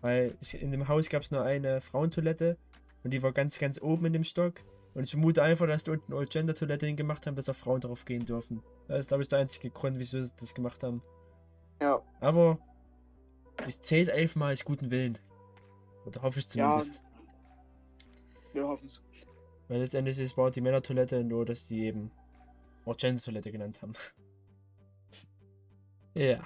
weil 0.00 0.36
ich, 0.40 0.60
in 0.60 0.70
dem 0.72 0.88
Haus 0.88 1.08
gab 1.08 1.22
es 1.22 1.30
nur 1.30 1.42
eine 1.42 1.80
Frauentoilette 1.80 2.56
und 3.04 3.12
die 3.12 3.22
war 3.22 3.32
ganz, 3.32 3.58
ganz 3.58 3.80
oben 3.80 4.06
in 4.06 4.12
dem 4.12 4.24
Stock. 4.24 4.54
Und 4.94 5.04
ich 5.04 5.10
vermute 5.10 5.42
einfach, 5.42 5.66
dass 5.66 5.84
die 5.84 5.90
unten 5.90 6.12
eine 6.12 6.20
All-Gender-Toilette 6.20 6.86
hingemacht 6.86 7.26
haben, 7.26 7.36
dass 7.36 7.48
auch 7.48 7.54
Frauen 7.54 7.80
darauf 7.82 8.04
gehen 8.06 8.24
dürfen. 8.24 8.62
Das 8.88 9.00
ist, 9.00 9.08
glaube 9.08 9.22
ich, 9.22 9.28
der 9.28 9.40
einzige 9.40 9.70
Grund, 9.70 9.98
wieso 9.98 10.22
sie 10.22 10.32
das 10.40 10.54
gemacht 10.54 10.82
haben. 10.82 11.02
ja. 11.80 12.00
Aber 12.20 12.58
ich 13.66 13.80
zähle 13.80 14.02
es 14.02 14.08
einfach 14.08 14.36
mal 14.36 14.48
als 14.48 14.64
guten 14.64 14.90
Willen. 14.90 15.18
Oder 16.06 16.22
hoffe 16.22 16.38
ich 16.40 16.52
Ja. 16.54 16.82
Wir 18.56 18.66
hoffen 18.66 18.86
es. 18.86 19.02
Weil 19.68 19.80
letztendlich 19.80 20.18
ist 20.18 20.38
war 20.38 20.50
die 20.50 20.62
Männertoilette 20.62 21.22
nur, 21.22 21.44
dass 21.44 21.68
die 21.68 21.84
eben 21.84 22.10
auch 22.86 22.96
Gender-Toilette 22.96 23.52
genannt 23.52 23.82
haben. 23.82 23.92
ja. 26.14 26.42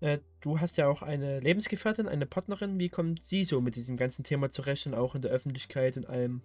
Äh, 0.00 0.20
du 0.40 0.58
hast 0.60 0.78
ja 0.78 0.88
auch 0.88 1.02
eine 1.02 1.40
Lebensgefährtin, 1.40 2.08
eine 2.08 2.24
Partnerin. 2.24 2.78
Wie 2.78 2.88
kommt 2.88 3.22
sie 3.22 3.44
so 3.44 3.60
mit 3.60 3.76
diesem 3.76 3.98
ganzen 3.98 4.24
Thema 4.24 4.50
zurecht 4.50 4.86
und 4.86 4.94
auch 4.94 5.14
in 5.14 5.20
der 5.20 5.30
Öffentlichkeit 5.30 5.98
und 5.98 6.08
allem? 6.08 6.40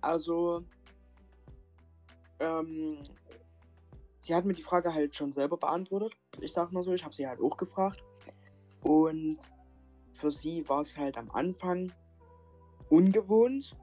Also, 0.00 0.64
ähm, 2.38 2.98
sie 4.20 4.36
hat 4.36 4.44
mir 4.44 4.54
die 4.54 4.62
Frage 4.62 4.94
halt 4.94 5.16
schon 5.16 5.32
selber 5.32 5.56
beantwortet. 5.56 6.12
Ich 6.40 6.52
sag 6.52 6.70
mal 6.70 6.84
so, 6.84 6.92
ich 6.92 7.02
habe 7.02 7.14
sie 7.14 7.26
halt 7.26 7.40
auch 7.40 7.56
gefragt. 7.56 8.04
Und 8.82 9.38
für 10.18 10.32
sie 10.32 10.68
war 10.68 10.80
es 10.80 10.96
halt 10.96 11.16
am 11.16 11.30
Anfang 11.30 11.92
ungewohnt. 12.90 13.76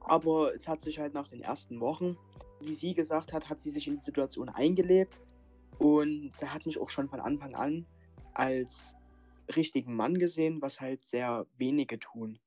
Aber 0.00 0.54
es 0.54 0.68
hat 0.68 0.82
sich 0.82 0.98
halt 0.98 1.14
nach 1.14 1.28
den 1.28 1.40
ersten 1.40 1.80
Wochen, 1.80 2.18
wie 2.60 2.74
sie 2.74 2.92
gesagt 2.92 3.32
hat, 3.32 3.48
hat 3.48 3.60
sie 3.60 3.70
sich 3.70 3.86
in 3.86 3.96
die 3.96 4.04
Situation 4.04 4.50
eingelebt. 4.50 5.22
Und 5.78 6.32
sie 6.36 6.48
hat 6.48 6.66
mich 6.66 6.78
auch 6.78 6.90
schon 6.90 7.08
von 7.08 7.20
Anfang 7.20 7.54
an 7.54 7.86
als 8.34 8.94
richtigen 9.56 9.96
Mann 9.96 10.18
gesehen, 10.18 10.60
was 10.60 10.80
halt 10.80 11.04
sehr 11.04 11.46
wenige 11.56 11.98
tun. 11.98 12.38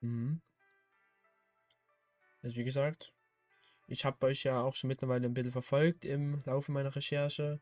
Mhm. 0.00 0.40
Also 2.42 2.56
wie 2.56 2.64
gesagt, 2.64 3.12
ich 3.88 4.04
habe 4.04 4.26
euch 4.26 4.44
ja 4.44 4.60
auch 4.60 4.74
schon 4.74 4.88
mittlerweile 4.88 5.26
ein 5.26 5.34
bisschen 5.34 5.52
verfolgt 5.52 6.04
im 6.04 6.38
Laufe 6.44 6.70
meiner 6.70 6.94
Recherche. 6.94 7.60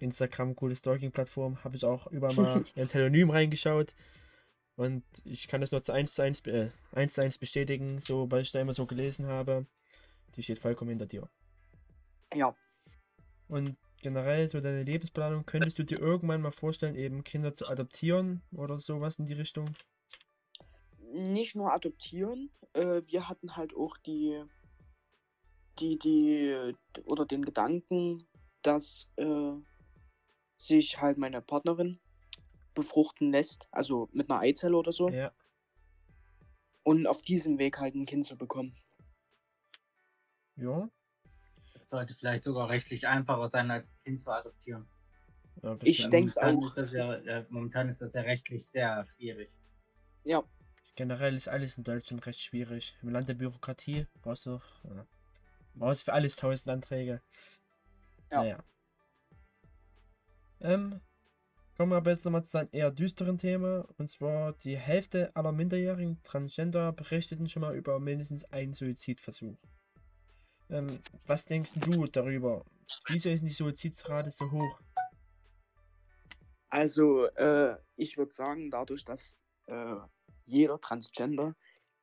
Instagram, 0.00 0.56
coole 0.56 0.76
Stalking-Plattform, 0.76 1.62
habe 1.64 1.76
ich 1.76 1.84
auch 1.84 2.06
überall 2.08 2.34
mal 2.36 2.64
in 2.74 2.88
Telonym 2.88 3.30
reingeschaut. 3.30 3.94
Und 4.76 5.04
ich 5.24 5.48
kann 5.48 5.62
das 5.62 5.72
nur 5.72 5.82
zu 5.82 5.92
1 5.92 6.14
zu 6.14 6.22
1, 6.22 6.40
äh, 6.46 6.70
1 6.92 7.14
zu 7.14 7.22
1 7.22 7.38
bestätigen, 7.38 8.00
so 8.00 8.30
weil 8.30 8.42
ich 8.42 8.52
da 8.52 8.60
immer 8.60 8.74
so 8.74 8.86
gelesen 8.86 9.26
habe. 9.26 9.66
Die 10.34 10.42
steht 10.42 10.58
vollkommen 10.58 10.90
hinter 10.90 11.06
dir. 11.06 11.28
Ja, 12.34 12.54
Und 13.48 13.76
generell 14.02 14.46
so 14.48 14.60
deine 14.60 14.82
Lebensplanung, 14.82 15.46
könntest 15.46 15.78
du 15.78 15.84
dir 15.84 15.98
irgendwann 15.98 16.42
mal 16.42 16.50
vorstellen, 16.50 16.96
eben 16.96 17.24
Kinder 17.24 17.52
zu 17.52 17.68
adoptieren 17.68 18.42
oder 18.52 18.78
sowas 18.78 19.18
in 19.18 19.24
die 19.24 19.32
Richtung? 19.32 19.74
nicht 21.16 21.56
nur 21.56 21.72
adoptieren, 21.72 22.50
äh, 22.74 23.02
wir 23.06 23.28
hatten 23.28 23.56
halt 23.56 23.74
auch 23.74 23.96
die, 23.98 24.42
die, 25.78 25.98
die, 25.98 26.74
oder 27.04 27.24
den 27.24 27.44
Gedanken, 27.44 28.26
dass 28.62 29.08
äh, 29.16 29.52
sich 30.56 31.00
halt 31.00 31.18
meine 31.18 31.42
Partnerin 31.42 31.98
befruchten 32.74 33.30
lässt, 33.32 33.66
also 33.70 34.08
mit 34.12 34.30
einer 34.30 34.40
Eizelle 34.40 34.76
oder 34.76 34.92
so, 34.92 35.08
Ja. 35.10 35.32
und 36.84 37.06
auf 37.06 37.22
diesem 37.22 37.58
Weg 37.58 37.78
halt 37.78 37.94
ein 37.94 38.06
Kind 38.06 38.26
zu 38.26 38.36
bekommen. 38.36 38.76
Ja. 40.56 40.88
Das 41.74 41.88
sollte 41.90 42.14
vielleicht 42.14 42.44
sogar 42.44 42.68
rechtlich 42.68 43.06
einfacher 43.06 43.50
sein, 43.50 43.70
als 43.70 43.90
ein 43.90 43.98
Kind 44.04 44.22
zu 44.22 44.30
adoptieren. 44.30 44.86
ja 45.62 45.76
Ich 45.82 46.08
bestimmt. 46.08 46.14
denk's 46.14 46.36
momentan 46.36 46.64
auch. 46.64 46.68
Ist 46.68 46.76
das 46.78 46.92
ja, 46.92 47.14
äh, 47.14 47.46
momentan 47.50 47.88
ist 47.88 48.00
das 48.02 48.14
ja 48.14 48.22
rechtlich 48.22 48.66
sehr 48.66 49.04
schwierig. 49.04 49.50
Ja, 50.24 50.42
Generell 50.94 51.34
ist 51.34 51.48
alles 51.48 51.76
in 51.76 51.84
Deutschland 51.84 52.24
recht 52.26 52.40
schwierig. 52.40 52.96
Im 53.02 53.10
Land 53.10 53.28
der 53.28 53.34
Bürokratie 53.34 54.06
brauchst 54.22 54.46
du 54.46 54.60
ja, 54.84 55.06
brauchst 55.74 56.04
für 56.04 56.14
alles 56.14 56.36
tausend 56.36 56.70
Anträge. 56.70 57.20
Ja. 58.30 58.42
Naja. 58.42 58.64
Ähm, 60.66 61.00
kommen 61.76 61.92
wir 61.92 61.96
aber 61.96 62.10
jetzt 62.10 62.24
nochmal 62.24 62.44
zu 62.44 62.58
einem 62.58 62.68
eher 62.72 62.90
düsteren 62.90 63.38
Thema. 63.38 63.86
Und 63.98 64.08
zwar 64.08 64.52
die 64.54 64.76
Hälfte 64.76 65.34
aller 65.34 65.52
minderjährigen 65.52 66.22
Transgender 66.22 66.92
berichteten 66.92 67.48
schon 67.48 67.62
mal 67.62 67.76
über 67.76 68.00
mindestens 68.00 68.44
einen 68.46 68.74
Suizidversuch. 68.74 69.56
Ähm, 70.68 70.98
was 71.26 71.44
denkst 71.44 71.74
du 71.74 72.06
darüber? 72.06 72.64
Wieso 73.08 73.30
ist 73.30 73.44
die 73.44 73.50
Suizidsrate 73.50 74.30
so 74.30 74.50
hoch? 74.50 74.80
also 76.76 77.24
äh, 77.36 77.76
ich 77.96 78.18
würde 78.18 78.32
sagen, 78.32 78.70
dadurch, 78.70 79.02
dass 79.02 79.38
äh, 79.66 79.96
jeder 80.44 80.78
Transgender 80.78 81.54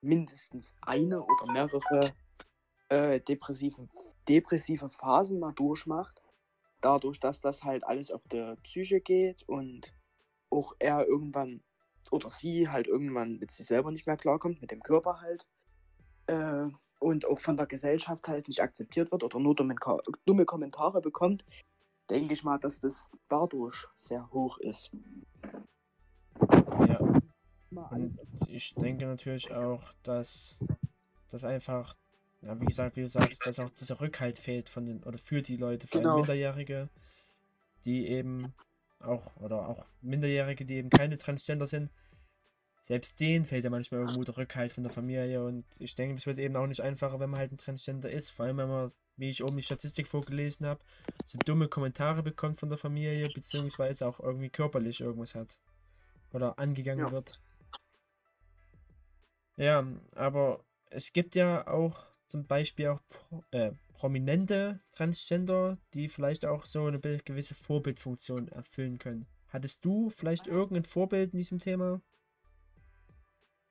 mindestens 0.02 0.76
eine 0.81 1.22
oder 1.22 1.52
mehrere 1.52 2.11
äh, 2.90 3.19
depressive, 3.22 3.88
depressive 4.27 4.90
Phasen 4.90 5.40
mal 5.40 5.53
durchmacht, 5.53 6.22
dadurch, 6.84 7.19
dass 7.19 7.41
das 7.41 7.64
halt 7.64 7.85
alles 7.85 8.11
auf 8.11 8.22
der 8.27 8.57
Psyche 8.64 9.01
geht 9.01 9.43
und 9.47 9.93
auch 10.49 10.73
er 10.80 11.07
irgendwann 11.07 11.61
oder 12.11 12.30
sie 12.30 12.69
halt 12.69 12.88
irgendwann 12.88 13.38
mit 13.39 13.51
sich 13.51 13.65
selber 13.65 13.91
nicht 13.91 14.05
mehr 14.05 14.18
klarkommt, 14.18 14.61
mit 14.61 14.72
dem 14.72 14.84
Körper 14.84 15.22
halt, 15.22 15.45
äh, 16.27 16.68
und 16.99 17.27
auch 17.27 17.39
von 17.39 17.57
der 17.57 17.65
Gesellschaft 17.65 18.27
halt 18.27 18.47
nicht 18.47 18.61
akzeptiert 18.61 19.11
wird 19.11 19.23
oder 19.23 19.39
nur 19.39 19.55
dumme, 19.55 19.76
dumme 20.26 20.45
Kommentare 20.45 21.01
bekommt, 21.01 21.43
denke 22.10 22.34
ich 22.34 22.43
mal, 22.43 22.57
dass 22.57 22.80
das 22.80 23.10
dadurch 23.27 23.88
sehr 23.95 24.31
hoch 24.31 24.57
ist. 24.60 24.91
Ja. 26.88 26.99
Und 27.91 28.18
ich 28.47 28.73
denke 28.76 29.05
natürlich 29.05 29.53
auch, 29.53 29.84
dass 30.03 30.57
das 31.30 31.43
einfach, 31.43 31.95
ja, 32.45 32.59
wie 32.59 32.65
gesagt, 32.67 32.95
wie 32.97 33.01
du 33.01 33.09
sagst, 33.09 33.45
dass 33.45 33.59
auch 33.59 33.69
dieser 33.69 33.99
Rückhalt 34.01 34.37
fehlt 34.37 34.69
von 34.69 34.85
den, 34.85 35.03
oder 35.03 35.17
für 35.17 35.41
die 35.41 35.57
Leute, 35.57 35.87
vor 35.87 36.01
allem 36.01 36.09
Genau. 36.09 36.17
Minderjährige, 36.17 36.89
die 37.85 38.07
eben 38.07 38.53
auch, 38.99 39.35
oder 39.37 39.67
auch 39.67 39.85
Minderjährige, 40.01 40.65
die 40.65 40.75
eben 40.75 40.89
keine 40.89 41.17
Transgender 41.17 41.67
sind, 41.67 41.89
selbst 42.81 43.19
denen 43.19 43.45
fehlt 43.45 43.63
ja 43.63 43.69
manchmal 43.69 44.01
irgendwo 44.01 44.23
der 44.23 44.37
Rückhalt 44.37 44.71
von 44.73 44.83
der 44.83 44.91
Familie 44.91 45.43
und 45.45 45.65
ich 45.79 45.95
denke, 45.95 46.15
das 46.15 46.25
wird 46.25 46.39
eben 46.39 46.55
auch 46.57 46.67
nicht 46.67 46.81
einfacher, 46.81 47.19
wenn 47.19 47.29
man 47.29 47.39
halt 47.39 47.51
ein 47.53 47.57
Transgender 47.57 48.11
ist, 48.11 48.29
vor 48.29 48.45
allem 48.45 48.57
wenn 48.57 48.67
man, 48.67 48.91
wie 49.15 49.29
ich 49.29 49.43
oben 49.43 49.55
die 49.57 49.63
Statistik 49.63 50.07
vorgelesen 50.07 50.65
habe, 50.65 50.81
so 51.25 51.37
dumme 51.45 51.69
Kommentare 51.69 52.23
bekommt 52.23 52.59
von 52.59 52.67
der 52.69 52.77
Familie, 52.77 53.29
beziehungsweise 53.29 54.05
auch 54.05 54.19
irgendwie 54.19 54.49
körperlich 54.49 54.99
irgendwas 54.99 55.35
hat 55.35 55.59
oder 56.33 56.59
angegangen 56.59 57.05
Ja. 57.05 57.11
wird. 57.11 57.39
Ja, 59.55 59.85
aber 60.15 60.65
es 60.89 61.13
gibt 61.13 61.35
ja 61.35 61.67
auch 61.67 62.12
zum 62.34 62.47
Beispiel 62.47 62.88
auch 62.88 62.99
pro, 63.10 63.43
äh, 63.51 63.73
prominente 63.93 64.80
Transgender, 64.91 65.77
die 65.93 66.07
vielleicht 66.07 66.47
auch 66.47 66.65
so 66.65 66.88
eine 66.88 66.99
gewisse 66.99 67.53
Vorbildfunktion 67.53 68.47
erfüllen 68.47 68.97
können. 68.97 69.27
Hattest 69.49 69.85
du 69.85 70.10
vielleicht 70.10 70.47
irgendein 70.47 70.84
Vorbild 70.84 71.34
in 71.34 71.38
diesem 71.38 71.60
Thema? 71.60 72.01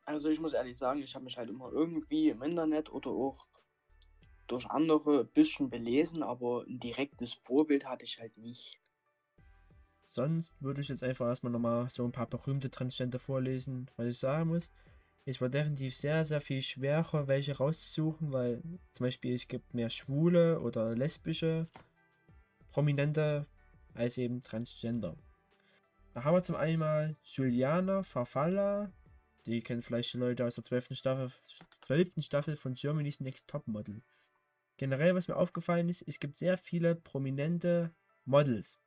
Also 0.05 0.29
ich 0.29 0.39
muss 0.39 0.53
ehrlich 0.53 0.79
sagen, 0.79 1.03
ich 1.03 1.13
habe 1.17 1.25
mich 1.25 1.37
halt 1.37 1.51
immer 1.51 1.73
irgendwie 1.73 2.29
im 2.29 2.41
Internet 2.41 2.93
oder 2.93 3.11
auch 3.11 3.49
durch 4.47 4.65
andere 4.67 5.23
ein 5.23 5.33
bisschen 5.33 5.69
belesen, 5.69 6.23
aber 6.23 6.65
ein 6.65 6.79
direktes 6.79 7.35
Vorbild 7.35 7.85
hatte 7.85 8.05
ich 8.05 8.21
halt 8.21 8.39
nicht. 8.39 8.81
Sonst 10.05 10.55
würde 10.63 10.83
ich 10.83 10.89
jetzt 10.89 11.03
einfach 11.03 11.27
erstmal 11.27 11.51
nochmal 11.51 11.91
so 11.91 12.05
ein 12.05 12.13
paar 12.13 12.29
berühmte 12.29 12.71
Transgender 12.71 13.19
vorlesen, 13.19 13.91
was 13.97 14.07
ich 14.07 14.19
sagen 14.21 14.51
muss. 14.51 14.71
Es 15.25 15.41
war 15.41 15.49
definitiv 15.49 15.95
sehr, 15.97 16.25
sehr 16.25 16.41
viel 16.41 16.63
schwerer, 16.63 17.29
welche 17.29 17.57
rauszusuchen, 17.57 18.33
weil 18.33 18.63
zum 18.93 19.05
Beispiel 19.05 19.35
es 19.35 19.47
gibt 19.47 19.73
mehr 19.73 19.91
schwule 19.91 20.61
oder 20.61 20.95
lesbische 20.97 21.69
Prominente 22.71 23.47
als 23.95 24.19
eben 24.19 24.43
Transgender. 24.43 25.17
Da 26.15 26.25
haben 26.25 26.35
wir 26.35 26.43
zum 26.43 26.57
einen 26.57 27.17
Juliana 27.23 28.03
Farfalla, 28.03 28.93
die 29.47 29.61
kennen 29.61 29.83
vielleicht 29.83 30.13
die 30.15 30.19
Leute 30.19 30.45
aus 30.45 30.57
der 30.57 30.65
12. 30.65 30.97
Staffel, 30.97 31.31
12. 31.83 32.15
Staffel 32.19 32.57
von 32.57 32.75
Germany's 32.75 33.21
Next 33.21 33.49
Top 33.49 33.67
Model. 33.69 34.03
Generell, 34.77 35.15
was 35.15 35.29
mir 35.29 35.37
aufgefallen 35.37 35.89
ist, 35.89 36.03
es 36.07 36.19
gibt 36.19 36.37
sehr 36.37 36.57
viele 36.57 36.97
prominente 36.97 37.95
Models, 38.25 38.81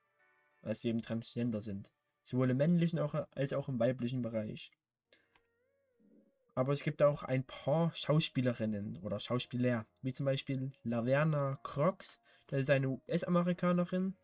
als 0.61 0.81
sie 0.81 0.89
eben 0.89 1.01
Transgender 1.01 1.61
sind. 1.61 1.93
Sowohl 2.23 2.49
im 2.49 2.57
männlichen 2.57 2.99
als 2.99 3.53
auch 3.53 3.69
im 3.69 3.79
weiblichen 3.79 4.21
Bereich. 4.21 4.71
Aber 6.55 6.71
es 6.71 6.83
gibt 6.83 7.03
auch 7.03 7.23
ein 7.23 7.43
paar 7.43 7.93
Schauspielerinnen 7.93 8.97
oder 9.03 9.19
Schauspieler, 9.19 9.85
wie 10.01 10.13
zum 10.13 10.25
Beispiel 10.25 10.71
Laverna 10.83 11.59
Crocs, 11.63 12.21
das 12.47 12.61
ist 12.61 12.69
eine 12.69 12.89
US-Amerikanerin, 12.89 14.15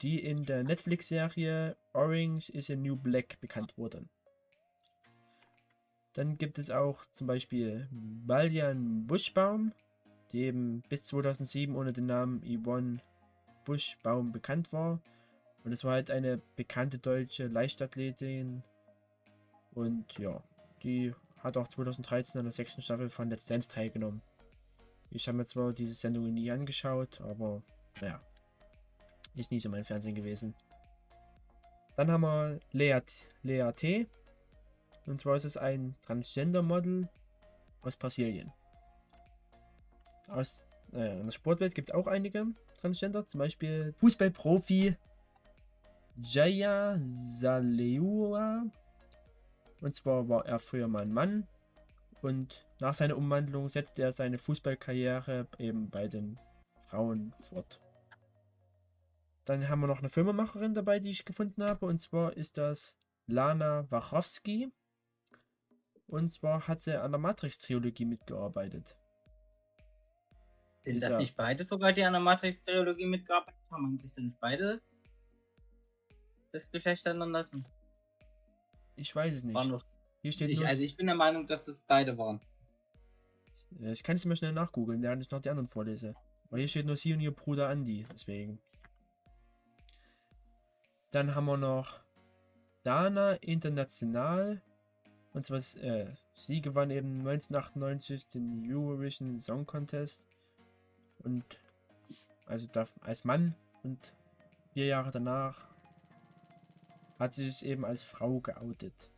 die 0.00 0.24
in 0.24 0.44
der 0.44 0.62
Netflix-Serie 0.62 1.76
Orange 1.92 2.50
is 2.50 2.70
a 2.70 2.76
New 2.76 2.96
Black 2.96 3.40
bekannt 3.40 3.76
wurde. 3.76 4.08
Dann 6.12 6.38
gibt 6.38 6.58
es 6.58 6.70
auch 6.70 7.04
zum 7.06 7.26
Beispiel 7.26 7.88
Baljan 7.90 9.06
Buschbaum, 9.06 9.72
die 10.30 10.42
eben 10.42 10.82
bis 10.88 11.04
2007 11.04 11.74
unter 11.74 11.92
dem 11.92 12.06
Namen 12.06 12.42
Yvonne 12.42 13.00
Buschbaum 13.64 14.30
bekannt 14.30 14.72
war. 14.72 15.00
Und 15.64 15.72
es 15.72 15.84
war 15.84 15.92
halt 15.92 16.10
eine 16.10 16.38
bekannte 16.56 16.98
deutsche 16.98 17.46
Leichtathletin. 17.46 18.62
Und 19.72 20.18
ja, 20.18 20.42
die 20.82 21.14
hat 21.42 21.56
auch 21.56 21.68
2013 21.68 22.38
an 22.38 22.44
der 22.44 22.52
sechsten 22.52 22.82
Staffel 22.82 23.08
von 23.08 23.28
Let's 23.28 23.46
Dance 23.46 23.68
teilgenommen. 23.68 24.22
Ich 25.10 25.28
habe 25.28 25.36
mir 25.36 25.44
zwar 25.44 25.72
diese 25.72 25.94
Sendung 25.94 26.32
nie 26.32 26.50
angeschaut, 26.50 27.20
aber 27.20 27.62
naja, 28.00 28.20
ist 29.34 29.50
nie 29.50 29.60
so 29.60 29.68
mein 29.68 29.84
Fernsehen 29.84 30.14
gewesen. 30.14 30.54
Dann 31.96 32.10
haben 32.10 32.22
wir 32.22 32.60
Lea, 32.70 33.00
Lea 33.42 33.70
T. 33.72 34.06
Und 35.06 35.18
zwar 35.18 35.36
ist 35.36 35.44
es 35.44 35.56
ein 35.56 35.94
Transgender-Model 36.02 37.08
aus 37.82 37.96
Brasilien. 37.96 38.52
Aus 40.28 40.64
äh, 40.92 41.18
in 41.18 41.26
der 41.26 41.32
Sportwelt 41.32 41.74
gibt 41.74 41.88
es 41.88 41.94
auch 41.94 42.06
einige 42.06 42.46
Transgender, 42.80 43.26
zum 43.26 43.40
Beispiel 43.40 43.94
Fußballprofi 43.98 44.96
Jaya 46.16 46.98
Saleua 47.10 48.64
und 49.82 49.92
zwar 49.94 50.28
war 50.28 50.46
er 50.46 50.58
früher 50.58 50.88
mal 50.88 51.02
ein 51.02 51.12
Mann 51.12 51.46
und 52.22 52.64
nach 52.80 52.94
seiner 52.94 53.16
Umwandlung 53.16 53.68
setzte 53.68 54.02
er 54.02 54.12
seine 54.12 54.38
Fußballkarriere 54.38 55.48
eben 55.58 55.90
bei 55.90 56.06
den 56.06 56.38
Frauen 56.86 57.34
fort. 57.40 57.80
Dann 59.44 59.68
haben 59.68 59.80
wir 59.80 59.88
noch 59.88 59.98
eine 59.98 60.08
Filmemacherin 60.08 60.72
dabei, 60.72 61.00
die 61.00 61.10
ich 61.10 61.24
gefunden 61.24 61.64
habe. 61.64 61.86
Und 61.86 61.98
zwar 61.98 62.36
ist 62.36 62.58
das 62.58 62.96
Lana 63.26 63.90
Wachowski. 63.90 64.72
Und 66.06 66.28
zwar 66.28 66.68
hat 66.68 66.80
sie 66.80 67.00
an 67.00 67.10
der 67.10 67.18
Matrix-Trilogie 67.18 68.04
mitgearbeitet. 68.04 68.96
Sind 70.84 70.94
Dieser, 70.94 71.10
das 71.10 71.18
nicht 71.18 71.36
beide 71.36 71.64
sogar, 71.64 71.92
die 71.92 72.04
an 72.04 72.12
der 72.12 72.22
Matrix-Trilogie 72.22 73.06
mitgearbeitet 73.06 73.70
haben? 73.70 73.86
Haben 73.86 73.98
sich 73.98 74.12
denn 74.14 74.26
nicht 74.26 74.38
beide 74.38 74.80
das 76.52 76.70
Geschlecht 76.70 77.04
ändern 77.06 77.32
lassen? 77.32 77.66
Ich 78.96 79.14
weiß 79.14 79.34
es 79.34 79.44
nicht. 79.44 79.54
Noch, 79.54 79.84
Hier 80.20 80.32
steht 80.32 80.50
ich, 80.50 80.58
nur 80.58 80.68
also 80.68 80.82
ich 80.82 80.96
bin 80.96 81.06
der 81.06 81.14
Meinung, 81.14 81.46
dass 81.46 81.66
das 81.66 81.80
beide 81.80 82.16
waren. 82.18 82.40
Ich 83.80 84.02
kann 84.02 84.16
es 84.16 84.24
mir 84.24 84.36
schnell 84.36 84.52
nachgoogeln, 84.52 85.02
während 85.02 85.22
ich 85.22 85.30
noch 85.30 85.40
die 85.40 85.50
anderen 85.50 85.68
vorlese. 85.68 86.14
Aber 86.48 86.58
hier 86.58 86.68
steht 86.68 86.86
nur 86.86 86.96
sie 86.96 87.14
und 87.14 87.20
ihr 87.20 87.30
Bruder 87.30 87.70
Andy, 87.70 88.06
deswegen. 88.12 88.60
Dann 91.10 91.34
haben 91.34 91.46
wir 91.46 91.56
noch 91.56 92.00
Dana 92.82 93.34
International. 93.34 94.60
Und 95.32 95.44
zwar, 95.44 95.58
äh, 95.82 96.14
sie 96.34 96.60
gewann 96.60 96.90
eben 96.90 97.20
1998 97.20 98.28
den 98.28 98.70
Eurovision 98.70 99.38
Song 99.38 99.64
Contest. 99.64 100.26
Und 101.20 101.44
also 102.46 102.66
da, 102.70 102.86
als 103.00 103.24
Mann 103.24 103.54
und 103.82 104.12
vier 104.74 104.86
Jahre 104.86 105.10
danach 105.10 105.71
hat 107.22 107.34
sie 107.34 107.48
sich 107.48 107.64
eben 107.64 107.84
als 107.84 108.02
Frau 108.02 108.40
geoutet. 108.40 109.08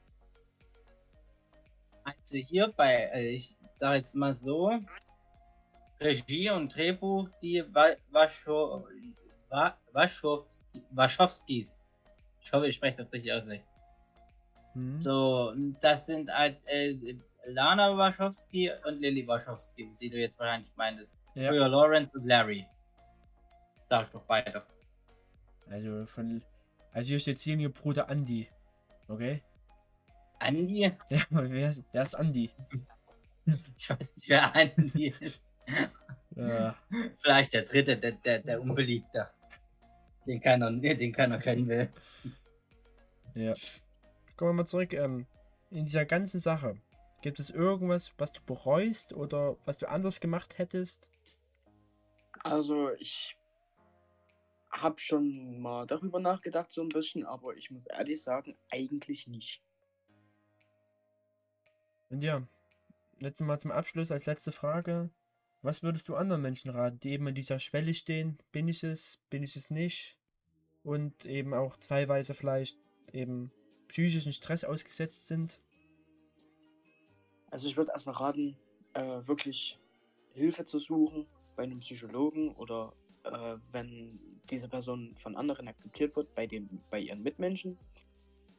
Also 2.05 2.37
hier 2.37 2.69
bei, 2.69 3.11
äh, 3.15 3.31
ich 3.31 3.57
sage 3.77 3.97
jetzt 3.97 4.15
mal 4.15 4.35
so, 4.35 4.79
Regie 6.01 6.51
und 6.51 6.77
Drehbuch, 6.77 7.31
die 7.41 7.65
Waschowskis. 10.91 11.79
Ich 12.43 12.53
hoffe, 12.53 12.67
ich 12.67 12.75
spreche 12.75 12.99
das 12.99 13.11
richtig 13.11 13.33
aus. 13.33 13.45
Hm. 14.75 15.01
So, 15.01 15.55
das 15.81 16.05
sind 16.05 16.31
halt 16.31 16.59
äh, 16.67 17.17
Lana 17.47 17.97
Waschowski 17.97 18.71
und 18.87 19.01
Lily 19.01 19.27
Waschowski, 19.27 19.91
die 19.99 20.11
du 20.11 20.19
jetzt 20.19 20.39
wahrscheinlich 20.39 20.71
meintest. 20.77 21.17
Ja. 21.35 21.49
Früher 21.49 21.69
Lawrence 21.69 22.11
und 22.13 22.27
Larry. 22.27 22.67
Sag 23.89 24.05
ich 24.05 24.11
doch 24.11 24.25
beide. 24.25 24.63
Also 25.71 26.05
von 26.05 26.43
also 26.95 27.09
hier 27.09 27.19
steht 27.19 27.39
hier 27.41 27.59
ihr 27.59 27.73
Bruder 27.73 28.09
Andy. 28.09 28.49
Okay? 29.09 29.43
Andy? 30.41 30.91
Ja, 31.11 31.21
wer 31.31 31.71
ist, 31.71 31.85
wer 31.93 32.03
ist 32.03 32.15
Andy? 32.15 32.51
Ich 33.77 33.91
weiß 33.91 34.17
nicht, 34.17 34.29
wer 34.29 34.55
Andy 34.55 35.13
ist. 35.21 35.43
Ja. 36.37 36.77
Vielleicht 37.19 37.53
der 37.53 37.63
dritte, 37.63 37.97
der, 37.97 38.13
der, 38.13 38.39
der 38.39 38.61
Unbeliebte. 38.61 39.29
Den 40.27 40.41
keiner, 40.41 40.71
den 40.71 41.13
keiner 41.13 41.39
kennen 41.39 41.69
will. 41.69 41.89
Ja. 43.35 43.53
Kommen 44.37 44.51
wir 44.51 44.55
mal 44.55 44.65
zurück. 44.65 44.93
Ähm, 44.95 45.27
in 45.71 45.85
dieser 45.87 46.05
ganzen 46.05 46.41
Sache, 46.41 46.77
gibt 47.23 47.41
es 47.41 47.51
irgendwas, 47.51 48.13
was 48.19 48.33
du 48.33 48.41
bereust 48.47 49.13
oder 49.13 49.57
was 49.65 49.79
du 49.79 49.89
anders 49.89 50.21
gemacht 50.21 50.59
hättest? 50.59 51.11
Also 52.43 52.93
ich 52.99 53.37
habe 54.83 55.01
schon 55.01 55.61
mal 55.61 55.87
darüber 55.87 56.21
nachgedacht, 56.21 56.73
so 56.73 56.83
ein 56.83 56.89
bisschen, 56.89 57.25
aber 57.25 57.57
ich 57.57 57.71
muss 57.71 57.87
ehrlich 57.87 58.23
sagen, 58.23 58.57
eigentlich 58.71 59.27
nicht. 59.27 59.63
Und 62.11 62.23
ja, 62.23 62.47
letztes 63.19 63.47
Mal 63.47 63.59
zum 63.59 63.71
Abschluss 63.71 64.11
als 64.11 64.27
letzte 64.27 64.53
Frage. 64.53 65.11
Was 65.63 65.83
würdest 65.83 66.09
du 66.09 66.17
anderen 66.17 66.43
Menschen 66.43 66.71
raten, 66.71 67.01
die 67.01 67.13
eben 67.13 67.27
an 67.27 67.35
dieser 67.35 67.59
Schwelle 67.59 67.95
stehen? 67.95 68.39
Bin 68.53 68.69
ich 68.69 68.85
es, 68.85 69.19
bin 69.31 69.43
ich 69.43 69.57
es 69.57 69.71
nicht? 69.71 70.19
Und 70.83 71.25
eben 71.25 71.55
auch 71.55 71.77
teilweise 71.77 72.35
vielleicht 72.35 72.79
eben 73.13 73.51
psychischen 73.89 74.33
Stress 74.33 74.65
ausgesetzt 74.65 75.27
sind? 75.27 75.61
Also 77.51 77.69
ich 77.69 77.77
würde 77.77 77.93
erstmal 77.93 78.17
raten, 78.17 78.59
äh, 78.93 79.27
wirklich 79.27 79.79
Hilfe 80.33 80.65
zu 80.65 80.79
suchen 80.81 81.27
bei 81.57 81.63
einem 81.63 81.81
Psychologen 81.81 82.55
oder 82.57 82.93
äh, 83.25 83.57
wenn 83.71 84.34
diese 84.51 84.69
Person 84.69 85.15
von 85.17 85.37
anderen 85.37 85.69
akzeptiert 85.69 86.15
wird, 86.17 86.35
bei, 86.35 86.47
den, 86.47 86.83
bei 86.91 87.01
ihren 87.01 87.23
Mitmenschen 87.23 87.79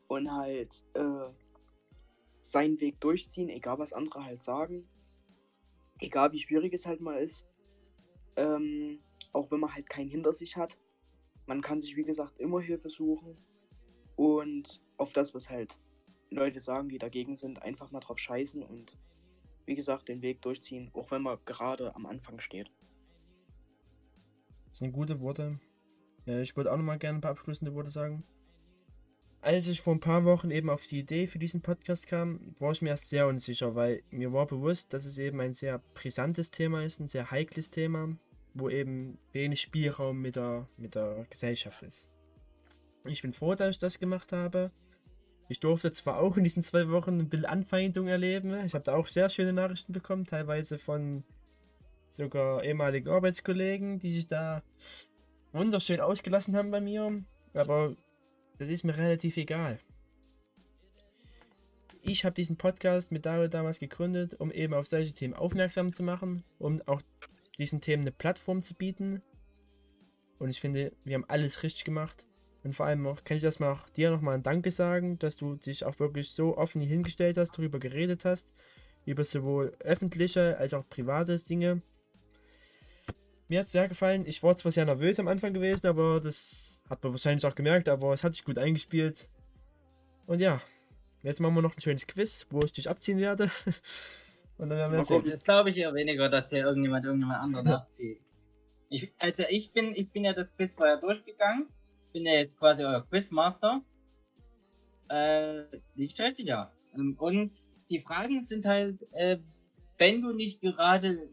und 0.07 0.31
halt 0.31 0.83
äh, 0.93 1.29
seinen 2.41 2.79
Weg 2.79 2.99
durchziehen, 2.99 3.49
egal 3.49 3.79
was 3.79 3.93
andere 3.93 4.23
halt 4.23 4.43
sagen, 4.43 4.87
egal 5.99 6.31
wie 6.33 6.39
schwierig 6.39 6.73
es 6.73 6.85
halt 6.85 7.01
mal 7.01 7.17
ist, 7.17 7.45
ähm, 8.35 8.99
auch 9.33 9.49
wenn 9.51 9.59
man 9.59 9.73
halt 9.73 9.89
keinen 9.89 10.09
hinter 10.09 10.33
sich 10.33 10.57
hat. 10.57 10.77
Man 11.47 11.61
kann 11.61 11.79
sich, 11.79 11.95
wie 11.95 12.03
gesagt, 12.03 12.39
immer 12.39 12.59
Hilfe 12.59 12.89
suchen 12.89 13.37
und 14.15 14.81
auf 14.97 15.13
das, 15.13 15.33
was 15.33 15.49
halt 15.49 15.77
Leute 16.29 16.59
sagen, 16.59 16.89
die 16.89 16.97
dagegen 16.97 17.35
sind, 17.35 17.63
einfach 17.63 17.91
mal 17.91 17.99
drauf 17.99 18.19
scheißen 18.19 18.63
und 18.63 18.97
wie 19.65 19.75
gesagt, 19.75 20.09
den 20.09 20.21
Weg 20.21 20.41
durchziehen, 20.41 20.91
auch 20.93 21.11
wenn 21.11 21.21
man 21.21 21.37
gerade 21.45 21.95
am 21.95 22.05
Anfang 22.05 22.39
steht. 22.39 22.71
Das 24.69 24.79
sind 24.79 24.91
gute 24.91 25.19
Worte. 25.19 25.59
Ich 26.25 26.55
würde 26.55 26.71
auch 26.71 26.77
noch 26.77 26.83
mal 26.83 26.97
gerne 26.97 27.19
ein 27.19 27.21
paar 27.21 27.31
abschließende 27.31 27.73
Worte 27.73 27.91
sagen. 27.91 28.23
Als 29.41 29.67
ich 29.67 29.81
vor 29.81 29.93
ein 29.93 29.99
paar 29.99 30.25
Wochen 30.25 30.49
eben 30.49 30.71
auf 30.71 30.87
die 30.87 30.99
Idee 30.99 31.27
für 31.27 31.37
diesen 31.37 31.61
Podcast 31.61 32.07
kam, 32.07 32.55
war 32.59 32.71
ich 32.71 32.81
mir 32.81 32.89
erst 32.89 33.09
sehr 33.09 33.27
unsicher, 33.27 33.75
weil 33.75 34.01
mir 34.09 34.33
war 34.33 34.47
bewusst, 34.47 34.91
dass 34.93 35.05
es 35.05 35.19
eben 35.19 35.39
ein 35.39 35.53
sehr 35.53 35.79
brisantes 35.93 36.49
Thema 36.49 36.83
ist, 36.83 36.99
ein 36.99 37.07
sehr 37.07 37.29
heikles 37.29 37.69
Thema, 37.69 38.17
wo 38.55 38.69
eben 38.69 39.19
wenig 39.33 39.61
Spielraum 39.61 40.19
mit 40.19 40.35
der, 40.35 40.67
mit 40.77 40.95
der 40.95 41.27
Gesellschaft 41.29 41.83
ist. 41.83 42.09
Ich 43.03 43.21
bin 43.21 43.33
froh, 43.33 43.53
dass 43.53 43.75
ich 43.75 43.79
das 43.79 43.99
gemacht 43.99 44.31
habe. 44.31 44.71
Ich 45.47 45.59
durfte 45.59 45.91
zwar 45.91 46.17
auch 46.19 46.37
in 46.37 46.43
diesen 46.43 46.63
zwei 46.63 46.89
Wochen 46.89 47.19
ein 47.19 47.29
bisschen 47.29 47.45
Anfeindung 47.45 48.07
erleben. 48.07 48.51
Ich 48.65 48.73
habe 48.73 48.83
da 48.83 48.95
auch 48.95 49.07
sehr 49.07 49.29
schöne 49.29 49.53
Nachrichten 49.53 49.93
bekommen, 49.93 50.25
teilweise 50.25 50.79
von 50.79 51.23
sogar 52.09 52.63
ehemalige 52.63 53.11
Arbeitskollegen, 53.11 53.99
die 53.99 54.11
sich 54.11 54.27
da 54.27 54.63
wunderschön 55.55 55.99
ausgelassen 55.99 56.55
haben 56.55 56.71
bei 56.71 56.81
mir. 56.81 57.23
Aber 57.53 57.95
das 58.59 58.69
ist 58.69 58.83
mir 58.83 58.97
relativ 58.97 59.37
egal. 59.37 59.79
ich 62.07 62.23
habe 62.23 62.35
diesen 62.35 62.57
Podcast 62.57 63.11
mit 63.11 63.25
Dario 63.25 63.47
damals 63.47 63.79
gegründet, 63.79 64.35
um 64.39 64.51
eben 64.51 64.73
auf 64.73 64.87
solche 64.87 65.13
Themen 65.13 65.33
aufmerksam 65.33 65.91
zu 65.91 66.03
machen, 66.03 66.43
um 66.59 66.81
auch 66.85 67.01
diesen 67.57 67.81
Themen 67.81 68.03
eine 68.03 68.11
Plattform 68.11 68.61
zu 68.61 68.75
bieten. 68.75 69.21
Und 70.37 70.49
ich 70.49 70.61
finde, 70.61 70.91
wir 71.03 71.15
haben 71.15 71.25
alles 71.27 71.63
richtig 71.63 71.83
gemacht. 71.83 72.27
Und 72.63 72.75
vor 72.75 72.85
allem 72.85 73.05
auch, 73.07 73.23
kann 73.23 73.37
ich 73.37 73.43
erstmal 73.43 73.73
auch 73.73 73.89
dir 73.89 74.11
nochmal 74.11 74.35
ein 74.35 74.43
Danke 74.43 74.71
sagen, 74.71 75.17
dass 75.19 75.37
du 75.37 75.55
dich 75.55 75.83
auch 75.83 75.99
wirklich 75.99 76.31
so 76.31 76.57
offen 76.57 76.81
hingestellt 76.81 77.37
hast, 77.37 77.57
darüber 77.57 77.79
geredet 77.79 78.25
hast, 78.25 78.53
über 79.05 79.23
sowohl 79.23 79.75
öffentliche 79.79 80.57
als 80.57 80.73
auch 80.73 80.87
private 80.87 81.37
Dinge. 81.37 81.81
Mir 83.47 83.59
hat 83.59 83.67
es 83.67 83.71
sehr 83.71 83.87
gefallen. 83.87 84.25
Ich 84.25 84.41
war 84.41 84.55
zwar 84.55 84.71
sehr 84.71 84.85
nervös 84.85 85.19
am 85.19 85.27
Anfang 85.27 85.53
gewesen, 85.53 85.87
aber 85.87 86.19
das 86.19 86.81
hat 86.89 87.03
man 87.03 87.13
wahrscheinlich 87.13 87.45
auch 87.45 87.55
gemerkt, 87.55 87.89
aber 87.89 88.13
es 88.13 88.23
hat 88.23 88.33
sich 88.33 88.43
gut 88.43 88.57
eingespielt. 88.57 89.27
Und 90.25 90.39
ja, 90.39 90.61
Jetzt 91.25 91.39
machen 91.39 91.55
wir 91.55 91.63
noch 91.63 91.75
ein 91.75 91.81
schönes 91.81 92.05
Quiz, 92.05 92.45
wo 92.51 92.61
ich 92.61 92.71
dich 92.71 92.87
abziehen 92.87 93.17
werde. 93.17 93.49
Und 94.59 94.69
dann 94.69 94.77
werden 94.77 94.91
wir 94.93 95.03
sehen. 95.03 95.23
Das 95.27 95.43
glaube 95.43 95.69
ich 95.69 95.77
eher 95.79 95.91
weniger, 95.95 96.29
dass 96.29 96.51
hier 96.51 96.59
irgendjemand 96.59 97.03
irgendjemand 97.03 97.41
anderen 97.41 97.67
abzieht. 97.67 98.21
Ich, 98.89 99.11
also 99.17 99.43
ich 99.49 99.73
bin, 99.73 99.95
ich 99.95 100.11
bin 100.11 100.23
ja 100.23 100.33
das 100.33 100.55
Quiz 100.55 100.75
vorher 100.75 100.97
durchgegangen. 100.97 101.67
Bin 102.13 102.27
ja 102.27 102.33
jetzt 102.33 102.55
quasi 102.59 102.83
euer 102.83 103.03
Quizmaster. 103.09 103.81
Äh, 105.09 105.63
liegt 105.95 106.19
richtig, 106.19 106.45
ja. 106.45 106.71
Ähm, 106.93 107.15
und 107.17 107.51
die 107.89 108.01
Fragen 108.01 108.43
sind 108.43 108.67
halt, 108.67 109.01
äh, 109.13 109.39
wenn 109.97 110.21
du 110.21 110.31
nicht 110.31 110.61
gerade 110.61 111.27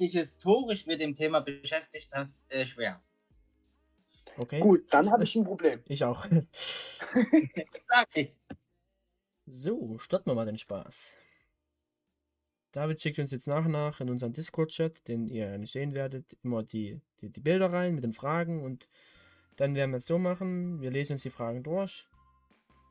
dich 0.00 0.12
historisch 0.12 0.86
mit 0.86 1.00
dem 1.00 1.14
Thema 1.14 1.40
beschäftigt 1.40 2.12
hast, 2.12 2.42
äh, 2.48 2.66
schwer. 2.66 3.02
Okay. 4.36 4.60
Gut, 4.60 4.86
dann 4.90 5.10
habe 5.10 5.24
ich 5.24 5.34
ein 5.34 5.44
Problem. 5.44 5.82
Ich 5.86 6.04
auch. 6.04 6.26
Sag 7.88 8.08
ich. 8.14 8.38
So, 9.46 9.98
starten 9.98 10.30
wir 10.30 10.34
mal 10.34 10.46
den 10.46 10.58
Spaß. 10.58 11.16
David 12.72 13.02
schickt 13.02 13.18
uns 13.18 13.30
jetzt 13.30 13.48
nach 13.48 13.64
und 13.64 13.72
nach 13.72 14.00
in 14.00 14.10
unseren 14.10 14.34
Discord-Chat, 14.34 15.08
den 15.08 15.26
ihr 15.26 15.56
nicht 15.58 15.72
sehen 15.72 15.94
werdet, 15.94 16.36
immer 16.42 16.62
die, 16.62 17.00
die, 17.20 17.30
die 17.30 17.40
Bilder 17.40 17.72
rein 17.72 17.94
mit 17.94 18.04
den 18.04 18.12
Fragen 18.12 18.62
und 18.62 18.90
dann 19.56 19.74
werden 19.74 19.90
wir 19.90 19.96
es 19.96 20.04
so 20.06 20.18
machen, 20.18 20.80
wir 20.80 20.90
lesen 20.90 21.14
uns 21.14 21.22
die 21.22 21.30
Fragen 21.30 21.62
durch 21.62 22.06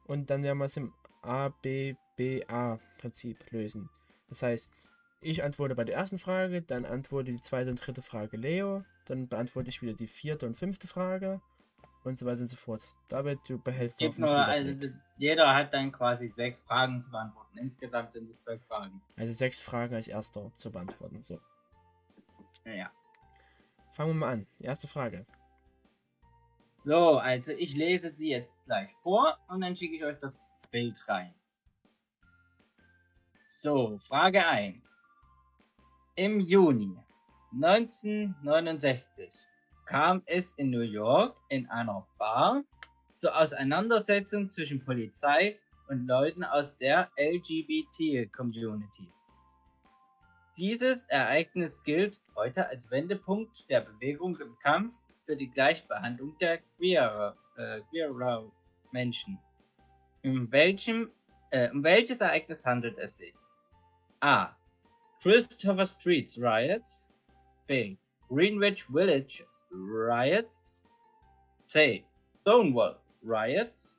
und 0.05 0.31
dann 0.31 0.41
werden 0.43 0.57
wir 0.57 0.65
es 0.65 0.77
im 0.77 0.93
A-B-B-A-Prinzip 1.21 3.51
lösen. 3.51 3.89
Das 4.29 4.43
heißt, 4.43 4.69
ich 5.27 5.43
antworte 5.43 5.75
bei 5.75 5.83
der 5.83 5.95
ersten 5.95 6.19
Frage, 6.19 6.61
dann 6.61 6.85
antworte 6.85 7.31
die 7.31 7.41
zweite 7.41 7.69
und 7.69 7.85
dritte 7.85 8.01
Frage 8.01 8.37
Leo, 8.37 8.85
dann 9.05 9.27
beantworte 9.27 9.67
ich 9.69 9.81
wieder 9.81 9.93
die 9.93 10.07
vierte 10.07 10.45
und 10.45 10.55
fünfte 10.55 10.87
Frage 10.87 11.41
und 12.05 12.17
so 12.17 12.25
weiter 12.25 12.41
und 12.41 12.47
so 12.47 12.55
fort. 12.55 12.83
David, 13.09 13.39
du 13.47 13.59
behältst 13.59 13.99
Gibt 13.99 14.17
nur, 14.17 14.33
also, 14.33 14.89
Jeder 15.17 15.53
hat 15.53 15.73
dann 15.73 15.91
quasi 15.91 16.27
sechs 16.27 16.61
Fragen 16.61 17.01
zu 17.01 17.11
beantworten. 17.11 17.57
Insgesamt 17.57 18.13
sind 18.13 18.29
es 18.29 18.39
zwölf 18.39 18.63
Fragen. 18.65 19.01
Also 19.17 19.33
sechs 19.33 19.61
Fragen 19.61 19.95
als 19.95 20.07
erster 20.07 20.53
zu 20.53 20.71
beantworten. 20.71 21.21
So. 21.21 21.41
Ja. 22.63 22.89
Fangen 23.91 24.11
wir 24.11 24.15
mal 24.15 24.33
an. 24.33 24.47
Erste 24.59 24.87
Frage. 24.87 25.25
So, 26.75 27.17
also 27.17 27.51
ich 27.51 27.75
lese 27.75 28.13
sie 28.13 28.29
jetzt 28.29 28.53
gleich 28.65 28.91
vor 29.03 29.37
und 29.49 29.59
dann 29.59 29.75
schicke 29.75 29.97
ich 29.97 30.05
euch 30.05 30.19
das 30.19 30.33
Bild 30.71 31.03
rein. 31.09 31.33
So, 33.45 33.97
Frage 33.99 34.45
1. 34.45 34.86
Im 36.19 36.39
Juni 36.39 36.97
1969 37.53 39.29
kam 39.85 40.23
es 40.25 40.53
in 40.53 40.71
New 40.71 40.79
York 40.81 41.37
in 41.49 41.69
einer 41.69 42.07
Bar 42.17 42.63
zur 43.13 43.37
Auseinandersetzung 43.37 44.49
zwischen 44.49 44.83
Polizei 44.83 45.59
und 45.89 46.07
Leuten 46.07 46.43
aus 46.43 46.75
der 46.75 47.11
LGBT-Community. 47.17 49.11
Dieses 50.57 51.05
Ereignis 51.05 51.83
gilt 51.83 52.19
heute 52.35 52.67
als 52.67 52.89
Wendepunkt 52.89 53.69
der 53.69 53.81
Bewegung 53.81 54.39
im 54.39 54.57
Kampf 54.57 54.95
für 55.23 55.35
die 55.35 55.51
Gleichbehandlung 55.51 56.35
der 56.39 56.57
queerer, 56.77 57.37
äh, 57.57 57.81
Menschen. 58.91 59.37
Um, 60.23 60.51
welchem, 60.51 61.11
äh, 61.51 61.69
um 61.69 61.83
welches 61.83 62.21
Ereignis 62.21 62.65
handelt 62.65 62.97
es 62.97 63.17
sich? 63.17 63.35
A. 64.19 64.56
Christopher 65.27 65.85
Streets 65.85 66.37
Riots. 66.37 67.09
B. 67.67 67.97
Greenwich 68.29 68.83
Village 68.83 69.43
riots. 69.69 70.83
C. 71.65 72.05
Stonewall 72.43 72.95
riots. 73.21 73.97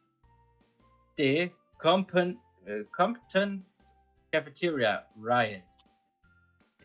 D. 1.19 1.53
Compen 1.77 2.39
äh, 2.65 2.85
Compton's 2.97 3.93
Cafeteria 4.33 5.05
Riot. 5.21 5.65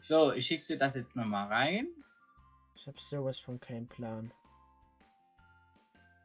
So, 0.01 0.33
ich 0.33 0.47
schicke 0.47 0.73
dir 0.73 0.79
das 0.79 0.95
jetzt 0.95 1.15
nochmal 1.15 1.47
rein. 1.47 1.87
Ich 2.75 2.85
habe 2.85 2.99
sowas 2.99 3.39
von 3.39 3.61
keinem 3.61 3.87
Plan. 3.87 4.33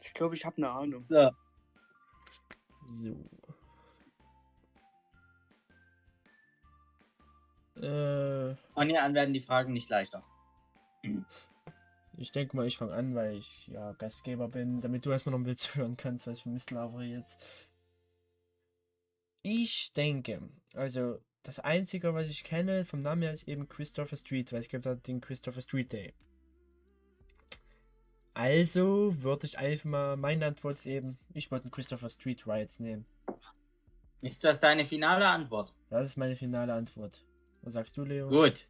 Ich 0.00 0.12
glaube, 0.12 0.34
ich 0.34 0.44
habe 0.44 0.56
eine 0.56 0.70
Ahnung. 0.70 1.04
So. 1.06 1.30
So. 2.82 3.14
Äh. 7.82 8.56
Von 8.74 8.88
hier 8.88 9.02
an 9.02 9.14
werden 9.14 9.34
die 9.34 9.40
Fragen 9.40 9.72
nicht 9.72 9.88
leichter. 9.90 10.22
Ich 12.16 12.32
denke 12.32 12.56
mal, 12.56 12.66
ich 12.66 12.76
fange 12.76 12.94
an, 12.94 13.14
weil 13.14 13.36
ich 13.36 13.68
ja 13.68 13.92
Gastgeber 13.92 14.48
bin, 14.48 14.80
damit 14.80 15.06
du 15.06 15.10
erstmal 15.10 15.32
noch 15.32 15.38
ein 15.40 15.46
Witz 15.46 15.74
hören 15.74 15.96
kannst, 15.96 16.26
weil 16.26 16.34
ich 16.34 16.42
vermisse 16.42 16.74
Lavre 16.74 17.04
jetzt. 17.04 17.40
Ich 19.42 19.92
denke, 19.92 20.42
also 20.74 21.18
das 21.44 21.60
Einzige, 21.60 22.14
was 22.14 22.28
ich 22.28 22.44
kenne 22.44 22.84
vom 22.84 22.98
Namen 22.98 23.22
her, 23.22 23.32
ist 23.32 23.46
eben 23.46 23.68
Christopher 23.68 24.16
Street, 24.16 24.52
weil 24.52 24.60
es 24.60 24.68
gibt 24.68 24.84
halt 24.84 25.06
den 25.06 25.20
Christopher 25.20 25.62
Street 25.62 25.92
Day. 25.92 26.12
Also 28.34 29.22
würde 29.22 29.46
ich 29.46 29.58
einfach 29.58 29.84
mal, 29.84 30.16
meine 30.16 30.46
Antwort 30.46 30.76
ist 30.76 30.86
eben, 30.86 31.18
ich 31.34 31.50
wollte 31.50 31.70
Christopher 31.70 32.08
Street 32.08 32.46
Riots 32.46 32.80
nehmen. 32.80 33.06
Ist 34.20 34.42
das 34.42 34.60
deine 34.60 34.84
finale 34.84 35.26
Antwort? 35.26 35.74
Das 35.90 36.06
ist 36.06 36.16
meine 36.16 36.36
finale 36.36 36.72
Antwort. 36.72 37.24
Was 37.62 37.74
sagst 37.74 37.96
du, 37.96 38.04
Leo? 38.04 38.28
Gut. 38.28 38.68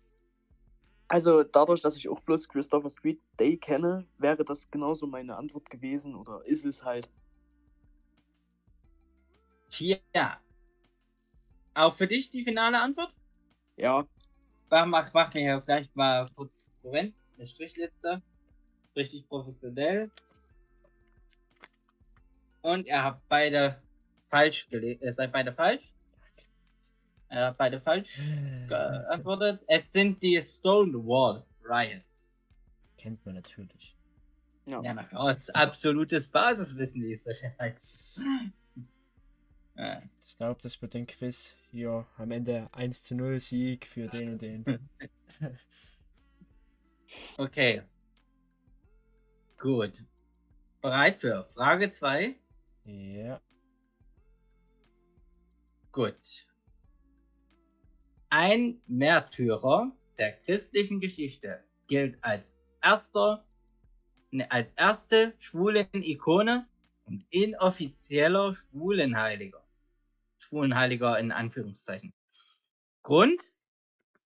Also 1.08 1.42
dadurch, 1.42 1.80
dass 1.80 1.96
ich 1.96 2.08
auch 2.08 2.20
bloß 2.20 2.48
Christopher 2.48 2.90
Street 2.90 3.20
Day 3.40 3.56
kenne, 3.56 4.06
wäre 4.18 4.44
das 4.44 4.70
genauso 4.70 5.06
meine 5.06 5.36
Antwort 5.36 5.70
gewesen 5.70 6.14
oder 6.14 6.44
ist 6.44 6.66
es 6.66 6.84
halt. 6.84 7.08
Tja. 9.70 10.40
Auch 11.74 11.94
für 11.94 12.06
dich 12.06 12.30
die 12.30 12.44
finale 12.44 12.80
Antwort? 12.80 13.14
Ja. 13.76 14.06
Mach, 14.70 15.12
mach 15.14 15.32
mir 15.32 15.40
hier 15.40 15.62
vielleicht 15.62 15.94
mal 15.96 16.28
kurz 16.36 16.68
Moment, 16.82 17.14
eine 17.36 17.46
Strichliste. 17.46 18.22
Richtig 18.96 19.28
professionell. 19.28 20.10
Und 22.62 22.86
ihr 22.86 23.02
habt 23.02 23.26
beide 23.28 23.80
falsch 24.28 24.68
gelegt. 24.68 25.02
Ihr 25.02 25.12
seid 25.12 25.32
beide 25.32 25.54
falsch. 25.54 25.94
Äh, 27.30 27.52
beide 27.58 27.80
falsch 27.80 28.18
geantwortet. 28.68 29.62
Es 29.66 29.92
sind 29.92 30.22
die 30.22 30.40
Stonewall 30.42 31.44
Riot. 31.62 32.02
Kennt 32.96 33.24
man 33.26 33.34
natürlich. 33.34 33.96
Ja, 34.64 34.82
ja 34.82 34.94
na 34.94 35.04
klar, 35.04 35.36
absolutes 35.54 36.28
Basiswissen 36.28 37.04
ist 37.10 37.26
das 37.26 37.38
halt. 37.58 37.80
ja. 39.76 40.02
Ich 40.26 40.36
glaube, 40.36 40.60
das 40.62 40.80
wird 40.80 40.94
ein 40.94 41.06
Quiz 41.06 41.54
hier 41.70 42.06
am 42.16 42.30
Ende 42.30 42.68
1 42.72 43.04
zu 43.04 43.14
0 43.14 43.40
Sieg 43.40 43.86
für 43.86 44.08
den 44.08 44.32
und 44.32 44.42
den. 44.42 44.88
okay. 47.38 47.82
Gut. 49.58 50.04
Bereit 50.80 51.18
für 51.18 51.44
Frage 51.44 51.90
2? 51.90 52.36
Ja. 52.84 53.40
Gut. 55.92 56.46
Ein 58.30 58.82
Märtyrer 58.86 59.90
der 60.18 60.32
christlichen 60.32 61.00
Geschichte 61.00 61.64
gilt 61.86 62.22
als 62.22 62.62
erster, 62.82 63.46
ne, 64.30 64.50
als 64.50 64.72
erste 64.72 65.34
Schwulen-Ikone 65.38 66.68
und 67.06 67.24
inoffizieller 67.30 68.52
Schwulenheiliger. 68.52 69.66
Schwulenheiliger 70.38 71.18
in 71.18 71.32
Anführungszeichen. 71.32 72.12
Grund? 73.02 73.54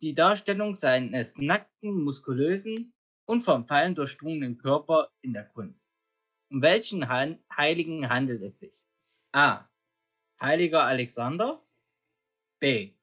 Die 0.00 0.14
Darstellung 0.14 0.74
seines 0.74 1.36
nackten, 1.36 2.02
muskulösen 2.02 2.92
und 3.24 3.42
vom 3.42 3.68
Fallen 3.68 3.94
durchdrungenen 3.94 4.58
Körper 4.58 5.12
in 5.20 5.32
der 5.32 5.44
Kunst. 5.44 5.94
Um 6.50 6.60
welchen 6.60 7.08
Heiligen 7.08 8.08
handelt 8.08 8.42
es 8.42 8.58
sich? 8.58 8.84
A. 9.30 9.68
Heiliger 10.40 10.82
Alexander. 10.82 11.64
B. 12.58 12.94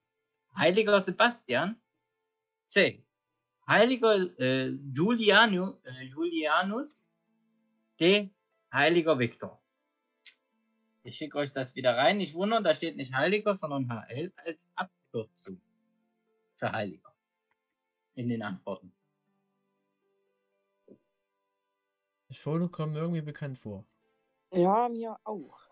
Heiliger 0.59 0.99
Sebastian. 0.99 1.81
C. 2.67 3.01
Heiliger 3.65 4.15
äh, 4.39 4.77
Julianu, 4.93 5.77
äh, 5.83 6.03
Julianus. 6.03 7.09
D. 7.99 8.29
Heiliger 8.71 9.17
Viktor. 9.17 9.61
Ich 11.03 11.15
schicke 11.15 11.37
euch 11.37 11.53
das 11.53 11.75
wieder 11.75 11.95
rein. 11.95 12.17
Nicht 12.17 12.35
wundern, 12.35 12.63
da 12.63 12.73
steht 12.73 12.97
nicht 12.97 13.13
Heiliger, 13.13 13.55
sondern 13.55 13.87
HL 13.89 14.33
als 14.35 14.69
Abkürzung 14.75 15.61
für 16.57 16.71
Heiliger. 16.71 17.13
In 18.15 18.27
den 18.27 18.41
Antworten. 18.41 18.91
Das 22.27 22.37
Foto 22.37 22.67
kommt 22.67 22.93
mir 22.93 22.99
irgendwie 22.99 23.21
bekannt 23.21 23.57
vor. 23.57 23.85
Ja, 24.51 24.89
mir 24.89 25.17
auch. 25.23 25.68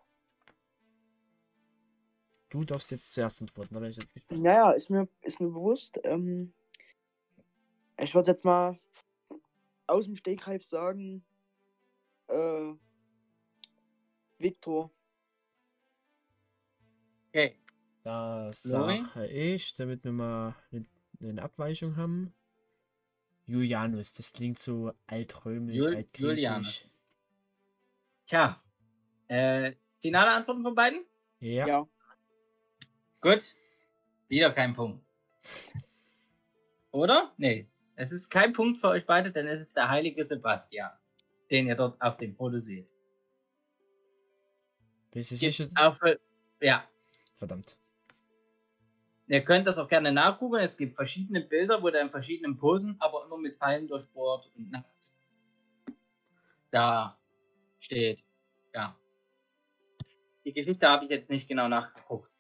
Du 2.50 2.64
darfst 2.64 2.92
jetzt 2.92 3.12
zuerst 3.12 3.42
antworten, 3.42 3.76
bin 3.76 3.84
ich 3.86 3.98
jetzt 3.98 4.14
gespannt. 4.14 4.42
Naja, 4.42 4.72
ist 4.72 4.90
mir, 4.90 5.08
ist 5.22 5.40
mir 5.40 5.48
bewusst. 5.48 6.00
Ähm, 6.04 6.54
ich 8.00 8.16
würde 8.16 8.32
jetzt 8.32 8.46
mal 8.46 8.80
aus 9.88 10.06
dem 10.06 10.16
Stegreif 10.16 10.64
sagen, 10.64 11.26
äh, 12.28 12.74
Viktor. 14.38 14.92
Okay. 17.30 17.58
Das 18.04 18.62
Flori? 18.62 19.04
sage 19.14 19.28
ich, 19.28 19.74
damit 19.74 20.04
wir 20.06 20.14
mal 20.14 20.56
eine, 20.72 20.86
eine 21.22 21.42
Abweichung 21.44 21.98
haben. 21.98 22.34
Julianus, 23.46 24.14
das 24.16 24.32
klingt 24.34 24.60
so 24.60 24.94
altrömisch, 25.08 25.78
Jul- 25.78 25.96
altgriechisch. 25.96 26.30
Julianus. 26.44 26.90
Tja. 28.26 28.62
Äh, 29.28 29.76
finale 30.00 30.32
Antworten 30.32 30.64
von 30.64 30.76
beiden? 30.76 31.06
Ja. 31.40 31.68
Ja. 31.68 31.88
Gut. 33.22 33.56
Wieder 34.28 34.52
kein 34.52 34.74
Punkt. 34.74 35.04
Oder? 36.92 37.34
Nee. 37.38 37.68
Es 37.96 38.12
ist 38.12 38.30
kein 38.30 38.54
Punkt 38.54 38.80
für 38.80 38.90
euch 38.90 39.06
beide, 39.06 39.32
denn 39.32 39.48
es 39.48 39.62
ist 39.62 39.76
der 39.76 39.90
heilige 39.90 40.24
Sebastian, 40.26 40.92
den 41.50 41.68
ihr 41.68 41.76
dort 41.76 42.00
auf 42.02 42.18
dem 42.18 42.36
Foto 42.36 42.60
seht. 42.60 42.88
Bist 45.12 45.32
du 45.32 45.36
sicher? 45.36 45.68
für, 45.94 46.20
ja. 46.62 46.88
Verdammt. 47.38 47.78
Ihr 49.28 49.44
könnt 49.44 49.68
das 49.68 49.78
auch 49.78 49.88
gerne 49.88 50.12
nachgucken. 50.12 50.60
Es 50.60 50.78
gibt 50.78 50.96
verschiedene 50.96 51.42
Bilder, 51.42 51.82
wo 51.82 51.90
der 51.90 52.02
in 52.02 52.12
verschiedenen 52.12 52.56
Posen, 52.56 52.96
aber 53.00 53.26
immer 53.26 53.38
mit 53.38 53.58
Pfeilen 53.58 53.88
durchbohrt 53.88 54.52
und 54.56 54.72
nackt 54.72 55.16
da 56.72 57.18
steht. 57.80 58.24
Ja. 58.74 58.96
Die 60.46 60.54
Geschichte 60.54 60.88
habe 60.88 61.06
ich 61.06 61.12
jetzt 61.12 61.30
nicht 61.30 61.48
genau 61.48 61.68
nachgeguckt. 61.68 62.32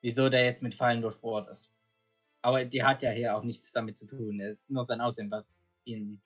Wieso 0.00 0.28
der 0.28 0.44
jetzt 0.44 0.62
mit 0.62 0.74
Pfeilen 0.74 1.02
durchbohrt 1.02 1.48
ist. 1.48 1.72
Aber 2.42 2.64
die 2.64 2.82
hat 2.84 3.02
ja 3.02 3.10
hier 3.10 3.36
auch 3.36 3.42
nichts 3.42 3.72
damit 3.72 3.98
zu 3.98 4.06
tun. 4.06 4.40
Es 4.40 4.60
ist 4.60 4.70
nur 4.70 4.84
sein 4.84 5.00
Aussehen, 5.00 5.30
was 5.30 5.72
ihn 5.84 6.22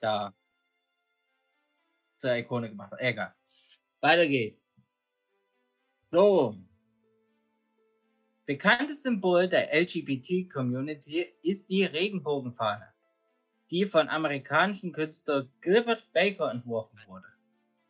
da 0.00 0.34
zur 2.14 2.34
Ikone 2.36 2.68
gemacht 2.68 2.92
hat. 2.92 3.00
Egal. 3.00 3.34
Weiter 4.00 4.26
geht's. 4.26 4.60
So. 6.10 6.56
Bekanntes 8.46 9.02
Symbol 9.02 9.48
der 9.48 9.72
LGBT-Community 9.72 11.26
ist 11.42 11.70
die 11.70 11.84
Regenbogenfahne, 11.84 12.92
die 13.70 13.86
von 13.86 14.08
amerikanischen 14.08 14.92
Künstler 14.92 15.48
Gilbert 15.60 16.12
Baker 16.12 16.50
entworfen 16.50 16.98
wurde. 17.06 17.26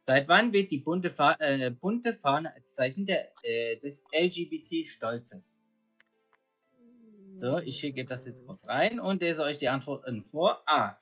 Seit 0.03 0.29
wann 0.29 0.53
wird 0.53 0.71
die 0.71 0.79
bunte, 0.79 1.11
Fa 1.11 1.37
äh, 1.39 1.71
bunte 1.71 2.15
Fahne 2.15 2.55
als 2.55 2.75
Zeichen 2.75 3.05
der, 3.05 3.31
äh, 3.43 3.77
des 3.79 4.03
LGBT-Stolzes? 4.13 5.63
So, 7.33 7.59
ich 7.59 7.79
schicke 7.79 8.07
das 8.07 8.27
jetzt 8.27 8.47
kurz 8.47 8.67
rein 8.67 8.99
und 8.99 9.21
lese 9.21 9.43
euch 9.43 9.59
die 9.59 9.69
Antworten 9.69 10.25
vor. 10.25 10.63
A. 10.67 10.99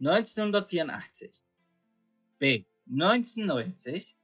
1984. 0.00 1.32
B. 2.38 2.66
1990. 2.90 4.16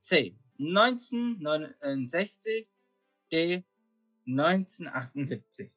C. 0.00 0.36
1969. 0.58 2.68
D. 3.30 3.64
1978. 4.26 5.70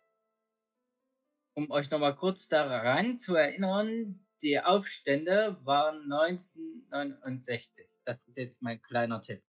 Um 1.54 1.72
euch 1.72 1.90
nochmal 1.90 2.16
kurz 2.16 2.48
daran 2.48 3.20
zu 3.20 3.36
erinnern, 3.36 4.27
die 4.42 4.60
Aufstände 4.60 5.58
waren 5.64 6.12
1969. 6.12 7.88
Das 8.06 8.28
ist 8.28 8.38
jetzt 8.38 8.62
mein 8.62 8.82
kleiner 8.82 9.22
Tipp. 9.22 9.42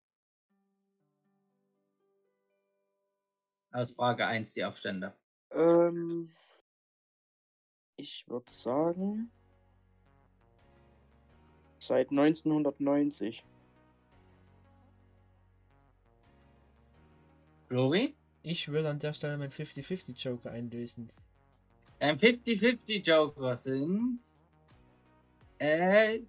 Aus 3.72 3.92
Frage 3.92 4.26
1 4.26 4.54
die 4.54 4.64
Aufstände. 4.64 5.14
Ähm, 5.52 6.32
ich 7.98 8.28
würde 8.28 8.50
sagen, 8.50 9.30
seit 11.80 12.10
1990. 12.10 13.44
Flori? 17.68 18.16
Ich 18.44 18.70
würde 18.70 18.90
an 18.90 19.00
der 19.00 19.14
Stelle 19.14 19.38
meinen 19.38 19.52
50-50 19.52 20.18
Joker 20.18 20.52
einlösen. 20.52 21.10
Ein 22.00 22.18
50-50 22.18 23.04
Joker 23.04 23.56
sind. 23.56 24.22
Äh, 25.60 26.20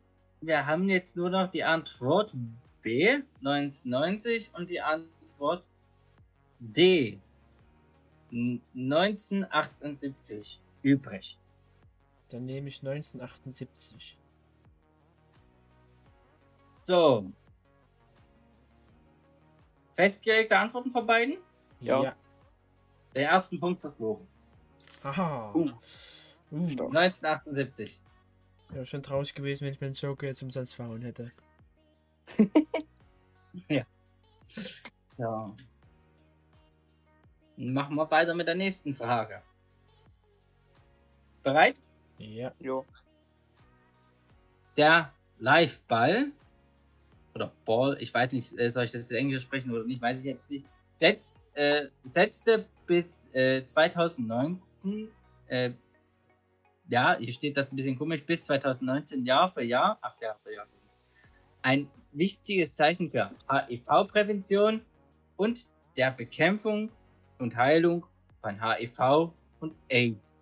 wir 0.41 0.67
haben 0.67 0.89
jetzt 0.89 1.17
nur 1.17 1.31
noch 1.31 1.51
die 1.51 1.65
Antwort 1.65 2.35
B, 2.83 3.21
1990 3.41 4.51
und 4.55 4.71
die 4.71 4.81
Antwort 4.81 5.67
D, 6.61 7.19
n- 8.33 8.61
1978 8.75 10.61
übrig. 10.83 11.39
Dann 12.31 12.47
nehme 12.47 12.69
ich 12.69 12.81
1978. 12.81 14.17
So. 16.79 17.31
Festgelegte 19.95 20.59
Antworten 20.59 20.91
von 20.91 21.07
beiden? 21.07 21.39
Ja. 21.81 22.15
Der 23.15 23.31
ersten 23.31 23.59
Punkt 23.59 23.81
verflogen. 23.81 24.27
Haha. 25.03 25.53
Uh. 25.55 25.71
Uh. 26.51 26.69
Stark. 26.69 26.95
1978. 26.97 28.01
Wäre 28.71 28.87
schon 28.87 29.03
traurig 29.03 29.35
gewesen, 29.35 29.65
wenn 29.65 29.73
ich 29.73 29.81
meinen 29.81 29.95
Joker 29.95 30.27
jetzt 30.27 30.43
umsonst 30.43 30.75
verhauen 30.75 31.03
hätte. 31.03 31.31
Ja. 35.19 35.53
Machen 37.57 37.97
wir 37.97 38.11
weiter 38.11 38.35
mit 38.35 38.47
der 38.47 38.55
nächsten 38.55 38.95
Frage. 38.95 39.43
Bereit? 41.43 41.81
Ja. 42.19 42.53
Ja. 42.61 42.85
Der 44.77 45.13
Live-Ball 45.41 46.31
oder 47.35 47.53
Ball, 47.65 47.97
ich 48.01 48.15
weiß 48.15 48.33
nicht, 48.33 48.59
äh, 48.59 48.71
soll 48.71 48.85
ich 48.85 48.93
das 48.93 49.11
in 49.11 49.17
Englisch 49.17 49.43
sprechen 49.43 49.73
oder 49.73 49.85
nicht, 49.85 50.01
weiß 50.01 50.21
ich 50.21 50.27
jetzt 50.27 50.49
nicht, 50.49 50.67
setzt, 50.99 51.37
äh, 51.55 51.87
setzte 52.05 52.65
bis 52.87 53.29
äh, 53.35 53.67
2019, 53.67 55.09
äh, 55.49 55.73
ja, 56.89 57.17
hier 57.19 57.33
steht 57.33 57.57
das 57.57 57.71
ein 57.71 57.77
bisschen 57.77 57.99
komisch, 57.99 58.25
bis 58.25 58.45
2019 58.45 59.25
Jahr 59.25 59.49
für 59.49 59.63
Jahr, 59.63 59.99
ach 60.01 60.21
Jahr 60.21 60.37
für 60.43 60.53
Jahr, 60.53 60.65
ein 61.63 61.89
wichtiges 62.13 62.75
Zeichen 62.75 63.11
für 63.11 63.31
HIV-Prävention 63.51 64.83
und 65.37 65.69
der 65.97 66.11
Bekämpfung 66.11 66.91
und 67.39 67.57
Heilung 67.57 68.07
von 68.41 68.63
HIV 68.63 69.33
und 69.61 69.75
AIDS. 69.89 70.35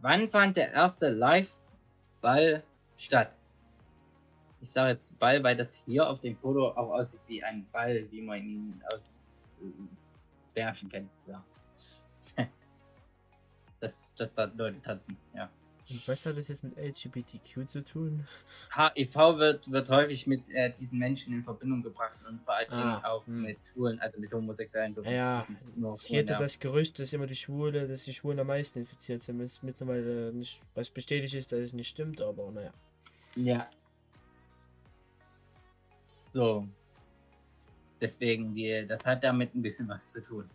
Wann 0.00 0.28
fand 0.28 0.56
der 0.56 0.72
erste 0.72 1.10
Live-Ball 1.10 2.62
statt? 2.96 3.38
Ich 4.60 4.70
sage 4.70 4.90
jetzt 4.90 5.18
Ball, 5.18 5.42
weil 5.42 5.56
das 5.56 5.84
hier 5.84 6.08
auf 6.08 6.20
dem 6.20 6.36
Foto 6.36 6.68
auch 6.68 6.90
aussieht 6.90 7.22
wie 7.26 7.42
ein 7.42 7.66
Ball, 7.72 8.06
wie 8.10 8.22
man 8.22 8.38
ihn 8.38 8.82
aus 8.92 9.24
äh, 10.54 10.72
kennt. 10.90 11.10
Ja. 11.26 11.42
Dass, 13.82 14.14
dass 14.14 14.32
da 14.32 14.44
Leute 14.56 14.80
tanzen, 14.80 15.16
ja. 15.34 15.50
Und 15.90 16.06
was 16.06 16.24
hat 16.24 16.36
das 16.38 16.48
jetzt 16.48 16.62
mit 16.62 16.76
LGBTQ 16.76 17.66
zu 17.66 17.82
tun? 17.82 18.24
HIV 18.74 19.16
wird, 19.38 19.70
wird 19.70 19.90
häufig 19.90 20.26
mit 20.26 20.48
äh, 20.50 20.72
diesen 20.72 20.98
Menschen 20.98 21.34
in 21.34 21.42
Verbindung 21.42 21.82
gebracht 21.82 22.16
und 22.28 22.40
vor 22.44 22.54
allem 22.54 22.72
Ah, 22.72 23.02
auch 23.04 23.26
hm. 23.26 23.42
mit 23.42 23.58
Schwulen, 23.72 23.98
also 23.98 24.20
mit 24.20 24.32
Homosexuellen. 24.32 24.94
So 24.94 25.02
Ja, 25.02 25.44
geht 26.06 26.30
ja 26.30 26.36
ja. 26.36 26.38
das 26.38 26.60
Gerücht, 26.60 26.98
dass 26.98 27.12
immer 27.12 27.26
die 27.26 27.34
Schwule, 27.34 27.88
dass 27.88 28.04
die 28.04 28.12
Schwulen 28.12 28.38
am 28.38 28.46
meisten 28.46 28.78
infiziert 28.78 29.22
sind. 29.22 29.40
Was 29.40 29.62
mittlerweile 29.62 30.32
nicht, 30.32 30.62
was 30.74 30.88
bestätigt 30.88 31.34
ist, 31.34 31.50
dass 31.50 31.60
es 31.60 31.72
nicht 31.72 31.88
stimmt, 31.88 32.20
aber 32.20 32.50
naja. 32.52 32.72
Ja. 33.34 33.68
So. 36.32 36.68
Deswegen, 38.00 38.52
die, 38.54 38.86
das 38.86 39.04
hat 39.04 39.24
damit 39.24 39.54
ein 39.54 39.62
bisschen 39.62 39.88
was 39.88 40.12
zu 40.12 40.22
tun. 40.22 40.48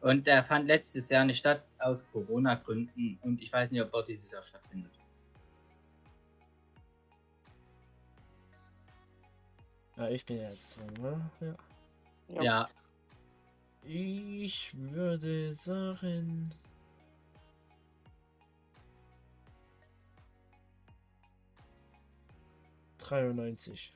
Und 0.00 0.26
der 0.26 0.42
fand 0.42 0.66
letztes 0.66 1.10
Jahr 1.10 1.24
nicht 1.24 1.38
statt 1.38 1.62
aus 1.78 2.10
Corona-Gründen 2.10 3.18
und 3.22 3.40
ich 3.42 3.52
weiß 3.52 3.70
nicht, 3.70 3.82
ob 3.82 3.90
dort 3.92 4.08
dieses 4.08 4.30
Jahr 4.32 4.42
stattfindet. 4.42 4.90
Ja, 9.96 10.08
ich 10.08 10.24
bin 10.24 10.38
ja 10.38 10.48
jetzt 10.48 10.78
dran, 10.78 10.92
ne? 10.94 11.30
Ja. 11.40 11.54
Ja. 12.28 12.42
Ja, 12.42 12.68
Ich 13.84 14.74
würde 14.78 15.52
sagen. 15.52 16.50
93. 22.98 23.92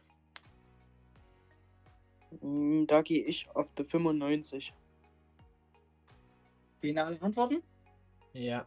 Mm, 2.43 2.85
Da 2.86 3.02
gehe 3.02 3.24
ich 3.24 3.48
auf 3.55 3.72
die 3.72 3.85
95. 3.85 4.74
Finale 6.85 7.19
Antworten? 7.23 7.62
Ja. 8.35 8.66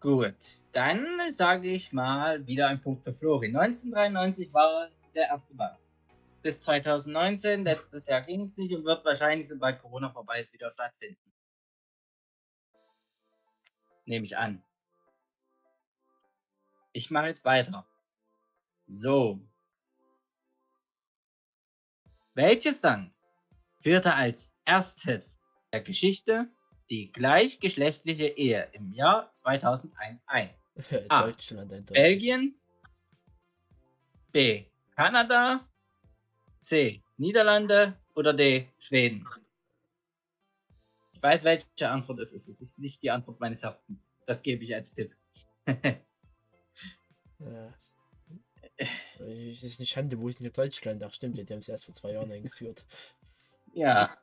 Gut, 0.00 0.34
dann 0.72 1.06
sage 1.32 1.68
ich 1.68 1.92
mal 1.92 2.44
wieder 2.48 2.66
ein 2.66 2.82
Punkt 2.82 3.04
für 3.04 3.12
Flori. 3.12 3.46
1993 3.46 4.52
war 4.52 4.88
der 5.14 5.28
erste 5.28 5.54
Ball. 5.54 5.78
Bis 6.42 6.64
2019, 6.64 7.62
letztes 7.62 8.08
Jahr 8.08 8.22
ging 8.22 8.40
es 8.40 8.58
nicht 8.58 8.74
und 8.74 8.84
wird 8.84 9.04
wahrscheinlich, 9.04 9.46
sobald 9.46 9.80
Corona 9.80 10.10
vorbei 10.10 10.40
ist, 10.40 10.52
wieder 10.52 10.72
stattfinden. 10.72 11.32
Nehme 14.06 14.24
ich 14.24 14.36
an. 14.36 14.60
Ich 16.92 17.12
mache 17.12 17.28
jetzt 17.28 17.44
weiter. 17.44 17.86
So. 18.88 19.38
Welches 22.34 22.82
Land 22.82 23.16
führte 23.80 24.14
als 24.14 24.52
erstes 24.64 25.38
der 25.74 25.82
Geschichte 25.82 26.48
die 26.88 27.10
gleichgeschlechtliche 27.10 28.26
Ehe 28.26 28.68
im 28.74 28.92
Jahr 28.92 29.32
2001 29.32 30.20
ein? 30.26 30.50
Ah, 31.08 31.26
Deutschland 31.26 31.72
eindeutig. 31.72 31.94
Belgien. 31.94 32.54
B. 34.32 34.64
Kanada. 34.96 35.68
C. 36.60 37.02
Niederlande. 37.16 37.96
Oder 38.14 38.32
D. 38.32 38.68
Schweden. 38.78 39.26
Ich 41.12 41.22
weiß, 41.22 41.44
welche 41.44 41.88
Antwort 41.88 42.18
es 42.20 42.32
ist. 42.32 42.48
Es 42.48 42.60
ist 42.60 42.78
nicht 42.78 43.02
die 43.02 43.10
Antwort 43.10 43.38
meines 43.40 43.62
Herzens. 43.62 44.10
Das 44.26 44.42
gebe 44.42 44.64
ich 44.64 44.74
als 44.74 44.94
Tipp. 44.94 45.16
Ja. 47.38 47.74
Es 49.20 49.62
ist 49.62 49.78
eine 49.78 49.86
Schande, 49.86 50.18
wo 50.18 50.28
ist 50.28 50.40
denn 50.40 50.52
Deutschland? 50.52 51.02
Ach 51.04 51.12
stimmt, 51.12 51.36
die 51.36 51.42
haben 51.52 51.58
es 51.60 51.68
erst 51.68 51.84
vor 51.84 51.94
zwei 51.94 52.12
Jahren 52.12 52.32
eingeführt. 52.32 52.84
ja. 53.74 54.16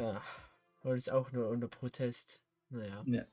Ja. 0.00 0.22
Und 0.82 0.96
ist 0.96 1.10
auch 1.10 1.32
nur 1.32 1.48
unter 1.48 1.68
Protest. 1.68 2.40
Naja. 2.70 3.02
ja. 3.06 3.24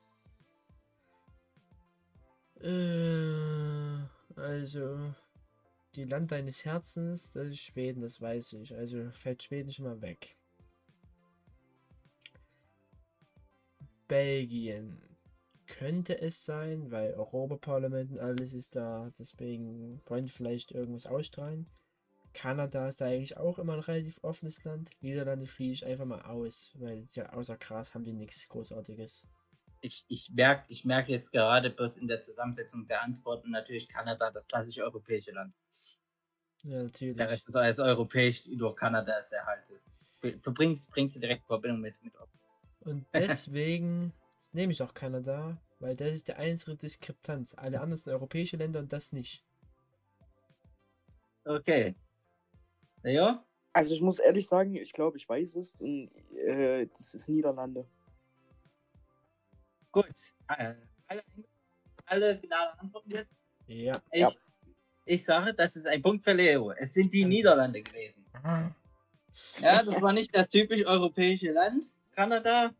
Äh, 2.60 4.06
also, 4.36 5.14
die 5.94 6.04
Land 6.04 6.30
deines 6.30 6.64
Herzens, 6.64 7.32
das 7.32 7.48
ist 7.48 7.60
Schweden, 7.60 8.02
das 8.02 8.20
weiß 8.20 8.54
ich. 8.54 8.74
Also 8.76 9.10
fällt 9.10 9.42
Schweden 9.42 9.72
schon 9.72 9.86
mal 9.86 10.00
weg. 10.00 10.36
Belgien 14.08 15.00
könnte 15.66 16.20
es 16.20 16.44
sein, 16.44 16.90
weil 16.90 17.14
Europaparlament 17.14 18.12
und 18.12 18.20
alles 18.20 18.52
ist 18.52 18.76
da, 18.76 19.10
deswegen 19.18 20.02
wollen 20.06 20.26
die 20.26 20.30
vielleicht 20.30 20.72
irgendwas 20.72 21.06
ausstrahlen. 21.06 21.66
Kanada 22.34 22.88
ist 22.88 23.00
da 23.00 23.06
eigentlich 23.06 23.36
auch 23.36 23.58
immer 23.58 23.74
ein 23.74 23.80
relativ 23.80 24.18
offenes 24.22 24.64
Land. 24.64 24.90
Niederlande 25.00 25.46
schließe 25.46 25.72
ich 25.72 25.86
einfach 25.86 26.04
mal 26.04 26.22
aus, 26.22 26.72
weil 26.74 27.06
ja 27.14 27.32
außer 27.32 27.56
Gras 27.56 27.94
haben 27.94 28.04
die 28.04 28.12
nichts 28.12 28.48
Großartiges. 28.48 29.26
Ich, 29.80 30.04
ich 30.08 30.30
merke 30.32 30.64
ich 30.68 30.84
merk 30.84 31.08
jetzt 31.08 31.32
gerade 31.32 31.70
bloß 31.70 31.96
in 31.96 32.06
der 32.06 32.22
Zusammensetzung 32.22 32.86
der 32.86 33.02
Antworten 33.02 33.50
natürlich 33.50 33.88
Kanada, 33.88 34.30
das 34.30 34.46
klassische 34.46 34.82
europäische 34.82 35.32
Land. 35.32 35.54
Ja, 36.62 36.84
natürlich. 36.84 37.16
Der 37.16 37.30
Rest 37.30 37.48
ist 37.48 37.56
alles 37.56 37.80
europäisch, 37.80 38.46
nur 38.46 38.74
Kanada 38.76 39.18
ist 39.18 39.32
erhalten. 39.32 39.80
Verbringst, 40.38 40.90
bringst 40.92 41.16
du 41.16 41.20
direkt 41.20 41.44
Verbindung 41.46 41.80
mit, 41.80 42.02
mit 42.04 42.14
Und 42.80 43.04
deswegen 43.12 44.12
nehme 44.52 44.72
ich 44.72 44.82
auch 44.82 44.94
Kanada, 44.94 45.60
weil 45.80 45.96
das 45.96 46.14
ist 46.14 46.28
die 46.28 46.34
einzige 46.34 46.76
Diskrepanz. 46.76 47.54
Alle 47.54 47.80
anderen 47.80 47.98
sind 47.98 48.12
europäische 48.12 48.56
Länder 48.56 48.78
und 48.78 48.92
das 48.92 49.12
nicht. 49.12 49.44
Okay. 51.44 51.96
Leo? 53.02 53.38
Also 53.72 53.94
ich 53.94 54.00
muss 54.02 54.18
ehrlich 54.18 54.46
sagen, 54.46 54.74
ich 54.74 54.92
glaube, 54.92 55.16
ich 55.16 55.28
weiß 55.28 55.56
es. 55.56 55.74
Und, 55.76 56.10
äh, 56.36 56.86
das 56.86 57.14
ist 57.14 57.28
Niederlande. 57.28 57.86
Gut. 59.90 60.34
Äh, 60.48 60.74
alle, 61.06 61.22
alle 62.06 62.38
finale 62.38 62.78
Antworten 62.78 63.10
jetzt? 63.10 63.32
Ja. 63.66 64.02
Ich, 64.10 64.20
Ja. 64.20 64.30
ich 65.06 65.24
sage, 65.24 65.54
das 65.54 65.76
ist 65.76 65.86
ein 65.86 66.02
Punkt 66.02 66.24
für 66.24 66.32
Leo. 66.32 66.70
Es 66.72 66.94
sind 66.94 67.12
die 67.12 67.24
Niederlande 67.24 67.82
gewesen. 67.82 68.24
Ja, 69.60 69.82
das 69.82 70.00
war 70.02 70.12
nicht 70.12 70.34
das 70.34 70.48
typisch 70.48 70.84
europäische 70.84 71.52
Land, 71.52 71.94
Kanada, 72.12 72.74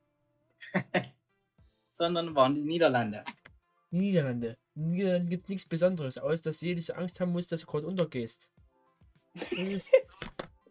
sondern 1.91 2.35
waren 2.35 2.55
die 2.55 2.63
Niederlande. 2.63 3.25
Niederlande. 3.91 4.59
In 4.75 4.91
Niederlande 4.91 5.29
gibt 5.29 5.45
es 5.45 5.49
nichts 5.49 5.69
Besonderes, 5.69 6.19
außer 6.19 6.43
dass 6.45 6.61
jeder 6.61 6.81
so 6.83 6.95
Angst 6.95 7.21
haben 7.21 7.33
muss, 7.33 7.49
dass 7.49 7.61
du 7.61 7.67
gerade 7.67 7.87
untergehst. 7.87 8.51
Das 9.35 9.53
ist, 9.53 9.93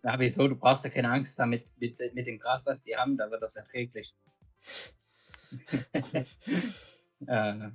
Na, 0.04 0.20
wieso? 0.20 0.48
Du 0.48 0.56
brauchst 0.56 0.84
ja 0.84 0.90
keine 0.90 1.12
Angst 1.12 1.38
damit 1.38 1.72
mit, 1.78 2.00
mit 2.14 2.28
dem 2.28 2.40
Gras, 2.40 2.66
was 2.66 2.82
die 2.82 2.96
haben, 2.96 3.18
da 3.18 3.30
wird 3.30 3.42
das 3.42 3.56
erträglich. 3.56 4.16
äh, 7.28 7.70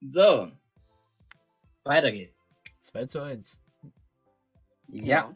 so. 0.00 0.52
Weiter 1.84 2.12
geht's. 2.12 2.36
2 2.80 3.06
zu 3.06 3.22
1. 3.22 3.58
Ja. 4.88 5.34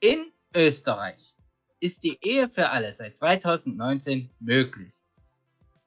In 0.00 0.32
Österreich 0.54 1.36
ist 1.78 2.02
die 2.02 2.18
Ehe 2.22 2.48
für 2.48 2.70
alle 2.70 2.92
seit 2.94 3.16
2019 3.16 4.30
möglich. 4.40 5.02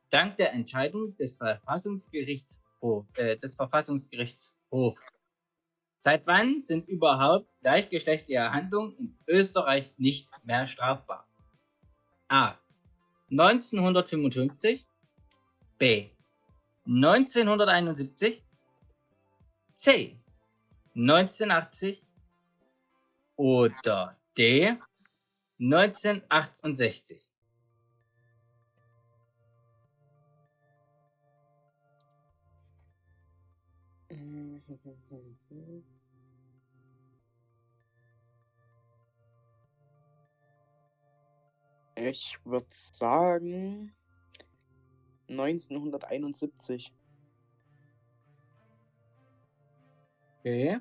Dank 0.09 0.37
der 0.37 0.53
Entscheidung 0.53 1.15
des 1.17 1.35
Verfassungsgerichtshofs, 1.35 3.07
äh, 3.15 3.37
des 3.37 3.55
Verfassungsgerichtshofs. 3.55 5.17
Seit 6.06 6.27
wann 6.27 6.64
sind 6.65 6.88
überhaupt 6.88 7.49
gleichgeschlechtliche 7.61 8.52
Handlungen 8.52 8.95
in 8.99 9.18
Österreich 9.26 9.91
nicht 9.98 10.30
mehr 10.44 10.68
strafbar? 10.68 11.27
A. 12.27 12.53
1955 13.32 14.86
B. 15.80 16.11
1971 16.86 18.44
C. 19.73 20.15
1980 20.94 22.03
oder 23.36 24.15
D. 24.38 24.77
1968. 25.60 27.32
Ich 41.95 42.38
würde 42.43 42.68
sagen 42.69 43.95
1971. 45.30 46.93
Okay. 50.39 50.80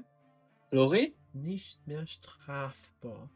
Flori? 0.68 1.14
Nicht 1.32 1.86
mehr 1.86 2.06
strafbar. 2.06 3.30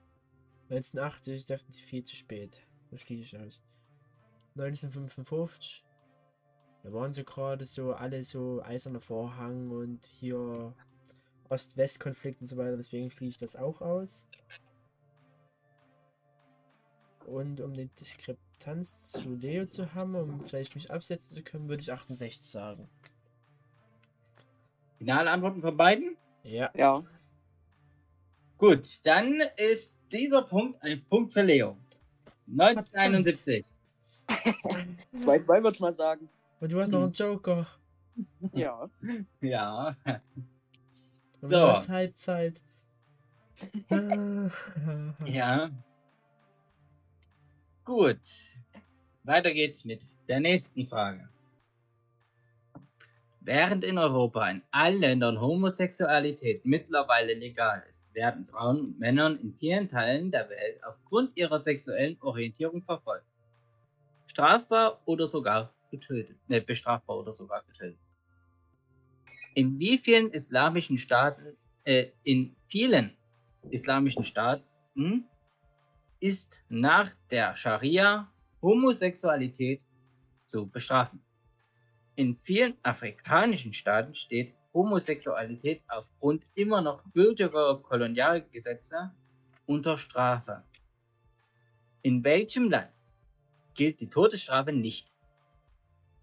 1980 0.70 1.34
ist 1.34 1.50
definitiv 1.50 1.84
viel 1.84 2.04
zu 2.04 2.16
spät. 2.16 2.60
Das 2.90 3.00
schließe 3.00 3.36
ich 3.36 3.38
aus. 3.38 3.62
1955. 4.56 5.87
Da 6.82 6.92
waren 6.92 7.12
sie 7.12 7.24
gerade 7.24 7.64
so 7.64 7.92
alle 7.92 8.22
so 8.22 8.62
eiserner 8.62 9.00
Vorhang 9.00 9.70
und 9.70 10.04
hier 10.06 10.74
Ost-West-Konflikt 11.48 12.40
und 12.40 12.46
so 12.46 12.56
weiter, 12.56 12.76
deswegen 12.76 13.10
schließe 13.10 13.30
ich 13.30 13.36
das 13.36 13.56
auch 13.56 13.80
aus. 13.80 14.26
Und 17.26 17.60
um 17.60 17.74
die 17.74 17.88
Diskrepanz 17.88 19.12
zu 19.12 19.34
Leo 19.34 19.66
zu 19.66 19.94
haben, 19.94 20.14
um 20.14 20.40
vielleicht 20.40 20.74
mich 20.74 20.90
absetzen 20.90 21.36
zu 21.36 21.42
können, 21.42 21.68
würde 21.68 21.82
ich 21.82 21.92
68 21.92 22.46
sagen. 22.46 22.88
Finale 24.98 25.30
Antworten 25.30 25.60
von 25.60 25.76
beiden? 25.76 26.16
Ja. 26.42 26.70
Ja. 26.74 27.04
Gut, 28.56 29.06
dann 29.06 29.42
ist 29.56 29.96
dieser 30.10 30.42
Punkt 30.42 30.82
ein 30.82 31.04
Punkt 31.04 31.32
für 31.32 31.42
Leo. 31.42 31.76
1971. 32.50 33.64
2-2 35.14 35.48
würde 35.62 35.70
ich 35.70 35.80
mal 35.80 35.92
sagen. 35.92 36.28
Und 36.60 36.72
du 36.72 36.80
hast 36.80 36.92
noch 36.92 37.02
einen 37.02 37.12
Joker. 37.12 37.66
Ja. 38.52 38.90
Ja. 39.40 39.96
Und 41.40 41.50
So. 41.50 41.50
du 41.50 41.68
hast 41.68 41.88
Halbzeit. 41.88 42.60
Ja. 45.24 45.70
Gut. 47.84 48.20
Weiter 49.24 49.52
geht's 49.52 49.84
mit 49.84 50.02
der 50.28 50.40
nächsten 50.40 50.86
Frage. 50.86 51.28
Während 53.40 53.82
in 53.82 53.98
Europa 53.98 54.48
in 54.50 54.62
allen 54.70 55.00
Ländern 55.00 55.40
Homosexualität 55.40 56.64
mittlerweile 56.64 57.34
legal 57.34 57.82
ist, 57.90 58.04
werden 58.14 58.44
Frauen 58.44 58.80
und 58.80 58.98
Männern 58.98 59.38
in 59.38 59.54
vielen 59.54 59.88
Teilen 59.88 60.30
der 60.30 60.48
Welt 60.50 60.84
aufgrund 60.84 61.36
ihrer 61.36 61.58
sexuellen 61.58 62.16
Orientierung 62.20 62.82
verfolgt. 62.82 63.26
Strafbar 64.26 65.00
oder 65.06 65.26
sogar 65.26 65.72
getötet. 65.90 66.36
Ne, 66.48 66.60
bestrafbar 66.60 67.18
oder 67.18 67.32
sogar 67.32 67.62
getötet. 67.64 67.98
In 69.54 69.78
wie 69.78 69.98
vielen 69.98 70.30
islamischen 70.30 70.98
Staaten, 70.98 71.56
äh, 71.84 72.10
in 72.22 72.56
vielen 72.68 73.16
islamischen 73.70 74.24
Staaten 74.24 75.24
ist 76.20 76.62
nach 76.68 77.10
der 77.30 77.56
Scharia 77.56 78.30
Homosexualität 78.60 79.82
zu 80.46 80.68
bestrafen. 80.68 81.22
In 82.16 82.34
vielen 82.34 82.74
afrikanischen 82.82 83.72
Staaten 83.72 84.14
steht 84.14 84.54
Homosexualität 84.74 85.82
aufgrund 85.88 86.44
immer 86.54 86.80
noch 86.80 87.02
gültiger 87.12 87.80
Kolonialgesetze 87.80 89.12
unter 89.66 89.96
Strafe. 89.96 90.64
In 92.02 92.24
welchem 92.24 92.70
Land 92.70 92.92
gilt 93.74 94.00
die 94.00 94.10
Todesstrafe 94.10 94.72
nicht? 94.72 95.12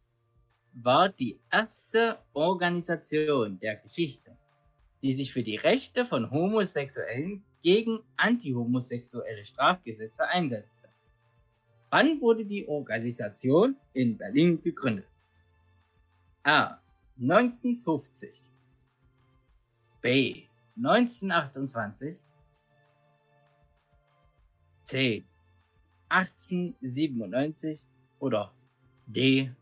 war 0.74 1.08
die 1.08 1.38
erste 1.50 2.18
Organisation 2.32 3.58
der 3.60 3.76
Geschichte, 3.76 4.36
die 5.02 5.14
sich 5.14 5.32
für 5.32 5.42
die 5.42 5.56
Rechte 5.56 6.04
von 6.04 6.30
Homosexuellen 6.30 7.44
gegen 7.62 8.00
antihomosexuelle 8.16 9.44
Strafgesetze 9.44 10.26
einsetzte. 10.26 10.88
Wann 11.90 12.20
wurde 12.20 12.44
die 12.44 12.66
Organisation 12.66 13.76
in 13.92 14.18
Berlin 14.18 14.60
gegründet? 14.60 15.12
A. 16.42 16.78
1950 17.20 18.42
B. 20.00 20.48
1928 20.76 22.24
C. 24.82 25.24
1897 26.08 27.80
oder 28.18 28.52
D. 29.06 29.52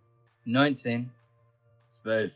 1912. 0.44 2.32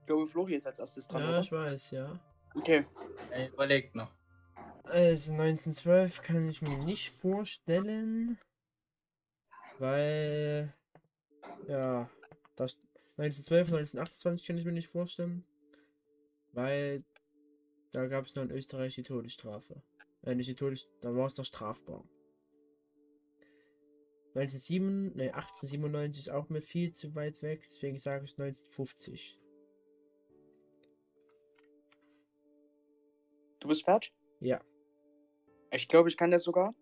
Ich 0.00 0.06
glaube, 0.06 0.26
Flori 0.26 0.54
ist 0.54 0.66
als 0.66 0.78
erstes 0.78 1.06
dran, 1.06 1.22
Ja, 1.22 1.28
oder? 1.28 1.40
ich 1.40 1.52
weiß, 1.52 1.90
ja. 1.90 2.18
Okay. 2.54 2.86
Er 3.30 3.48
überlegt 3.52 3.94
noch. 3.94 4.10
Also 4.84 5.32
1912 5.32 6.22
kann 6.22 6.48
ich 6.48 6.62
mir 6.62 6.78
nicht 6.84 7.10
vorstellen, 7.10 8.38
weil 9.78 10.72
ja, 11.68 12.10
das 12.56 12.78
1912, 13.18 13.72
1928 13.72 14.46
kann 14.46 14.58
ich 14.58 14.64
mir 14.64 14.72
nicht 14.72 14.88
vorstellen, 14.88 15.44
weil 16.52 17.02
da 17.92 18.06
gab 18.06 18.26
es 18.26 18.34
noch 18.34 18.42
in 18.42 18.50
Österreich 18.50 18.94
die 18.94 19.02
Todesstrafe. 19.02 19.82
Äh, 20.22 20.34
nicht 20.34 20.48
die 20.48 20.54
Todes 20.54 20.88
da 21.00 21.14
war 21.14 21.26
es 21.26 21.36
noch 21.36 21.44
strafbar. 21.44 22.04
1907, 24.34 25.16
ne, 25.16 25.34
1897 25.34 26.26
ist 26.26 26.30
auch 26.30 26.48
mit 26.48 26.62
viel 26.62 26.92
zu 26.92 27.14
weit 27.14 27.42
weg, 27.42 27.62
deswegen 27.66 27.98
sage 27.98 28.24
ich 28.24 28.38
1950. 28.38 29.38
Du 33.58 33.68
bist 33.68 33.84
fertig? 33.84 34.12
Ja. 34.40 34.60
Ich 35.72 35.88
glaube, 35.88 36.08
ich 36.08 36.16
kann 36.16 36.30
das 36.30 36.44
sogar 36.44 36.74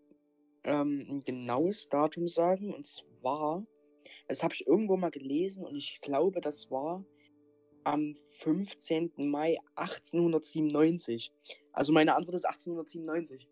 ähm, 0.66 1.06
ein 1.08 1.20
genaues 1.20 1.88
Datum 1.88 2.28
sagen. 2.28 2.74
Und 2.74 2.86
zwar, 2.86 3.66
das 4.28 4.42
habe 4.42 4.54
ich 4.54 4.66
irgendwo 4.66 4.96
mal 4.96 5.10
gelesen 5.10 5.64
und 5.64 5.76
ich 5.76 6.00
glaube, 6.02 6.40
das 6.40 6.70
war 6.70 7.04
am 7.84 8.16
15. 8.38 9.12
Mai 9.16 9.58
1897. 9.76 11.32
Also 11.72 11.92
meine 11.92 12.14
Antwort 12.16 12.34
ist 12.34 12.44
1897. 12.44 13.48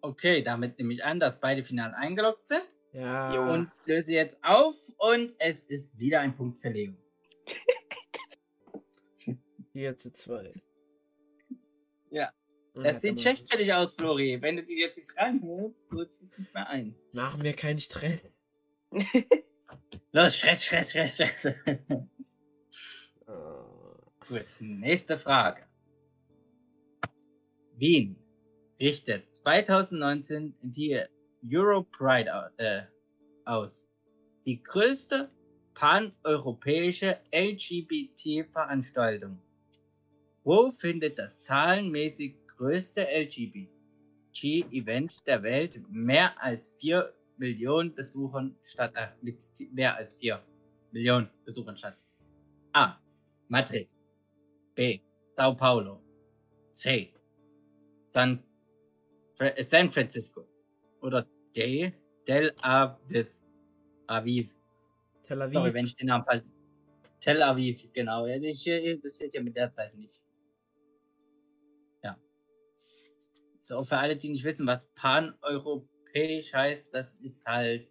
Okay, 0.00 0.42
damit 0.42 0.78
nehme 0.78 0.94
ich 0.94 1.04
an, 1.04 1.20
dass 1.20 1.38
beide 1.38 1.62
final 1.62 1.94
eingeloggt 1.94 2.48
sind. 2.48 2.64
Ja. 2.92 3.52
Und 3.52 3.68
löse 3.86 4.12
jetzt 4.12 4.42
auf 4.42 4.74
und 4.96 5.34
es 5.38 5.66
ist 5.66 5.96
wieder 5.98 6.20
ein 6.20 6.34
Punkt 6.34 6.60
für 6.60 6.70
Leo. 6.70 6.94
4 9.72 9.96
zu 9.96 10.12
2. 10.12 10.52
Ja. 12.10 12.30
Und 12.74 12.84
Das 12.84 13.00
sieht 13.02 13.12
aber- 13.12 13.20
schlecht 13.20 13.50
für 13.50 13.58
dich 13.58 13.72
aus, 13.72 13.94
Flori. 13.94 14.40
Wenn 14.40 14.56
du 14.56 14.64
dich 14.64 14.78
jetzt 14.78 14.96
nicht 14.96 15.16
ranhörst, 15.16 15.84
holst 15.92 16.20
du 16.20 16.24
es 16.26 16.38
nicht 16.38 16.54
mehr 16.54 16.68
ein. 16.68 16.94
Machen 17.12 17.42
wir 17.42 17.52
keinen 17.54 17.80
Stress. 17.80 18.28
Los, 20.12 20.36
Stress, 20.36 20.64
Stress, 20.64 20.90
Stress, 20.90 21.14
Stress. 21.14 21.44
Äh, 21.46 21.54
Gut, 24.28 24.44
nächste 24.60 25.16
Frage. 25.18 25.62
Wien 27.76 28.16
richtet 28.78 29.32
2019 29.32 30.54
die 30.62 31.00
Europride 31.52 32.32
au- 32.34 32.48
äh, 32.58 32.82
aus. 33.44 33.88
Die 34.44 34.62
größte 34.62 35.30
paneuropäische 35.74 37.18
LGBT-Veranstaltung. 37.32 39.40
Wo 40.44 40.70
findet 40.70 41.18
das 41.18 41.40
zahlenmäßig 41.42 42.36
größte 42.60 43.06
LGBT-Event 43.10 45.26
der 45.26 45.42
Welt 45.42 45.80
mehr 45.90 46.30
als 46.42 46.76
4 46.78 47.10
Millionen 47.38 47.94
Besuchern 47.94 48.54
statt? 48.62 48.92
Äh, 48.96 49.08
mit 49.22 49.38
mehr 49.72 49.96
als 49.96 50.16
4 50.16 50.42
Millionen 50.92 51.30
Besuchern 51.46 51.74
statt. 51.78 51.96
A. 52.72 52.98
Madrid. 53.48 53.88
B. 54.74 55.00
Sao 55.36 55.54
Paulo. 55.56 56.02
C. 56.74 57.14
San, 58.08 58.42
Fra- 59.36 59.56
äh, 59.56 59.64
San 59.64 59.88
Francisco. 59.90 60.46
Oder 61.00 61.26
D. 61.56 61.94
Del 62.28 62.52
Aviv. 62.60 63.38
Aviv. 64.06 64.54
Tel 65.24 65.40
Aviv. 65.40 65.52
Sorry, 65.54 65.72
wenn 65.72 65.86
ich 65.86 65.96
den 65.96 66.08
Namen 66.08 66.24
falsch. 66.26 66.44
Tel 67.20 67.42
Aviv, 67.42 67.90
genau. 67.94 68.26
Ja, 68.26 68.38
das 68.38 68.60
steht 69.14 69.32
ja 69.34 69.42
mit 69.42 69.56
der 69.56 69.70
Zeit 69.70 69.94
nicht. 69.96 70.20
So, 73.70 73.84
für 73.84 73.98
alle, 73.98 74.16
die 74.16 74.30
nicht 74.30 74.42
wissen, 74.42 74.66
was 74.66 74.90
paneuropäisch 74.94 76.52
heißt, 76.52 76.92
das 76.92 77.14
ist 77.22 77.46
halt, 77.46 77.88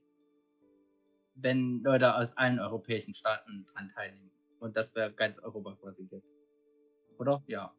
wenn 1.36 1.82
Leute 1.84 2.16
aus 2.16 2.36
allen 2.36 2.60
europäischen 2.60 3.14
Staaten 3.14 3.66
dran 3.66 3.90
teilnehmen. 3.96 4.30
Und 4.60 4.76
das 4.76 4.94
wäre 4.94 5.14
ganz 5.14 5.40
Europa 5.40 5.78
quasi 5.80 6.04
gibt. 6.04 6.28
Oder? 7.18 7.42
Ja. 7.48 7.74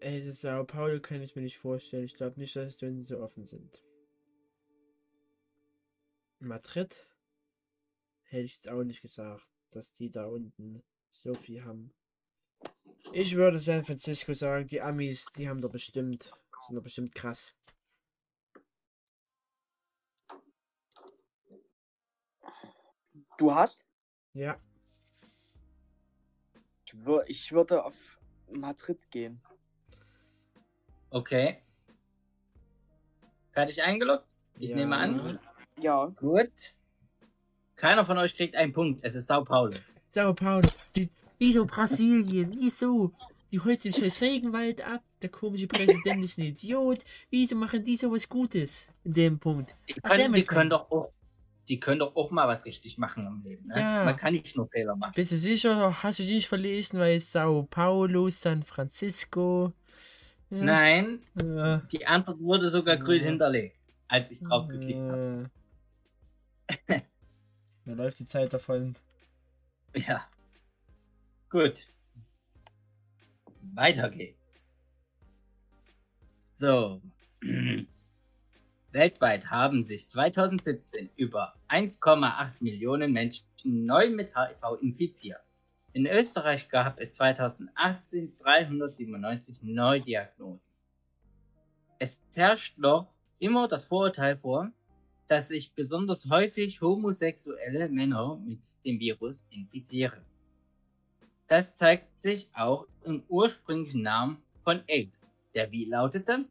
Ey, 0.00 0.22
das 0.22 0.42
Sao 0.42 0.64
Paulo 0.64 1.00
kann 1.00 1.22
ich 1.22 1.34
mir 1.34 1.40
nicht 1.40 1.56
vorstellen. 1.56 2.04
Ich 2.04 2.14
glaube 2.14 2.38
nicht, 2.38 2.54
dass 2.56 2.76
die 2.76 3.00
so 3.00 3.20
offen 3.20 3.46
sind. 3.46 3.82
Madrid? 6.40 7.08
Hätte 8.24 8.42
ich 8.42 8.56
jetzt 8.56 8.68
auch 8.68 8.84
nicht 8.84 9.00
gesagt, 9.00 9.50
dass 9.70 9.94
die 9.94 10.10
da 10.10 10.26
unten 10.26 10.82
so 11.10 11.32
viel 11.32 11.64
haben. 11.64 11.94
Ich 13.14 13.34
würde 13.34 13.58
San 13.58 13.82
Francisco 13.82 14.34
sagen, 14.34 14.66
die 14.68 14.82
Amis, 14.82 15.32
die 15.32 15.48
haben 15.48 15.62
doch 15.62 15.70
bestimmt, 15.70 16.34
sind 16.66 16.76
doch 16.76 16.82
bestimmt 16.82 17.14
krass. 17.14 17.56
Du 23.38 23.54
hast? 23.54 23.84
Ja, 24.34 24.56
Ich, 26.86 26.94
wür 27.06 27.24
ich 27.26 27.52
würde 27.52 27.84
auf 27.84 28.18
Madrid 28.50 29.10
gehen. 29.10 29.40
Okay. 31.10 31.62
Fertig 33.52 33.82
eingeloggt? 33.82 34.36
Ich 34.58 34.70
Ja. 34.70 34.76
nehme 34.76 34.96
an. 34.96 35.38
Ja. 35.78 36.06
Gut. 36.06 36.74
Keiner 37.76 38.04
von 38.04 38.16
euch 38.18 38.34
kriegt 38.34 38.54
einen 38.54 38.72
Punkt. 38.72 39.02
Es 39.04 39.14
ist 39.14 39.26
Sao 39.26 39.44
Paulo. 39.44 39.76
Sao 40.10 40.32
Paulo. 40.32 40.66
Die, 40.96 41.10
wieso 41.38 41.66
Brasilien? 41.66 42.52
Wieso? 42.58 43.12
Die 43.52 43.60
holzen 43.60 43.92
den 43.92 44.00
scheiß 44.02 44.22
Regenwald 44.22 44.80
ab. 44.86 45.02
Der 45.20 45.28
komische 45.28 45.66
Präsident 45.66 46.24
ist 46.24 46.38
ein 46.38 46.44
Idiot. 46.46 47.04
Wieso 47.30 47.54
machen 47.54 47.84
die 47.84 47.96
sowas 47.96 48.28
Gutes 48.28 48.88
in 49.04 49.12
dem 49.12 49.38
Punkt? 49.38 49.74
Die 49.88 49.94
können, 50.00 50.32
die 50.32 50.44
können 50.44 50.70
doch 50.70 50.90
auch, 50.90 51.12
die 51.68 51.78
können 51.78 52.00
doch 52.00 52.16
auch 52.16 52.30
mal 52.30 52.48
was 52.48 52.64
richtig 52.64 52.96
machen 52.96 53.26
im 53.26 53.42
Leben. 53.42 53.68
Ne? 53.68 53.78
Ja. 53.78 54.04
Man 54.04 54.16
kann 54.16 54.32
nicht 54.32 54.56
nur 54.56 54.68
Fehler 54.68 54.96
machen. 54.96 55.12
Bist 55.14 55.32
du 55.32 55.36
sicher? 55.38 56.02
Hast 56.02 56.18
du 56.18 56.22
dich 56.22 56.32
nicht 56.34 56.48
verlesen, 56.48 56.98
weil 56.98 57.20
Sao 57.20 57.64
Paulo, 57.70 58.30
San 58.30 58.62
Francisco. 58.62 59.72
Ja, 60.48 60.64
Nein, 60.64 61.20
Äh, 61.36 61.80
die 61.92 62.06
Antwort 62.06 62.40
wurde 62.40 62.70
sogar 62.70 62.96
grün 62.96 63.20
Ja. 63.20 63.28
hinterlegt, 63.28 63.76
als 64.08 64.30
ich 64.30 64.40
drauf 64.40 64.66
geklickt 64.68 64.98
habe. 64.98 65.50
Mir 67.84 67.96
läuft 67.96 68.18
die 68.18 68.24
Zeit 68.26 68.52
davon. 68.54 68.96
Ja. 69.94 70.26
Gut. 71.50 71.88
Weiter 73.74 74.10
geht's. 74.10 74.70
So. 76.32 77.00
Weltweit 78.92 79.50
haben 79.50 79.82
sich 79.82 80.10
2017 80.10 81.08
über 81.16 81.54
1,8 81.70 82.52
Millionen 82.60 83.12
Menschen 83.12 83.46
neu 83.64 84.10
mit 84.10 84.34
HIV 84.36 84.82
infiziert. 84.82 85.40
In 85.94 86.06
Österreich 86.06 86.68
gab 86.68 87.00
es 87.00 87.14
2018 87.14 88.36
397 88.36 89.62
Neudiagnosen. 89.62 90.74
Es 91.98 92.22
herrscht 92.34 92.78
noch 92.78 93.08
immer 93.38 93.68
das 93.68 93.84
Vorurteil 93.84 94.36
vor, 94.36 94.70
dass 95.28 95.48
sich 95.48 95.72
besonders 95.72 96.28
häufig 96.28 96.82
homosexuelle 96.82 97.88
Männer 97.88 98.36
mit 98.44 98.60
dem 98.84 99.00
Virus 99.00 99.46
infizieren. 99.50 100.22
Das 101.52 101.74
zeigt 101.74 102.18
sich 102.18 102.48
auch 102.54 102.86
im 103.04 103.22
ursprünglichen 103.28 104.00
Namen 104.00 104.42
von 104.64 104.82
AIDS, 104.86 105.28
der 105.54 105.70
wie 105.70 105.84
lautete? 105.84 106.46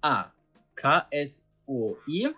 A. 0.00 0.32
KSOI 0.74 2.34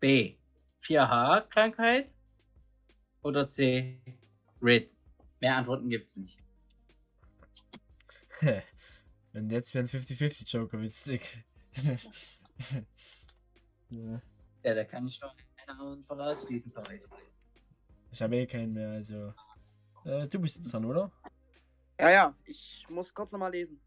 B. 0.00 0.34
4H-Krankheit 0.82 2.12
oder 3.22 3.46
C. 3.46 4.00
RID. 4.60 4.96
Mehr 5.38 5.56
Antworten 5.56 5.88
gibt's 5.88 6.16
nicht. 6.16 6.36
Und 9.34 9.52
jetzt 9.52 9.72
wäre 9.72 9.84
ein 9.84 9.88
50-50 9.88 10.52
Joker 10.52 10.82
witzig. 10.82 11.44
ja. 13.90 14.20
Ja, 14.64 14.74
da 14.74 14.82
kann 14.82 15.06
ich 15.06 15.20
noch 15.20 15.36
einen 15.68 16.02
von 16.02 16.20
ausschließen 16.20 16.72
für 16.72 16.84
euch. 16.88 17.02
Ich 18.10 18.20
habe 18.20 18.34
eh 18.34 18.46
keinen 18.48 18.72
mehr, 18.72 18.90
also. 18.90 19.32
Äh, 20.06 20.28
du 20.28 20.38
bist 20.38 20.56
jetzt 20.56 20.72
dran, 20.72 20.84
oder? 20.84 21.10
Ja, 21.98 22.10
ja. 22.10 22.34
Ich 22.44 22.86
muss 22.88 23.12
kurz 23.12 23.32
nochmal 23.32 23.50
lesen. 23.50 23.80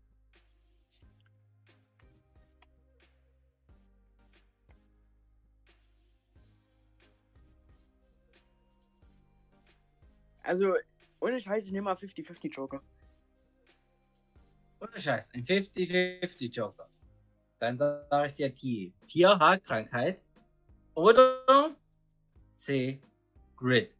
Also, 10.43 10.73
ohne 11.19 11.39
Scheiß, 11.39 11.65
ich 11.65 11.71
nehme 11.71 11.85
mal 11.85 11.95
50-50 11.95 12.51
Joker. 12.51 12.81
Ohne 14.81 14.99
Scheiß, 14.99 15.31
ein 15.33 15.45
50-50 15.45 16.51
Joker. 16.51 16.89
Dann 17.59 17.77
sage 17.77 18.25
ich 18.25 18.33
dir 18.33 18.53
T. 18.53 18.91
Tier-Haarkrankheit 19.07 20.23
oder 20.95 21.75
C. 22.55 22.99
Grid. 23.55 23.98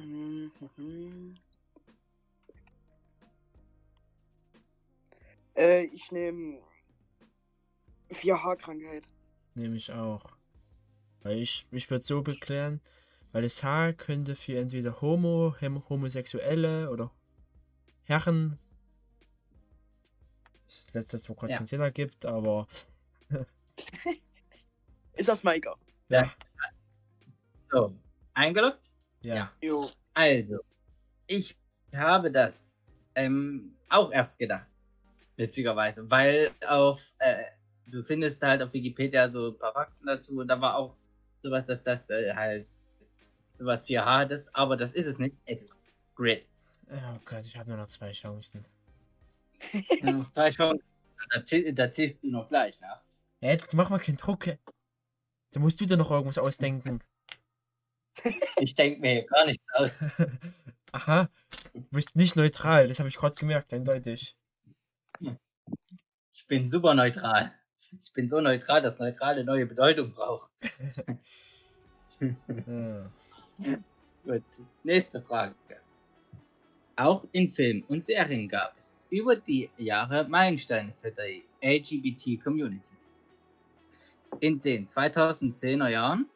Mhm. 0.00 1.34
Äh, 5.56 5.84
ich 5.86 6.10
nehme 6.12 6.60
4H-Krankheit. 8.10 9.04
Nehme 9.54 9.76
ich 9.76 9.92
auch. 9.92 10.24
Weil 11.22 11.38
ich, 11.38 11.66
ich 11.72 11.90
würde 11.90 12.04
so 12.04 12.22
beklären, 12.22 12.80
weil 13.32 13.42
das 13.42 13.62
Haar 13.62 13.92
könnte 13.92 14.36
für 14.36 14.58
entweder 14.58 15.00
Homo, 15.00 15.54
Hem 15.58 15.88
Homosexuelle 15.88 16.90
oder 16.90 17.10
Herren. 18.04 18.58
Das 20.66 20.92
letzte, 20.94 21.20
wo 21.28 21.34
gerade 21.34 21.52
Ja. 21.52 21.58
keinen 21.58 21.66
Sinn 21.66 21.80
ergibt, 21.80 22.24
aber 22.24 22.68
Ist 25.14 25.28
das 25.28 25.42
mal 25.42 25.56
egal? 25.56 25.74
ja, 26.08 26.30
So, 27.70 27.92
eingeloggt? 28.34 28.92
Ja. 29.22 29.52
Jo. 29.60 29.90
Also, 30.14 30.58
ich 31.26 31.56
habe 31.94 32.30
das 32.30 32.74
ähm, 33.14 33.74
auch 33.88 34.12
erst 34.12 34.38
gedacht. 34.38 34.68
Witzigerweise. 35.36 36.10
Weil 36.10 36.50
auf, 36.66 37.00
äh, 37.18 37.44
du 37.86 38.02
findest 38.02 38.42
halt 38.42 38.62
auf 38.62 38.72
Wikipedia 38.72 39.28
so 39.28 39.48
ein 39.48 39.58
paar 39.58 39.72
Fakten 39.72 40.06
dazu 40.06 40.38
und 40.38 40.48
da 40.48 40.60
war 40.60 40.76
auch 40.76 40.96
sowas, 41.40 41.66
dass 41.66 41.82
das 41.82 42.10
äh, 42.10 42.34
halt 42.34 42.66
sowas 43.54 43.86
4H 43.86 44.30
ist, 44.30 44.54
aber 44.54 44.76
das 44.76 44.92
ist 44.92 45.06
es 45.06 45.18
nicht. 45.18 45.36
Es 45.44 45.62
ist 45.62 45.80
Grid. 46.14 46.46
Oh 46.90 47.18
Gott, 47.24 47.44
ich 47.44 47.56
habe 47.56 47.68
nur 47.70 47.78
noch 47.78 47.88
zwei 47.88 48.12
Chancen. 48.12 48.60
Ja, 50.00 50.24
drei 50.34 50.50
Chancen. 50.50 50.92
Da, 51.30 51.72
da 51.72 51.92
ziehst 51.92 52.22
du 52.22 52.30
noch 52.30 52.48
gleich 52.48 52.80
nach. 52.80 53.00
Ja, 53.40 53.50
jetzt 53.50 53.74
mach 53.74 53.90
mal 53.90 53.98
keinen 53.98 54.16
Druck. 54.16 54.46
Da 55.50 55.60
musst 55.60 55.80
du 55.80 55.86
dir 55.86 55.96
noch 55.96 56.10
irgendwas 56.10 56.38
ausdenken. 56.38 57.00
Ich 58.60 58.74
denke 58.74 59.00
mir 59.00 59.12
hier 59.12 59.26
gar 59.26 59.46
nichts 59.46 59.64
aus. 59.74 59.90
Aha, 60.92 61.28
du 61.74 61.82
bist 61.90 62.16
nicht 62.16 62.36
neutral, 62.36 62.88
das 62.88 62.98
habe 62.98 63.08
ich 63.08 63.16
gerade 63.16 63.34
gemerkt, 63.34 63.72
eindeutig. 63.72 64.36
Ich 66.32 66.46
bin 66.46 66.66
super 66.66 66.94
neutral. 66.94 67.52
Ich 68.02 68.12
bin 68.12 68.28
so 68.28 68.40
neutral, 68.40 68.82
dass 68.82 68.98
neutral 68.98 69.34
eine 69.34 69.44
neue 69.44 69.66
Bedeutung 69.66 70.12
braucht. 70.12 70.50
Ja. 72.20 73.10
Gut, 74.24 74.42
nächste 74.82 75.22
Frage. 75.22 75.54
Auch 76.96 77.24
in 77.30 77.48
Filmen 77.48 77.84
und 77.84 78.04
Serien 78.04 78.48
gab 78.48 78.76
es 78.76 78.94
über 79.10 79.36
die 79.36 79.70
Jahre 79.76 80.28
Meilensteine 80.28 80.92
für 81.00 81.12
die 81.12 81.44
LGBT-Community. 81.62 82.96
In 84.40 84.60
den 84.60 84.86
2010er 84.86 85.88
Jahren 85.88 86.26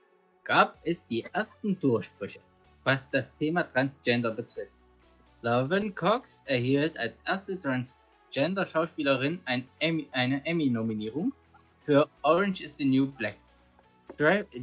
gab 0.45 0.79
es 0.85 1.07
die 1.07 1.25
ersten 1.33 1.79
Durchbrüche, 1.79 2.41
was 2.85 3.11
das 3.11 3.33
Thema 3.35 3.63
Transgender 3.63 4.31
betrifft. 4.31 4.73
Laverne 5.43 5.91
Cox 5.93 6.43
erhielt 6.47 6.97
als 6.99 7.19
erste 7.27 7.59
Transgender-Schauspielerin 7.59 9.41
ein 9.45 9.69
eine 10.13 10.45
Emmy-Nominierung 10.47 11.33
für 11.81 12.09
Orange 12.23 12.63
is 12.63 12.77
the 12.77 12.85
New 12.85 13.07
Black. 13.07 13.37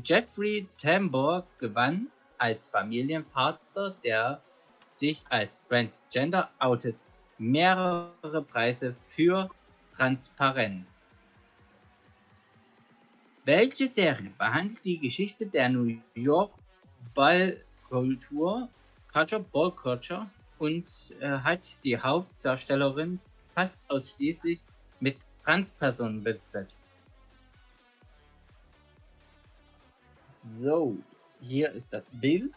Jeffrey 0.04 0.68
Tambor 0.82 1.46
gewann 1.60 2.08
als 2.38 2.68
Familienvater 2.68 3.96
der 4.04 4.42
sich 4.90 5.24
als 5.30 5.62
Transgender 5.68 6.50
outet, 6.60 6.96
mehrere 7.38 8.42
Preise 8.48 8.94
für 8.94 9.50
Transparent. 9.94 10.88
Welche 13.46 13.88
Serie 13.88 14.32
behandelt 14.38 14.84
die 14.86 15.00
Geschichte 15.00 15.48
der 15.48 15.70
New 15.70 15.98
York 16.14 16.54
Ballkultur, 17.16 18.70
Culture, 19.12 19.44
Ball 19.52 19.72
Culture 19.72 20.30
und 20.58 20.86
äh, 21.20 21.30
hat 21.30 21.84
die 21.84 21.98
Hauptdarstellerin 21.98 23.20
fast 23.50 23.90
ausschließlich 23.90 24.60
mit 25.00 25.24
Transpersonen 25.44 26.24
besetzt? 26.24 26.86
So, 30.28 30.98
hier 31.42 31.72
ist 31.72 31.92
das 31.94 32.08
Bild. 32.08 32.54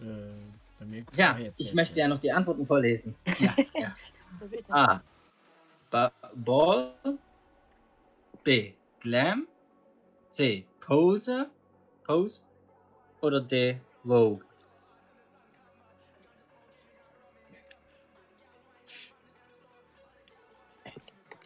Äh, 0.00 0.45
bei 0.86 0.96
mir 0.96 1.04
Ja, 1.14 1.32
Ah, 1.34 1.38
jetzt, 1.38 1.60
ich 1.60 1.66
jetzt, 1.66 1.74
möchte 1.74 1.98
ja 1.98 2.04
jetzt. 2.06 2.14
noch 2.14 2.20
die 2.20 2.32
Antworten 2.32 2.66
vorlesen. 2.66 3.14
Ja, 3.38 3.54
ja. 3.74 3.96
A. 4.68 5.00
Ba 5.90 6.12
Ball. 6.34 6.94
B. 8.44 8.74
Glam. 9.00 9.46
C. 10.30 10.66
Pose. 10.80 11.50
Pose. 12.04 12.42
Oder 13.20 13.40
D. 13.40 13.80
Vogue. 14.04 14.44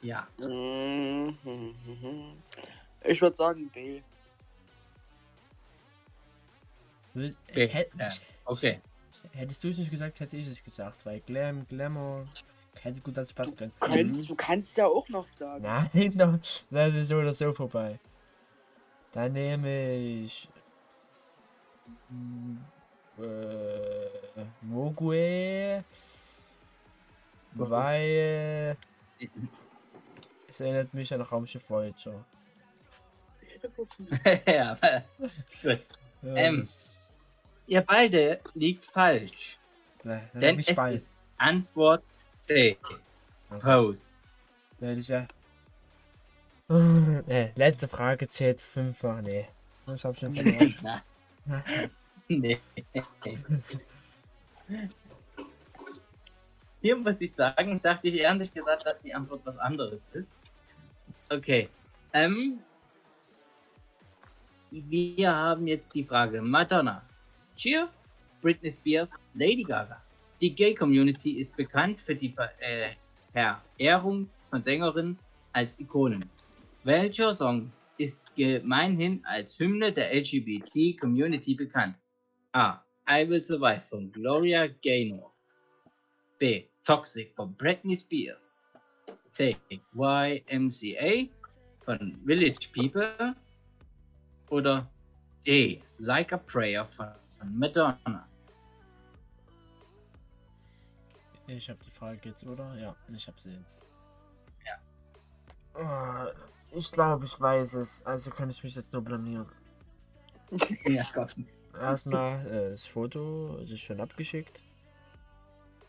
Ja. 0.03 0.27
Mhm. 0.39 1.37
Ich 3.05 3.21
würde 3.21 3.37
sagen 3.37 3.69
B. 3.71 4.03
B. 7.15 7.33
Ich 7.55 7.75
hätte, 7.75 7.99
Ja. 7.99 8.09
Okay. 8.45 8.81
Hättest 9.33 9.63
du 9.65 9.69
es 9.69 9.79
nicht 9.79 9.91
gesagt, 9.91 10.21
hätte 10.21 10.37
ich 10.37 10.47
es 10.47 10.63
gesagt, 10.63 11.05
weil 11.07 11.21
Glam, 11.21 11.67
Glamour, 11.69 12.27
hätte 12.81 13.01
gut 13.01 13.17
dazu 13.17 13.35
passen 13.35 13.57
können. 13.57 13.73
Du 13.81 13.87
kannst, 13.87 14.29
du 14.31 14.35
kannst 14.35 14.77
ja 14.77 14.87
auch 14.87 15.09
noch 15.09 15.27
sagen. 15.27 15.63
Nein, 15.63 16.13
no, 16.15 16.39
das 16.71 16.95
ist 16.95 17.09
so 17.09 17.17
oder 17.17 17.35
so 17.35 17.53
vorbei. 17.53 17.99
Dann 19.13 19.33
nehme 19.33 19.97
ich. 19.97 20.49
mm, 22.09 22.57
Äh, 23.19 24.45
Mogue. 24.63 25.85
Weil. 27.53 28.77
Es 30.49 30.61
erinnert 30.61 30.95
mich 30.95 31.13
an 31.13 31.21
Raumschiff 31.21 31.69
Voyager. 31.69 32.25
ja, 34.47 34.75
gut. 35.63 35.89
Ja, 36.23 36.37
Ähm. 36.37 36.65
Ihr 37.71 37.83
beide 37.83 38.41
liegt 38.55 38.85
falsch. 38.85 39.57
Dann 40.03 40.29
Denn 40.35 40.59
es 40.59 40.75
bald. 40.75 40.97
ist 40.97 41.15
Antwort 41.39 42.03
C. 42.41 42.77
Pose. 43.61 44.15
Ja, 44.81 44.91
ja. 44.91 45.29
Nee, 46.69 47.53
letzte 47.55 47.87
Frage 47.87 48.27
zählt 48.27 48.61
fünffach. 48.61 49.23
Nee. 49.23 49.47
Ich 49.87 50.05
hab 50.05 50.19
schon 50.19 50.35
verloren. 50.35 50.75
Nee. 52.29 52.61
Hier 56.81 56.97
muss 56.97 57.21
ich 57.21 57.33
sagen, 57.35 57.81
dachte 57.83 58.09
ich 58.09 58.17
ehrlich 58.17 58.53
gesagt, 58.53 58.85
dass 58.85 59.01
die 59.03 59.15
Antwort 59.15 59.41
was 59.45 59.59
anderes 59.59 60.09
ist. 60.13 60.39
Okay. 61.29 61.69
Ähm, 62.13 62.61
wir 64.71 65.35
haben 65.35 65.67
jetzt 65.67 65.95
die 65.95 66.05
Frage 66.05 66.43
Madonna, 66.43 67.03
Cheer, 67.61 67.91
Britney 68.41 68.71
Spears, 68.71 69.13
Lady 69.35 69.63
Gaga. 69.63 70.03
Die 70.41 70.55
Gay-Community 70.55 71.33
ist 71.33 71.55
bekannt 71.57 72.01
für 72.01 72.15
die 72.15 72.31
Ver 72.31 72.51
äh, 72.59 72.93
Verehrung 73.35 74.31
von 74.49 74.63
Sängerinnen 74.63 75.19
als 75.53 75.79
Ikonen. 75.79 76.25
Welcher 76.85 77.35
Song 77.35 77.71
ist 77.99 78.19
gemeinhin 78.35 79.23
als 79.27 79.59
Hymne 79.59 79.93
der 79.93 80.11
LGBT-Community 80.15 81.55
bekannt? 81.55 81.97
A. 82.53 82.83
I 83.07 83.29
Will 83.29 83.45
Survive 83.45 83.83
von 83.83 84.11
Gloria 84.11 84.67
Gaynor. 84.67 85.31
B. 86.39 86.65
Toxic 86.85 87.37
von 87.37 87.55
Britney 87.57 87.95
Spears. 87.95 88.63
C. 89.29 89.55
YMCA 89.93 91.29
von 91.83 92.19
Village 92.25 92.71
People. 92.73 93.37
Oder 94.49 94.91
D. 95.47 95.83
Like 95.99 96.33
a 96.33 96.39
Prayer 96.39 96.87
von 96.87 97.20
Madonna. 97.45 98.27
Ich 101.47 101.69
hab 101.69 101.83
die 101.83 101.91
Frage 101.91 102.29
jetzt, 102.29 102.45
oder? 102.47 102.75
Ja, 102.79 102.95
ich 103.13 103.27
hab 103.27 103.39
sie 103.41 103.51
jetzt. 103.51 103.83
Ja. 104.65 105.81
Ah, 105.81 106.31
Ich 106.73 106.93
glaube, 106.93 107.25
ich 107.25 107.41
weiß 107.41 107.75
es. 107.75 108.05
Also 108.07 108.31
kann 108.31 108.51
ich 108.51 108.63
mich 108.63 108.75
jetzt 108.77 108.93
nur 108.93 109.03
blamieren. 109.03 109.47
Ja, 110.85 111.07
Gott. 111.13 111.35
Erstmal, 111.81 112.45
äh, 112.47 112.71
das 112.71 112.87
Foto 112.87 113.57
ist 113.59 113.79
schon 113.81 114.01
abgeschickt. 114.01 114.61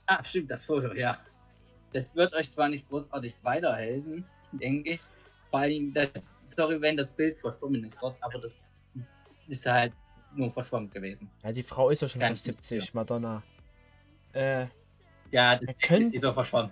Ah, 0.06 0.24
stimmt, 0.24 0.52
das 0.52 0.64
Foto, 0.66 0.94
ja. 0.94 1.18
Das 1.94 2.16
wird 2.16 2.34
euch 2.34 2.52
zwar 2.52 2.70
nicht 2.70 2.88
großartig 2.90 3.36
weiterhelfen, 3.44 4.26
denke 4.52 4.92
ich. 4.92 5.02
Vor 5.50 5.60
allem, 5.62 5.94
das, 5.94 6.38
sorry, 6.46 6.80
wenn 6.80 6.96
das 6.96 7.12
Bild 7.12 7.38
verschwommen 7.38 7.84
ist 7.84 8.02
aber 8.04 8.40
das 8.40 8.52
ist 9.48 9.66
halt 9.66 9.94
nur 10.34 10.52
verschwommen 10.52 10.90
gewesen. 10.90 11.30
Ja, 11.44 11.52
die 11.52 11.64
Frau 11.64 11.90
ist 11.90 12.02
ja 12.02 12.08
schon 12.08 12.22
Ganz 12.22 12.40
fast 12.40 12.48
nicht 12.48 12.64
70, 12.64 12.94
Madonna. 12.94 13.44
Äh, 14.34 14.68
Ja, 15.32 15.56
das 15.58 15.76
könnt- 15.82 16.06
ist 16.06 16.14
die 16.14 16.20
so 16.20 16.32
verschwommen. 16.34 16.72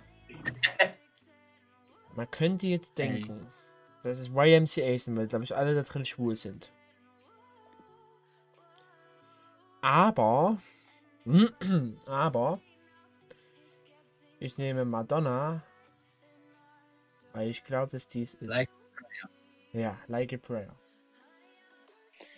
man 2.14 2.30
könnte 2.30 2.66
jetzt 2.66 2.98
denken, 2.98 3.46
dass 4.02 4.18
es 4.18 4.28
YMCA 4.28 4.98
sind, 4.98 5.16
weil, 5.16 5.26
glaube 5.28 5.44
ich, 5.44 5.54
alle 5.54 5.74
da 5.74 5.82
drin 5.82 6.04
schwul 6.04 6.36
sind. 6.36 6.72
Aber, 9.82 10.58
aber, 12.06 12.60
ich 14.38 14.58
nehme 14.58 14.84
Madonna, 14.84 15.62
weil 17.32 17.48
ich 17.48 17.64
glaube, 17.64 17.92
dass 17.92 18.08
dies 18.08 18.34
ist. 18.34 18.48
Like 18.48 18.68
ja, 19.72 19.96
Like 20.08 20.32
a 20.32 20.36
Prayer. 20.36 20.74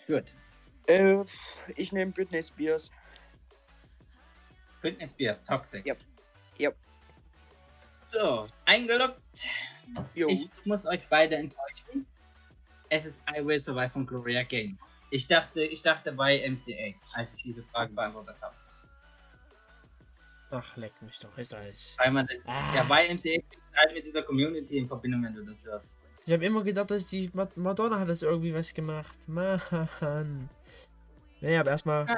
Gut. 0.07 0.35
Äh, 0.87 1.23
ich 1.75 1.91
nehme 1.91 2.11
Britney 2.11 2.41
Spears. 2.43 2.89
Britney 4.81 5.07
Spears, 5.07 5.43
Toxic. 5.43 5.85
Yep. 5.85 5.99
Yep. 6.59 6.75
So, 8.07 8.47
eingeloggt. 8.65 9.19
Jo. 10.13 10.27
Ich 10.27 10.49
muss 10.65 10.85
euch 10.85 11.07
beide 11.09 11.35
enttäuschen. 11.35 12.05
Es 12.89 13.05
ist 13.05 13.21
I 13.35 13.43
Will 13.45 13.59
Survive 13.59 13.89
von 13.89 14.05
Gloria 14.05 14.43
Gaynor. 14.43 14.77
Ich 15.09 15.25
dachte, 15.27 15.63
ich 15.63 15.81
dachte 15.81 16.11
bei 16.11 16.37
MCA, 16.47 16.93
als 17.13 17.37
ich 17.37 17.43
diese 17.43 17.63
Frage 17.63 17.93
beantwortet 17.93 18.35
habe. 18.41 18.55
Ach, 20.51 20.77
leck 20.77 20.93
mich 21.01 21.17
doch, 21.19 21.35
ist 21.37 21.53
alles. 21.53 21.95
Weil 21.97 22.11
man 22.11 22.27
das, 22.27 22.37
Ah. 22.45 22.75
ja, 22.75 22.83
bei 22.83 23.07
MCA 23.07 23.31
ist 23.39 23.45
halt 23.75 23.93
mit 23.93 24.05
dieser 24.05 24.21
Community 24.21 24.77
in 24.77 24.87
Verbindung, 24.87 25.23
wenn 25.23 25.33
du 25.33 25.43
das 25.43 25.65
hörst. 25.65 25.95
Ich 26.25 26.31
habe 26.33 26.45
immer 26.45 26.63
gedacht, 26.63 26.91
dass 26.91 27.07
die 27.07 27.29
Ma- 27.33 27.49
Madonna 27.55 27.99
hat 27.99 28.09
das 28.09 28.21
irgendwie 28.21 28.53
was 28.53 28.73
gemacht. 28.73 29.17
Mann. 29.27 30.49
Naja, 31.43 31.59
aber 31.59 31.71
erstmal. 31.71 32.05
Nein. 32.05 32.17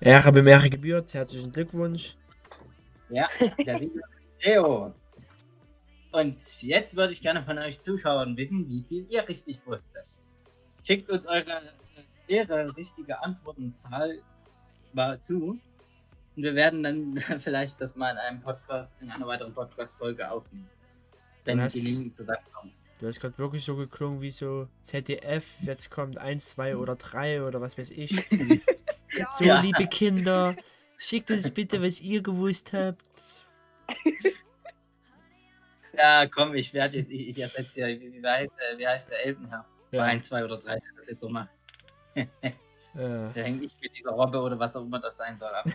Ehre 0.00 0.30
bemerke 0.30 0.70
gebührt. 0.70 1.12
Herzlichen 1.12 1.50
Glückwunsch. 1.50 2.16
Ja, 3.08 3.26
der 3.66 3.80
Sieger 3.80 4.00
ist 4.22 4.38
Theo. 4.38 4.94
Und 6.12 6.62
jetzt 6.62 6.94
würde 6.94 7.12
ich 7.12 7.20
gerne 7.20 7.42
von 7.42 7.58
euch 7.58 7.80
Zuschauern 7.80 8.36
wissen, 8.36 8.68
wie 8.68 8.84
viel 8.88 9.06
ihr 9.10 9.28
richtig 9.28 9.60
wusstet. 9.66 10.04
Schickt 10.84 11.10
uns 11.10 11.26
eure 11.26 11.62
ihre 12.28 12.76
richtige 12.76 13.20
Antwortenzahl 13.24 14.20
mal 14.92 15.20
zu. 15.20 15.58
Und 16.36 16.42
wir 16.42 16.54
werden 16.54 16.84
dann 16.84 17.16
vielleicht 17.40 17.80
das 17.80 17.96
mal 17.96 18.12
in 18.12 18.18
einem 18.18 18.40
Podcast, 18.40 18.94
in 19.00 19.10
einer 19.10 19.26
weiteren 19.26 19.52
Podcast-Folge 19.52 20.30
aufnehmen. 20.30 20.70
Wenn 21.44 21.66
die 21.66 21.80
genügend 21.82 22.14
zusammenkommen. 22.14 22.72
Du 22.98 23.06
hast 23.06 23.20
gerade 23.20 23.38
wirklich 23.38 23.64
so 23.64 23.76
geklungen 23.76 24.20
wie 24.20 24.30
so 24.30 24.68
ZDF. 24.80 25.46
Jetzt 25.62 25.90
kommt 25.90 26.18
1, 26.18 26.50
2 26.50 26.76
oder 26.76 26.96
3 26.96 27.42
oder 27.44 27.60
was 27.60 27.78
weiß 27.78 27.90
ich. 27.92 28.24
So, 29.30 29.44
Ja. 29.44 29.60
liebe 29.60 29.86
Kinder, 29.86 30.56
schickt 30.96 31.30
uns 31.30 31.50
bitte, 31.50 31.80
was 31.82 32.00
ihr 32.00 32.22
gewusst 32.22 32.72
habt. 32.72 33.04
Ja, 35.92 36.26
komm, 36.26 36.54
ich 36.54 36.72
werde 36.74 36.96
jetzt, 36.98 37.10
ich, 37.10 37.28
ich 37.28 37.38
ersetze 37.38 37.80
ja, 37.80 37.86
wie, 37.88 38.12
wie, 38.12 38.26
heißt, 38.26 38.52
wie 38.76 38.86
heißt 38.86 39.10
der 39.10 39.26
Elbenherr? 39.26 39.64
Bei 39.90 39.96
Ja. 39.98 40.02
1, 40.04 40.24
2 40.28 40.44
oder 40.44 40.58
3, 40.58 40.74
der 40.74 40.92
das 40.96 41.08
jetzt 41.08 41.20
so 41.20 41.28
macht. 41.28 41.50
Äh, 42.14 42.26
Da 42.94 43.30
hänge 43.34 43.64
ich 43.64 43.74
mit 43.80 43.96
dieser 43.96 44.10
Robbe 44.10 44.40
oder 44.40 44.58
was 44.58 44.74
auch 44.74 44.82
immer 44.84 44.98
das 45.00 45.16
sein 45.18 45.38
soll 45.38 45.50
ab. 45.54 45.66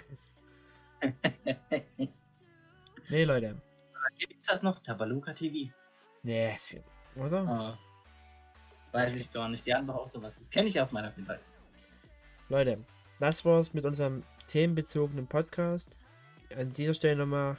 nee, 3.10 3.24
Leute. 3.24 3.62
Gibt's 4.18 4.46
das 4.46 4.62
noch? 4.62 4.80
Tabaluka 4.80 5.34
TV? 5.34 5.72
Nee, 6.24 6.54
es- 6.54 6.78
oder? 7.16 7.78
Oh. 7.78 8.94
Weiß 8.94 9.16
ich 9.16 9.32
gar 9.32 9.50
nicht. 9.50 9.66
Die 9.66 9.74
haben 9.74 9.88
doch 9.88 9.96
auch 9.96 10.08
sowas. 10.08 10.36
Das 10.38 10.50
kenne 10.50 10.68
ich 10.68 10.80
aus 10.80 10.92
meiner 10.92 11.12
Kindheit. 11.12 11.40
Leute, 12.50 12.80
das 13.20 13.44
war's 13.44 13.74
mit 13.74 13.86
unserem 13.86 14.24
themenbezogenen 14.48 15.26
Podcast. 15.28 16.00
An 16.56 16.72
dieser 16.74 16.94
Stelle 16.94 17.16
nochmal 17.16 17.58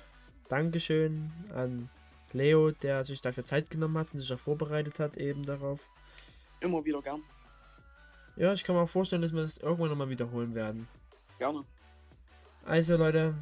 Dankeschön 0.48 1.32
an 1.52 1.88
Leo, 2.32 2.70
der 2.70 3.02
sich 3.04 3.20
dafür 3.20 3.44
Zeit 3.44 3.70
genommen 3.70 3.98
hat 3.98 4.12
und 4.12 4.20
sich 4.20 4.32
auch 4.32 4.38
vorbereitet 4.38 5.00
hat 5.00 5.16
eben 5.16 5.44
darauf. 5.44 5.88
Immer 6.60 6.84
wieder 6.84 7.02
gern. 7.02 7.22
Ja, 8.36 8.52
ich 8.52 8.64
kann 8.64 8.76
mir 8.76 8.82
auch 8.82 8.88
vorstellen, 8.88 9.22
dass 9.22 9.32
wir 9.32 9.42
das 9.42 9.58
irgendwann 9.58 9.90
nochmal 9.90 10.10
wiederholen 10.10 10.54
werden. 10.54 10.88
Gerne. 11.38 11.64
Also 12.64 12.96
Leute, 12.96 13.34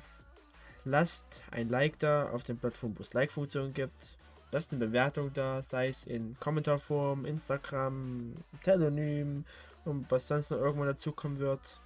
lasst 0.84 1.42
ein 1.50 1.68
Like 1.68 1.98
da 1.98 2.30
auf 2.30 2.42
den 2.42 2.58
Plattformen, 2.58 2.98
wo 2.98 3.02
es 3.02 3.14
Like-Funktion 3.14 3.72
gibt. 3.72 4.16
Lasst 4.52 4.72
eine 4.72 4.86
Bewertung 4.86 5.32
da, 5.32 5.62
sei 5.62 5.88
es 5.88 6.04
in 6.04 6.38
Kommentarform, 6.38 7.24
Instagram, 7.24 8.34
Telonym 8.62 9.46
und 9.86 10.10
was 10.10 10.28
sonst 10.28 10.50
noch 10.50 10.58
irgendwann 10.58 10.88
dazukommen 10.88 11.38
wird. 11.38 11.80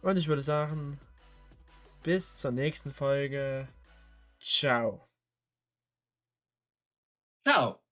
Und 0.00 0.16
ich 0.16 0.28
würde 0.28 0.42
sagen, 0.42 1.00
bis 2.04 2.38
zur 2.38 2.52
nächsten 2.52 2.92
Folge. 2.92 3.66
Ciao. 4.38 5.08
Ciao. 7.44 7.83